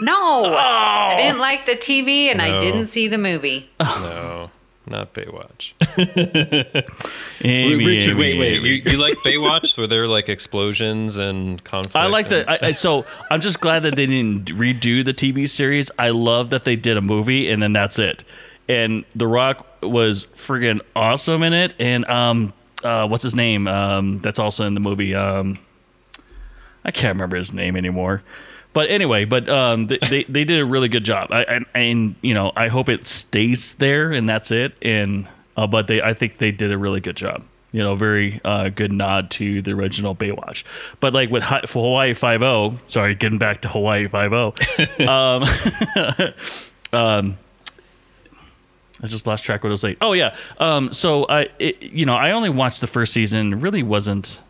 No, 0.00 0.44
I 0.58 1.14
didn't 1.16 1.38
like 1.38 1.66
the 1.66 1.72
TV, 1.76 2.26
and 2.30 2.42
I 2.42 2.58
didn't 2.58 2.88
see 2.88 3.06
the 3.08 3.18
movie. 3.18 3.70
no, 3.80 4.50
not 4.86 5.14
Baywatch. 5.14 5.72
Amy, 7.44 7.84
Richard, 7.86 8.10
Amy, 8.12 8.18
wait, 8.20 8.38
wait. 8.38 8.56
Amy. 8.58 8.68
You, 8.68 8.74
you 8.92 8.96
like 8.98 9.14
Baywatch, 9.18 9.78
where 9.78 9.86
there 9.86 10.02
are 10.04 10.08
like 10.08 10.28
explosions 10.28 11.18
and 11.18 11.62
conflict? 11.64 11.96
I 11.96 12.06
like 12.06 12.26
and- 12.26 12.46
that. 12.46 12.62
I, 12.64 12.68
I- 12.68 12.72
so 12.72 13.06
I'm 13.30 13.40
just 13.40 13.60
glad 13.60 13.84
that 13.84 13.96
they 13.96 14.06
didn't 14.06 14.46
redo 14.46 15.04
the 15.04 15.14
TV 15.14 15.48
series. 15.48 15.90
I 15.98 16.10
love 16.10 16.50
that 16.50 16.64
they 16.64 16.76
did 16.76 16.96
a 16.96 17.00
movie 17.02 17.50
and 17.50 17.62
then 17.62 17.72
that's 17.72 17.98
it. 17.98 18.24
And 18.68 19.04
The 19.14 19.26
Rock 19.26 19.66
was 19.82 20.26
friggin' 20.34 20.80
awesome 20.94 21.42
in 21.42 21.52
it. 21.54 21.74
And 21.78 22.04
um, 22.06 22.52
uh, 22.84 23.06
what's 23.08 23.22
his 23.22 23.34
name? 23.34 23.66
Um, 23.68 24.18
that's 24.20 24.38
also 24.38 24.66
in 24.66 24.74
the 24.74 24.80
movie. 24.80 25.14
Um, 25.14 25.58
I 26.88 26.90
can't 26.90 27.14
remember 27.14 27.36
his 27.36 27.52
name 27.52 27.76
anymore. 27.76 28.22
But 28.72 28.88
anyway, 28.88 29.26
but 29.26 29.46
um, 29.48 29.84
they, 29.84 29.98
they 30.08 30.24
they 30.24 30.44
did 30.44 30.58
a 30.58 30.64
really 30.64 30.88
good 30.88 31.04
job. 31.04 31.30
I, 31.30 31.42
and, 31.42 31.66
and 31.74 32.14
you 32.22 32.32
know, 32.32 32.50
I 32.56 32.68
hope 32.68 32.88
it 32.88 33.06
stays 33.06 33.74
there 33.74 34.10
and 34.10 34.26
that's 34.26 34.50
it. 34.50 34.74
And 34.80 35.28
uh, 35.58 35.66
but 35.66 35.86
they, 35.86 36.00
I 36.00 36.14
think 36.14 36.38
they 36.38 36.50
did 36.50 36.72
a 36.72 36.78
really 36.78 37.00
good 37.00 37.16
job. 37.16 37.44
You 37.72 37.82
know, 37.82 37.94
very 37.94 38.40
uh, 38.42 38.70
good 38.70 38.90
nod 38.90 39.30
to 39.32 39.60
the 39.60 39.72
original 39.72 40.14
Baywatch. 40.14 40.64
But 41.00 41.12
like 41.12 41.28
with 41.28 41.42
Hi- 41.42 41.64
Hawaii 41.68 42.14
Five 42.14 42.42
O, 42.42 42.78
sorry, 42.86 43.14
getting 43.14 43.38
back 43.38 43.60
to 43.62 43.68
Hawaii 43.68 44.08
Five 44.08 44.32
O. 44.32 44.54
um, 45.06 45.44
um, 46.98 47.36
I 49.02 49.06
just 49.06 49.26
lost 49.26 49.44
track 49.44 49.62
what 49.62 49.68
I 49.68 49.72
was 49.72 49.82
saying. 49.82 49.96
Oh 50.00 50.14
yeah. 50.14 50.34
Um, 50.56 50.90
so 50.94 51.26
I, 51.28 51.48
it, 51.58 51.82
you 51.82 52.06
know, 52.06 52.14
I 52.14 52.30
only 52.30 52.48
watched 52.48 52.80
the 52.80 52.86
first 52.86 53.12
season. 53.12 53.60
Really 53.60 53.82
wasn't, 53.82 54.40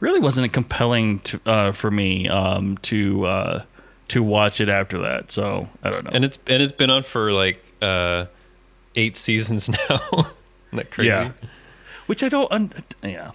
really 0.00 0.20
wasn't 0.20 0.52
compelling 0.52 1.20
to, 1.20 1.40
uh, 1.46 1.72
for 1.72 1.90
me 1.90 2.28
um, 2.28 2.78
to 2.78 3.24
uh, 3.26 3.62
to 4.08 4.22
watch 4.22 4.60
it 4.60 4.68
after 4.68 4.98
that. 4.98 5.30
So 5.30 5.68
I 5.82 5.90
don't 5.90 6.04
know. 6.04 6.10
and 6.12 6.24
it's 6.24 6.38
and 6.46 6.62
it's 6.62 6.72
been 6.72 6.90
on 6.90 7.02
for 7.02 7.32
like 7.32 7.62
uh, 7.80 8.26
eight 8.96 9.16
seasons 9.16 9.68
now. 9.88 10.00
Isn't 10.12 10.26
that 10.72 10.90
crazy? 10.90 11.08
Yeah. 11.10 11.32
Which 12.06 12.22
I 12.22 12.28
don't. 12.28 12.50
Un- 12.50 12.72
yeah, 13.04 13.30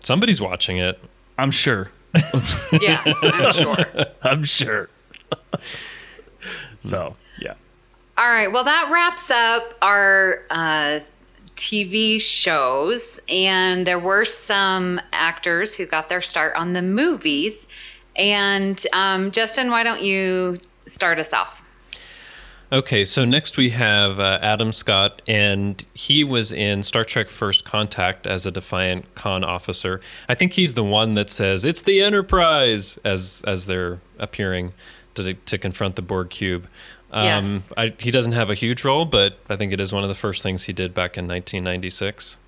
Somebody's 0.00 0.40
watching 0.40 0.78
it. 0.78 0.98
I'm 1.38 1.50
sure. 1.50 1.90
yeah, 2.80 3.02
I'm 3.22 3.52
sure. 3.52 3.86
I'm 4.22 4.44
sure. 4.44 4.90
so 6.80 7.16
yeah. 7.38 7.54
All 8.18 8.28
right. 8.28 8.52
Well, 8.52 8.64
that 8.64 8.90
wraps 8.92 9.30
up 9.30 9.74
our 9.80 10.40
uh, 10.50 11.00
TV 11.56 12.20
shows. 12.20 13.20
And 13.28 13.86
there 13.86 13.98
were 13.98 14.24
some 14.24 15.00
actors 15.12 15.74
who 15.74 15.86
got 15.86 16.08
their 16.08 16.22
start 16.22 16.54
on 16.56 16.72
the 16.72 16.82
movies. 16.82 17.66
And 18.16 18.84
um, 18.92 19.30
Justin, 19.30 19.70
why 19.70 19.82
don't 19.82 20.02
you 20.02 20.58
start 20.86 21.18
us 21.18 21.32
off? 21.32 21.62
Okay, 22.72 23.04
so 23.04 23.26
next 23.26 23.58
we 23.58 23.68
have 23.68 24.18
uh, 24.18 24.38
Adam 24.40 24.72
Scott, 24.72 25.20
and 25.28 25.84
he 25.92 26.24
was 26.24 26.52
in 26.52 26.82
Star 26.82 27.04
Trek 27.04 27.28
First 27.28 27.66
Contact 27.66 28.26
as 28.26 28.46
a 28.46 28.50
Defiant 28.50 29.14
Conn 29.14 29.44
officer. 29.44 30.00
I 30.26 30.34
think 30.34 30.54
he's 30.54 30.72
the 30.72 30.82
one 30.82 31.12
that 31.12 31.28
says 31.28 31.66
it's 31.66 31.82
the 31.82 32.00
Enterprise 32.00 32.98
as 33.04 33.44
as 33.46 33.66
they're 33.66 34.00
appearing 34.18 34.72
to 35.16 35.34
to 35.34 35.58
confront 35.58 35.96
the 35.96 36.02
Borg 36.02 36.30
cube. 36.30 36.66
Um, 37.12 37.24
Yes. 37.24 37.62
I, 37.76 37.94
he 37.98 38.10
doesn't 38.10 38.32
have 38.32 38.50
a 38.50 38.54
huge 38.54 38.84
role, 38.84 39.04
but 39.04 39.38
I 39.48 39.56
think 39.56 39.72
it 39.72 39.80
is 39.80 39.92
one 39.92 40.02
of 40.02 40.08
the 40.08 40.14
first 40.14 40.42
things 40.42 40.64
he 40.64 40.72
did 40.72 40.94
back 40.94 41.18
in 41.18 41.28
1996. 41.28 42.36
I 42.36 42.38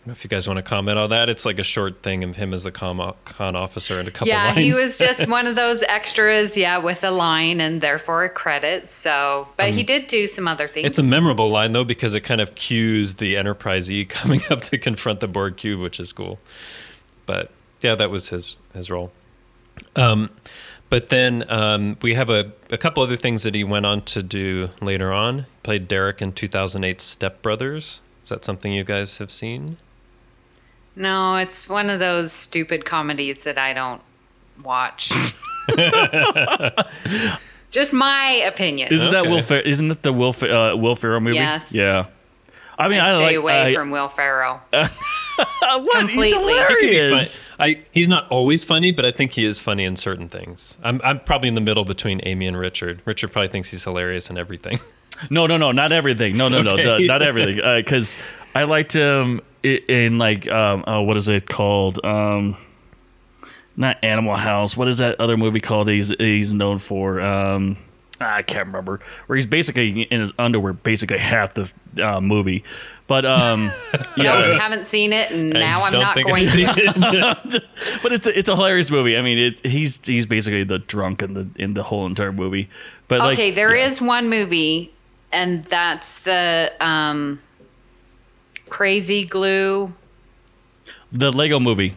don't 0.00 0.06
know 0.08 0.12
if 0.12 0.24
you 0.24 0.30
guys 0.30 0.46
want 0.46 0.58
to 0.58 0.62
comment 0.62 0.98
on 0.98 1.10
that. 1.10 1.28
It's 1.28 1.44
like 1.44 1.58
a 1.58 1.64
short 1.64 2.02
thing 2.02 2.22
of 2.22 2.36
him 2.36 2.54
as 2.54 2.62
the 2.62 2.70
conn, 2.70 3.14
conn 3.24 3.56
officer 3.56 3.98
and 3.98 4.06
a 4.06 4.12
couple 4.12 4.28
yeah, 4.28 4.46
lines. 4.46 4.58
he 4.58 4.66
was 4.66 4.98
just 4.98 5.28
one 5.28 5.48
of 5.48 5.56
those 5.56 5.82
extras, 5.82 6.56
yeah, 6.56 6.78
with 6.78 7.02
a 7.02 7.10
line 7.10 7.60
and 7.60 7.80
therefore 7.80 8.24
a 8.24 8.30
credit. 8.30 8.90
So, 8.92 9.48
but 9.56 9.72
he 9.72 9.82
did 9.82 10.06
do 10.06 10.28
some 10.28 10.46
other 10.46 10.68
things. 10.68 10.86
It's 10.86 10.98
a 11.00 11.02
memorable 11.02 11.48
line 11.50 11.72
though 11.72 11.82
because 11.82 12.14
it 12.14 12.20
kind 12.20 12.40
of 12.40 12.54
cues 12.54 13.14
the 13.14 13.36
Enterprise 13.36 13.90
E 13.90 14.04
coming 14.06 14.42
up 14.48 14.60
to 14.62 14.78
confront 14.78 15.18
the 15.20 15.28
Borg 15.28 15.56
cube, 15.56 15.80
which 15.80 15.98
is 15.98 16.12
cool. 16.12 16.38
But 17.26 17.50
yeah, 17.80 17.96
that 17.96 18.10
was 18.10 18.28
his 18.28 18.60
his 18.74 18.90
role. 18.90 19.10
Um, 19.96 20.30
but 20.90 21.08
then 21.08 21.44
um, 21.48 21.96
we 22.02 22.14
have 22.14 22.30
a, 22.30 22.52
a 22.70 22.78
couple 22.78 23.02
other 23.02 23.16
things 23.16 23.42
that 23.42 23.54
he 23.54 23.64
went 23.64 23.86
on 23.86 24.02
to 24.02 24.22
do 24.22 24.70
later 24.80 25.12
on. 25.12 25.40
He 25.40 25.44
played 25.62 25.88
Derek 25.88 26.22
in 26.22 26.32
2008's 26.32 27.02
Step 27.04 27.42
Brothers. 27.42 28.00
Is 28.22 28.28
that 28.30 28.44
something 28.44 28.72
you 28.72 28.84
guys 28.84 29.18
have 29.18 29.30
seen? 29.30 29.76
no, 30.98 31.36
it's 31.36 31.68
one 31.68 31.90
of 31.90 32.00
those 32.00 32.32
stupid 32.32 32.84
comedies 32.86 33.42
that 33.44 33.58
I 33.58 33.74
don't 33.74 34.00
watch. 34.64 35.12
just 37.70 37.92
my 37.92 38.30
opinion. 38.46 38.92
Isn't 38.92 39.10
that 39.10 39.22
Okay. 39.22 39.30
Will? 39.30 39.42
Fer- 39.42 39.58
isn't 39.58 39.90
it 39.90 40.02
the 40.02 40.12
Will 40.12 40.32
Fer- 40.32 40.70
uh, 40.72 40.76
Will 40.76 40.96
Ferrell 40.96 41.20
movie? 41.20 41.36
Yes. 41.36 41.72
Yeah. 41.72 42.06
I 42.78 42.88
mean, 42.88 43.00
I, 43.00 43.12
I 43.12 43.16
stay 43.16 43.24
like, 43.26 43.36
away 43.36 43.62
I- 43.66 43.74
from 43.74 43.90
Will 43.90 44.08
Ferrell. 44.08 44.60
what? 45.60 46.08
He's 46.10 46.32
completely. 46.32 46.52
He 46.88 46.94
hilarious. 46.94 47.38
fun- 47.40 47.46
I, 47.60 47.82
he's 47.92 48.08
not 48.08 48.28
always 48.30 48.64
funny, 48.64 48.90
but 48.92 49.04
I 49.04 49.10
think 49.10 49.32
he 49.32 49.44
is 49.44 49.58
funny 49.58 49.84
in 49.84 49.96
certain 49.96 50.28
things. 50.28 50.76
I'm, 50.82 51.00
I'm 51.04 51.20
probably 51.20 51.48
in 51.48 51.54
the 51.54 51.60
middle 51.60 51.84
between 51.84 52.20
Amy 52.24 52.46
and 52.46 52.58
Richard. 52.58 53.02
Richard 53.04 53.32
probably 53.32 53.48
thinks 53.48 53.70
he's 53.70 53.84
hilarious 53.84 54.30
in 54.30 54.38
everything. 54.38 54.80
No, 55.30 55.46
no, 55.46 55.56
no, 55.56 55.72
not 55.72 55.92
everything. 55.92 56.36
No, 56.36 56.48
no, 56.50 56.60
no, 56.60 56.76
the- 56.76 57.06
not 57.06 57.22
everything. 57.22 57.56
Because 57.78 58.14
I 58.54 58.64
liked 58.64 58.92
him 58.92 59.40
i- 59.64 59.80
in 59.88 60.18
like, 60.18 60.46
um, 60.46 60.84
oh, 60.86 61.00
what 61.04 61.16
is 61.16 61.30
it 61.30 61.48
called? 61.48 62.04
Um, 62.04 62.54
not 63.78 63.96
Animal 64.04 64.36
House. 64.36 64.76
What 64.76 64.88
is 64.88 64.98
that 64.98 65.18
other 65.18 65.38
movie 65.38 65.60
called? 65.60 65.88
He's 65.88 66.10
he's 66.18 66.52
known 66.52 66.76
for. 66.76 67.22
Um, 67.22 67.78
I 68.20 68.42
can't 68.42 68.66
remember. 68.66 69.00
Where 69.26 69.36
he's 69.36 69.46
basically 69.46 70.02
in 70.02 70.20
his 70.20 70.32
underwear, 70.38 70.72
basically 70.72 71.18
half 71.18 71.54
the 71.54 71.70
uh, 72.02 72.20
movie. 72.20 72.64
But 73.06 73.24
um, 73.24 73.66
No, 73.66 73.72
yeah, 74.16 74.58
haven't 74.58 74.86
seen 74.86 75.12
it, 75.12 75.30
and 75.30 75.50
now 75.50 75.82
I'm 75.82 75.92
don't 75.92 76.14
going 76.14 76.42
I've 76.44 76.52
to. 76.52 77.54
it. 77.56 77.64
but 78.02 78.12
it's 78.12 78.26
a, 78.26 78.38
it's 78.38 78.48
a 78.48 78.56
hilarious 78.56 78.90
movie. 78.90 79.16
I 79.16 79.22
mean, 79.22 79.38
it, 79.38 79.64
he's 79.66 80.04
he's 80.04 80.26
basically 80.26 80.64
the 80.64 80.78
drunk 80.80 81.22
in 81.22 81.34
the 81.34 81.48
in 81.56 81.74
the 81.74 81.82
whole 81.84 82.06
entire 82.06 82.32
movie. 82.32 82.68
But 83.08 83.20
like, 83.20 83.34
Okay, 83.34 83.50
there 83.52 83.74
is 83.74 84.00
yeah. 84.00 84.06
one 84.08 84.28
movie, 84.28 84.92
and 85.30 85.64
that's 85.66 86.18
the 86.18 86.72
um, 86.80 87.40
Crazy 88.68 89.24
Glue 89.24 89.92
the 91.12 91.30
Lego 91.30 91.60
movie. 91.60 91.96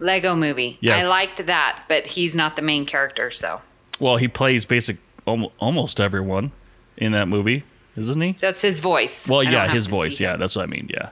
Lego 0.00 0.34
movie. 0.36 0.78
Yes. 0.80 1.04
I 1.04 1.08
liked 1.08 1.46
that, 1.46 1.84
but 1.88 2.06
he's 2.06 2.34
not 2.34 2.56
the 2.56 2.62
main 2.62 2.86
character, 2.86 3.30
so 3.30 3.60
Well, 3.98 4.16
he 4.16 4.28
plays 4.28 4.64
basic 4.64 4.96
almo- 4.96 5.07
almost 5.28 6.00
everyone 6.00 6.52
in 6.96 7.12
that 7.12 7.26
movie, 7.28 7.64
isn't 7.96 8.20
he? 8.20 8.32
that's 8.32 8.62
his 8.62 8.80
voice. 8.80 9.26
Well, 9.26 9.42
yeah, 9.42 9.68
his 9.68 9.86
voice. 9.86 10.20
Yeah, 10.20 10.36
that's 10.36 10.56
what 10.56 10.62
I 10.62 10.66
mean. 10.66 10.88
Yeah, 10.92 11.10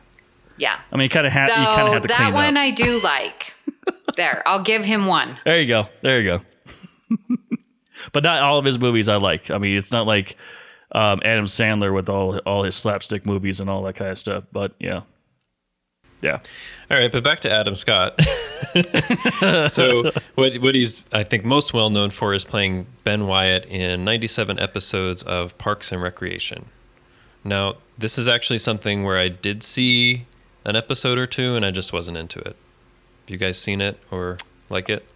yeah. 0.57 0.81
I 0.93 0.97
mean, 0.97 1.09
kind 1.09 1.27
of 1.27 1.33
ha- 1.33 1.47
So 1.47 1.55
you 1.61 1.67
kind 1.67 1.89
of 1.89 1.93
have 1.95 2.03
to 2.03 2.09
that 2.09 2.33
one 2.33 2.57
up. 2.57 2.61
I 2.63 2.71
do 2.71 3.01
like. 3.01 3.55
there, 4.17 4.43
I'll 4.47 4.63
give 4.63 4.83
him 4.85 5.07
one. 5.07 5.39
there 5.45 5.61
you 5.61 5.69
go. 5.69 5.89
There 6.03 6.21
you 6.21 6.29
go. 6.29 6.41
but 8.13 8.23
not 8.23 8.43
all 8.43 8.59
of 8.59 8.65
his 8.65 8.79
movies 8.79 9.09
I 9.09 9.17
like. 9.17 9.51
I 9.51 9.59
mean, 9.59 9.77
it's 9.77 9.93
not 9.93 10.07
like 10.07 10.37
um, 10.93 11.21
Adam 11.25 11.47
Sandler 11.47 11.95
with 11.95 12.09
all 12.09 12.39
all 12.39 12.63
his 12.63 12.75
slapstick 12.75 13.27
movies 13.27 13.61
and 13.61 13.69
all 13.69 13.83
that 13.83 13.95
kind 13.95 14.11
of 14.11 14.19
stuff. 14.19 14.45
But 14.53 14.75
yeah, 14.79 15.03
yeah. 16.27 16.41
All 16.91 16.97
right, 16.97 17.11
but 17.11 17.23
back 17.23 17.41
to 17.41 17.51
Adam 17.51 17.75
Scott. 17.75 18.21
so, 19.71 20.11
what 20.35 20.57
what 20.57 20.75
he's 20.75 21.03
I 21.13 21.23
think 21.23 21.45
most 21.45 21.73
well 21.73 21.91
known 21.91 22.11
for 22.11 22.35
is 22.35 22.45
playing 22.45 22.87
Ben 23.05 23.27
Wyatt 23.27 23.65
in 23.67 24.05
97 24.05 24.59
episodes 24.59 25.23
of 25.23 25.57
Parks 25.59 25.93
and 25.93 26.03
Recreation. 26.03 26.67
Now, 27.45 27.77
this 27.97 28.19
is 28.19 28.27
actually 28.29 28.59
something 28.59 29.05
where 29.05 29.19
I 29.19 29.29
did 29.29 29.63
see 29.63 30.27
an 30.65 30.75
episode 30.75 31.17
or 31.17 31.27
two, 31.27 31.55
and 31.55 31.65
I 31.65 31.71
just 31.71 31.93
wasn't 31.93 32.17
into 32.17 32.41
it. 32.41 32.57
Have 32.57 33.31
you 33.31 33.37
guys 33.37 33.59
seen 33.59 33.81
it 33.81 33.99
or 34.11 34.37
like 34.69 34.91
it? 34.91 35.07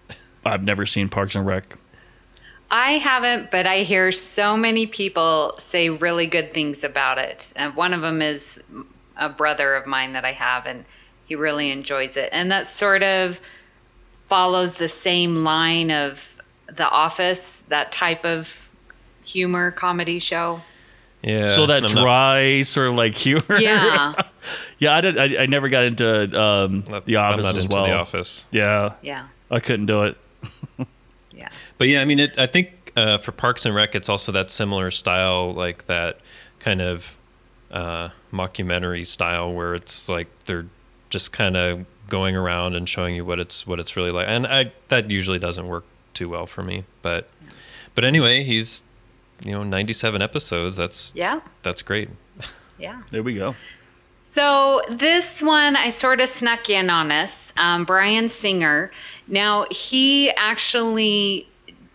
I've 0.45 0.63
never 0.63 0.87
seen 0.87 1.09
Parks 1.09 1.35
and 1.35 1.45
Rec. 1.45 1.77
I 2.71 2.99
haven't, 2.99 3.51
but 3.51 3.67
I 3.67 3.83
hear 3.83 4.13
so 4.13 4.57
many 4.57 4.87
people 4.87 5.57
say 5.59 5.91
really 5.91 6.27
good 6.27 6.53
things 6.53 6.85
about 6.85 7.19
it. 7.19 7.53
And 7.57 7.75
one 7.75 7.93
of 7.93 8.01
them 8.01 8.23
is 8.23 8.63
a 9.17 9.29
brother 9.29 9.75
of 9.75 9.87
mine 9.87 10.13
that 10.13 10.25
I 10.25 10.33
have, 10.33 10.67
and 10.67 10.85
he 11.31 11.37
really 11.37 11.71
enjoys 11.71 12.17
it. 12.17 12.29
And 12.33 12.51
that 12.51 12.69
sort 12.69 13.05
of 13.05 13.39
follows 14.29 14.75
the 14.75 14.89
same 14.89 15.37
line 15.37 15.91
of 15.93 16.19
The 16.67 16.89
Office, 16.89 17.63
that 17.69 17.93
type 17.93 18.25
of 18.25 18.49
humor 19.25 19.71
comedy 19.71 20.19
show. 20.19 20.61
Yeah. 21.23 21.49
so 21.49 21.67
that 21.67 21.85
I'm 21.85 21.95
not- 21.95 22.03
dry 22.03 22.63
sort 22.63 22.89
of 22.89 22.95
like 22.97 23.15
humor. 23.15 23.59
Yeah. 23.61 24.15
yeah. 24.79 24.97
I 24.97 25.01
did. 25.03 25.19
I, 25.19 25.43
I 25.43 25.47
never 25.47 25.69
got 25.69 25.85
into 25.85 26.41
um, 26.41 26.83
not- 26.89 27.07
the 27.07 27.17
I'm 27.19 27.35
Office 27.35 27.45
not 27.45 27.55
as 27.57 27.65
into 27.67 27.77
well. 27.77 27.87
The 27.87 27.93
Office. 27.93 28.47
Yeah, 28.51 28.95
Yeah. 29.03 29.27
I 29.51 29.61
couldn't 29.61 29.87
do 29.87 30.03
it. 30.03 30.17
Yeah. 31.33 31.49
But 31.79 31.89
yeah, 31.89 32.03
I 32.03 32.05
mean, 32.05 32.19
it, 32.19 32.39
I 32.39 32.47
think 32.47 32.93
uh, 32.97 33.17
for 33.17 33.33
Parks 33.33 33.65
and 33.65 33.75
Rec, 33.75 33.95
it's 33.95 34.11
also 34.11 34.31
that 34.33 34.51
similar 34.51 34.91
style, 34.91 35.55
like 35.55 35.87
that 35.87 36.19
kind 36.59 36.83
of 36.83 37.17
uh, 37.71 38.11
mockumentary 38.31 39.07
style, 39.07 39.51
where 39.55 39.75
it's 39.75 40.07
like 40.11 40.27
they're 40.45 40.67
just 41.11 41.33
kind 41.33 41.57
of 41.57 41.85
going 42.09 42.35
around 42.35 42.75
and 42.75 42.89
showing 42.89 43.15
you 43.15 43.25
what 43.25 43.39
it's 43.39 43.67
what 43.67 43.79
it's 43.79 43.97
really 43.97 44.11
like. 44.11 44.27
And 44.29 44.47
I 44.47 44.73
that 44.89 45.11
usually 45.11 45.39
doesn't 45.39 45.67
work 45.69 45.85
too 46.15 46.29
well 46.29 46.47
for 46.47 46.63
me. 46.63 46.85
But 47.03 47.29
but 47.95 48.05
anyway, 48.05 48.43
he's 48.43 48.83
you 49.45 49.53
know 49.53 49.63
97 49.63 50.23
episodes. 50.23 50.77
That's 50.77 51.13
Yeah. 51.15 51.41
that's 51.63 51.83
great. 51.83 52.09
Yeah. 52.79 53.03
There 53.11 53.23
we 53.23 53.35
go. 53.35 53.55
So 54.31 54.81
this 54.89 55.43
one 55.43 55.77
I 55.77 55.91
sort 55.91 56.21
of 56.23 56.31
snuck 56.31 56.71
in 56.71 56.89
on 56.89 57.13
us. 57.13 57.53
Um, 57.59 57.85
Bryan 57.85 58.31
Singer. 58.31 58.91
Now 59.29 59.67
he 59.71 60.31
actually 60.31 61.47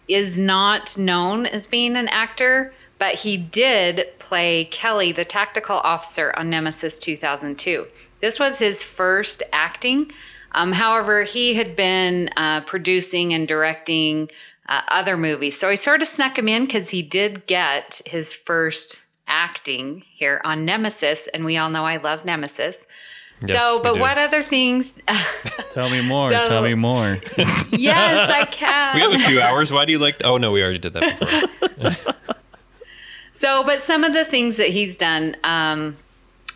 is 0.08 0.38
not 0.38 0.96
known 0.96 1.48
as 1.48 1.66
being 1.66 1.96
an 1.96 2.08
actor, 2.10 2.72
but 3.00 3.16
he 3.16 3.36
did 3.36 4.06
play 4.20 4.66
Kelly, 4.66 5.12
the 5.12 5.26
tactical 5.26 5.78
officer 5.78 6.34
on 6.38 6.52
Nemesis 6.52 7.00
2002. 7.00 7.88
This 8.22 8.40
was 8.40 8.60
his 8.60 8.82
first 8.84 9.44
acting. 9.54 10.12
Um, 10.54 10.72
however, 10.72 11.24
he 11.24 11.54
had 11.56 11.76
been 11.76 12.30
uh, 12.38 12.62
producing 12.62 13.34
and 13.34 13.48
directing 13.48 14.30
uh, 14.68 14.82
other 14.88 15.18
movies, 15.18 15.60
so 15.60 15.70
I 15.70 15.76
sort 15.76 16.02
of 16.02 16.08
snuck 16.08 16.38
him 16.40 16.48
in 16.48 16.66
because 16.66 16.90
he 16.90 17.02
did 17.02 17.46
get 17.46 18.02
his 18.06 18.34
first 18.34 19.02
acting 19.28 20.04
here 20.14 20.42
on 20.46 20.66
Nemesis, 20.66 21.28
and 21.34 21.46
we 21.46 21.58
all 21.58 21.70
know 21.70 21.86
I 21.86 21.98
love 21.98 22.26
Nemesis. 22.26 22.86
Yes, 23.46 23.62
so, 23.62 23.84
but 23.84 24.00
what 24.00 24.18
other 24.18 24.42
things? 24.42 24.94
Tell 25.74 25.90
me 25.90 26.02
more. 26.02 26.32
So- 26.32 26.46
tell 26.46 26.64
me 26.64 26.74
more. 26.74 27.20
yes, 27.72 28.30
I 28.32 28.46
can. 28.50 28.96
We 28.96 29.02
have 29.02 29.12
a 29.14 29.20
few 29.28 29.42
hours. 29.42 29.74
Why 29.74 29.84
do 29.84 29.92
you 29.92 30.00
like? 30.00 30.22
Oh 30.24 30.38
no, 30.38 30.52
we 30.54 30.64
already 30.64 30.80
did 30.80 30.94
that 30.94 31.20
before. 31.20 32.16
So, 33.38 33.66
but 33.66 33.84
some 33.84 34.06
of 34.06 34.14
the 34.14 34.24
things 34.24 34.56
that 34.58 34.70
he's 34.70 34.96
done, 34.96 35.36
um, 35.44 35.98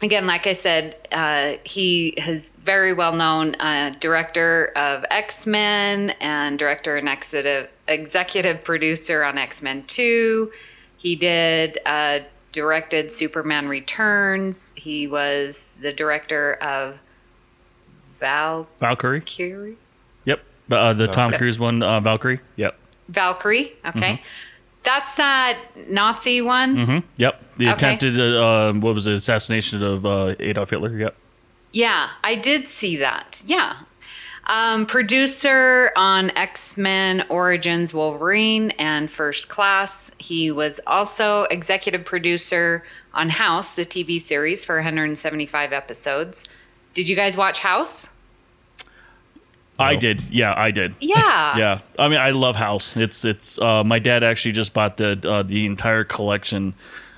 again, 0.02 0.26
like 0.26 0.48
I 0.48 0.54
said, 0.54 0.96
uh, 1.12 1.54
he 1.64 2.10
is 2.10 2.52
very 2.64 2.94
well 2.94 3.14
known 3.14 3.56
uh, 3.56 3.94
director 4.00 4.72
of 4.76 5.06
X 5.10 5.46
Men 5.46 6.12
and 6.22 6.58
director 6.58 6.98
and 6.98 7.10
executive, 7.10 7.70
executive 7.88 8.64
producer 8.64 9.24
on 9.24 9.38
X 9.38 9.62
Men 9.62 9.84
2. 9.88 10.52
He 10.98 11.16
did 11.16 11.80
uh, 11.86 12.20
directed 12.52 13.12
Superman 13.12 13.68
Returns. 13.68 14.74
He 14.76 15.08
was 15.08 15.72
the 15.82 15.94
director 15.94 16.56
of 16.56 17.00
Val 18.20 18.68
Valkyrie. 18.80 19.20
Valkyrie. 19.20 19.78
Yep. 20.26 20.42
Uh, 20.72 20.94
the 20.94 21.08
Tom 21.08 21.32
Cruise 21.34 21.58
one, 21.58 21.82
uh, 21.82 22.00
Valkyrie. 22.00 22.42
Yep. 22.58 22.78
Valkyrie. 23.10 23.74
Okay. 23.86 24.22
That's 24.90 25.14
that 25.16 25.60
Nazi 25.88 26.42
one. 26.42 26.86
hmm 26.86 26.98
Yep. 27.18 27.44
The 27.58 27.66
Okay. 27.66 27.74
attempted, 27.74 28.20
uh, 28.20 28.70
um, 28.70 28.82
what 28.82 28.96
was 28.96 29.06
it, 29.06 29.14
assassination 29.14 29.84
of 29.84 30.04
uh, 30.04 30.34
Adolf 30.40 30.72
Hitler. 30.72 30.98
Yep. 30.98 31.16
Yeah, 31.74 32.10
I 32.24 32.34
did 32.34 32.70
see 32.70 32.98
that. 32.98 33.44
Yeah. 33.46 33.76
Um, 34.48 34.88
producer 34.88 35.92
on 35.96 36.32
X 36.36 36.76
Men 36.76 37.24
Origins 37.30 37.94
Wolverine 37.94 38.72
and 38.80 39.12
First 39.12 39.48
Class. 39.48 40.10
He 40.18 40.50
was 40.50 40.80
also 40.88 41.44
executive 41.52 42.04
producer 42.04 42.84
on 43.14 43.30
House, 43.30 43.70
the 43.70 43.86
TV 43.86 44.20
series, 44.20 44.64
for 44.64 44.78
175 44.78 45.72
episodes. 45.72 46.44
Did 46.96 47.08
you 47.08 47.16
guys 47.16 47.38
watch 47.38 47.60
House? 47.60 48.08
I 49.80 49.96
did. 49.96 50.22
Yeah, 50.30 50.54
I 50.56 50.72
did. 50.72 50.96
Yeah. 51.00 51.58
Yeah, 51.58 51.80
I 51.98 52.08
mean, 52.10 52.20
I 52.20 52.32
love 52.32 52.56
House. 52.56 52.96
It's 52.98 53.24
it's. 53.26 53.60
Uh, 53.60 53.84
my 53.84 54.00
dad 54.00 54.24
actually 54.24 54.52
just 54.54 54.74
bought 54.74 54.98
the 54.98 55.20
uh, 55.28 55.44
the 55.44 55.66
entire 55.66 56.04
collection, 56.04 56.74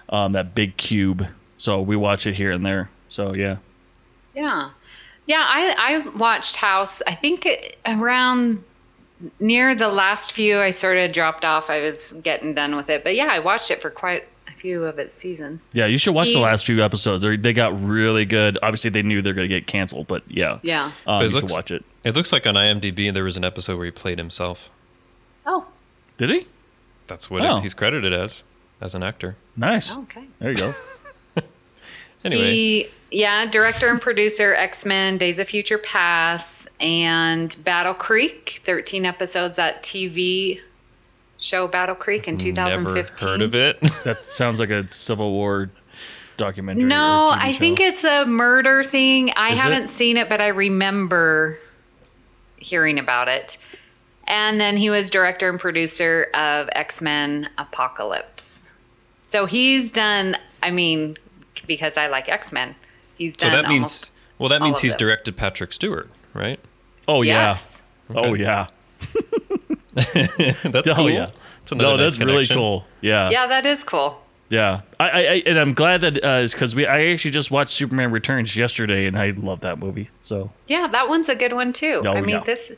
um, 0.09 0.31
that 0.33 0.53
big 0.55 0.77
cube. 0.77 1.25
So 1.57 1.81
we 1.81 1.95
watch 1.95 2.25
it 2.27 2.33
here 2.35 2.51
and 2.51 2.65
there. 2.65 2.89
So 3.09 3.33
yeah, 3.33 3.57
Yeah. 4.35 4.69
Yeah, 5.27 5.45
I, 5.47 5.75
I 5.77 6.17
watched 6.17 6.55
House, 6.57 7.01
I 7.07 7.13
think 7.15 7.47
around 7.85 8.63
near 9.39 9.75
the 9.75 9.87
last 9.87 10.31
few, 10.33 10.59
I 10.59 10.71
sort 10.71 10.97
of 10.97 11.11
dropped 11.11 11.45
off. 11.45 11.69
I 11.69 11.79
was 11.79 12.13
getting 12.23 12.55
done 12.55 12.75
with 12.75 12.89
it. 12.89 13.03
But 13.03 13.15
yeah, 13.15 13.27
I 13.31 13.39
watched 13.39 13.69
it 13.69 13.81
for 13.81 13.91
quite 13.91 14.27
a 14.47 14.51
few 14.51 14.83
of 14.83 14.97
its 14.97 15.13
seasons. 15.13 15.63
yeah. 15.73 15.85
You 15.85 15.97
should 15.99 16.15
watch 16.15 16.33
the 16.33 16.39
last 16.39 16.65
few 16.65 16.83
episodes. 16.83 17.21
They 17.23 17.37
they 17.37 17.53
got 17.53 17.79
really 17.81 18.25
good. 18.25 18.57
Obviously, 18.63 18.89
they 18.89 19.03
knew 19.03 19.21
they're 19.21 19.35
gonna 19.35 19.47
get 19.47 19.67
canceled, 19.67 20.07
but 20.07 20.23
yeah, 20.27 20.57
Yeah. 20.63 20.85
um, 21.05 21.19
But 21.19 21.25
it 21.25 21.31
you 21.31 21.39
should 21.41 21.51
watch 21.51 21.71
it. 21.71 21.85
It 22.03 22.15
looks 22.15 22.31
like 22.31 22.47
on 22.47 22.55
IMDb 22.55 23.13
there 23.13 23.23
was 23.23 23.37
an 23.37 23.43
episode 23.45 23.77
where 23.77 23.85
he 23.85 23.91
played 23.91 24.17
himself. 24.17 24.69
Oh, 25.45 25.67
Did 26.17 26.29
he? 26.29 26.47
That's 27.07 27.29
what 27.29 27.41
Oh. 27.43 27.57
it, 27.57 27.61
he's 27.61 27.73
credited 27.73 28.13
as, 28.13 28.43
as 28.79 28.95
an 28.95 29.03
actor. 29.03 29.35
Nice. 29.55 29.91
Oh, 29.91 30.01
okay. 30.03 30.25
There 30.39 30.51
you 30.51 30.57
go. 30.57 30.73
Anyway, 32.23 32.53
He, 32.53 32.87
yeah, 33.09 33.47
director 33.47 33.89
and 33.89 33.99
producer, 33.99 34.53
X 34.53 34.85
Men, 34.85 35.17
Days 35.17 35.39
of 35.39 35.47
Future 35.49 35.79
Past, 35.79 36.67
and 36.79 37.55
Battle 37.63 37.95
Creek, 37.95 38.61
13 38.63 39.05
episodes, 39.07 39.55
that 39.55 39.81
TV 39.81 40.59
show 41.39 41.67
Battle 41.67 41.95
Creek 41.95 42.27
in 42.27 42.37
2015. 42.37 42.83
never 42.83 43.01
2015. 43.11 43.27
heard 43.27 43.41
of 43.41 43.55
it. 43.55 43.81
that 44.03 44.17
sounds 44.27 44.59
like 44.59 44.69
a 44.69 44.89
Civil 44.91 45.31
War 45.31 45.71
documentary. 46.37 46.83
No, 46.83 47.29
or 47.29 47.31
TV 47.31 47.37
I 47.39 47.51
show. 47.53 47.57
think 47.59 47.79
it's 47.79 48.03
a 48.03 48.25
murder 48.27 48.83
thing. 48.83 49.33
I 49.35 49.53
Is 49.53 49.59
haven't 49.59 49.83
it? 49.85 49.89
seen 49.89 50.17
it, 50.17 50.29
but 50.29 50.39
I 50.41 50.49
remember 50.49 51.57
hearing 52.61 52.97
about 52.99 53.27
it. 53.27 53.57
And 54.27 54.61
then 54.61 54.77
he 54.77 54.89
was 54.89 55.09
director 55.09 55.49
and 55.49 55.59
producer 55.59 56.27
of 56.33 56.69
X 56.73 57.01
Men 57.01 57.49
Apocalypse. 57.57 58.61
So 59.25 59.45
he's 59.45 59.91
done, 59.91 60.37
I 60.61 60.71
mean, 60.71 61.15
because 61.67 61.97
I 61.97 62.07
like 62.07 62.29
X 62.29 62.51
Men, 62.51 62.75
he's 63.17 63.35
done. 63.35 63.51
so 63.51 63.55
done 63.55 63.63
that 63.63 63.69
means 63.69 64.11
well, 64.39 64.49
that 64.49 64.61
means 64.61 64.79
he's 64.79 64.93
them. 64.93 64.99
directed 64.99 65.37
Patrick 65.37 65.73
Stewart, 65.73 66.09
right? 66.33 66.59
Oh 67.07 67.21
Yes. 67.23 67.81
Oh, 68.13 68.33
yeah. 68.33 68.67
Oh 68.99 69.01
yeah. 69.95 70.27
that's 70.63 70.91
Oh 70.91 70.95
cool. 70.95 71.09
yeah. 71.09 71.31
It's 71.63 71.71
another 71.71 71.97
No, 71.97 71.97
nice 71.97 72.13
that's 72.13 72.25
really 72.25 72.47
cool. 72.47 72.85
Yeah. 73.01 73.29
Yeah, 73.29 73.47
that 73.47 73.65
is 73.65 73.83
cool. 73.83 74.20
Yeah, 74.51 74.81
I, 74.99 75.09
I, 75.09 75.19
I 75.19 75.43
and 75.45 75.57
I'm 75.57 75.73
glad 75.73 76.01
that 76.01 76.23
uh, 76.23 76.41
is 76.41 76.53
because 76.53 76.75
we 76.75 76.85
I 76.85 77.07
actually 77.07 77.31
just 77.31 77.51
watched 77.51 77.71
Superman 77.71 78.11
Returns 78.11 78.55
yesterday, 78.55 79.05
and 79.07 79.17
I 79.17 79.31
love 79.31 79.61
that 79.61 79.79
movie. 79.79 80.09
So 80.21 80.51
Yeah, 80.67 80.87
that 80.87 81.09
one's 81.09 81.29
a 81.29 81.35
good 81.35 81.53
one 81.53 81.73
too. 81.73 82.03
I 82.05 82.21
mean, 82.21 82.41
this. 82.45 82.71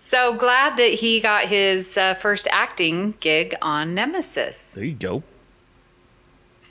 So 0.00 0.36
glad 0.36 0.76
that 0.76 0.92
he 0.94 1.20
got 1.20 1.46
his 1.46 1.96
uh, 1.96 2.14
first 2.14 2.46
acting 2.50 3.14
gig 3.20 3.54
on 3.62 3.94
Nemesis. 3.94 4.72
there 4.72 4.84
you 4.84 4.94
go. 4.94 5.22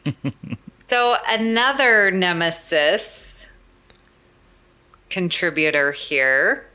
So 0.86 1.16
another 1.28 2.12
Nemesis 2.12 3.48
contributor 5.10 5.92
here. 5.94 6.68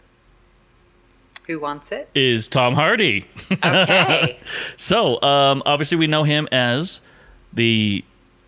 Who 1.46 1.60
wants 1.60 1.92
it? 1.92 2.08
Is 2.14 2.48
Tom 2.48 2.74
Hardy? 2.74 3.26
Okay. 3.50 4.38
so 4.76 5.20
um, 5.22 5.62
obviously 5.64 5.98
we 5.98 6.06
know 6.06 6.22
him 6.24 6.48
as 6.50 7.00
the 7.58 8.04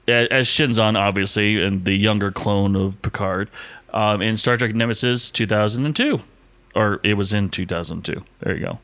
as 0.09 0.47
Shinzon, 0.49 0.97
obviously, 0.99 1.63
and 1.63 1.85
the 1.85 1.93
younger 1.95 2.31
clone 2.33 2.75
of 2.75 3.01
Picard 3.03 3.51
um, 3.93 4.23
in 4.23 4.37
Star 4.37 4.57
Trek 4.57 4.75
Nemesis 4.75 5.31
2002, 5.31 6.21
or 6.75 7.01
it 7.05 7.15
was 7.15 7.33
in 7.35 7.51
2002. 7.51 8.25
There 8.41 8.57
you 8.57 8.65
go. 8.65 8.79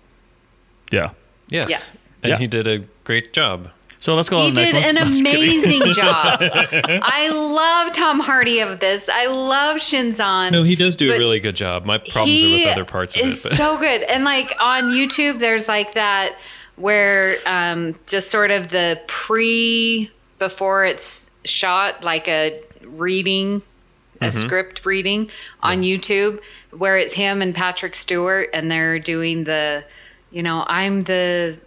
Yeah. 0.93 1.11
Yes. 1.49 1.67
Yes. 1.69 2.05
And 2.23 2.31
Yeah. 2.31 2.39
he 2.39 2.47
did 2.47 2.69
a 2.69 2.81
great 3.05 3.33
job. 3.33 3.71
So 3.99 4.15
let's 4.15 4.29
go 4.29 4.39
he 4.39 4.45
on 4.49 4.49
to 4.51 4.61
the 4.61 4.67
did 4.67 4.75
next 4.75 4.89
an 4.89 4.95
No, 5.25 5.31
amazing 5.31 5.93
job. 5.95 6.39
I 6.43 7.29
love 7.31 7.93
Tom 7.93 8.21
Hardy 8.21 8.61
of 8.61 8.79
this. 8.79 9.09
I 9.09 9.27
love 9.27 9.79
Shinzon. 9.79 10.53
No, 10.53 10.63
he 10.63 10.77
does 10.77 10.95
do 10.97 11.13
a 11.13 11.19
really 11.19 11.41
good 11.41 11.57
job. 11.57 11.85
My 11.87 11.99
problems 11.99 12.43
are 12.43 12.51
with 12.51 12.67
other 12.67 12.85
parts 12.85 13.17
of 13.17 13.23
it. 13.23 13.29
is 13.29 13.43
But 13.43 13.53
so 13.53 13.79
good. 13.79 14.03
And 14.03 14.23
like 14.23 14.53
on 14.61 14.91
YouTube, 14.93 15.39
there's 15.41 15.67
like 15.67 15.95
that 15.95 16.37
where 16.77 17.37
um, 17.47 17.99
just 18.07 18.31
sort 18.31 18.51
of 18.51 18.69
the 18.69 19.01
pre 19.09 20.11
before 20.39 20.85
it's 20.85 21.31
shot, 21.45 22.03
like 22.05 22.29
a 22.29 22.63
reading, 22.85 23.63
a 24.21 24.27
Mm-hmm. 24.29 24.39
script 24.39 24.87
reading 24.87 25.31
on 25.63 25.83
YouTube, 25.83 26.41
where 26.71 26.97
it's 26.99 27.15
him 27.15 27.43
and 27.43 27.55
Patrick 27.55 27.95
Stewart, 27.95 28.49
and 28.55 28.71
they're 28.71 28.99
doing 28.99 29.45
the, 29.45 29.85
you 30.31 30.43
know, 30.43 30.65
I'm 30.67 31.05
the 31.05 31.59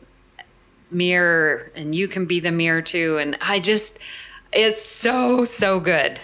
mirror 0.92 1.72
and 1.76 1.94
you 1.94 2.08
can 2.08 2.26
be 2.26 2.40
the 2.40 2.52
mirror 2.52 2.82
too. 2.82 3.18
And 3.20 3.38
I 3.42 3.60
just, 3.60 3.98
it's 4.52 4.84
so, 4.84 5.46
so 5.46 5.80
good. 5.80 6.20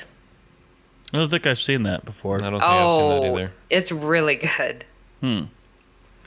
I 1.13 1.17
don't 1.19 1.29
think 1.29 1.45
I've 1.45 1.59
seen 1.59 1.83
that 1.83 2.03
before. 2.05 2.37
I 2.37 2.49
don't 2.49 2.59
think 2.59 2.63
I've 2.63 2.89
seen 2.91 3.09
that 3.09 3.15
Oh, 3.27 3.37
either. 3.37 3.51
it's 3.69 3.91
really 3.91 4.35
good. 4.35 4.83
I 5.21 5.47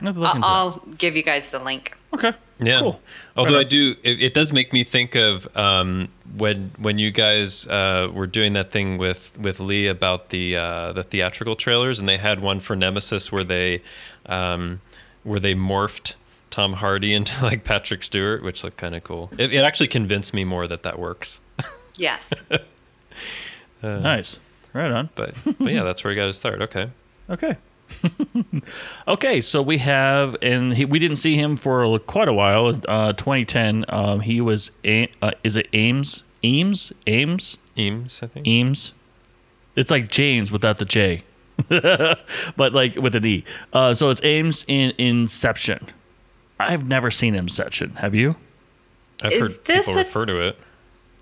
have 0.01 0.15
to 0.15 0.21
look 0.21 0.35
I'll. 0.37 0.45
I'll 0.45 0.83
give 0.97 1.17
you 1.17 1.23
guys 1.25 1.51
the 1.51 1.59
link. 1.59 1.97
Okay. 2.15 2.33
Yeah. 2.61 2.81
Cool. 2.81 3.01
Although 3.37 3.55
Right 3.55 3.67
I 3.67 3.69
do, 3.69 3.95
it, 4.03 4.21
it 4.21 4.35
does 4.35 4.53
make 4.53 4.73
me 4.73 4.83
think 4.85 5.15
of 5.15 5.47
um, 5.57 6.09
when 6.37 6.73
when 6.79 6.99
you 6.99 7.11
guys 7.11 7.67
uh, 7.69 8.11
were 8.13 8.27
doing 8.27 8.55
that 8.55 8.73
thing 8.73 8.99
with 8.99 9.39
with 9.39 9.61
Lee 9.61 9.87
about 9.87 10.31
the 10.31 10.57
uh, 10.57 10.93
the 10.93 11.03
theatrical 11.03 11.55
trailers, 11.57 11.99
and 11.99 12.09
they 12.09 12.17
had 12.17 12.41
one 12.41 12.59
for 12.61 12.75
Nemesis 12.75 13.31
where 13.31 13.45
they 13.45 13.83
um, 14.27 14.81
where 15.23 15.39
they 15.39 15.55
morphed 15.55 16.15
Tom 16.51 16.73
Hardy 16.75 17.15
into 17.19 17.45
like 17.45 17.63
Patrick 17.65 18.03
Stewart, 18.03 18.43
which 18.43 18.65
looked 18.65 18.77
kind 18.77 18.95
of 18.97 19.05
cool. 19.05 19.31
It, 19.39 19.55
it 19.55 19.65
actually 19.65 19.89
convinced 19.89 20.35
me 20.35 20.45
more 20.45 20.67
that 20.67 20.83
that 20.83 20.99
works. 20.99 21.41
Yes. 22.01 22.33
Nice. 23.83 24.39
Right 24.73 24.91
on. 24.93 25.09
But 25.17 25.35
but 25.59 25.73
yeah, 25.73 25.83
that's 25.83 26.05
where 26.05 26.13
I 26.13 26.17
got 26.17 26.27
to 26.27 26.33
start. 26.33 26.63
Okay. 26.63 26.91
Okay. 27.29 27.57
okay, 29.09 29.41
so 29.41 29.63
we 29.63 29.79
have, 29.79 30.37
and 30.43 30.75
he, 30.75 30.85
we 30.85 30.99
didn't 30.99 31.17
see 31.17 31.35
him 31.37 31.57
for 31.57 31.99
quite 32.01 32.29
a 32.29 32.33
while. 32.33 32.81
Uh, 32.89 33.13
2010, 33.15 33.85
um, 33.89 34.21
he 34.21 34.41
was, 34.41 34.71
a, 34.85 35.11
uh, 35.23 35.31
is 35.45 35.57
it 35.57 35.69
Ames? 35.73 36.25
Ames? 36.43 36.93
Ames? 37.07 37.59
Eames, 37.77 38.21
I 38.23 38.27
think. 38.27 38.47
Eames? 38.47 38.93
It's 39.77 39.91
like 39.91 40.09
James 40.11 40.51
without 40.51 40.79
the 40.79 40.85
J, 40.85 41.23
but 41.69 42.73
like 42.73 42.97
with 42.97 43.15
an 43.15 43.25
E. 43.25 43.45
Uh, 43.73 43.93
so 43.95 44.11
it's 44.11 44.23
Ames 44.25 44.65
in 44.69 44.93
Inception. 44.99 45.87
I've 46.59 46.87
never 46.89 47.11
seen 47.11 47.35
Inception. 47.37 47.91
Have 47.97 48.15
you? 48.15 48.35
I've 49.23 49.33
Is 49.33 49.39
heard 49.41 49.65
this 49.65 49.79
people 49.87 49.95
a- 49.95 49.99
refer 49.99 50.27
to 50.27 50.41
it. 50.41 50.59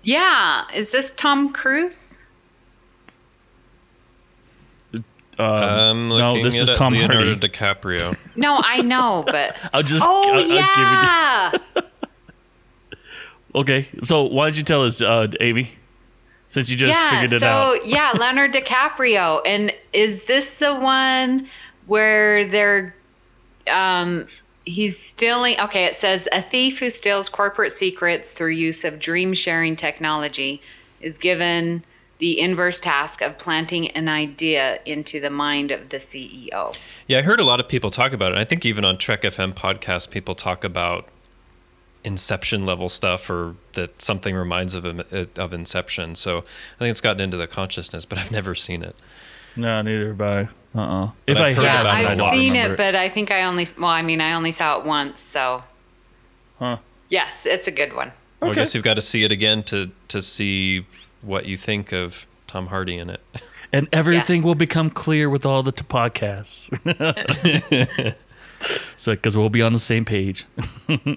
yeah. 0.03 0.65
Is 0.73 0.89
this 0.91 1.11
Tom 1.11 1.53
Cruise? 1.53 2.17
Um, 5.39 6.09
no, 6.09 6.29
looking 6.29 6.43
this 6.43 6.55
it 6.55 6.63
is 6.63 6.69
up, 6.71 6.75
Tom 6.75 6.93
Leonardo 6.93 7.33
Hardy. 7.33 7.47
DiCaprio. 7.49 8.17
No, 8.35 8.59
I 8.63 8.81
know, 8.81 9.23
but. 9.25 9.55
I'll 9.73 9.83
just. 9.83 10.03
Oh, 10.05 10.31
I'll- 10.33 10.39
I'll 10.39 10.43
give 10.43 11.81
it- 11.83 11.83
yeah. 11.83 11.83
okay, 13.55 13.87
so 14.03 14.23
why 14.23 14.45
don't 14.47 14.57
you 14.57 14.63
tell 14.63 14.83
us, 14.83 15.01
uh, 15.01 15.27
Amy? 15.39 15.71
Since 16.49 16.69
you 16.69 16.77
just 16.77 16.93
yeah. 16.93 17.21
figured 17.21 17.33
it 17.33 17.39
so, 17.41 17.47
out. 17.47 17.85
yeah, 17.85 18.11
Leonard 18.15 18.53
DiCaprio. 18.53 19.41
And 19.45 19.73
is 19.91 20.23
this 20.23 20.59
the 20.59 20.75
one 20.75 21.47
where 21.87 22.47
they're. 22.47 22.95
Um, 23.69 24.27
he's 24.63 24.97
stealing. 24.97 25.59
Okay, 25.59 25.85
it 25.85 25.97
says 25.97 26.27
a 26.31 26.41
thief 26.41 26.79
who 26.79 26.89
steals 26.89 27.27
corporate 27.29 27.71
secrets 27.71 28.31
through 28.33 28.51
use 28.51 28.85
of 28.85 28.99
dream 28.99 29.33
sharing 29.33 29.75
technology 29.75 30.61
is 31.01 31.17
given 31.17 31.83
the 32.19 32.39
inverse 32.39 32.79
task 32.79 33.21
of 33.21 33.37
planting 33.37 33.89
an 33.91 34.07
idea 34.09 34.79
into 34.85 35.19
the 35.19 35.29
mind 35.29 35.71
of 35.71 35.89
the 35.89 35.97
CEO. 35.97 36.75
Yeah, 37.07 37.19
I 37.19 37.21
heard 37.21 37.39
a 37.39 37.43
lot 37.43 37.59
of 37.59 37.67
people 37.67 37.89
talk 37.89 38.11
about 38.13 38.31
it. 38.31 38.37
I 38.37 38.43
think 38.43 38.65
even 38.65 38.83
on 38.83 38.97
Trek 38.97 39.21
FM 39.21 39.53
podcast, 39.53 40.09
people 40.09 40.33
talk 40.35 40.63
about 40.63 41.07
Inception 42.03 42.65
level 42.65 42.87
stuff, 42.89 43.29
or 43.29 43.55
that 43.73 44.01
something 44.01 44.33
reminds 44.33 44.75
of 44.75 44.85
of 44.85 45.53
Inception. 45.53 46.15
So 46.15 46.37
I 46.39 46.79
think 46.79 46.91
it's 46.91 47.01
gotten 47.01 47.19
into 47.21 47.35
the 47.37 47.47
consciousness, 47.47 48.05
but 48.05 48.17
I've 48.17 48.31
never 48.31 48.55
seen 48.55 48.81
it. 48.81 48.95
No, 49.55 49.81
neither 49.81 50.09
have 50.09 50.21
I. 50.21 50.41
Uh 50.75 50.79
uh 50.79 51.09
But 51.25 51.35
If 51.35 51.37
I 51.37 51.47
I've 51.47 51.47
heard 51.47 51.55
heard 51.57 51.63
yeah, 51.63 51.81
about 51.81 51.85
it, 51.85 52.07
I 52.07 52.11
I've 52.11 52.17
don't 52.17 52.33
seen 52.33 52.47
remember 52.53 52.73
it, 52.75 52.77
but 52.77 52.95
I 52.95 53.09
think 53.09 53.29
I 53.31 53.43
only. 53.43 53.67
Well, 53.77 53.89
I 53.89 54.03
mean, 54.03 54.21
I 54.21 54.33
only 54.33 54.51
saw 54.53 54.79
it 54.79 54.85
once, 54.85 55.19
so 55.19 55.63
Huh. 56.59 56.77
yes, 57.09 57.45
it's 57.45 57.67
a 57.67 57.71
good 57.71 57.93
one. 57.93 58.11
Well, 58.41 58.51
I 58.51 58.53
guess 58.53 58.73
you've 58.73 58.83
got 58.83 58.93
to 58.93 59.01
see 59.01 59.23
it 59.23 59.31
again 59.31 59.63
to 59.63 59.91
to 60.09 60.21
see 60.21 60.85
what 61.21 61.45
you 61.45 61.57
think 61.57 61.91
of 61.91 62.25
Tom 62.47 62.67
Hardy 62.67 62.97
in 62.97 63.09
it. 63.09 63.21
and 63.73 63.87
everything 63.91 64.37
Yes. 64.41 64.45
will 64.45 64.55
become 64.55 64.89
clear 64.89 65.29
with 65.29 65.45
all 65.45 65.63
the 65.63 65.71
t- 65.71 65.83
podcasts. 65.83 66.69
so, 68.95 69.11
because 69.13 69.35
we'll 69.37 69.49
be 69.49 69.61
on 69.61 69.73
the 69.73 69.79
same 69.79 70.05
page. 70.05 70.45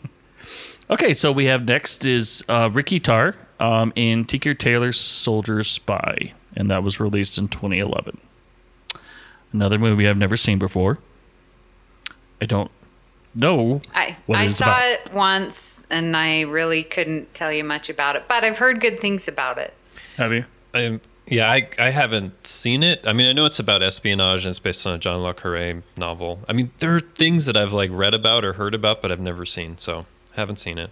okay, 0.90 1.12
so 1.14 1.32
we 1.32 1.44
have 1.46 1.64
next 1.66 2.05
is 2.05 2.42
uh, 2.48 2.68
Ricky 2.72 3.01
Tarr 3.01 3.36
um, 3.59 3.92
in 3.96 4.24
Tinker 4.24 4.55
Tailor 4.55 4.92
Soldier 4.92 5.62
Spy, 5.62 6.32
and 6.57 6.70
that 6.70 6.82
was 6.82 6.98
released 7.01 7.38
in 7.38 7.48
2011. 7.48 8.18
Another 9.53 9.78
movie 9.78 10.09
I've 10.09 10.16
never 10.16 10.36
seen 10.36 10.59
before. 10.59 10.98
I 12.40 12.46
don't 12.46 12.70
know. 13.34 13.80
I 13.94 14.16
what 14.26 14.38
I 14.38 14.44
it 14.44 14.46
is 14.46 14.57
saw 14.57 14.64
about. 14.66 14.82
it 15.09 15.12
once, 15.12 15.82
and 15.90 16.16
I 16.16 16.42
really 16.42 16.84
couldn't 16.84 17.34
tell 17.34 17.53
you 17.53 17.64
much 17.64 17.88
about 17.90 18.16
it, 18.16 18.24
but 18.28 18.44
I've 18.44 18.57
heard 18.59 18.80
good 18.80 19.01
things 19.01 19.28
about 19.28 19.59
it. 19.59 19.74
Have 20.21 20.35
you? 20.35 20.45
I, 20.75 21.01
yeah, 21.27 21.51
I 21.51 21.66
I 21.79 21.89
haven't 21.89 22.47
seen 22.47 22.83
it. 22.83 23.07
I 23.07 23.14
mean, 23.14 23.25
I 23.27 23.33
know 23.33 23.47
it's 23.47 23.59
about 23.59 23.83
espionage 23.83 24.45
and 24.45 24.51
it's 24.51 24.59
based 24.59 24.87
on 24.87 24.93
a 24.93 24.99
John 24.99 25.23
le 25.23 25.33
Carre 25.33 25.83
novel. 25.97 26.41
I 26.47 26.53
mean, 26.53 26.71
there 26.77 26.95
are 26.95 27.01
things 27.01 27.47
that 27.47 27.57
I've 27.57 27.73
like 27.73 27.89
read 27.91 28.12
about 28.12 28.45
or 28.45 28.53
heard 28.53 28.75
about, 28.75 29.01
but 29.01 29.11
I've 29.11 29.18
never 29.18 29.47
seen. 29.47 29.79
So 29.79 30.05
haven't 30.33 30.57
seen 30.57 30.77
it. 30.77 30.91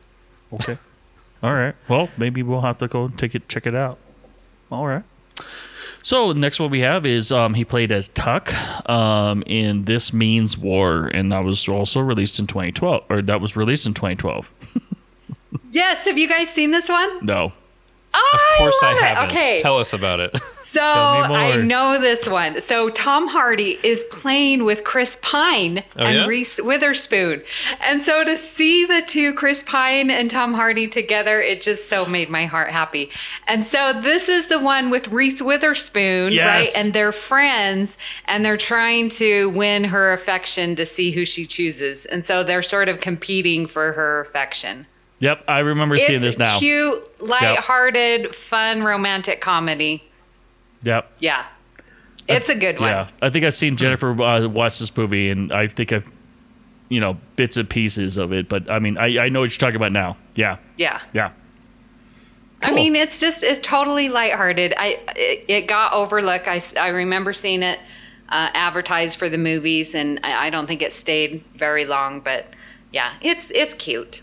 Okay. 0.54 0.78
All 1.42 1.52
right. 1.52 1.74
Well, 1.88 2.08
maybe 2.16 2.42
we'll 2.42 2.62
have 2.62 2.78
to 2.78 2.88
go 2.88 3.08
take 3.08 3.34
it, 3.34 3.50
check 3.50 3.66
it 3.66 3.74
out. 3.74 3.98
All 4.72 4.86
right. 4.86 5.04
So 6.02 6.32
next 6.32 6.58
one 6.58 6.70
we 6.70 6.80
have 6.80 7.04
is 7.04 7.30
um, 7.30 7.52
he 7.52 7.66
played 7.66 7.92
as 7.92 8.08
Tuck 8.08 8.50
um, 8.88 9.42
in 9.42 9.84
This 9.84 10.10
Means 10.10 10.56
War, 10.56 11.08
and 11.08 11.30
that 11.32 11.44
was 11.44 11.68
also 11.68 12.00
released 12.00 12.38
in 12.38 12.46
2012, 12.46 13.04
or 13.10 13.20
that 13.20 13.42
was 13.42 13.56
released 13.56 13.86
in 13.86 13.92
2012. 13.92 14.50
Yes, 15.70 16.04
have 16.06 16.16
you 16.16 16.28
guys 16.28 16.48
seen 16.48 16.70
this 16.70 16.88
one? 16.88 17.24
No. 17.26 17.52
Oh, 18.14 18.30
Of 18.34 18.40
course, 18.58 18.82
I, 18.82 18.92
it. 18.94 18.98
haven't. 19.02 19.36
Okay, 19.36 19.58
Tell 19.58 19.78
us 19.78 19.92
about 19.92 20.18
it. 20.20 20.36
so 20.62 20.80
Tell 20.80 21.22
me 21.22 21.28
more. 21.28 21.38
I 21.38 21.56
know 21.56 22.00
this 22.00 22.28
one. 22.28 22.60
So 22.62 22.88
Tom 22.90 23.28
Hardy 23.28 23.78
is 23.82 24.04
playing 24.04 24.64
with 24.64 24.82
Chris 24.82 25.18
Pine 25.22 25.84
Oh, 25.96 26.04
and 26.04 26.14
yeah? 26.16 26.26
Reese 26.26 26.58
Witherspoon, 26.60 27.42
and 27.80 28.02
so 28.02 28.24
to 28.24 28.36
see 28.36 28.84
the 28.86 29.02
two, 29.06 29.34
Chris 29.34 29.62
Pine 29.62 30.10
and 30.10 30.30
Tom 30.30 30.54
Hardy 30.54 30.86
together, 30.88 31.40
it 31.40 31.62
just 31.62 31.88
so 31.88 32.06
made 32.06 32.28
my 32.30 32.46
heart 32.46 32.70
happy. 32.70 33.10
And 33.46 33.64
so 33.66 33.92
this 34.00 34.28
is 34.28 34.48
the 34.48 34.58
one 34.58 34.90
with 34.90 35.08
Reese 35.08 35.40
Witherspoon, 35.42 36.32
Yes. 36.32 36.46
right? 36.76 36.84
And 36.84 36.92
they're 36.94 37.12
friends, 37.12 37.96
and 38.24 38.44
they're 38.44 38.56
trying 38.56 39.10
to 39.10 39.50
win 39.50 39.84
her 39.84 40.12
affection 40.12 40.74
to 40.76 40.86
see 40.86 41.12
who 41.12 41.24
she 41.24 41.44
chooses, 41.46 42.04
and 42.06 42.24
so 42.26 42.42
they're 42.42 42.62
sort 42.62 42.88
of 42.88 43.00
competing 43.00 43.66
for 43.66 43.92
her 43.92 44.20
affection. 44.22 44.86
Yep, 45.20 45.44
I 45.48 45.58
remember 45.60 45.96
seeing 45.98 46.20
this 46.20 46.38
now. 46.38 46.52
It's 46.52 46.60
cute, 46.60 47.20
light-hearted, 47.20 48.34
fun, 48.34 48.82
romantic 48.84 49.40
comedy. 49.40 50.04
Yep. 50.84 51.10
Yeah. 51.18 51.46
It's 52.28 52.48
a 52.48 52.54
good 52.54 52.78
one. 52.78 52.90
Yeah, 52.90 53.08
I 53.22 53.30
think 53.30 53.44
I've 53.44 53.54
seen 53.54 53.76
Jennifer 53.76 54.10
uh, 54.22 54.46
watch 54.48 54.78
this 54.78 54.94
movie, 54.96 55.30
and 55.30 55.50
I 55.52 55.66
think 55.66 55.92
I've, 55.92 56.06
you 56.90 57.00
know, 57.00 57.16
bits 57.36 57.56
and 57.56 57.68
pieces 57.68 58.16
of 58.18 58.32
it. 58.32 58.48
But 58.50 58.70
I 58.70 58.78
mean, 58.78 58.98
I, 58.98 59.24
I 59.24 59.28
know 59.30 59.40
what 59.40 59.50
you're 59.50 59.58
talking 59.58 59.76
about 59.76 59.92
now. 59.92 60.16
Yeah, 60.34 60.58
Yeah. 60.76 61.00
yeah. 61.14 61.30
I 62.60 62.72
mean, 62.72 62.96
it's 62.96 63.20
just 63.20 63.44
it's 63.44 63.60
totally 63.66 64.08
lighthearted. 64.08 64.74
I 64.76 64.98
it, 65.16 65.44
it 65.48 65.66
got 65.68 65.92
overlooked. 65.94 66.48
I, 66.48 66.60
I 66.78 66.88
remember 66.88 67.32
seeing 67.32 67.62
it 67.62 67.78
uh, 68.28 68.50
advertised 68.52 69.16
for 69.18 69.28
the 69.28 69.38
movies, 69.38 69.94
and 69.94 70.18
I, 70.24 70.46
I 70.46 70.50
don't 70.50 70.66
think 70.66 70.82
it 70.82 70.92
stayed 70.92 71.44
very 71.54 71.84
long. 71.86 72.20
But 72.20 72.46
yeah, 72.92 73.14
it's 73.22 73.50
it's 73.54 73.74
cute. 73.74 74.22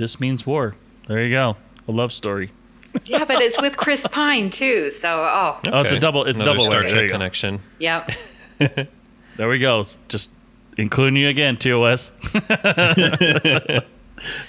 This 0.00 0.18
means 0.18 0.46
war. 0.46 0.74
There 1.08 1.22
you 1.22 1.28
go. 1.28 1.58
A 1.86 1.92
love 1.92 2.10
story. 2.12 2.50
Yeah, 3.04 3.24
but 3.26 3.40
it's 3.40 3.60
with 3.60 3.76
Chris 3.76 4.04
Pine 4.08 4.50
too. 4.50 4.90
So 4.90 5.08
oh, 5.10 5.60
Oh, 5.70 5.80
it's 5.82 5.92
a 5.92 6.00
double- 6.00 6.24
it's 6.24 6.40
Another 6.40 6.56
double 6.58 6.70
Star 6.70 6.82
Trek 6.82 7.10
connection. 7.10 7.60
yep. 7.78 8.10
There 9.36 9.48
we 9.48 9.58
go. 9.60 9.80
It's 9.80 9.98
just 10.08 10.30
including 10.76 11.16
you 11.16 11.28
again, 11.28 11.56
TOS. 11.56 12.10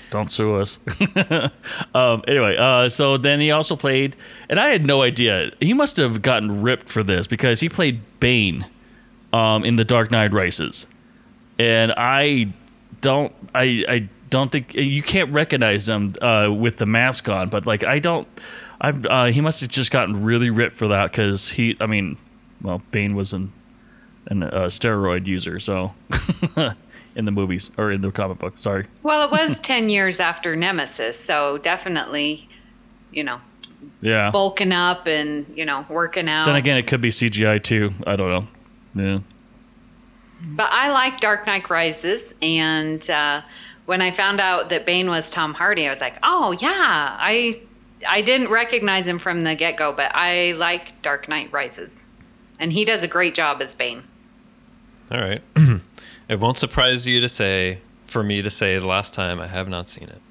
Don't 0.10 0.32
sue 0.32 0.56
us. 0.56 0.80
um, 1.94 2.24
anyway, 2.28 2.58
uh, 2.58 2.90
so 2.90 3.16
then 3.18 3.40
he 3.42 3.52
also 3.52 3.76
played, 3.76 4.16
and 4.50 4.60
I 4.60 4.70
had 4.70 4.86
no 4.86 5.02
idea. 5.04 5.52
He 5.62 5.74
must 5.74 5.98
have 5.98 6.22
gotten 6.22 6.62
ripped 6.62 6.90
for 6.90 7.04
this 7.04 7.28
because 7.28 7.60
he 7.60 7.70
played 7.70 8.02
Bane 8.20 8.66
um, 9.34 9.64
in 9.64 9.76
The 9.78 9.86
Dark 9.86 10.10
Knight 10.12 10.34
Rises, 10.34 10.88
and 11.60 11.94
I 11.96 12.54
don't, 13.02 13.34
I, 13.56 13.86
I 13.88 14.10
don't 14.32 14.52
think 14.52 14.74
you 14.74 15.04
can't 15.04 15.32
recognize 15.32 15.88
him 15.88 16.14
uh, 16.22 16.50
with 16.52 16.78
the 16.78 16.88
mask 16.88 17.30
on, 17.30 17.50
but 17.50 17.68
like 17.68 17.84
I 17.84 18.00
don't. 18.00 18.28
I've, 18.84 19.06
uh, 19.06 19.26
he 19.26 19.42
must 19.42 19.62
have 19.62 19.70
just 19.70 19.92
gotten 19.92 20.24
really 20.24 20.50
ripped 20.50 20.76
for 20.76 20.88
that 20.88 21.12
because 21.12 21.50
he, 21.52 21.78
I 21.80 21.86
mean, 21.86 22.18
well, 22.64 22.82
Bane 22.90 23.14
was 23.16 23.32
an 23.34 23.54
an 24.28 24.42
uh, 24.44 24.50
steroid 24.70 25.28
user, 25.28 25.60
so 25.60 25.94
in 27.16 27.26
the 27.26 27.32
movies 27.32 27.70
or 27.78 27.92
in 27.92 28.02
the 28.02 28.12
comic 28.12 28.40
book. 28.40 28.58
Sorry. 28.58 28.88
Well, 29.04 29.24
it 29.26 29.32
was 29.48 29.60
ten 29.60 29.90
years 29.90 30.20
after 30.20 30.56
Nemesis, 30.56 31.20
so 31.20 31.60
definitely, 31.60 32.50
you 33.12 33.24
know, 33.24 33.40
Yeah. 34.02 34.32
bulking 34.32 34.72
up 34.72 35.06
and 35.08 35.46
you 35.56 35.66
know 35.66 35.86
working 35.90 36.28
out. 36.30 36.46
then 36.46 36.56
again, 36.56 36.78
it 36.78 36.88
could 36.88 37.02
be 37.02 37.10
CGI 37.10 37.62
too. 37.62 37.94
I 38.08 38.16
don't 38.16 38.30
know. 38.96 39.04
Yeah. 39.04 39.20
But 40.44 40.72
I 40.72 40.90
like 40.90 41.20
Dark 41.20 41.46
Knight 41.46 41.70
Rises, 41.70 42.34
and 42.42 43.08
uh, 43.12 43.42
when 43.92 44.02
I 44.02 44.12
found 44.12 44.40
out 44.40 44.70
that 44.70 44.86
Bane 44.86 45.10
was 45.10 45.30
Tom 45.30 45.54
Hardy, 45.54 45.86
I 45.86 45.90
was 45.90 46.00
like, 46.00 46.14
oh 46.24 46.54
yeah, 46.54 47.18
I 47.20 47.60
I 48.08 48.22
didn't 48.22 48.50
recognize 48.50 49.06
him 49.06 49.20
from 49.20 49.44
the 49.44 49.54
get 49.54 49.76
go, 49.76 49.92
but 49.92 50.16
I 50.16 50.54
like 50.54 51.02
Dark 51.02 51.28
Knight 51.28 51.52
Rises, 51.52 52.00
and 52.58 52.72
he 52.72 52.86
does 52.86 53.04
a 53.04 53.08
great 53.10 53.36
job 53.36 53.62
as 53.62 53.76
Bane. 53.76 54.06
All 55.12 55.20
right. 55.20 55.42
it 56.30 56.40
won't 56.40 56.58
surprise 56.58 57.06
you 57.06 57.20
to 57.20 57.28
say, 57.28 57.82
for 58.06 58.24
me 58.24 58.42
to 58.42 58.50
say, 58.50 58.78
the 58.78 58.88
last 58.88 59.14
time 59.14 59.42
I 59.42 59.48
have 59.48 59.68
not 59.68 59.90
seen 59.90 60.06
it. 60.06 60.22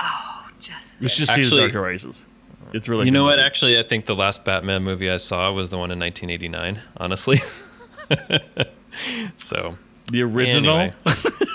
Oh, 0.00 0.48
just 0.58 1.02
You 1.02 1.10
should 1.10 1.28
see 1.28 1.34
Actually- 1.34 1.50
the 1.50 1.56
Dark 1.64 1.74
Knight 1.74 1.80
Rises. 1.80 2.24
It's 2.72 2.88
really. 2.88 3.04
you 3.04 3.10
know 3.10 3.24
what? 3.24 3.36
movie. 3.36 3.42
Actually, 3.42 3.78
I 3.78 3.82
think 3.82 4.06
the 4.06 4.16
last 4.16 4.46
Batman 4.46 4.82
movie 4.82 5.10
I 5.10 5.18
saw 5.18 5.52
was 5.52 5.68
the 5.68 5.76
one 5.76 5.90
in 5.90 5.98
1989. 5.98 6.80
Honestly. 6.96 7.36
so 9.36 9.76
the 10.10 10.22
original. 10.22 10.78
Anyway. 10.78 10.94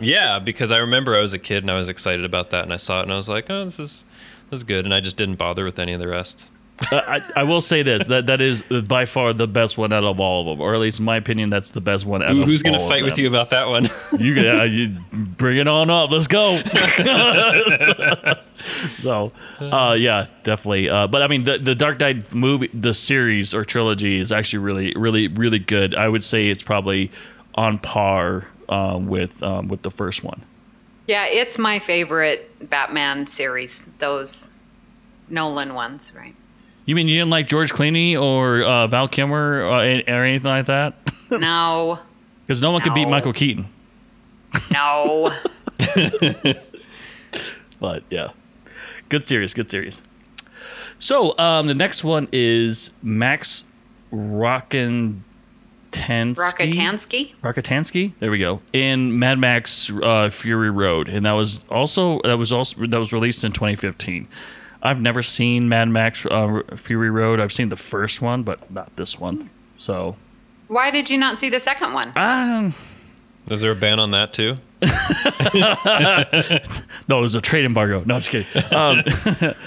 yeah, 0.00 0.38
because 0.38 0.72
I 0.72 0.78
remember 0.78 1.16
I 1.16 1.20
was 1.20 1.32
a 1.32 1.38
kid 1.38 1.64
and 1.64 1.70
I 1.70 1.74
was 1.74 1.88
excited 1.88 2.24
about 2.24 2.50
that, 2.50 2.64
and 2.64 2.72
I 2.72 2.76
saw 2.76 3.00
it 3.00 3.04
and 3.04 3.12
I 3.12 3.16
was 3.16 3.28
like, 3.28 3.50
"Oh, 3.50 3.64
this 3.64 3.78
is 3.78 4.04
this 4.50 4.60
is 4.60 4.64
good," 4.64 4.84
and 4.84 4.94
I 4.94 5.00
just 5.00 5.16
didn't 5.16 5.36
bother 5.36 5.64
with 5.64 5.78
any 5.78 5.92
of 5.92 6.00
the 6.00 6.08
rest. 6.08 6.50
Uh, 6.90 7.00
I, 7.06 7.40
I 7.40 7.42
will 7.44 7.60
say 7.60 7.82
this: 7.82 8.06
that 8.06 8.26
that 8.26 8.40
is 8.40 8.62
by 8.62 9.04
far 9.04 9.32
the 9.32 9.46
best 9.46 9.78
one 9.78 9.92
out 9.92 10.04
of 10.04 10.20
all 10.20 10.40
of 10.40 10.46
them, 10.46 10.60
or 10.60 10.74
at 10.74 10.80
least 10.80 10.98
in 10.98 11.04
my 11.04 11.16
opinion, 11.16 11.50
that's 11.50 11.70
the 11.70 11.80
best 11.80 12.06
one 12.06 12.22
out 12.22 12.30
of 12.30 12.38
who's 12.38 12.62
going 12.62 12.78
to 12.78 12.88
fight 12.88 13.04
with 13.04 13.18
you 13.18 13.28
about 13.28 13.50
that 13.50 13.68
one? 13.68 13.88
You, 14.18 14.50
uh, 14.50 14.64
you 14.64 14.98
bring 15.12 15.58
it 15.58 15.68
on 15.68 15.90
up. 15.90 16.10
Let's 16.10 16.26
go. 16.26 16.56
so, 18.98 19.32
uh, 19.60 19.96
yeah, 19.98 20.26
definitely. 20.44 20.88
Uh, 20.88 21.06
but 21.06 21.22
I 21.22 21.28
mean, 21.28 21.44
the 21.44 21.58
the 21.58 21.74
Dark 21.74 22.00
Knight 22.00 22.32
movie, 22.34 22.70
the 22.72 22.94
series 22.94 23.54
or 23.54 23.64
trilogy 23.64 24.18
is 24.18 24.32
actually 24.32 24.60
really, 24.60 24.92
really, 24.96 25.28
really 25.28 25.58
good. 25.58 25.94
I 25.94 26.08
would 26.08 26.24
say 26.24 26.48
it's 26.48 26.62
probably 26.62 27.10
on 27.54 27.78
par 27.78 28.48
uh, 28.72 28.96
with 28.98 29.42
um, 29.42 29.68
with 29.68 29.82
the 29.82 29.90
first 29.90 30.24
one. 30.24 30.42
yeah, 31.06 31.26
it's 31.26 31.58
my 31.58 31.78
favorite 31.78 32.68
Batman 32.70 33.26
series. 33.26 33.84
Those 33.98 34.48
Nolan 35.28 35.74
ones, 35.74 36.12
right? 36.14 36.34
You 36.86 36.94
mean 36.96 37.06
you 37.08 37.14
didn't 37.18 37.30
like 37.30 37.46
George 37.46 37.72
Clooney 37.72 38.20
or 38.20 38.62
uh, 38.64 38.86
Val 38.88 39.06
Kilmer 39.08 39.62
or, 39.62 39.74
or 39.78 40.24
anything 40.24 40.50
like 40.50 40.66
that? 40.66 40.94
No, 41.30 41.98
Because 42.46 42.60
no 42.60 42.70
one 42.72 42.82
could 42.82 42.92
beat 42.94 43.06
Michael 43.08 43.32
Keaton. 43.32 43.66
no. 44.72 45.30
But 47.80 48.04
yeah, 48.10 48.28
good 49.08 49.24
series, 49.24 49.54
good 49.54 49.70
series. 49.70 50.00
So 50.98 51.36
um, 51.38 51.66
the 51.66 51.74
next 51.74 52.04
one 52.04 52.28
is 52.32 52.92
Max 53.02 53.64
Rockatansky. 55.92 56.34
Rockatansky. 56.36 57.34
Rockatansky. 57.42 58.12
There 58.20 58.30
we 58.30 58.38
go. 58.38 58.60
In 58.72 59.18
Mad 59.18 59.38
Max 59.38 59.90
uh, 60.02 60.30
Fury 60.30 60.70
Road, 60.70 61.08
and 61.08 61.26
that 61.26 61.32
was 61.32 61.64
also 61.70 62.20
that 62.24 62.38
was 62.38 62.52
also 62.52 62.86
that 62.86 62.98
was 62.98 63.12
released 63.12 63.44
in 63.44 63.52
2015. 63.52 64.26
I've 64.82 65.00
never 65.00 65.22
seen 65.22 65.68
Mad 65.68 65.88
Max 65.88 66.26
uh, 66.26 66.60
Fury 66.76 67.10
Road. 67.10 67.38
I've 67.40 67.52
seen 67.52 67.68
the 67.68 67.76
first 67.76 68.20
one, 68.20 68.42
but 68.42 68.68
not 68.70 68.94
this 68.96 69.18
one. 69.18 69.48
So, 69.78 70.16
Why 70.68 70.90
did 70.90 71.08
you 71.08 71.18
not 71.18 71.38
see 71.38 71.48
the 71.50 71.60
second 71.60 71.92
one? 71.92 72.12
um, 72.16 72.74
is 73.48 73.60
there 73.60 73.72
a 73.72 73.76
ban 73.76 73.98
on 74.00 74.10
that 74.12 74.32
too? 74.32 74.56
no, 77.08 77.18
it 77.18 77.22
was 77.22 77.34
a 77.34 77.40
trade 77.40 77.64
embargo. 77.64 78.02
No, 78.04 78.18
just 78.18 78.30
kidding. 78.30 78.72
Um, 78.74 79.02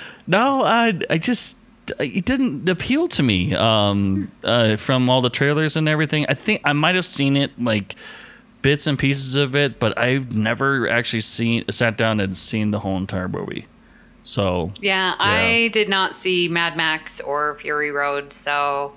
no, 0.28 0.62
I 0.64 1.00
I 1.10 1.18
just 1.18 1.58
it 2.00 2.26
didn't 2.26 2.68
appeal 2.68 3.08
to 3.10 3.24
me 3.24 3.54
um, 3.56 4.32
uh, 4.44 4.78
from 4.78 5.10
all 5.10 5.22
the 5.22 5.30
trailers 5.30 5.76
and 5.76 5.88
everything. 5.88 6.26
I 6.30 6.34
think 6.34 6.62
I 6.64 6.74
might 6.74 6.96
have 6.96 7.06
seen 7.06 7.38
it 7.38 7.52
like 7.62 7.96
bits 8.62 8.88
and 8.88 8.98
pieces 8.98 9.36
of 9.36 9.56
it, 9.56 9.80
but 9.80 9.98
I've 9.98 10.36
never 10.36 10.90
actually 10.90 11.22
seen 11.22 11.64
sat 11.70 11.98
down 11.98 12.20
and 12.20 12.36
seen 12.36 12.72
the 12.72 12.80
whole 12.80 12.98
entire 12.98 13.28
movie. 13.28 13.68
So 14.24 14.72
Yeah, 14.82 15.14
I 15.20 15.70
did 15.72 15.88
not 15.88 16.16
see 16.16 16.48
Mad 16.48 16.76
Max 16.76 17.22
or 17.22 17.60
Fury 17.62 17.92
Road, 17.92 18.34
so 18.34 18.94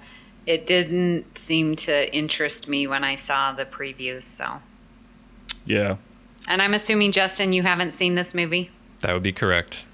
it 0.46 0.66
didn't 0.66 1.36
seem 1.36 1.76
to 1.76 2.16
interest 2.16 2.66
me 2.66 2.86
when 2.86 3.04
I 3.04 3.16
saw 3.16 3.52
the 3.52 3.66
previews. 3.66 4.24
So, 4.24 4.60
yeah, 5.66 5.96
and 6.46 6.62
I'm 6.62 6.72
assuming 6.72 7.12
Justin, 7.12 7.52
you 7.52 7.62
haven't 7.62 7.94
seen 7.94 8.14
this 8.14 8.34
movie. 8.34 8.70
That 9.00 9.12
would 9.12 9.22
be 9.22 9.32
correct. 9.32 9.84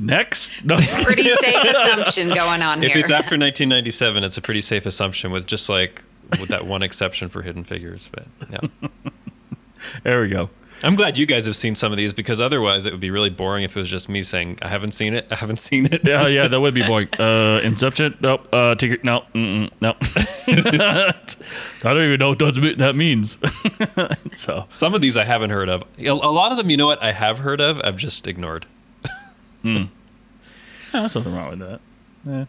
Next. 0.00 0.64
No, 0.64 0.76
Pretty 1.04 1.28
safe 1.28 1.64
assumption 1.64 2.28
going 2.30 2.62
on 2.62 2.82
If 2.82 2.92
here. 2.92 2.98
If 2.98 3.04
it's 3.04 3.10
after 3.10 3.36
1997, 3.36 4.24
it's 4.24 4.36
a 4.36 4.42
pretty 4.42 4.60
safe 4.62 4.86
assumption, 4.86 5.30
with 5.30 5.46
just 5.46 5.68
like 5.68 6.02
with 6.32 6.48
that 6.48 6.66
one 6.66 6.82
exception 6.82 7.28
for 7.28 7.42
Hidden 7.42 7.64
Figures. 7.64 8.10
But 8.12 8.26
yeah, 8.50 8.88
there 10.02 10.20
we 10.20 10.28
go. 10.28 10.50
I'm 10.82 10.94
glad 10.94 11.18
you 11.18 11.26
guys 11.26 11.44
have 11.44 11.56
seen 11.56 11.74
some 11.74 11.92
of 11.92 11.98
these 11.98 12.14
because 12.14 12.40
otherwise 12.40 12.86
it 12.86 12.92
would 12.92 13.00
be 13.00 13.10
really 13.10 13.28
boring 13.28 13.64
if 13.64 13.76
it 13.76 13.80
was 13.80 13.90
just 13.90 14.08
me 14.08 14.22
saying 14.22 14.58
I 14.62 14.68
haven't 14.68 14.92
seen 14.92 15.12
it. 15.12 15.26
I 15.30 15.34
haven't 15.34 15.58
seen 15.58 15.84
it. 15.92 16.06
Yeah, 16.08 16.26
yeah, 16.26 16.48
that 16.48 16.58
would 16.58 16.72
be 16.72 16.82
boring. 16.82 17.08
Uh, 17.20 17.60
Inception? 17.62 18.16
Nope. 18.22 18.48
Uh, 18.50 18.74
Ticket? 18.76 19.04
No. 19.04 19.24
Mm-mm, 19.34 19.70
no. 19.82 19.94
I 20.48 21.12
don't 21.82 22.02
even 22.04 22.18
know 22.18 22.30
what 22.30 22.78
that 22.78 22.94
means. 22.96 23.36
so 24.32 24.64
Some 24.70 24.94
of 24.94 25.02
these 25.02 25.18
I 25.18 25.24
haven't 25.24 25.50
heard 25.50 25.68
of. 25.68 25.82
A 25.98 26.06
a 26.08 26.14
lot 26.14 26.50
of 26.50 26.56
them, 26.56 26.70
you 26.70 26.78
know 26.78 26.86
what, 26.86 27.02
I 27.02 27.12
have 27.12 27.40
heard 27.40 27.60
of. 27.60 27.78
I've 27.84 27.96
just 27.96 28.26
ignored. 28.26 28.64
Hmm. 29.62 29.76
Yeah, 29.76 29.86
there's 30.92 31.14
nothing 31.14 31.34
wrong 31.34 31.50
with 31.50 31.58
that. 31.60 31.80
Yeah. 32.26 32.44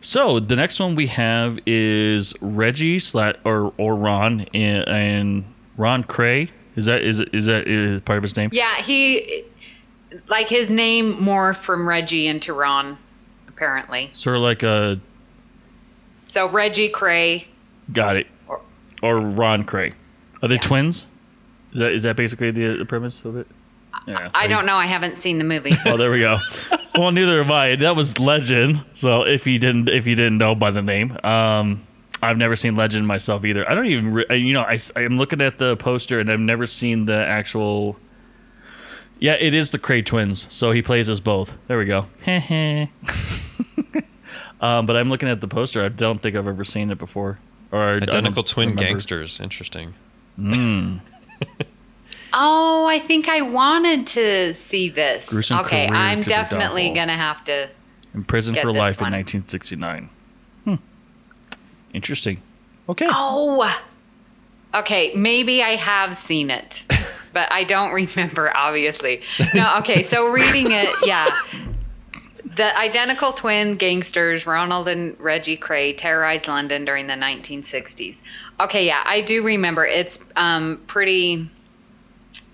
So 0.00 0.40
the 0.40 0.56
next 0.56 0.80
one 0.80 0.94
we 0.94 1.06
have 1.08 1.58
is 1.66 2.34
Reggie 2.40 2.98
Slat 2.98 3.38
or 3.44 3.72
or 3.76 3.94
Ron 3.94 4.46
and, 4.54 4.88
and 4.88 5.44
Ron 5.76 6.04
Kray. 6.04 6.50
Is 6.76 6.86
that 6.86 7.02
is 7.02 7.20
is 7.20 7.46
that 7.46 7.68
is 7.68 8.00
part 8.02 8.16
of 8.16 8.22
his 8.22 8.36
name? 8.36 8.50
yeah, 8.52 8.76
he 8.82 9.44
like 10.28 10.48
his 10.48 10.70
name 10.70 11.16
morphed 11.16 11.56
from 11.58 11.86
Reggie 11.88 12.26
into 12.26 12.52
Ron, 12.54 12.96
apparently. 13.48 14.10
Sort 14.14 14.36
of 14.36 14.42
like 14.42 14.62
a 14.62 14.98
So 16.28 16.48
Reggie 16.48 16.90
Kray. 16.90 17.44
got 17.92 18.16
it 18.16 18.26
Or- 18.48 18.60
or 19.02 19.20
Ron 19.20 19.64
Kray. 19.64 19.92
Are 20.42 20.48
they 20.48 20.54
Yeah. 20.54 20.60
twins? 20.62 21.06
Is 21.74 21.80
that 21.80 21.92
is 21.92 22.02
that 22.04 22.16
basically 22.16 22.50
the, 22.50 22.76
the 22.78 22.84
premise 22.86 23.20
of 23.24 23.36
it? 23.36 23.46
Yeah. 24.06 24.30
I 24.34 24.46
don't 24.46 24.66
know. 24.66 24.76
I 24.76 24.86
haven't 24.86 25.18
seen 25.18 25.38
the 25.38 25.44
movie. 25.44 25.72
Oh, 25.86 25.96
there 25.96 26.10
we 26.10 26.20
go. 26.20 26.38
well, 26.94 27.10
neither 27.12 27.42
have 27.42 27.50
I. 27.50 27.76
That 27.76 27.96
was 27.96 28.18
Legend. 28.18 28.84
So 28.94 29.22
if 29.22 29.46
you 29.46 29.58
didn't, 29.58 29.88
if 29.88 30.06
you 30.06 30.14
didn't 30.14 30.38
know 30.38 30.54
by 30.54 30.70
the 30.70 30.82
name, 30.82 31.16
um, 31.24 31.86
I've 32.22 32.36
never 32.36 32.56
seen 32.56 32.76
Legend 32.76 33.06
myself 33.06 33.44
either. 33.44 33.68
I 33.68 33.74
don't 33.74 33.86
even, 33.86 34.12
re- 34.12 34.26
you 34.30 34.52
know, 34.52 34.62
I, 34.62 34.78
am 34.96 35.18
looking 35.18 35.40
at 35.40 35.58
the 35.58 35.76
poster 35.76 36.20
and 36.20 36.30
I've 36.30 36.40
never 36.40 36.66
seen 36.66 37.06
the 37.06 37.16
actual. 37.16 37.96
Yeah, 39.18 39.34
it 39.34 39.54
is 39.54 39.70
the 39.70 39.78
Kray 39.78 40.04
twins. 40.04 40.52
So 40.52 40.72
he 40.72 40.82
plays 40.82 41.08
us 41.08 41.20
both. 41.20 41.54
There 41.68 41.78
we 41.78 41.84
go. 41.84 42.06
um, 44.60 44.86
but 44.86 44.96
I'm 44.96 45.08
looking 45.10 45.28
at 45.28 45.40
the 45.40 45.48
poster. 45.48 45.84
I 45.84 45.88
don't 45.88 46.20
think 46.20 46.34
I've 46.36 46.48
ever 46.48 46.64
seen 46.64 46.90
it 46.90 46.98
before. 46.98 47.38
Or 47.70 47.94
Identical 47.94 48.42
twin 48.42 48.70
remember. 48.70 48.84
gangsters. 48.84 49.40
Interesting. 49.40 49.94
Oh, 52.32 52.86
I 52.86 52.98
think 52.98 53.28
I 53.28 53.42
wanted 53.42 54.06
to 54.08 54.54
see 54.54 54.88
this. 54.88 55.28
Gruesome 55.28 55.60
okay, 55.60 55.86
career 55.88 55.98
I'm 55.98 56.22
to 56.22 56.28
definitely 56.28 56.88
downfall. 56.88 56.94
gonna 56.94 57.16
have 57.16 57.44
to. 57.44 57.70
In 58.14 58.24
prison 58.24 58.54
Get 58.54 58.62
for 58.62 58.72
this 58.72 58.78
life 58.78 59.00
one. 59.00 59.12
in 59.12 59.20
1969. 59.20 60.10
Hmm. 60.64 60.74
Interesting. 61.94 62.42
Okay. 62.88 63.08
Oh. 63.10 63.82
Okay, 64.74 65.12
maybe 65.14 65.62
I 65.62 65.76
have 65.76 66.18
seen 66.18 66.50
it, 66.50 66.86
but 67.34 67.52
I 67.52 67.64
don't 67.64 67.92
remember. 67.92 68.54
Obviously, 68.56 69.20
no. 69.54 69.78
Okay, 69.80 70.02
so 70.02 70.28
reading 70.28 70.72
it, 70.72 70.88
yeah. 71.04 71.28
The 72.44 72.76
identical 72.78 73.32
twin 73.32 73.76
gangsters, 73.76 74.46
Ronald 74.46 74.88
and 74.88 75.18
Reggie 75.20 75.56
Kray, 75.56 75.96
terrorized 75.96 76.48
London 76.48 76.84
during 76.84 77.06
the 77.06 77.14
1960s. 77.14 78.20
Okay, 78.60 78.86
yeah, 78.86 79.02
I 79.06 79.22
do 79.22 79.42
remember. 79.44 79.86
It's 79.86 80.18
um, 80.36 80.82
pretty. 80.86 81.50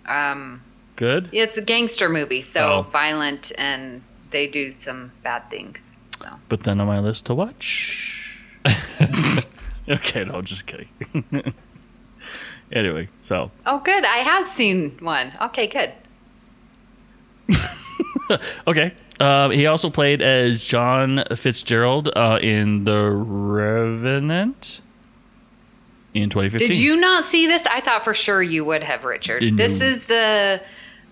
Um, 0.08 0.62
Good. 0.96 1.30
it's 1.32 1.56
a 1.58 1.62
gangster 1.62 2.08
movie, 2.08 2.42
so 2.42 2.60
Oh. 2.60 2.82
violent, 2.90 3.52
and 3.58 4.02
they 4.30 4.46
do 4.46 4.72
some 4.72 5.12
bad 5.22 5.48
things. 5.50 5.92
So. 6.20 6.28
But 6.48 6.60
then 6.64 6.80
on 6.80 6.86
my 6.86 6.98
list 6.98 7.26
to 7.26 7.34
watch. 7.34 8.42
okay, 9.88 10.24
no, 10.24 10.42
just 10.42 10.66
kidding. 10.66 10.88
anyway, 12.72 13.08
so 13.20 13.50
Oh, 13.66 13.80
good. 13.84 14.04
I 14.04 14.18
have 14.18 14.48
seen 14.48 14.96
one. 15.00 15.32
Okay, 15.40 15.66
good. 15.68 15.92
okay. 18.66 18.92
Uh, 19.20 19.48
he 19.50 19.66
also 19.66 19.90
played 19.90 20.22
as 20.22 20.62
John 20.64 21.24
Fitzgerald 21.34 22.08
uh, 22.14 22.38
in 22.40 22.84
The 22.84 23.10
Revenant 23.10 24.80
in 26.22 26.30
2015. 26.30 26.68
Did 26.68 26.76
you 26.78 26.96
not 26.96 27.24
see 27.24 27.46
this? 27.46 27.64
I 27.66 27.80
thought 27.80 28.04
for 28.04 28.14
sure 28.14 28.42
you 28.42 28.64
would 28.64 28.82
have, 28.82 29.04
Richard. 29.04 29.40
Didn't 29.40 29.56
This 29.56 29.80
you? 29.80 29.86
is 29.86 30.04
the 30.04 30.60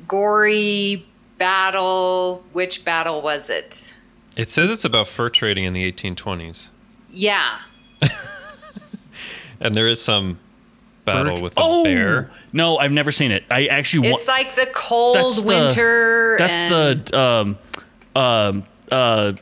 gory 0.08 1.06
battle. 1.38 2.44
Which 2.52 2.84
battle 2.84 3.22
was 3.22 3.50
it? 3.50 3.94
It 4.36 4.50
says 4.50 4.68
it's 4.70 4.84
about 4.84 5.08
fur 5.08 5.28
trading 5.30 5.64
in 5.64 5.72
the 5.72 5.90
1820s, 5.90 6.68
Yeah. 7.10 7.58
and 9.60 9.74
there 9.74 9.88
is 9.88 10.00
some 10.02 10.38
battle 11.06 11.34
Bird- 11.36 11.42
with 11.42 11.52
a 11.56 11.60
oh 11.62 11.84
bear. 11.84 12.30
no, 12.52 12.76
I've 12.78 12.92
never 12.92 13.10
seen 13.12 13.30
it. 13.30 13.44
I 13.50 13.66
actually 13.66 14.10
wa- 14.10 14.16
It's 14.18 14.26
like 14.28 14.56
the 14.56 14.66
cold 14.74 15.16
That's 15.16 15.40
the- 15.40 15.46
winter. 15.46 16.36
That's 16.38 16.52
and, 16.52 17.06
the 17.06 17.18
um, 17.18 17.58
um, 18.14 18.64
uh, 18.90 19.32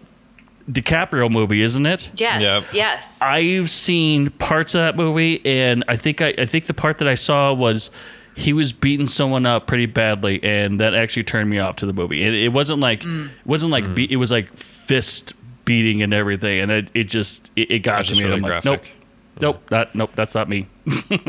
DiCaprio 0.70 1.30
movie, 1.30 1.60
isn't 1.62 1.84
it? 1.86 2.10
yes, 2.16 2.40
Yep. 2.40 2.64
yes. 2.72 3.18
I've 3.20 3.68
seen 3.68 4.30
parts 4.30 4.74
of 4.74 4.80
that 4.80 4.96
movie, 4.96 5.44
and 5.44 5.84
I 5.88 5.96
think 5.96 6.22
I, 6.22 6.34
I 6.38 6.46
think 6.46 6.66
the 6.66 6.74
part 6.74 6.98
that 6.98 7.08
I 7.08 7.14
saw 7.16 7.52
was 7.52 7.90
he 8.36 8.52
was 8.52 8.72
beating 8.72 9.06
someone 9.06 9.46
up 9.46 9.66
pretty 9.66 9.86
badly, 9.86 10.42
and 10.42 10.80
that 10.80 10.94
actually 10.94 11.22
turned 11.24 11.50
me 11.50 11.58
off 11.58 11.76
to 11.76 11.86
the 11.86 11.92
movie. 11.92 12.22
It, 12.24 12.34
it 12.34 12.48
wasn't 12.48 12.80
like 12.80 13.00
Mm. 13.02 13.26
it 13.26 13.46
wasn't 13.46 13.72
like 13.72 13.94
be, 13.94 14.10
it 14.10 14.16
was 14.16 14.30
like 14.32 14.54
fist 14.56 15.34
beating 15.64 16.02
and 16.02 16.12
everything, 16.14 16.60
and 16.60 16.70
it, 16.72 16.88
it 16.94 17.04
just 17.04 17.50
it, 17.56 17.70
it 17.70 17.78
got 17.80 17.96
That's 17.98 18.08
to 18.08 18.14
me. 18.16 18.22
really 18.24 18.36
I'm 18.36 18.42
like, 18.42 18.62
graphic. 18.62 18.94
nope, 19.40 19.40
nope, 19.56 19.62
that 19.70 19.94
nope, 19.94 20.10
that's 20.14 20.34
not 20.34 20.48
me. 20.48 20.66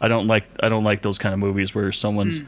I 0.00 0.08
don't 0.08 0.26
like 0.26 0.44
I 0.62 0.68
don't 0.68 0.84
like 0.84 1.02
those 1.02 1.18
kind 1.18 1.32
of 1.32 1.38
movies 1.38 1.74
where 1.74 1.92
someone's 1.92 2.40
Mm. 2.40 2.46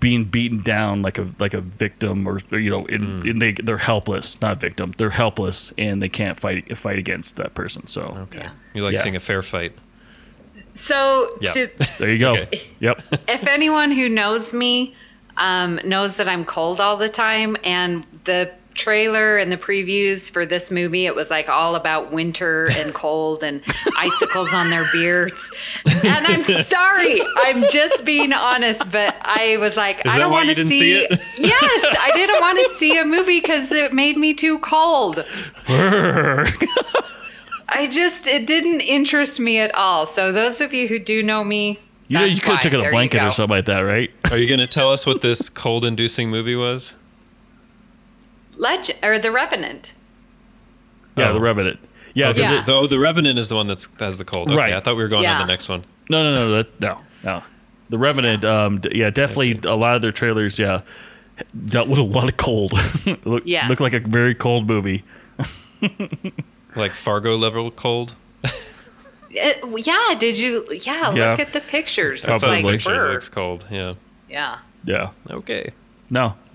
Being 0.00 0.24
beaten 0.24 0.62
down 0.62 1.00
like 1.02 1.18
a 1.18 1.26
like 1.38 1.54
a 1.54 1.60
victim 1.60 2.26
or, 2.28 2.38
or, 2.52 2.58
you 2.58 2.68
know 2.70 2.84
in, 2.86 3.22
Mm. 3.22 3.30
in 3.30 3.38
they 3.38 3.52
they're 3.52 3.78
helpless 3.78 4.40
not 4.42 4.60
victim 4.60 4.92
they're 4.98 5.10
helpless 5.10 5.72
and 5.78 6.02
they 6.02 6.08
can't 6.10 6.38
fight 6.38 6.76
fight 6.76 6.98
against 6.98 7.36
that 7.36 7.54
person 7.54 7.86
so 7.86 8.02
Okay. 8.28 8.40
Yeah. 8.40 8.50
You 8.74 8.84
like 8.84 8.94
Yeah. 8.94 9.02
seeing 9.02 9.16
a 9.16 9.20
fair 9.20 9.42
fight. 9.42 9.72
So, 10.74 11.36
Yeah. 11.40 11.52
to, 11.52 11.70
there 11.98 12.12
you 12.12 12.18
go 12.18 12.32
Okay. 12.32 12.62
yep 12.80 13.00
if 13.28 13.46
anyone 13.46 13.90
who 13.92 14.08
knows 14.08 14.52
me 14.52 14.94
um, 15.36 15.80
knows 15.84 16.16
that 16.16 16.28
I'm 16.28 16.44
cold 16.44 16.80
all 16.80 16.96
the 16.96 17.08
time, 17.08 17.56
and 17.64 18.06
the 18.24 18.52
trailer 18.74 19.36
and 19.36 19.50
the 19.50 19.56
previews 19.56 20.30
for 20.30 20.44
this 20.44 20.70
movie, 20.70 21.06
it 21.06 21.14
was 21.14 21.30
like 21.30 21.48
all 21.48 21.74
about 21.74 22.12
winter 22.12 22.68
and 22.72 22.94
cold 22.94 23.42
and 23.42 23.62
icicles 23.98 24.52
on 24.52 24.70
their 24.70 24.86
beards. 24.92 25.50
And 25.86 26.26
I'm 26.26 26.44
sorry, 26.62 27.20
I'm 27.36 27.64
just 27.70 28.04
being 28.04 28.32
honest, 28.32 28.90
but 28.90 29.14
I 29.22 29.56
was 29.58 29.76
like, 29.76 30.04
Is 30.04 30.12
I 30.12 30.18
don't 30.18 30.32
want 30.32 30.48
to 30.54 30.64
see. 30.64 30.78
see 30.78 30.92
it? 30.94 31.10
yes, 31.38 31.96
I 32.00 32.10
didn't 32.14 32.40
want 32.40 32.58
to 32.58 32.74
see 32.74 32.98
a 32.98 33.04
movie 33.04 33.40
because 33.40 33.72
it 33.72 33.92
made 33.92 34.16
me 34.16 34.34
too 34.34 34.58
cold. 34.58 35.24
I 37.66 37.88
just 37.90 38.26
it 38.26 38.46
didn't 38.46 38.80
interest 38.80 39.40
me 39.40 39.58
at 39.58 39.74
all. 39.74 40.06
So 40.06 40.32
those 40.32 40.60
of 40.60 40.72
you 40.72 40.86
who 40.86 40.98
do 40.98 41.22
know 41.22 41.42
me, 41.42 41.80
you 42.08 42.18
know 42.18 42.24
you 42.24 42.40
could 42.40 42.52
have 42.52 42.60
taken 42.60 42.80
a 42.80 42.84
you 42.84 42.90
blanket 42.90 43.22
or 43.22 43.30
something 43.30 43.56
like 43.56 43.64
that 43.64 43.80
right 43.80 44.10
Are 44.30 44.36
you 44.36 44.46
going 44.46 44.60
to 44.60 44.66
tell 44.66 44.92
us 44.92 45.06
what 45.06 45.22
this 45.22 45.48
cold 45.48 45.84
inducing 45.84 46.30
movie 46.30 46.54
was? 46.54 46.94
Legend 48.56 48.98
or 49.02 49.18
the 49.18 49.30
Revenant. 49.30 49.92
yeah 51.16 51.30
Oh. 51.30 51.32
the 51.34 51.40
revenant 51.40 51.78
yeah 52.14 52.32
because 52.32 52.50
Yeah. 52.50 52.62
it 52.62 52.68
Oh, 52.68 52.86
the 52.86 52.98
Revenant 52.98 53.38
is 53.38 53.48
the 53.48 53.54
one 53.56 53.66
that's 53.66 53.88
has 54.00 54.18
the 54.18 54.24
cold. 54.24 54.48
Okay, 54.48 54.56
Right. 54.56 54.72
I 54.72 54.80
thought 54.80 54.96
we 54.96 55.02
were 55.02 55.08
going 55.08 55.22
Yeah. 55.24 55.40
on 55.40 55.46
the 55.46 55.52
next 55.52 55.68
one. 55.68 55.84
no 56.10 56.22
no 56.22 56.34
no 56.36 56.50
that, 56.56 56.80
no 56.80 56.98
no 57.22 57.42
the 57.90 57.98
revenant 57.98 58.44
um 58.44 58.80
yeah 58.92 59.10
definitely 59.10 59.60
a 59.64 59.76
lot 59.76 59.94
of 59.96 60.02
their 60.02 60.12
trailers 60.12 60.58
yeah 60.58 60.80
dealt 61.66 61.88
with 61.88 61.98
a 61.98 62.02
lot 62.02 62.28
of 62.28 62.36
cold 62.36 62.72
look 63.24 63.42
Yes. 63.46 63.68
looked 63.68 63.80
like 63.80 63.92
a 63.92 64.00
very 64.00 64.34
cold 64.34 64.66
movie 64.68 65.02
Like 66.76 66.92
Fargo 66.92 67.36
level 67.36 67.70
cold. 67.70 68.14
It- 69.30 69.62
yeah, 69.86 70.14
did 70.18 70.36
you? 70.38 70.64
Yeah, 70.70 71.12
Yeah. 71.14 71.30
look 71.32 71.40
at 71.40 71.52
the 71.52 71.60
pictures. 71.60 72.24
I 72.26 72.32
It's 72.32 72.40
the 72.40 72.46
like 72.48 72.64
pictures. 72.64 73.00
fur. 73.02 73.12
Looks 73.12 73.28
cold. 73.28 73.66
Yeah. 73.70 73.94
Yeah. 74.30 74.58
yeah 74.84 75.10
Okay. 75.30 75.70
No. 76.10 76.34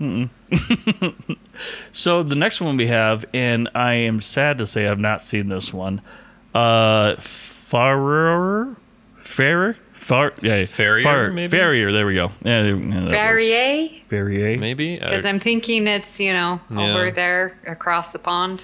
So 1.92 2.22
the 2.22 2.36
next 2.36 2.60
one 2.60 2.76
we 2.76 2.86
have, 2.88 3.24
and 3.34 3.68
I 3.74 3.94
am 3.94 4.20
sad 4.20 4.58
to 4.58 4.66
say 4.66 4.86
I've 4.88 4.98
not 4.98 5.22
seen 5.22 5.48
this 5.48 5.72
one. 5.72 6.00
Uh, 6.54 7.16
Farrer, 7.20 8.76
Farrer, 9.16 9.76
Far, 9.92 10.32
yeah, 10.42 10.64
Farrier, 10.64 11.02
Far- 11.04 11.30
maybe? 11.30 11.50
Farrier. 11.56 11.92
There 11.92 12.06
we 12.06 12.14
go. 12.14 12.32
Yeah, 12.42 12.62
there- 12.62 12.76
yeah, 12.76 12.94
that 12.94 13.00
works. 13.02 13.10
Barrier? 13.12 13.88
Farrier. 14.08 14.56
Maybe. 14.58 14.98
Because 14.98 15.24
I'm 15.24 15.38
thinking 15.38 15.86
it's, 15.86 16.18
you 16.18 16.32
know, 16.32 16.58
Yeah. 16.74 16.80
over 16.94 17.10
there 17.10 17.56
across 17.66 18.10
the 18.10 18.18
pond. 18.18 18.62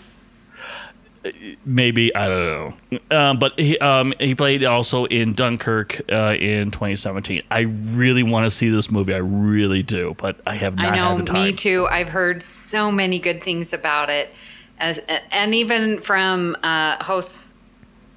Maybe 1.65 2.15
I 2.15 2.29
don't 2.29 2.77
know. 2.91 3.17
Um, 3.17 3.39
but 3.39 3.59
he 3.59 3.79
um, 3.79 4.15
he 4.19 4.35
played 4.35 4.65
also 4.65 5.05
in 5.07 5.33
Dunkirk 5.33 6.01
uh, 6.11 6.35
in 6.35 6.71
2017. 6.71 7.43
I 7.51 7.61
really 7.61 8.23
want 8.23 8.45
to 8.45 8.51
see 8.51 8.69
this 8.69 8.91
movie. 8.91 9.15
I 9.15 9.19
really 9.19 9.83
do, 9.83 10.15
but 10.19 10.41
I 10.47 10.55
have 10.55 10.77
not 10.77 10.93
I 10.93 10.97
know, 10.97 11.17
had 11.17 11.19
the 11.19 11.25
time. 11.25 11.45
me 11.45 11.53
too. 11.53 11.87
I've 11.91 12.09
heard 12.09 12.43
so 12.43 12.91
many 12.91 13.19
good 13.19 13.43
things 13.43 13.73
about 13.73 14.11
it. 14.11 14.31
As, 14.79 14.99
and 15.31 15.55
even 15.55 16.01
from 16.03 16.57
uh, 16.63 17.03
hosts, 17.03 17.55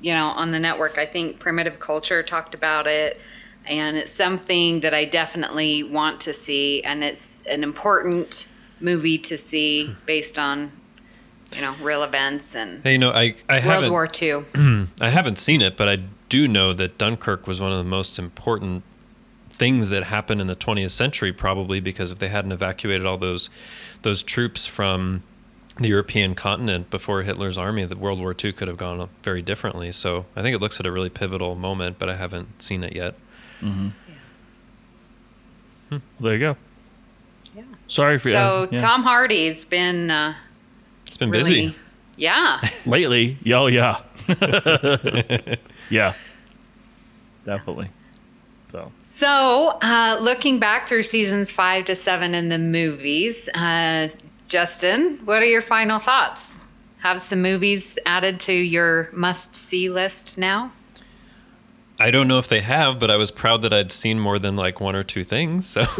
you 0.01 0.13
know, 0.13 0.27
on 0.27 0.51
the 0.51 0.59
network, 0.59 0.97
I 0.97 1.05
think 1.05 1.39
Primitive 1.39 1.79
Culture 1.79 2.23
talked 2.23 2.53
about 2.53 2.87
it. 2.87 3.19
And 3.65 3.97
it's 3.97 4.11
something 4.11 4.79
that 4.81 4.93
I 4.93 5.05
definitely 5.05 5.83
want 5.83 6.21
to 6.21 6.33
see. 6.33 6.81
And 6.83 7.03
it's 7.03 7.35
an 7.49 7.63
important 7.63 8.47
movie 8.79 9.17
to 9.19 9.37
see 9.37 9.95
based 10.05 10.39
on, 10.39 10.71
you 11.55 11.61
know, 11.61 11.75
real 11.81 12.03
events 12.03 12.55
and 12.55 12.83
hey, 12.83 12.93
you 12.93 12.97
know, 12.97 13.11
I 13.11 13.35
I 13.47 13.55
World 13.55 13.63
haven't 13.63 13.91
War 13.91 14.09
II. 14.21 14.87
I 15.01 15.09
haven't 15.09 15.39
seen 15.39 15.61
it, 15.61 15.77
but 15.77 15.87
I 15.87 15.97
do 16.29 16.47
know 16.47 16.73
that 16.73 16.97
Dunkirk 16.97 17.47
was 17.47 17.59
one 17.59 17.71
of 17.71 17.77
the 17.77 17.83
most 17.83 18.19
important 18.19 18.83
things 19.49 19.89
that 19.89 20.05
happened 20.05 20.39
in 20.39 20.47
the 20.47 20.55
20th 20.55 20.91
century, 20.91 21.33
probably 21.33 21.79
because 21.79 22.11
if 22.11 22.19
they 22.19 22.29
hadn't 22.29 22.51
evacuated 22.51 23.05
all 23.05 23.17
those 23.17 23.49
those 24.03 24.23
troops 24.23 24.65
from 24.65 25.23
the 25.77 25.89
European 25.89 26.35
continent 26.35 26.89
before 26.89 27.23
Hitler's 27.23 27.57
army, 27.57 27.85
the 27.85 27.97
World 27.97 28.19
War 28.19 28.35
II 28.41 28.53
could 28.53 28.67
have 28.67 28.77
gone 28.77 29.09
very 29.23 29.41
differently. 29.41 29.91
So 29.91 30.25
I 30.35 30.41
think 30.41 30.55
it 30.55 30.59
looks 30.59 30.79
at 30.79 30.85
a 30.85 30.91
really 30.91 31.09
pivotal 31.09 31.55
moment, 31.55 31.97
but 31.99 32.09
I 32.09 32.15
haven't 32.15 32.61
seen 32.61 32.83
it 32.83 32.95
yet. 32.95 33.15
There 33.61 33.93
you 36.33 36.39
go. 36.39 36.57
Yeah. 37.55 37.63
Sorry 37.87 38.19
for 38.19 38.29
that. 38.29 38.51
So 38.51 38.67
yeah. 38.71 38.79
Tom 38.79 39.03
Hardy's 39.03 39.65
been 39.65 40.11
uh, 40.11 40.35
It's 41.09 41.17
been 41.17 41.31
really, 41.31 41.67
busy. 41.67 41.75
yeah. 42.17 42.61
lately. 42.85 43.37
Yo, 43.43 43.65
yeah, 43.67 44.01
yeah, 45.89 46.13
definitely. 47.45 47.89
So 48.71 48.91
So, 49.03 49.79
uh, 49.81 50.19
looking 50.21 50.59
back 50.59 50.87
through 50.87 51.03
seasons 51.03 51.51
five 51.51 51.85
to 51.85 51.95
seven 51.95 52.33
in 52.35 52.49
the 52.49 52.59
movies, 52.59 53.49
uh, 53.55 54.09
Justin, 54.47 55.19
what 55.25 55.41
are 55.41 55.45
your 55.45 55.63
final 55.63 55.99
thoughts? 55.99 56.55
Have 56.99 57.21
some 57.23 57.41
movies 57.41 57.95
added 58.05 58.39
to 58.41 58.53
your 58.53 59.09
must 59.11 59.55
see 59.55 59.89
list 59.89 60.37
now? 60.37 60.71
I 61.99 62.11
don't 62.11 62.27
know 62.29 62.37
if 62.37 62.47
they 62.47 62.61
have, 62.61 62.97
but 62.97 63.11
I 63.11 63.17
was 63.17 63.29
proud 63.29 63.61
that 63.63 63.73
I'd 63.73 63.91
seen 63.91 64.19
more 64.19 64.39
than 64.39 64.55
like 64.55 64.79
one 64.79 64.95
or 64.95 65.03
two 65.03 65.25
things. 65.25 65.67
So, 65.67 65.81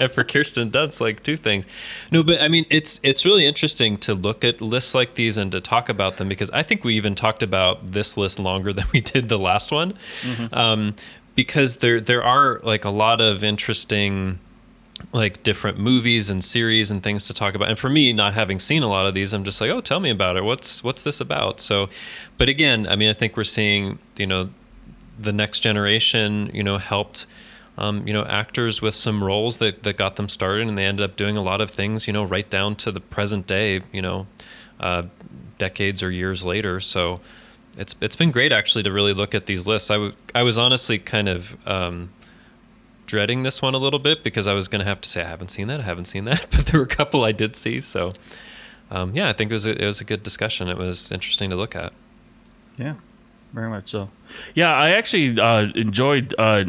and 0.00 0.10
for 0.10 0.24
Kirsten 0.24 0.70
Dunst, 0.70 1.00
like 1.00 1.22
two 1.22 1.36
things. 1.36 1.66
No, 2.10 2.24
but 2.24 2.42
I 2.42 2.48
mean, 2.48 2.66
it's 2.68 2.98
it's 3.04 3.24
really 3.24 3.46
interesting 3.46 3.96
to 3.98 4.14
look 4.14 4.44
at 4.44 4.60
lists 4.60 4.94
like 4.94 5.14
these 5.14 5.36
and 5.36 5.52
to 5.52 5.60
talk 5.60 5.88
about 5.88 6.16
them 6.16 6.28
because 6.28 6.50
I 6.50 6.64
think 6.64 6.82
we 6.82 6.94
even 6.96 7.14
talked 7.14 7.44
about 7.44 7.86
this 7.86 8.16
list 8.16 8.40
longer 8.40 8.72
than 8.74 8.86
we 8.92 9.00
did 9.00 9.28
the 9.28 9.38
last 9.38 9.70
one, 9.70 9.94
um, 10.52 10.96
because 11.36 11.76
there 11.76 12.00
there 12.00 12.24
are 12.24 12.60
like 12.64 12.84
a 12.84 12.90
lot 12.90 13.20
of 13.20 13.44
interesting 13.44 14.40
like 15.16 15.42
different 15.42 15.78
movies 15.78 16.28
and 16.28 16.44
series 16.44 16.90
and 16.90 17.02
things 17.02 17.26
to 17.26 17.32
talk 17.32 17.54
about. 17.54 17.68
And 17.70 17.78
for 17.78 17.88
me, 17.88 18.12
not 18.12 18.34
having 18.34 18.60
seen 18.60 18.82
a 18.82 18.86
lot 18.86 19.06
of 19.06 19.14
these, 19.14 19.32
I'm 19.32 19.44
just 19.44 19.60
like, 19.62 19.70
oh, 19.70 19.80
tell 19.80 19.98
me 19.98 20.10
about 20.10 20.36
it. 20.36 20.44
What's 20.44 20.84
what's 20.84 21.02
this 21.02 21.20
about? 21.20 21.58
So, 21.58 21.88
but 22.36 22.48
again, 22.48 22.86
I 22.86 22.96
mean, 22.96 23.08
I 23.08 23.14
think 23.14 23.36
we're 23.36 23.44
seeing, 23.44 23.98
you 24.16 24.26
know, 24.26 24.50
the 25.18 25.32
next 25.32 25.60
generation, 25.60 26.50
you 26.52 26.62
know, 26.62 26.76
helped, 26.76 27.26
um, 27.78 28.06
you 28.06 28.12
know, 28.12 28.24
actors 28.24 28.82
with 28.82 28.94
some 28.94 29.24
roles 29.24 29.56
that 29.56 29.82
that 29.84 29.96
got 29.96 30.16
them 30.16 30.28
started, 30.28 30.68
and 30.68 30.76
they 30.76 30.84
ended 30.84 31.08
up 31.10 31.16
doing 31.16 31.36
a 31.38 31.42
lot 31.42 31.62
of 31.62 31.70
things, 31.70 32.06
you 32.06 32.12
know, 32.12 32.22
right 32.22 32.48
down 32.50 32.76
to 32.76 32.92
the 32.92 33.00
present 33.00 33.46
day, 33.46 33.80
you 33.92 34.02
know, 34.02 34.26
uh, 34.78 35.04
decades 35.58 36.02
or 36.02 36.10
years 36.10 36.44
later. 36.44 36.78
So. 36.78 37.20
It's, 37.78 37.94
it's 38.00 38.16
been 38.16 38.30
great 38.30 38.52
actually 38.52 38.84
to 38.84 38.90
really 38.90 39.12
look 39.12 39.34
at 39.34 39.44
these 39.44 39.66
lists. 39.66 39.90
I, 39.90 39.96
w- 39.96 40.14
I 40.34 40.42
was 40.44 40.56
honestly 40.56 40.98
kind 40.98 41.28
of 41.28 41.58
um, 41.68 42.08
dreading 43.06 43.42
this 43.42 43.62
one 43.62 43.74
a 43.74 43.78
little 43.78 43.98
bit 43.98 44.22
because 44.22 44.46
I 44.46 44.52
was 44.52 44.68
going 44.68 44.80
to 44.80 44.84
have 44.84 45.00
to 45.00 45.08
say 45.08 45.22
I 45.22 45.28
haven't 45.28 45.50
seen 45.50 45.68
that, 45.68 45.80
I 45.80 45.84
haven't 45.84 46.06
seen 46.06 46.24
that, 46.24 46.46
but 46.50 46.66
there 46.66 46.80
were 46.80 46.86
a 46.86 46.88
couple 46.88 47.24
I 47.24 47.32
did 47.32 47.56
see. 47.56 47.80
So, 47.80 48.12
um, 48.90 49.14
yeah, 49.14 49.28
I 49.28 49.32
think 49.32 49.50
it 49.50 49.54
was 49.54 49.66
a, 49.66 49.82
it 49.82 49.86
was 49.86 50.00
a 50.00 50.04
good 50.04 50.22
discussion. 50.22 50.68
It 50.68 50.76
was 50.76 51.10
interesting 51.12 51.50
to 51.50 51.56
look 51.56 51.74
at. 51.74 51.92
yeah, 52.76 52.94
very 53.52 53.70
much 53.70 53.90
so. 53.90 54.10
Yeah, 54.54 54.72
I 54.72 54.90
actually 54.90 55.40
uh, 55.40 55.68
enjoyed 55.74 56.34
uh, 56.38 56.64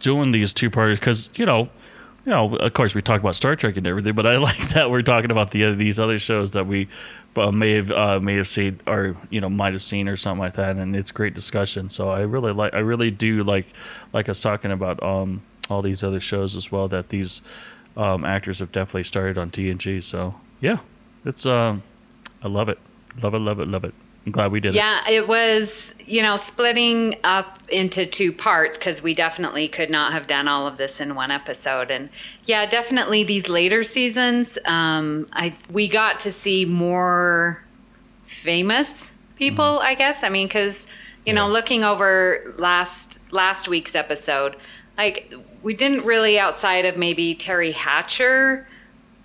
doing 0.00 0.32
these 0.32 0.52
two 0.52 0.70
parties 0.70 0.98
because 0.98 1.30
you 1.34 1.46
know. 1.46 1.68
You 2.24 2.30
know, 2.30 2.54
of 2.54 2.72
course, 2.72 2.94
we 2.94 3.02
talk 3.02 3.20
about 3.20 3.34
Star 3.34 3.56
Trek 3.56 3.76
and 3.76 3.84
everything, 3.84 4.14
but 4.14 4.26
I 4.26 4.36
like 4.48 4.68
that 4.74 4.92
we're 4.92 5.02
talking 5.02 5.32
about 5.32 5.50
the 5.50 5.74
these 5.74 5.98
other 5.98 6.20
shows 6.20 6.52
that 6.52 6.68
we 6.68 6.86
uh, 7.36 7.50
may 7.50 7.72
have 7.72 7.90
uh, 7.90 8.20
may 8.20 8.36
have 8.36 8.48
seen 8.48 8.80
or 8.86 9.16
you 9.30 9.40
know 9.40 9.48
might 9.48 9.72
have 9.72 9.82
seen 9.82 10.08
or 10.08 10.16
something 10.16 10.40
like 10.40 10.54
that, 10.54 10.76
and 10.76 10.94
it's 10.94 11.10
great 11.10 11.34
discussion. 11.34 11.90
So 11.90 12.10
I 12.10 12.20
really 12.20 12.52
like, 12.52 12.74
I 12.74 12.78
really 12.78 13.10
do 13.10 13.42
like, 13.42 13.66
like 14.12 14.28
us 14.28 14.38
talking 14.38 14.70
about 14.70 15.02
um, 15.02 15.42
all 15.68 15.82
these 15.82 16.02
other 16.02 16.20
shows 16.20 16.56
as 16.56 16.70
well 16.70 16.88
that 16.88 17.08
these 17.08 17.42
um, 17.96 18.24
actors 18.24 18.58
have 18.58 18.72
definitely 18.72 19.04
started 19.04 19.38
on 19.38 19.50
TNG. 19.50 20.02
So 20.02 20.34
yeah, 20.60 20.78
it's 21.24 21.46
um, 21.46 21.82
I 22.42 22.48
love 22.48 22.68
it, 22.68 22.78
love 23.22 23.34
it, 23.34 23.38
love 23.38 23.60
it, 23.60 23.68
love 23.68 23.84
it. 23.84 23.94
I'm 24.24 24.30
glad 24.30 24.52
we 24.52 24.60
did 24.60 24.74
yeah, 24.74 25.08
it 25.08 25.26
was, 25.26 25.92
you 26.06 26.22
know, 26.22 26.36
splitting 26.36 27.16
up 27.24 27.58
into 27.68 28.06
two 28.06 28.32
parts 28.32 28.78
because 28.78 29.02
we 29.02 29.14
definitely 29.14 29.66
could 29.68 29.90
not 29.90 30.12
have 30.12 30.28
done 30.28 30.46
all 30.46 30.68
of 30.68 30.76
this 30.76 31.00
in 31.00 31.16
one 31.16 31.32
episode. 31.32 31.90
And 31.90 32.08
yeah, 32.44 32.64
definitely 32.66 33.24
these 33.24 33.48
later 33.48 33.82
seasons, 33.82 34.58
um, 34.64 35.26
I 35.32 35.56
we 35.70 35.88
got 35.88 36.20
to 36.20 36.32
see 36.32 36.64
more 36.64 37.64
famous 38.24 39.10
people, 39.34 39.80
I 39.80 39.96
guess. 39.96 40.22
I 40.22 40.28
mean, 40.28 40.46
because 40.46 40.86
you 41.26 41.32
know, 41.32 41.48
looking 41.48 41.82
over 41.82 42.54
last 42.56 43.18
last 43.32 43.66
week's 43.66 43.96
episode, 43.96 44.54
like 44.96 45.32
we 45.62 45.74
didn't 45.74 46.04
really 46.04 46.38
outside 46.38 46.84
of 46.84 46.96
maybe 46.96 47.34
Teri 47.34 47.72
Hatcher 47.72 48.66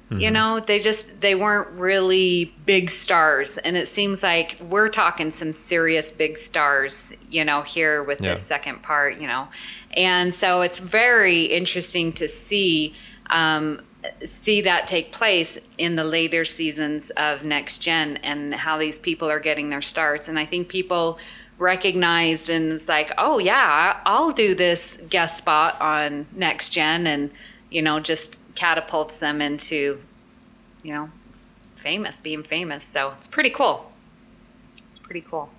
you 0.10 0.32
know? 0.32 0.62
They 0.62 0.80
just 0.80 1.20
they 1.20 1.36
weren't 1.36 1.70
really 1.78 2.56
big 2.66 2.90
stars. 2.92 3.58
And 3.58 3.76
it 3.76 3.90
seems 3.90 4.24
like 4.24 4.56
we're 4.62 4.88
talking 4.88 5.32
some 5.32 5.52
serious 5.52 6.12
big 6.12 6.38
stars 6.38 7.14
you 7.30 7.44
know 7.44 7.62
here 7.62 8.02
with 8.04 8.22
Yeah. 8.22 8.36
this 8.36 8.44
second 8.44 8.84
part 8.84 9.18
you 9.18 9.28
know? 9.28 9.50
And 9.92 10.34
so 10.34 10.62
it's 10.62 10.80
very 10.80 11.44
interesting 11.44 12.14
to 12.14 12.30
see 12.30 12.96
um, 13.30 13.82
see 14.26 14.62
that 14.62 14.88
take 14.88 15.12
place 15.12 15.58
in 15.78 15.98
the 15.98 16.06
later 16.06 16.46
seasons 16.46 17.10
of 17.18 17.44
next 17.44 17.80
gen 17.80 18.16
and 18.24 18.56
how 18.56 18.78
these 18.78 18.98
people 18.98 19.30
are 19.30 19.42
getting 19.42 19.70
their 19.70 19.82
starts. 19.82 20.30
And 20.30 20.40
i 20.40 20.46
think 20.46 20.70
people 20.70 21.20
recognized 21.58 22.50
and 22.50 22.72
it's 22.72 22.88
like 22.88 23.12
oh 23.18 23.40
yeah 23.40 24.00
i'll 24.06 24.32
do 24.32 24.54
this 24.54 25.00
guest 25.10 25.40
spot 25.40 25.76
on 25.82 26.28
next 26.34 26.70
gen 26.70 27.08
and 27.08 27.32
you 27.72 27.82
know 27.82 28.00
just 28.00 28.38
catapults 28.54 29.18
them 29.18 29.42
into 29.42 30.00
you 30.84 30.94
know 30.94 31.10
famous 31.78 32.20
being 32.20 32.44
famous. 32.44 32.86
So 32.86 33.14
it's 33.18 33.28
pretty 33.28 33.50
cool. 33.50 33.92
It's 34.92 35.00
pretty 35.00 35.22
cool. 35.22 35.50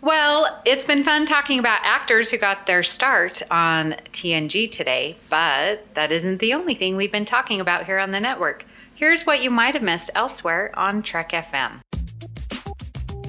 Well 0.00 0.60
it's 0.66 0.84
been 0.84 1.04
fun 1.04 1.26
talking 1.26 1.58
about 1.58 1.80
actors 1.84 2.30
who 2.30 2.38
got 2.38 2.66
their 2.66 2.82
start 2.82 3.40
on 3.50 3.94
tng 4.12 4.70
today 4.70 5.16
but 5.30 5.94
that 5.94 6.10
isn't 6.10 6.38
the 6.38 6.52
only 6.54 6.74
thing 6.74 6.96
we've 6.96 7.12
been 7.12 7.24
talking 7.24 7.60
about 7.60 7.86
here 7.86 7.98
on 7.98 8.10
the 8.10 8.20
network. 8.20 8.66
Here's 8.94 9.24
what 9.24 9.42
you 9.42 9.50
might 9.50 9.74
have 9.74 9.82
missed 9.82 10.10
elsewhere 10.14 10.72
on 10.74 11.02
trek 11.02 11.30
fm 11.30 11.80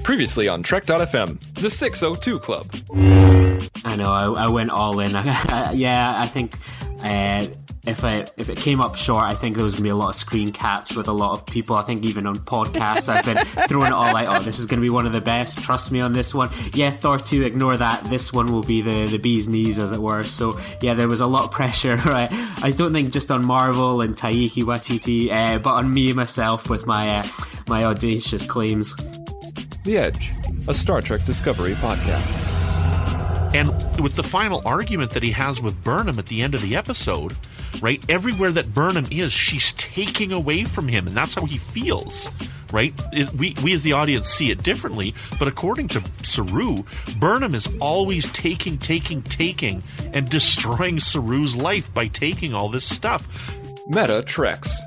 Previously 0.04 0.48
on 0.48 0.62
Trek.fm, 0.62 1.40
the 1.54 1.70
602 1.70 2.38
Club. 2.38 2.66
I 3.86 3.96
know. 3.96 4.12
I, 4.12 4.44
I 4.44 4.50
went 4.50 4.68
all 4.68 5.00
in. 5.00 5.10
yeah, 5.74 6.14
I 6.18 6.26
think 6.26 6.54
uh, 7.02 7.46
if 7.86 8.04
I 8.04 8.26
if 8.36 8.50
it 8.50 8.58
came 8.58 8.82
up 8.82 8.96
short, 8.96 9.24
I 9.24 9.34
think 9.34 9.56
there 9.56 9.64
was 9.64 9.74
gonna 9.74 9.84
be 9.84 9.88
a 9.88 9.96
lot 9.96 10.10
of 10.10 10.14
screen 10.14 10.52
caps 10.52 10.94
with 10.94 11.08
a 11.08 11.12
lot 11.12 11.32
of 11.32 11.46
people. 11.46 11.76
I 11.76 11.82
think 11.84 12.04
even 12.04 12.26
on 12.26 12.36
podcasts, 12.36 13.08
I've 13.08 13.24
been 13.24 13.44
throwing 13.68 13.88
it 13.88 13.92
all 13.94 14.14
out. 14.14 14.26
Oh, 14.26 14.42
this 14.42 14.58
is 14.58 14.66
gonna 14.66 14.82
be 14.82 14.90
one 14.90 15.06
of 15.06 15.12
the 15.12 15.22
best. 15.22 15.58
Trust 15.62 15.90
me 15.90 16.02
on 16.02 16.12
this 16.12 16.34
one. 16.34 16.50
Yeah, 16.74 16.90
Thor 16.90 17.18
two. 17.18 17.42
Ignore 17.42 17.78
that. 17.78 18.04
This 18.04 18.30
one 18.30 18.52
will 18.52 18.62
be 18.62 18.82
the 18.82 19.06
the 19.06 19.18
bee's 19.18 19.48
knees, 19.48 19.78
as 19.78 19.90
it 19.90 20.00
were. 20.00 20.22
So 20.22 20.58
yeah, 20.82 20.92
there 20.92 21.08
was 21.08 21.22
a 21.22 21.26
lot 21.26 21.44
of 21.44 21.50
pressure. 21.60 21.96
Right. 21.96 22.28
I 22.62 22.72
don't 22.72 22.92
think 22.92 23.10
just 23.10 23.30
on 23.30 23.46
Marvel 23.46 24.02
and 24.02 24.14
Taika 24.14 24.64
Waititi, 24.64 25.32
uh, 25.32 25.58
but 25.60 25.76
on 25.76 25.92
me 25.92 26.12
myself 26.12 26.68
with 26.68 26.86
my 26.86 27.20
uh, 27.20 27.26
my 27.68 27.84
audacious 27.84 28.46
claims. 28.46 28.94
The 29.84 29.98
Edge, 29.98 30.32
a 30.66 30.72
Star 30.72 31.02
Trek 31.02 31.26
Discovery 31.26 31.74
podcast. 31.74 32.24
And 33.54 33.68
with 34.02 34.16
the 34.16 34.22
final 34.22 34.62
argument 34.64 35.10
that 35.10 35.22
he 35.22 35.30
has 35.32 35.60
with 35.60 35.84
Burnham 35.84 36.18
at 36.18 36.24
the 36.24 36.40
end 36.40 36.54
of 36.54 36.62
the 36.62 36.74
episode, 36.74 37.34
right? 37.82 38.02
Everywhere 38.08 38.50
that 38.52 38.72
Burnham 38.72 39.04
is, 39.10 39.30
she's 39.30 39.72
taking 39.72 40.32
away 40.32 40.64
from 40.64 40.88
him, 40.88 41.06
and 41.06 41.14
that's 41.14 41.34
how 41.34 41.44
he 41.44 41.58
feels, 41.58 42.34
right? 42.72 42.94
It, 43.12 43.30
we, 43.34 43.54
we 43.62 43.74
as 43.74 43.82
the 43.82 43.92
audience 43.92 44.30
see 44.30 44.50
it 44.50 44.62
differently, 44.62 45.14
but 45.38 45.48
according 45.48 45.88
to 45.88 46.02
Saru, 46.22 46.82
Burnham 47.18 47.54
is 47.54 47.68
always 47.78 48.26
taking, 48.32 48.78
taking, 48.78 49.20
taking, 49.22 49.82
and 50.14 50.30
destroying 50.30 50.98
Saru's 50.98 51.54
life 51.54 51.92
by 51.92 52.06
taking 52.06 52.54
all 52.54 52.70
this 52.70 52.86
stuff. 52.86 53.54
Meta 53.86 54.22
Treks. 54.22 54.80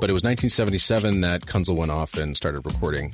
But 0.00 0.10
it 0.10 0.12
was 0.12 0.22
1977 0.22 1.20
that 1.22 1.42
Kunzel 1.42 1.76
went 1.76 1.90
off 1.90 2.14
and 2.14 2.36
started 2.36 2.66
recording 2.66 3.12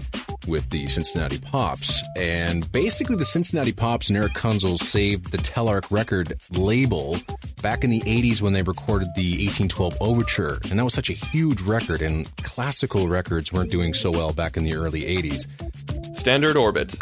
with 0.49 0.69
the 0.71 0.87
Cincinnati 0.89 1.39
Pops. 1.39 2.03
And 2.17 2.71
basically, 2.73 3.17
the 3.17 3.25
Cincinnati 3.25 3.73
Pops 3.73 4.09
and 4.09 4.17
Erich 4.17 4.33
Kunzel 4.33 4.79
saved 4.79 5.31
the 5.31 5.39
Telarc 5.39 5.91
record 5.91 6.41
label 6.53 7.17
back 7.63 7.85
in 7.85 7.91
the 7.91 8.01
80s 8.01 8.41
when 8.41 8.53
they 8.53 8.63
recorded 8.63 9.09
the 9.15 9.47
1812 9.47 9.97
Overture. 10.01 10.59
And 10.71 10.79
that 10.79 10.85
was 10.85 10.95
such 10.95 11.11
a 11.11 11.15
huge 11.15 11.61
record, 11.63 12.03
and 12.03 12.35
classical 12.39 13.09
records 13.09 13.53
weren't 13.53 13.71
doing 13.71 13.95
so 13.95 14.11
well 14.11 14.33
back 14.33 14.57
in 14.57 14.65
the 14.65 14.75
early 14.75 15.03
80s. 15.03 16.17
Standard 16.17 16.57
Orbit. 16.57 16.97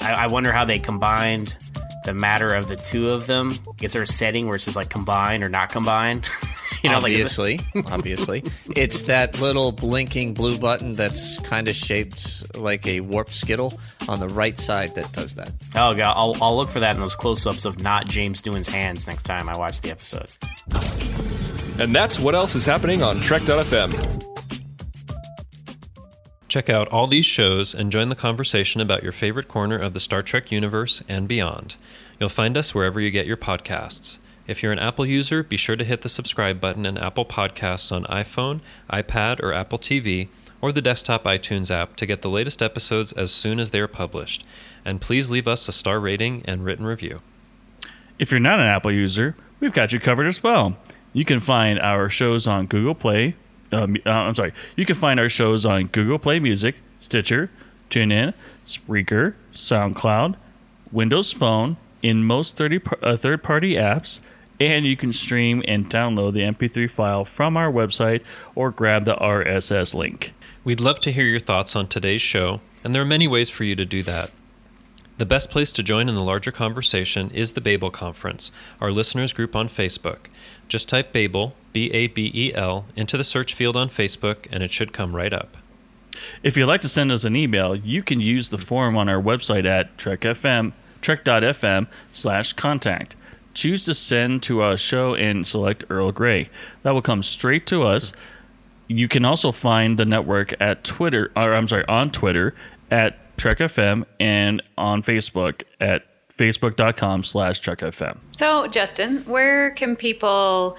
I, 0.00 0.24
I 0.24 0.26
wonder 0.28 0.52
how 0.52 0.64
they 0.64 0.78
combined 0.78 1.56
the 2.04 2.14
matter 2.14 2.54
of 2.54 2.68
the 2.68 2.76
two 2.76 3.10
of 3.10 3.26
them. 3.26 3.54
Is 3.82 3.92
there 3.92 4.02
a 4.02 4.06
setting 4.06 4.46
where 4.46 4.56
it's 4.56 4.64
just 4.64 4.76
like 4.76 4.88
combine 4.88 5.42
or 5.42 5.48
not 5.48 5.68
combine? 5.68 6.22
you 6.84 6.90
know, 6.90 6.98
like 6.98 7.12
obviously, 7.12 7.60
obviously, 7.86 8.44
it's 8.76 9.02
that 9.02 9.40
little 9.40 9.72
blinking 9.72 10.34
blue 10.34 10.58
button 10.58 10.94
that's 10.94 11.38
kind 11.40 11.68
of 11.68 11.74
shaped 11.74 12.56
like 12.56 12.86
a 12.86 13.00
warped 13.00 13.32
skittle 13.32 13.78
on 14.08 14.18
the 14.18 14.28
right 14.28 14.56
side 14.56 14.94
that 14.94 15.12
does 15.12 15.34
that. 15.34 15.52
oh 15.76 15.94
god, 15.94 16.14
I'll, 16.16 16.36
I'll 16.42 16.56
look 16.56 16.68
for 16.68 16.80
that 16.80 16.94
in 16.94 17.00
those 17.00 17.14
close-ups 17.14 17.64
of 17.64 17.82
not 17.82 18.06
James 18.06 18.40
doing 18.40 18.58
his 18.58 18.68
hands 18.68 19.06
next 19.06 19.24
time 19.24 19.48
I 19.48 19.56
watch 19.56 19.80
the 19.80 19.90
episode. 19.90 20.30
And 21.78 21.94
that's 21.94 22.18
what 22.18 22.34
else 22.34 22.54
is 22.54 22.66
happening 22.66 23.02
on 23.02 23.20
Trek.fm. 23.20 24.26
Check 26.48 26.68
out 26.68 26.88
all 26.88 27.06
these 27.06 27.26
shows 27.26 27.74
and 27.74 27.92
join 27.92 28.08
the 28.08 28.16
conversation 28.16 28.80
about 28.80 29.02
your 29.04 29.12
favorite 29.12 29.46
corner 29.46 29.76
of 29.76 29.94
the 29.94 30.00
Star 30.00 30.20
Trek 30.20 30.50
universe 30.50 31.02
and 31.08 31.28
beyond. 31.28 31.76
You'll 32.18 32.28
find 32.28 32.56
us 32.56 32.74
wherever 32.74 33.00
you 33.00 33.10
get 33.10 33.26
your 33.26 33.36
podcasts. 33.36 34.18
If 34.50 34.64
you're 34.64 34.72
an 34.72 34.80
Apple 34.80 35.06
user, 35.06 35.44
be 35.44 35.56
sure 35.56 35.76
to 35.76 35.84
hit 35.84 36.02
the 36.02 36.08
subscribe 36.08 36.60
button 36.60 36.84
in 36.84 36.98
Apple 36.98 37.24
Podcasts 37.24 37.92
on 37.92 38.02
iPhone, 38.06 38.58
iPad, 38.92 39.40
or 39.40 39.52
Apple 39.52 39.78
TV, 39.78 40.26
or 40.60 40.72
the 40.72 40.82
desktop 40.82 41.22
iTunes 41.22 41.70
app 41.70 41.94
to 41.94 42.04
get 42.04 42.22
the 42.22 42.28
latest 42.28 42.60
episodes 42.60 43.12
as 43.12 43.30
soon 43.30 43.60
as 43.60 43.70
they 43.70 43.78
are 43.78 43.86
published. 43.86 44.44
And 44.84 45.00
please 45.00 45.30
leave 45.30 45.46
us 45.46 45.68
a 45.68 45.72
star 45.72 46.00
rating 46.00 46.42
and 46.46 46.64
written 46.64 46.84
review. 46.84 47.20
If 48.18 48.32
you're 48.32 48.40
not 48.40 48.58
an 48.58 48.66
Apple 48.66 48.90
user, 48.90 49.36
we've 49.60 49.72
got 49.72 49.92
you 49.92 50.00
covered 50.00 50.26
as 50.26 50.42
well. 50.42 50.76
You 51.12 51.24
can 51.24 51.38
find 51.38 51.78
our 51.78 52.10
shows 52.10 52.48
on 52.48 52.66
Google 52.66 52.96
Play. 52.96 53.36
Um, 53.70 53.98
uh, 54.04 54.10
I'm 54.10 54.34
sorry. 54.34 54.52
You 54.74 54.84
can 54.84 54.96
find 54.96 55.20
our 55.20 55.28
shows 55.28 55.64
on 55.64 55.86
Google 55.86 56.18
Play 56.18 56.40
Music, 56.40 56.74
Stitcher, 56.98 57.50
TuneIn, 57.88 58.34
Spreaker, 58.66 59.34
SoundCloud, 59.52 60.34
Windows 60.90 61.30
Phone, 61.30 61.76
in 62.02 62.24
most 62.24 62.56
30 62.56 62.80
uh, 63.02 63.16
third-party 63.16 63.74
apps, 63.74 64.20
and 64.60 64.86
you 64.86 64.96
can 64.96 65.12
stream 65.12 65.64
and 65.66 65.90
download 65.90 66.34
the 66.34 66.40
MP3 66.40 66.88
file 66.88 67.24
from 67.24 67.56
our 67.56 67.72
website 67.72 68.22
or 68.54 68.70
grab 68.70 69.06
the 69.06 69.16
RSS 69.16 69.94
link. 69.94 70.34
We'd 70.62 70.80
love 70.80 71.00
to 71.00 71.12
hear 71.12 71.24
your 71.24 71.40
thoughts 71.40 71.74
on 71.74 71.88
today's 71.88 72.20
show, 72.20 72.60
and 72.84 72.94
there 72.94 73.00
are 73.00 73.06
many 73.06 73.26
ways 73.26 73.48
for 73.48 73.64
you 73.64 73.74
to 73.74 73.86
do 73.86 74.02
that. 74.02 74.30
The 75.16 75.26
best 75.26 75.50
place 75.50 75.72
to 75.72 75.82
join 75.82 76.08
in 76.08 76.14
the 76.14 76.22
larger 76.22 76.52
conversation 76.52 77.30
is 77.30 77.52
the 77.52 77.60
Babel 77.60 77.90
Conference, 77.90 78.50
our 78.80 78.90
listeners 78.90 79.32
group 79.32 79.56
on 79.56 79.68
Facebook. 79.68 80.26
Just 80.68 80.88
type 80.88 81.12
Babel, 81.12 81.54
B 81.72 81.90
A 81.92 82.06
B 82.06 82.30
E 82.34 82.54
L, 82.54 82.86
into 82.96 83.16
the 83.16 83.24
search 83.24 83.54
field 83.54 83.76
on 83.76 83.88
Facebook, 83.88 84.46
and 84.50 84.62
it 84.62 84.70
should 84.70 84.92
come 84.92 85.16
right 85.16 85.32
up. 85.32 85.56
If 86.42 86.56
you'd 86.56 86.66
like 86.66 86.80
to 86.82 86.88
send 86.88 87.12
us 87.12 87.24
an 87.24 87.36
email, 87.36 87.76
you 87.76 88.02
can 88.02 88.20
use 88.20 88.48
the 88.48 88.58
form 88.58 88.96
on 88.96 89.08
our 89.08 89.20
website 89.20 89.66
at 89.66 89.96
trekfm, 89.96 90.72
trek.fm 91.00 91.86
slash 92.12 92.52
contact. 92.54 93.16
Choose 93.54 93.84
to 93.84 93.94
send 93.94 94.42
to 94.44 94.62
our 94.62 94.76
show 94.76 95.14
and 95.14 95.46
select 95.46 95.84
Earl 95.90 96.12
Grey. 96.12 96.48
That 96.82 96.92
will 96.92 97.02
come 97.02 97.22
straight 97.22 97.66
to 97.66 97.82
us. 97.82 98.12
You 98.88 99.08
can 99.08 99.24
also 99.24 99.52
find 99.52 99.98
the 99.98 100.04
network 100.04 100.54
at 100.60 100.84
Twitter, 100.84 101.30
or 101.36 101.54
I'm 101.54 101.68
sorry, 101.68 101.84
on 101.86 102.10
Twitter 102.10 102.54
at 102.90 103.36
Trek 103.36 103.58
FM 103.58 104.04
and 104.18 104.62
on 104.76 105.02
Facebook 105.02 105.62
at 105.80 106.04
facebook.com 106.36 107.22
slash 107.22 107.60
Trek 107.60 107.78
FM. 107.78 108.18
So, 108.36 108.66
Justin, 108.68 109.18
where 109.24 109.72
can 109.72 109.96
people 109.96 110.76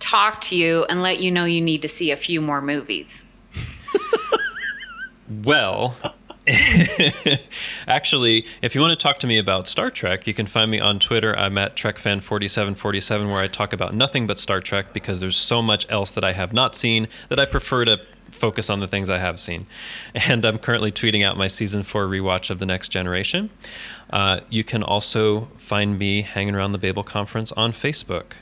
talk 0.00 0.40
to 0.42 0.56
you 0.56 0.84
and 0.84 1.02
let 1.02 1.20
you 1.20 1.30
know 1.30 1.44
you 1.44 1.60
need 1.60 1.82
to 1.82 1.88
see 1.88 2.10
a 2.10 2.16
few 2.16 2.40
more 2.40 2.60
movies? 2.60 3.24
Well, 5.42 5.96
actually, 7.86 8.44
if 8.60 8.74
you 8.74 8.80
want 8.80 8.98
to 8.98 9.02
talk 9.02 9.18
to 9.20 9.26
me 9.26 9.38
about 9.38 9.66
Star 9.66 9.90
Trek, 9.90 10.26
you 10.26 10.34
can 10.34 10.46
find 10.46 10.70
me 10.70 10.78
on 10.78 10.98
Twitter. 10.98 11.36
I'm 11.38 11.56
at 11.56 11.74
TrekFan4747, 11.74 13.28
where 13.28 13.40
I 13.40 13.46
talk 13.46 13.72
about 13.72 13.94
nothing 13.94 14.26
but 14.26 14.38
Star 14.38 14.60
Trek 14.60 14.92
because 14.92 15.20
there's 15.20 15.36
so 15.36 15.62
much 15.62 15.86
else 15.88 16.10
that 16.10 16.24
I 16.24 16.32
have 16.32 16.52
not 16.52 16.76
seen 16.76 17.08
that 17.30 17.38
I 17.38 17.46
prefer 17.46 17.86
to 17.86 18.00
focus 18.30 18.68
on 18.68 18.80
the 18.80 18.88
things 18.88 19.08
I 19.08 19.18
have 19.18 19.40
seen. 19.40 19.66
And 20.14 20.44
I'm 20.44 20.58
currently 20.58 20.92
tweeting 20.92 21.24
out 21.24 21.36
my 21.38 21.46
season 21.46 21.82
four 21.82 22.06
rewatch 22.06 22.50
of 22.50 22.58
The 22.58 22.66
Next 22.66 22.88
Generation. 22.88 23.50
Uh, 24.10 24.40
you 24.50 24.64
can 24.64 24.82
also 24.82 25.48
find 25.56 25.98
me 25.98 26.22
hanging 26.22 26.54
around 26.54 26.72
the 26.72 26.78
Babel 26.78 27.02
Conference 27.02 27.52
on 27.52 27.72
Facebook. 27.72 28.34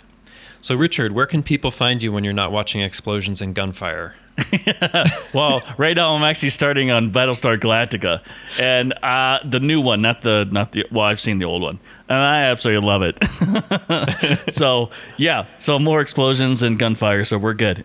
So, 0.60 0.74
Richard, 0.74 1.12
where 1.12 1.26
can 1.26 1.42
people 1.42 1.70
find 1.70 2.02
you 2.02 2.12
when 2.12 2.24
you're 2.24 2.32
not 2.32 2.52
watching 2.52 2.80
explosions 2.80 3.40
and 3.42 3.54
gunfire? 3.54 4.14
well, 5.34 5.62
right 5.76 5.94
now 5.94 6.14
I'm 6.14 6.24
actually 6.24 6.50
starting 6.50 6.90
on 6.90 7.10
Battlestar 7.12 7.58
Galactica, 7.58 8.22
and 8.58 8.92
uh, 9.02 9.38
the 9.44 9.60
new 9.60 9.80
one, 9.80 10.00
not 10.00 10.22
the 10.22 10.48
not 10.50 10.72
the. 10.72 10.86
Well, 10.90 11.04
I've 11.04 11.20
seen 11.20 11.38
the 11.38 11.44
old 11.44 11.62
one, 11.62 11.78
and 12.08 12.18
I 12.18 12.44
absolutely 12.44 12.86
love 12.86 13.02
it. 13.02 14.50
so 14.52 14.90
yeah, 15.18 15.46
so 15.58 15.78
more 15.78 16.00
explosions 16.00 16.62
and 16.62 16.78
gunfire, 16.78 17.24
so 17.24 17.36
we're 17.36 17.54
good. 17.54 17.84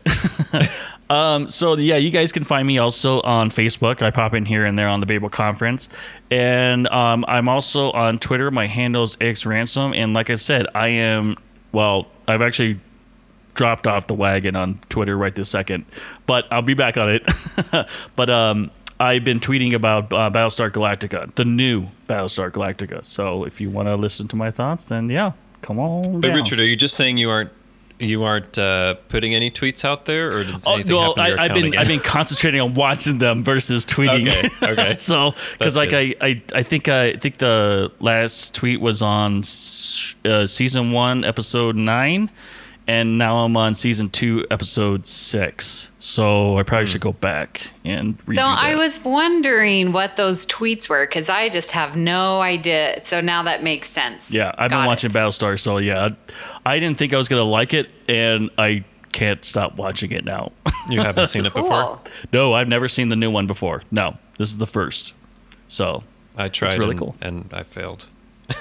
um, 1.10 1.49
so 1.49 1.76
yeah, 1.76 1.98
you 1.98 2.11
guys 2.11 2.32
can 2.32 2.44
find 2.44 2.65
me 2.65 2.78
also 2.78 3.22
on 3.22 3.49
Facebook. 3.49 4.02
I 4.02 4.10
pop 4.10 4.34
in 4.34 4.45
here 4.45 4.65
and 4.65 4.80
there 4.80 4.88
on 4.88 5.02
the 5.02 5.06
Babel 5.06 5.30
Conference, 5.30 5.90
and 6.32 6.88
um, 6.88 7.26
I'm 7.28 7.49
also 7.49 7.91
on 7.91 8.19
Twitter. 8.19 8.52
My 8.52 8.68
handle's 8.68 9.18
X 9.19 9.45
Ransom, 9.45 9.94
and 9.94 10.14
like 10.14 10.30
I 10.30 10.36
said, 10.36 10.68
I 10.74 10.88
am 10.88 11.36
well. 11.74 12.07
I've 12.30 12.41
actually 12.41 12.80
dropped 13.57 13.85
off 13.85 14.07
the 14.07 14.13
wagon 14.13 14.55
on 14.55 14.79
Twitter 14.88 15.17
right 15.17 15.35
this 15.35 15.49
second, 15.49 15.84
but 16.25 16.45
I'll 16.51 16.61
be 16.61 16.73
back 16.75 16.95
on 16.95 17.09
it. 17.09 17.88
but 18.15 18.29
um, 18.29 18.71
I've 18.99 19.25
been 19.25 19.41
tweeting 19.41 19.73
about 19.73 20.13
uh, 20.13 20.29
Battlestar 20.29 20.71
Galactica, 20.71 21.34
the 21.35 21.43
new 21.43 21.88
Battlestar 22.07 22.49
Galactica. 22.51 23.03
So 23.03 23.43
if 23.43 23.59
you 23.59 23.69
want 23.69 23.88
to 23.89 23.95
listen 23.95 24.27
to 24.29 24.35
my 24.38 24.51
thoughts, 24.51 24.85
then 24.85 25.09
yeah, 25.09 25.34
come 25.61 25.79
on. 25.79 26.21
But 26.21 26.29
down. 26.29 26.38
Richard, 26.38 26.59
are 26.61 26.65
you 26.65 26.77
just 26.77 26.95
saying 26.95 27.17
you 27.17 27.29
aren't 27.29 27.51
you 27.99 28.23
aren't 28.23 28.57
uh, 28.59 28.93
putting 29.07 29.34
any 29.34 29.49
tweets 29.49 29.84
out 29.84 30.05
there, 30.05 30.27
or 30.27 30.43
did 30.43 30.55
Oh, 30.67 30.75
anything 30.75 30.95
well, 30.95 31.15
happen 31.15 31.23
to 31.23 31.29
your 31.29 31.39
I, 31.39 31.43
I've 31.45 31.53
been 31.53 31.65
again? 31.65 31.81
I've 31.81 31.88
been 31.95 31.99
concentrating 31.99 32.61
on 32.61 32.73
watching 32.75 33.17
them 33.17 33.43
versus 33.43 33.85
tweeting. 33.85 34.27
Okay, 34.29 34.49
okay. 34.71 34.95
so 34.99 35.34
because 35.57 35.75
like. 35.75 35.93
I, 35.93 36.13
I 36.21 36.41
I 36.53 36.63
think 36.63 36.88
I 36.89 37.13
think 37.13 37.38
the 37.39 37.91
last 37.99 38.53
tweet 38.53 38.81
was 38.81 39.01
on 39.01 39.39
uh, 40.25 40.45
season 40.45 40.91
one 40.91 41.23
episode 41.23 41.75
nine, 41.75 42.29
and 42.88 43.18
now 43.18 43.39
I'm 43.39 43.57
on 43.57 43.73
season 43.73 44.09
two 44.09 44.45
episode 44.49 45.07
six. 45.07 45.91
So 45.99 46.57
I 46.57 46.64
probably 46.64 46.85
Hmm. 46.85 46.91
should 46.91 47.01
go 47.01 47.14
back 47.14 47.72
and 47.84 48.18
redo 48.26 48.35
So 48.35 48.43
I 48.45 48.72
that. 48.72 48.77
was 48.77 49.03
wondering 49.03 49.91
what 49.91 50.15
those 50.15 50.45
tweets 50.45 50.88
were 50.89 51.05
because 51.05 51.30
I 51.30 51.49
just 51.49 51.72
have 51.72 51.95
no 51.95 52.39
idea. 52.41 53.01
So 53.03 53.19
now 53.22 53.43
that 53.43 53.61
makes 53.64 53.89
sense. 53.89 54.31
Yeah, 54.31 54.53
I've 54.57 54.69
been 54.69 54.85
watching 54.85 55.09
it. 55.11 55.14
Battlestar, 55.14 55.59
so 55.59 55.77
yeah, 55.80 56.09
I, 56.65 56.76
I 56.76 56.80
didn't 56.80 56.97
think 56.97 57.14
I 57.14 57.18
was 57.18 57.27
gonna 57.27 57.43
like 57.43 57.73
it, 57.73 57.89
and 58.07 58.49
I 58.57 58.84
can't 59.11 59.43
stop 59.43 59.77
watching 59.77 60.11
it 60.11 60.23
now. 60.26 60.51
you 60.89 61.01
haven't 61.01 61.27
seen 61.27 61.45
it 61.45 61.53
before. 61.53 61.69
Cool. 61.69 62.01
no, 62.31 62.53
I've 62.53 62.68
never 62.68 62.88
seen 62.88 63.09
the 63.09 63.15
new 63.15 63.31
one 63.31 63.47
before. 63.47 63.84
No, 63.91 64.18
this 64.38 64.49
is 64.49 64.57
the 64.57 64.68
first. 64.68 65.14
So, 65.68 66.03
I 66.38 66.47
tried 66.49 66.69
It's 66.69 66.77
really 66.77 66.91
and, 66.91 66.99
cool. 66.99 67.15
and 67.19 67.49
I 67.51 67.64
failed. 67.64 68.07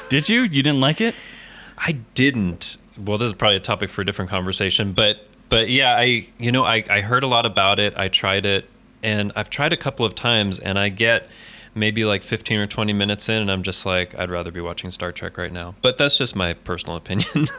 did 0.09 0.28
you? 0.28 0.43
You 0.43 0.62
didn't 0.62 0.81
like 0.81 1.01
it? 1.01 1.15
I 1.78 1.93
didn't. 2.15 2.78
Well, 2.98 3.18
this 3.18 3.27
is 3.27 3.35
probably 3.35 3.56
a 3.56 3.60
topic 3.60 3.90
for 3.90 4.02
a 4.02 4.05
different 4.05 4.31
conversation, 4.31 4.93
but 4.93 5.27
but 5.48 5.68
yeah, 5.68 5.97
I 5.97 6.27
you 6.39 6.52
know 6.52 6.64
I 6.64 6.85
I 6.89 7.01
heard 7.01 7.23
a 7.23 7.27
lot 7.28 7.47
about 7.47 7.78
it. 7.78 7.94
I 7.97 8.09
tried 8.09 8.47
it, 8.47 8.68
and 9.02 9.32
I've 9.36 9.51
tried 9.51 9.73
a 9.73 9.77
couple 9.77 10.06
of 10.06 10.14
times, 10.14 10.59
and 10.59 10.78
I 10.78 10.89
get 10.89 11.28
maybe 11.77 12.06
like 12.06 12.23
15 12.23 12.59
or 12.59 12.66
20 12.66 12.94
minutes 12.94 13.28
in 13.28 13.43
and 13.43 13.51
I'm 13.52 13.62
just 13.62 13.85
like 13.85 14.18
I'd 14.18 14.31
rather 14.31 14.51
be 14.51 14.60
watching 14.60 14.90
Star 14.90 15.12
Trek 15.12 15.36
right 15.36 15.52
now. 15.52 15.74
But 15.82 15.98
that's 15.98 16.16
just 16.16 16.35
my 16.35 16.55
personal 16.55 16.97
opinion. 16.97 17.47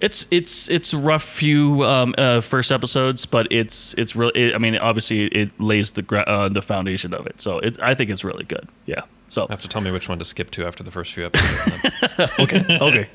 It's 0.00 0.28
it's 0.30 0.70
it's 0.70 0.94
rough 0.94 1.24
few 1.24 1.82
um, 1.82 2.14
uh, 2.16 2.40
first 2.40 2.70
episodes, 2.70 3.26
but 3.26 3.50
it's 3.50 3.94
it's 3.94 4.14
really. 4.14 4.32
It, 4.36 4.54
I 4.54 4.58
mean, 4.58 4.76
obviously, 4.76 5.24
it 5.26 5.50
lays 5.60 5.90
the 5.90 6.02
gra- 6.02 6.20
uh, 6.20 6.48
the 6.48 6.62
foundation 6.62 7.12
of 7.12 7.26
it. 7.26 7.40
So 7.40 7.58
it's 7.58 7.76
I 7.80 7.96
think 7.96 8.08
it's 8.08 8.22
really 8.22 8.44
good. 8.44 8.68
Yeah. 8.86 9.02
So 9.28 9.46
I 9.48 9.52
have 9.52 9.62
to 9.62 9.68
tell 9.68 9.80
me 9.80 9.90
which 9.90 10.08
one 10.08 10.20
to 10.20 10.24
skip 10.24 10.52
to 10.52 10.64
after 10.66 10.84
the 10.84 10.92
first 10.92 11.14
few 11.14 11.26
episodes. 11.26 12.02
okay, 12.38 12.78
okay. 12.80 13.08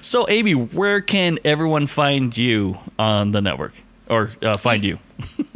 So, 0.00 0.28
Amy, 0.28 0.54
where 0.54 1.00
can 1.00 1.38
everyone 1.44 1.86
find 1.86 2.36
you 2.36 2.78
on 2.98 3.32
the 3.32 3.40
network 3.40 3.72
or 4.08 4.30
uh, 4.42 4.56
find 4.58 4.82
you? 4.82 4.98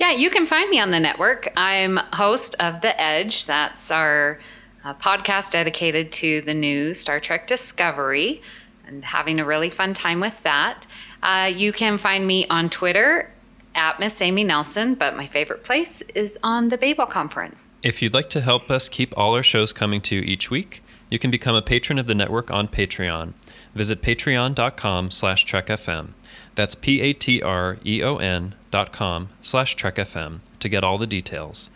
Yeah, 0.00 0.12
you 0.12 0.30
can 0.30 0.46
find 0.46 0.70
me 0.70 0.80
on 0.80 0.92
the 0.92 0.98
network. 0.98 1.52
I'm 1.56 1.98
host 2.14 2.54
of 2.58 2.80
The 2.80 2.98
Edge. 2.98 3.44
That's 3.44 3.90
our 3.90 4.40
uh, 4.82 4.94
podcast 4.94 5.50
dedicated 5.50 6.10
to 6.12 6.40
the 6.40 6.54
new 6.54 6.94
Star 6.94 7.20
Trek 7.20 7.46
Discovery 7.46 8.40
and 8.86 9.04
having 9.04 9.38
a 9.38 9.44
really 9.44 9.68
fun 9.68 9.92
time 9.92 10.18
with 10.18 10.32
that. 10.42 10.86
Uh, 11.22 11.50
you 11.54 11.74
can 11.74 11.98
find 11.98 12.26
me 12.26 12.46
on 12.48 12.70
Twitter 12.70 13.30
at 13.74 14.00
Miss 14.00 14.22
Amy 14.22 14.42
Nelson, 14.42 14.94
but 14.94 15.16
my 15.16 15.26
favorite 15.26 15.64
place 15.64 16.02
is 16.14 16.38
on 16.42 16.70
the 16.70 16.78
Babel 16.78 17.04
Conference. 17.04 17.68
If 17.82 18.00
you'd 18.00 18.14
like 18.14 18.30
to 18.30 18.40
help 18.40 18.70
us 18.70 18.88
keep 18.88 19.12
all 19.18 19.34
our 19.34 19.42
shows 19.42 19.74
coming 19.74 20.00
to 20.02 20.16
you 20.16 20.22
each 20.22 20.50
week, 20.50 20.82
you 21.10 21.18
can 21.18 21.30
become 21.30 21.54
a 21.54 21.62
patron 21.62 21.98
of 21.98 22.06
the 22.06 22.14
network 22.14 22.50
on 22.50 22.68
Patreon. 22.68 23.34
Visit 23.74 24.02
patreon.com 24.02 25.10
slash 25.10 25.46
trekfm. 25.46 26.10
That's 26.54 26.74
P-A-T-R-E-O-N 26.74 28.54
dot 28.70 28.92
com 28.92 29.28
slash 29.40 29.76
trekfm 29.76 30.40
to 30.58 30.68
get 30.68 30.84
all 30.84 30.98
the 30.98 31.06
details. 31.06 31.70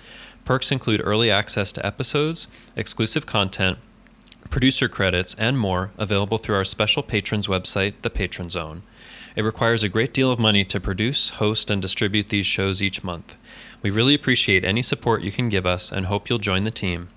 Perks 0.45 0.71
include 0.71 1.01
early 1.03 1.31
access 1.31 1.73
to 1.73 1.87
episodes, 1.87 2.49
exclusive 2.77 3.25
content, 3.25 3.79
producer 4.51 4.89
credits, 4.89 5.35
and 5.39 5.59
more 5.59 5.91
available 5.97 6.39
through 6.39 6.57
our 6.57 6.65
special 6.65 7.03
patrons 7.03 7.47
website, 7.47 7.95
The 8.03 8.11
Patron 8.11 8.51
Zone. 8.51 8.83
It 9.37 9.43
requires 9.43 9.83
a 9.83 9.89
great 9.89 10.13
deal 10.13 10.31
of 10.31 10.39
money 10.39 10.65
to 10.67 10.81
produce, 10.81 11.31
host, 11.31 11.71
and 11.71 11.81
distribute 11.81 12.29
these 12.29 12.47
shows 12.47 12.83
each 12.83 13.03
month. 13.03 13.37
We 13.83 13.91
really 13.91 14.15
appreciate 14.15 14.65
any 14.65 14.83
support 14.83 15.23
you 15.23 15.33
can 15.33 15.49
give 15.49 15.67
us 15.67 15.91
and 15.91 16.07
hope 16.07 16.29
you'll 16.29 16.39
join 16.39 16.65
the 16.65 16.71
team. 16.71 17.09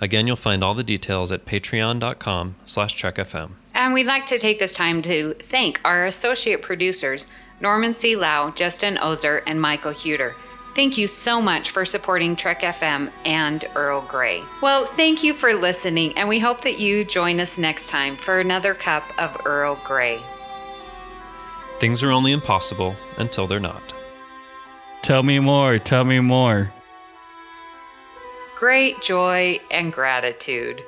Again, 0.00 0.26
you'll 0.26 0.36
find 0.36 0.62
all 0.62 0.74
the 0.74 0.82
details 0.82 1.32
at 1.32 1.46
patreon.com 1.46 2.56
slash 2.66 3.00
trekfm. 3.00 3.52
And 3.76 3.92
we'd 3.92 4.06
like 4.06 4.24
to 4.26 4.38
take 4.38 4.58
this 4.58 4.74
time 4.74 5.02
to 5.02 5.34
thank 5.34 5.78
our 5.84 6.06
associate 6.06 6.62
producers, 6.62 7.26
Norman 7.60 7.94
C. 7.94 8.16
Lao, 8.16 8.50
Justin 8.50 8.98
Oser, 9.02 9.42
and 9.46 9.60
Michael 9.60 9.92
Hueter. 9.92 10.32
Thank 10.74 10.96
you 10.96 11.06
so 11.06 11.42
much 11.42 11.70
for 11.70 11.84
supporting 11.84 12.36
Trek 12.36 12.62
FM 12.62 13.12
and 13.26 13.68
Earl 13.74 14.00
Grey. 14.00 14.42
Well, 14.62 14.86
thank 14.96 15.22
you 15.22 15.34
for 15.34 15.52
listening, 15.52 16.16
and 16.16 16.26
we 16.26 16.38
hope 16.38 16.62
that 16.62 16.78
you 16.78 17.04
join 17.04 17.38
us 17.38 17.58
next 17.58 17.90
time 17.90 18.16
for 18.16 18.40
another 18.40 18.74
cup 18.74 19.04
of 19.18 19.36
Earl 19.44 19.78
Grey. 19.84 20.20
Things 21.78 22.02
are 22.02 22.10
only 22.10 22.32
impossible 22.32 22.96
until 23.18 23.46
they're 23.46 23.60
not. 23.60 23.94
Tell 25.02 25.22
me 25.22 25.38
more. 25.38 25.78
Tell 25.78 26.04
me 26.04 26.20
more. 26.20 26.72
Great 28.58 29.02
joy 29.02 29.60
and 29.70 29.92
gratitude. 29.92 30.82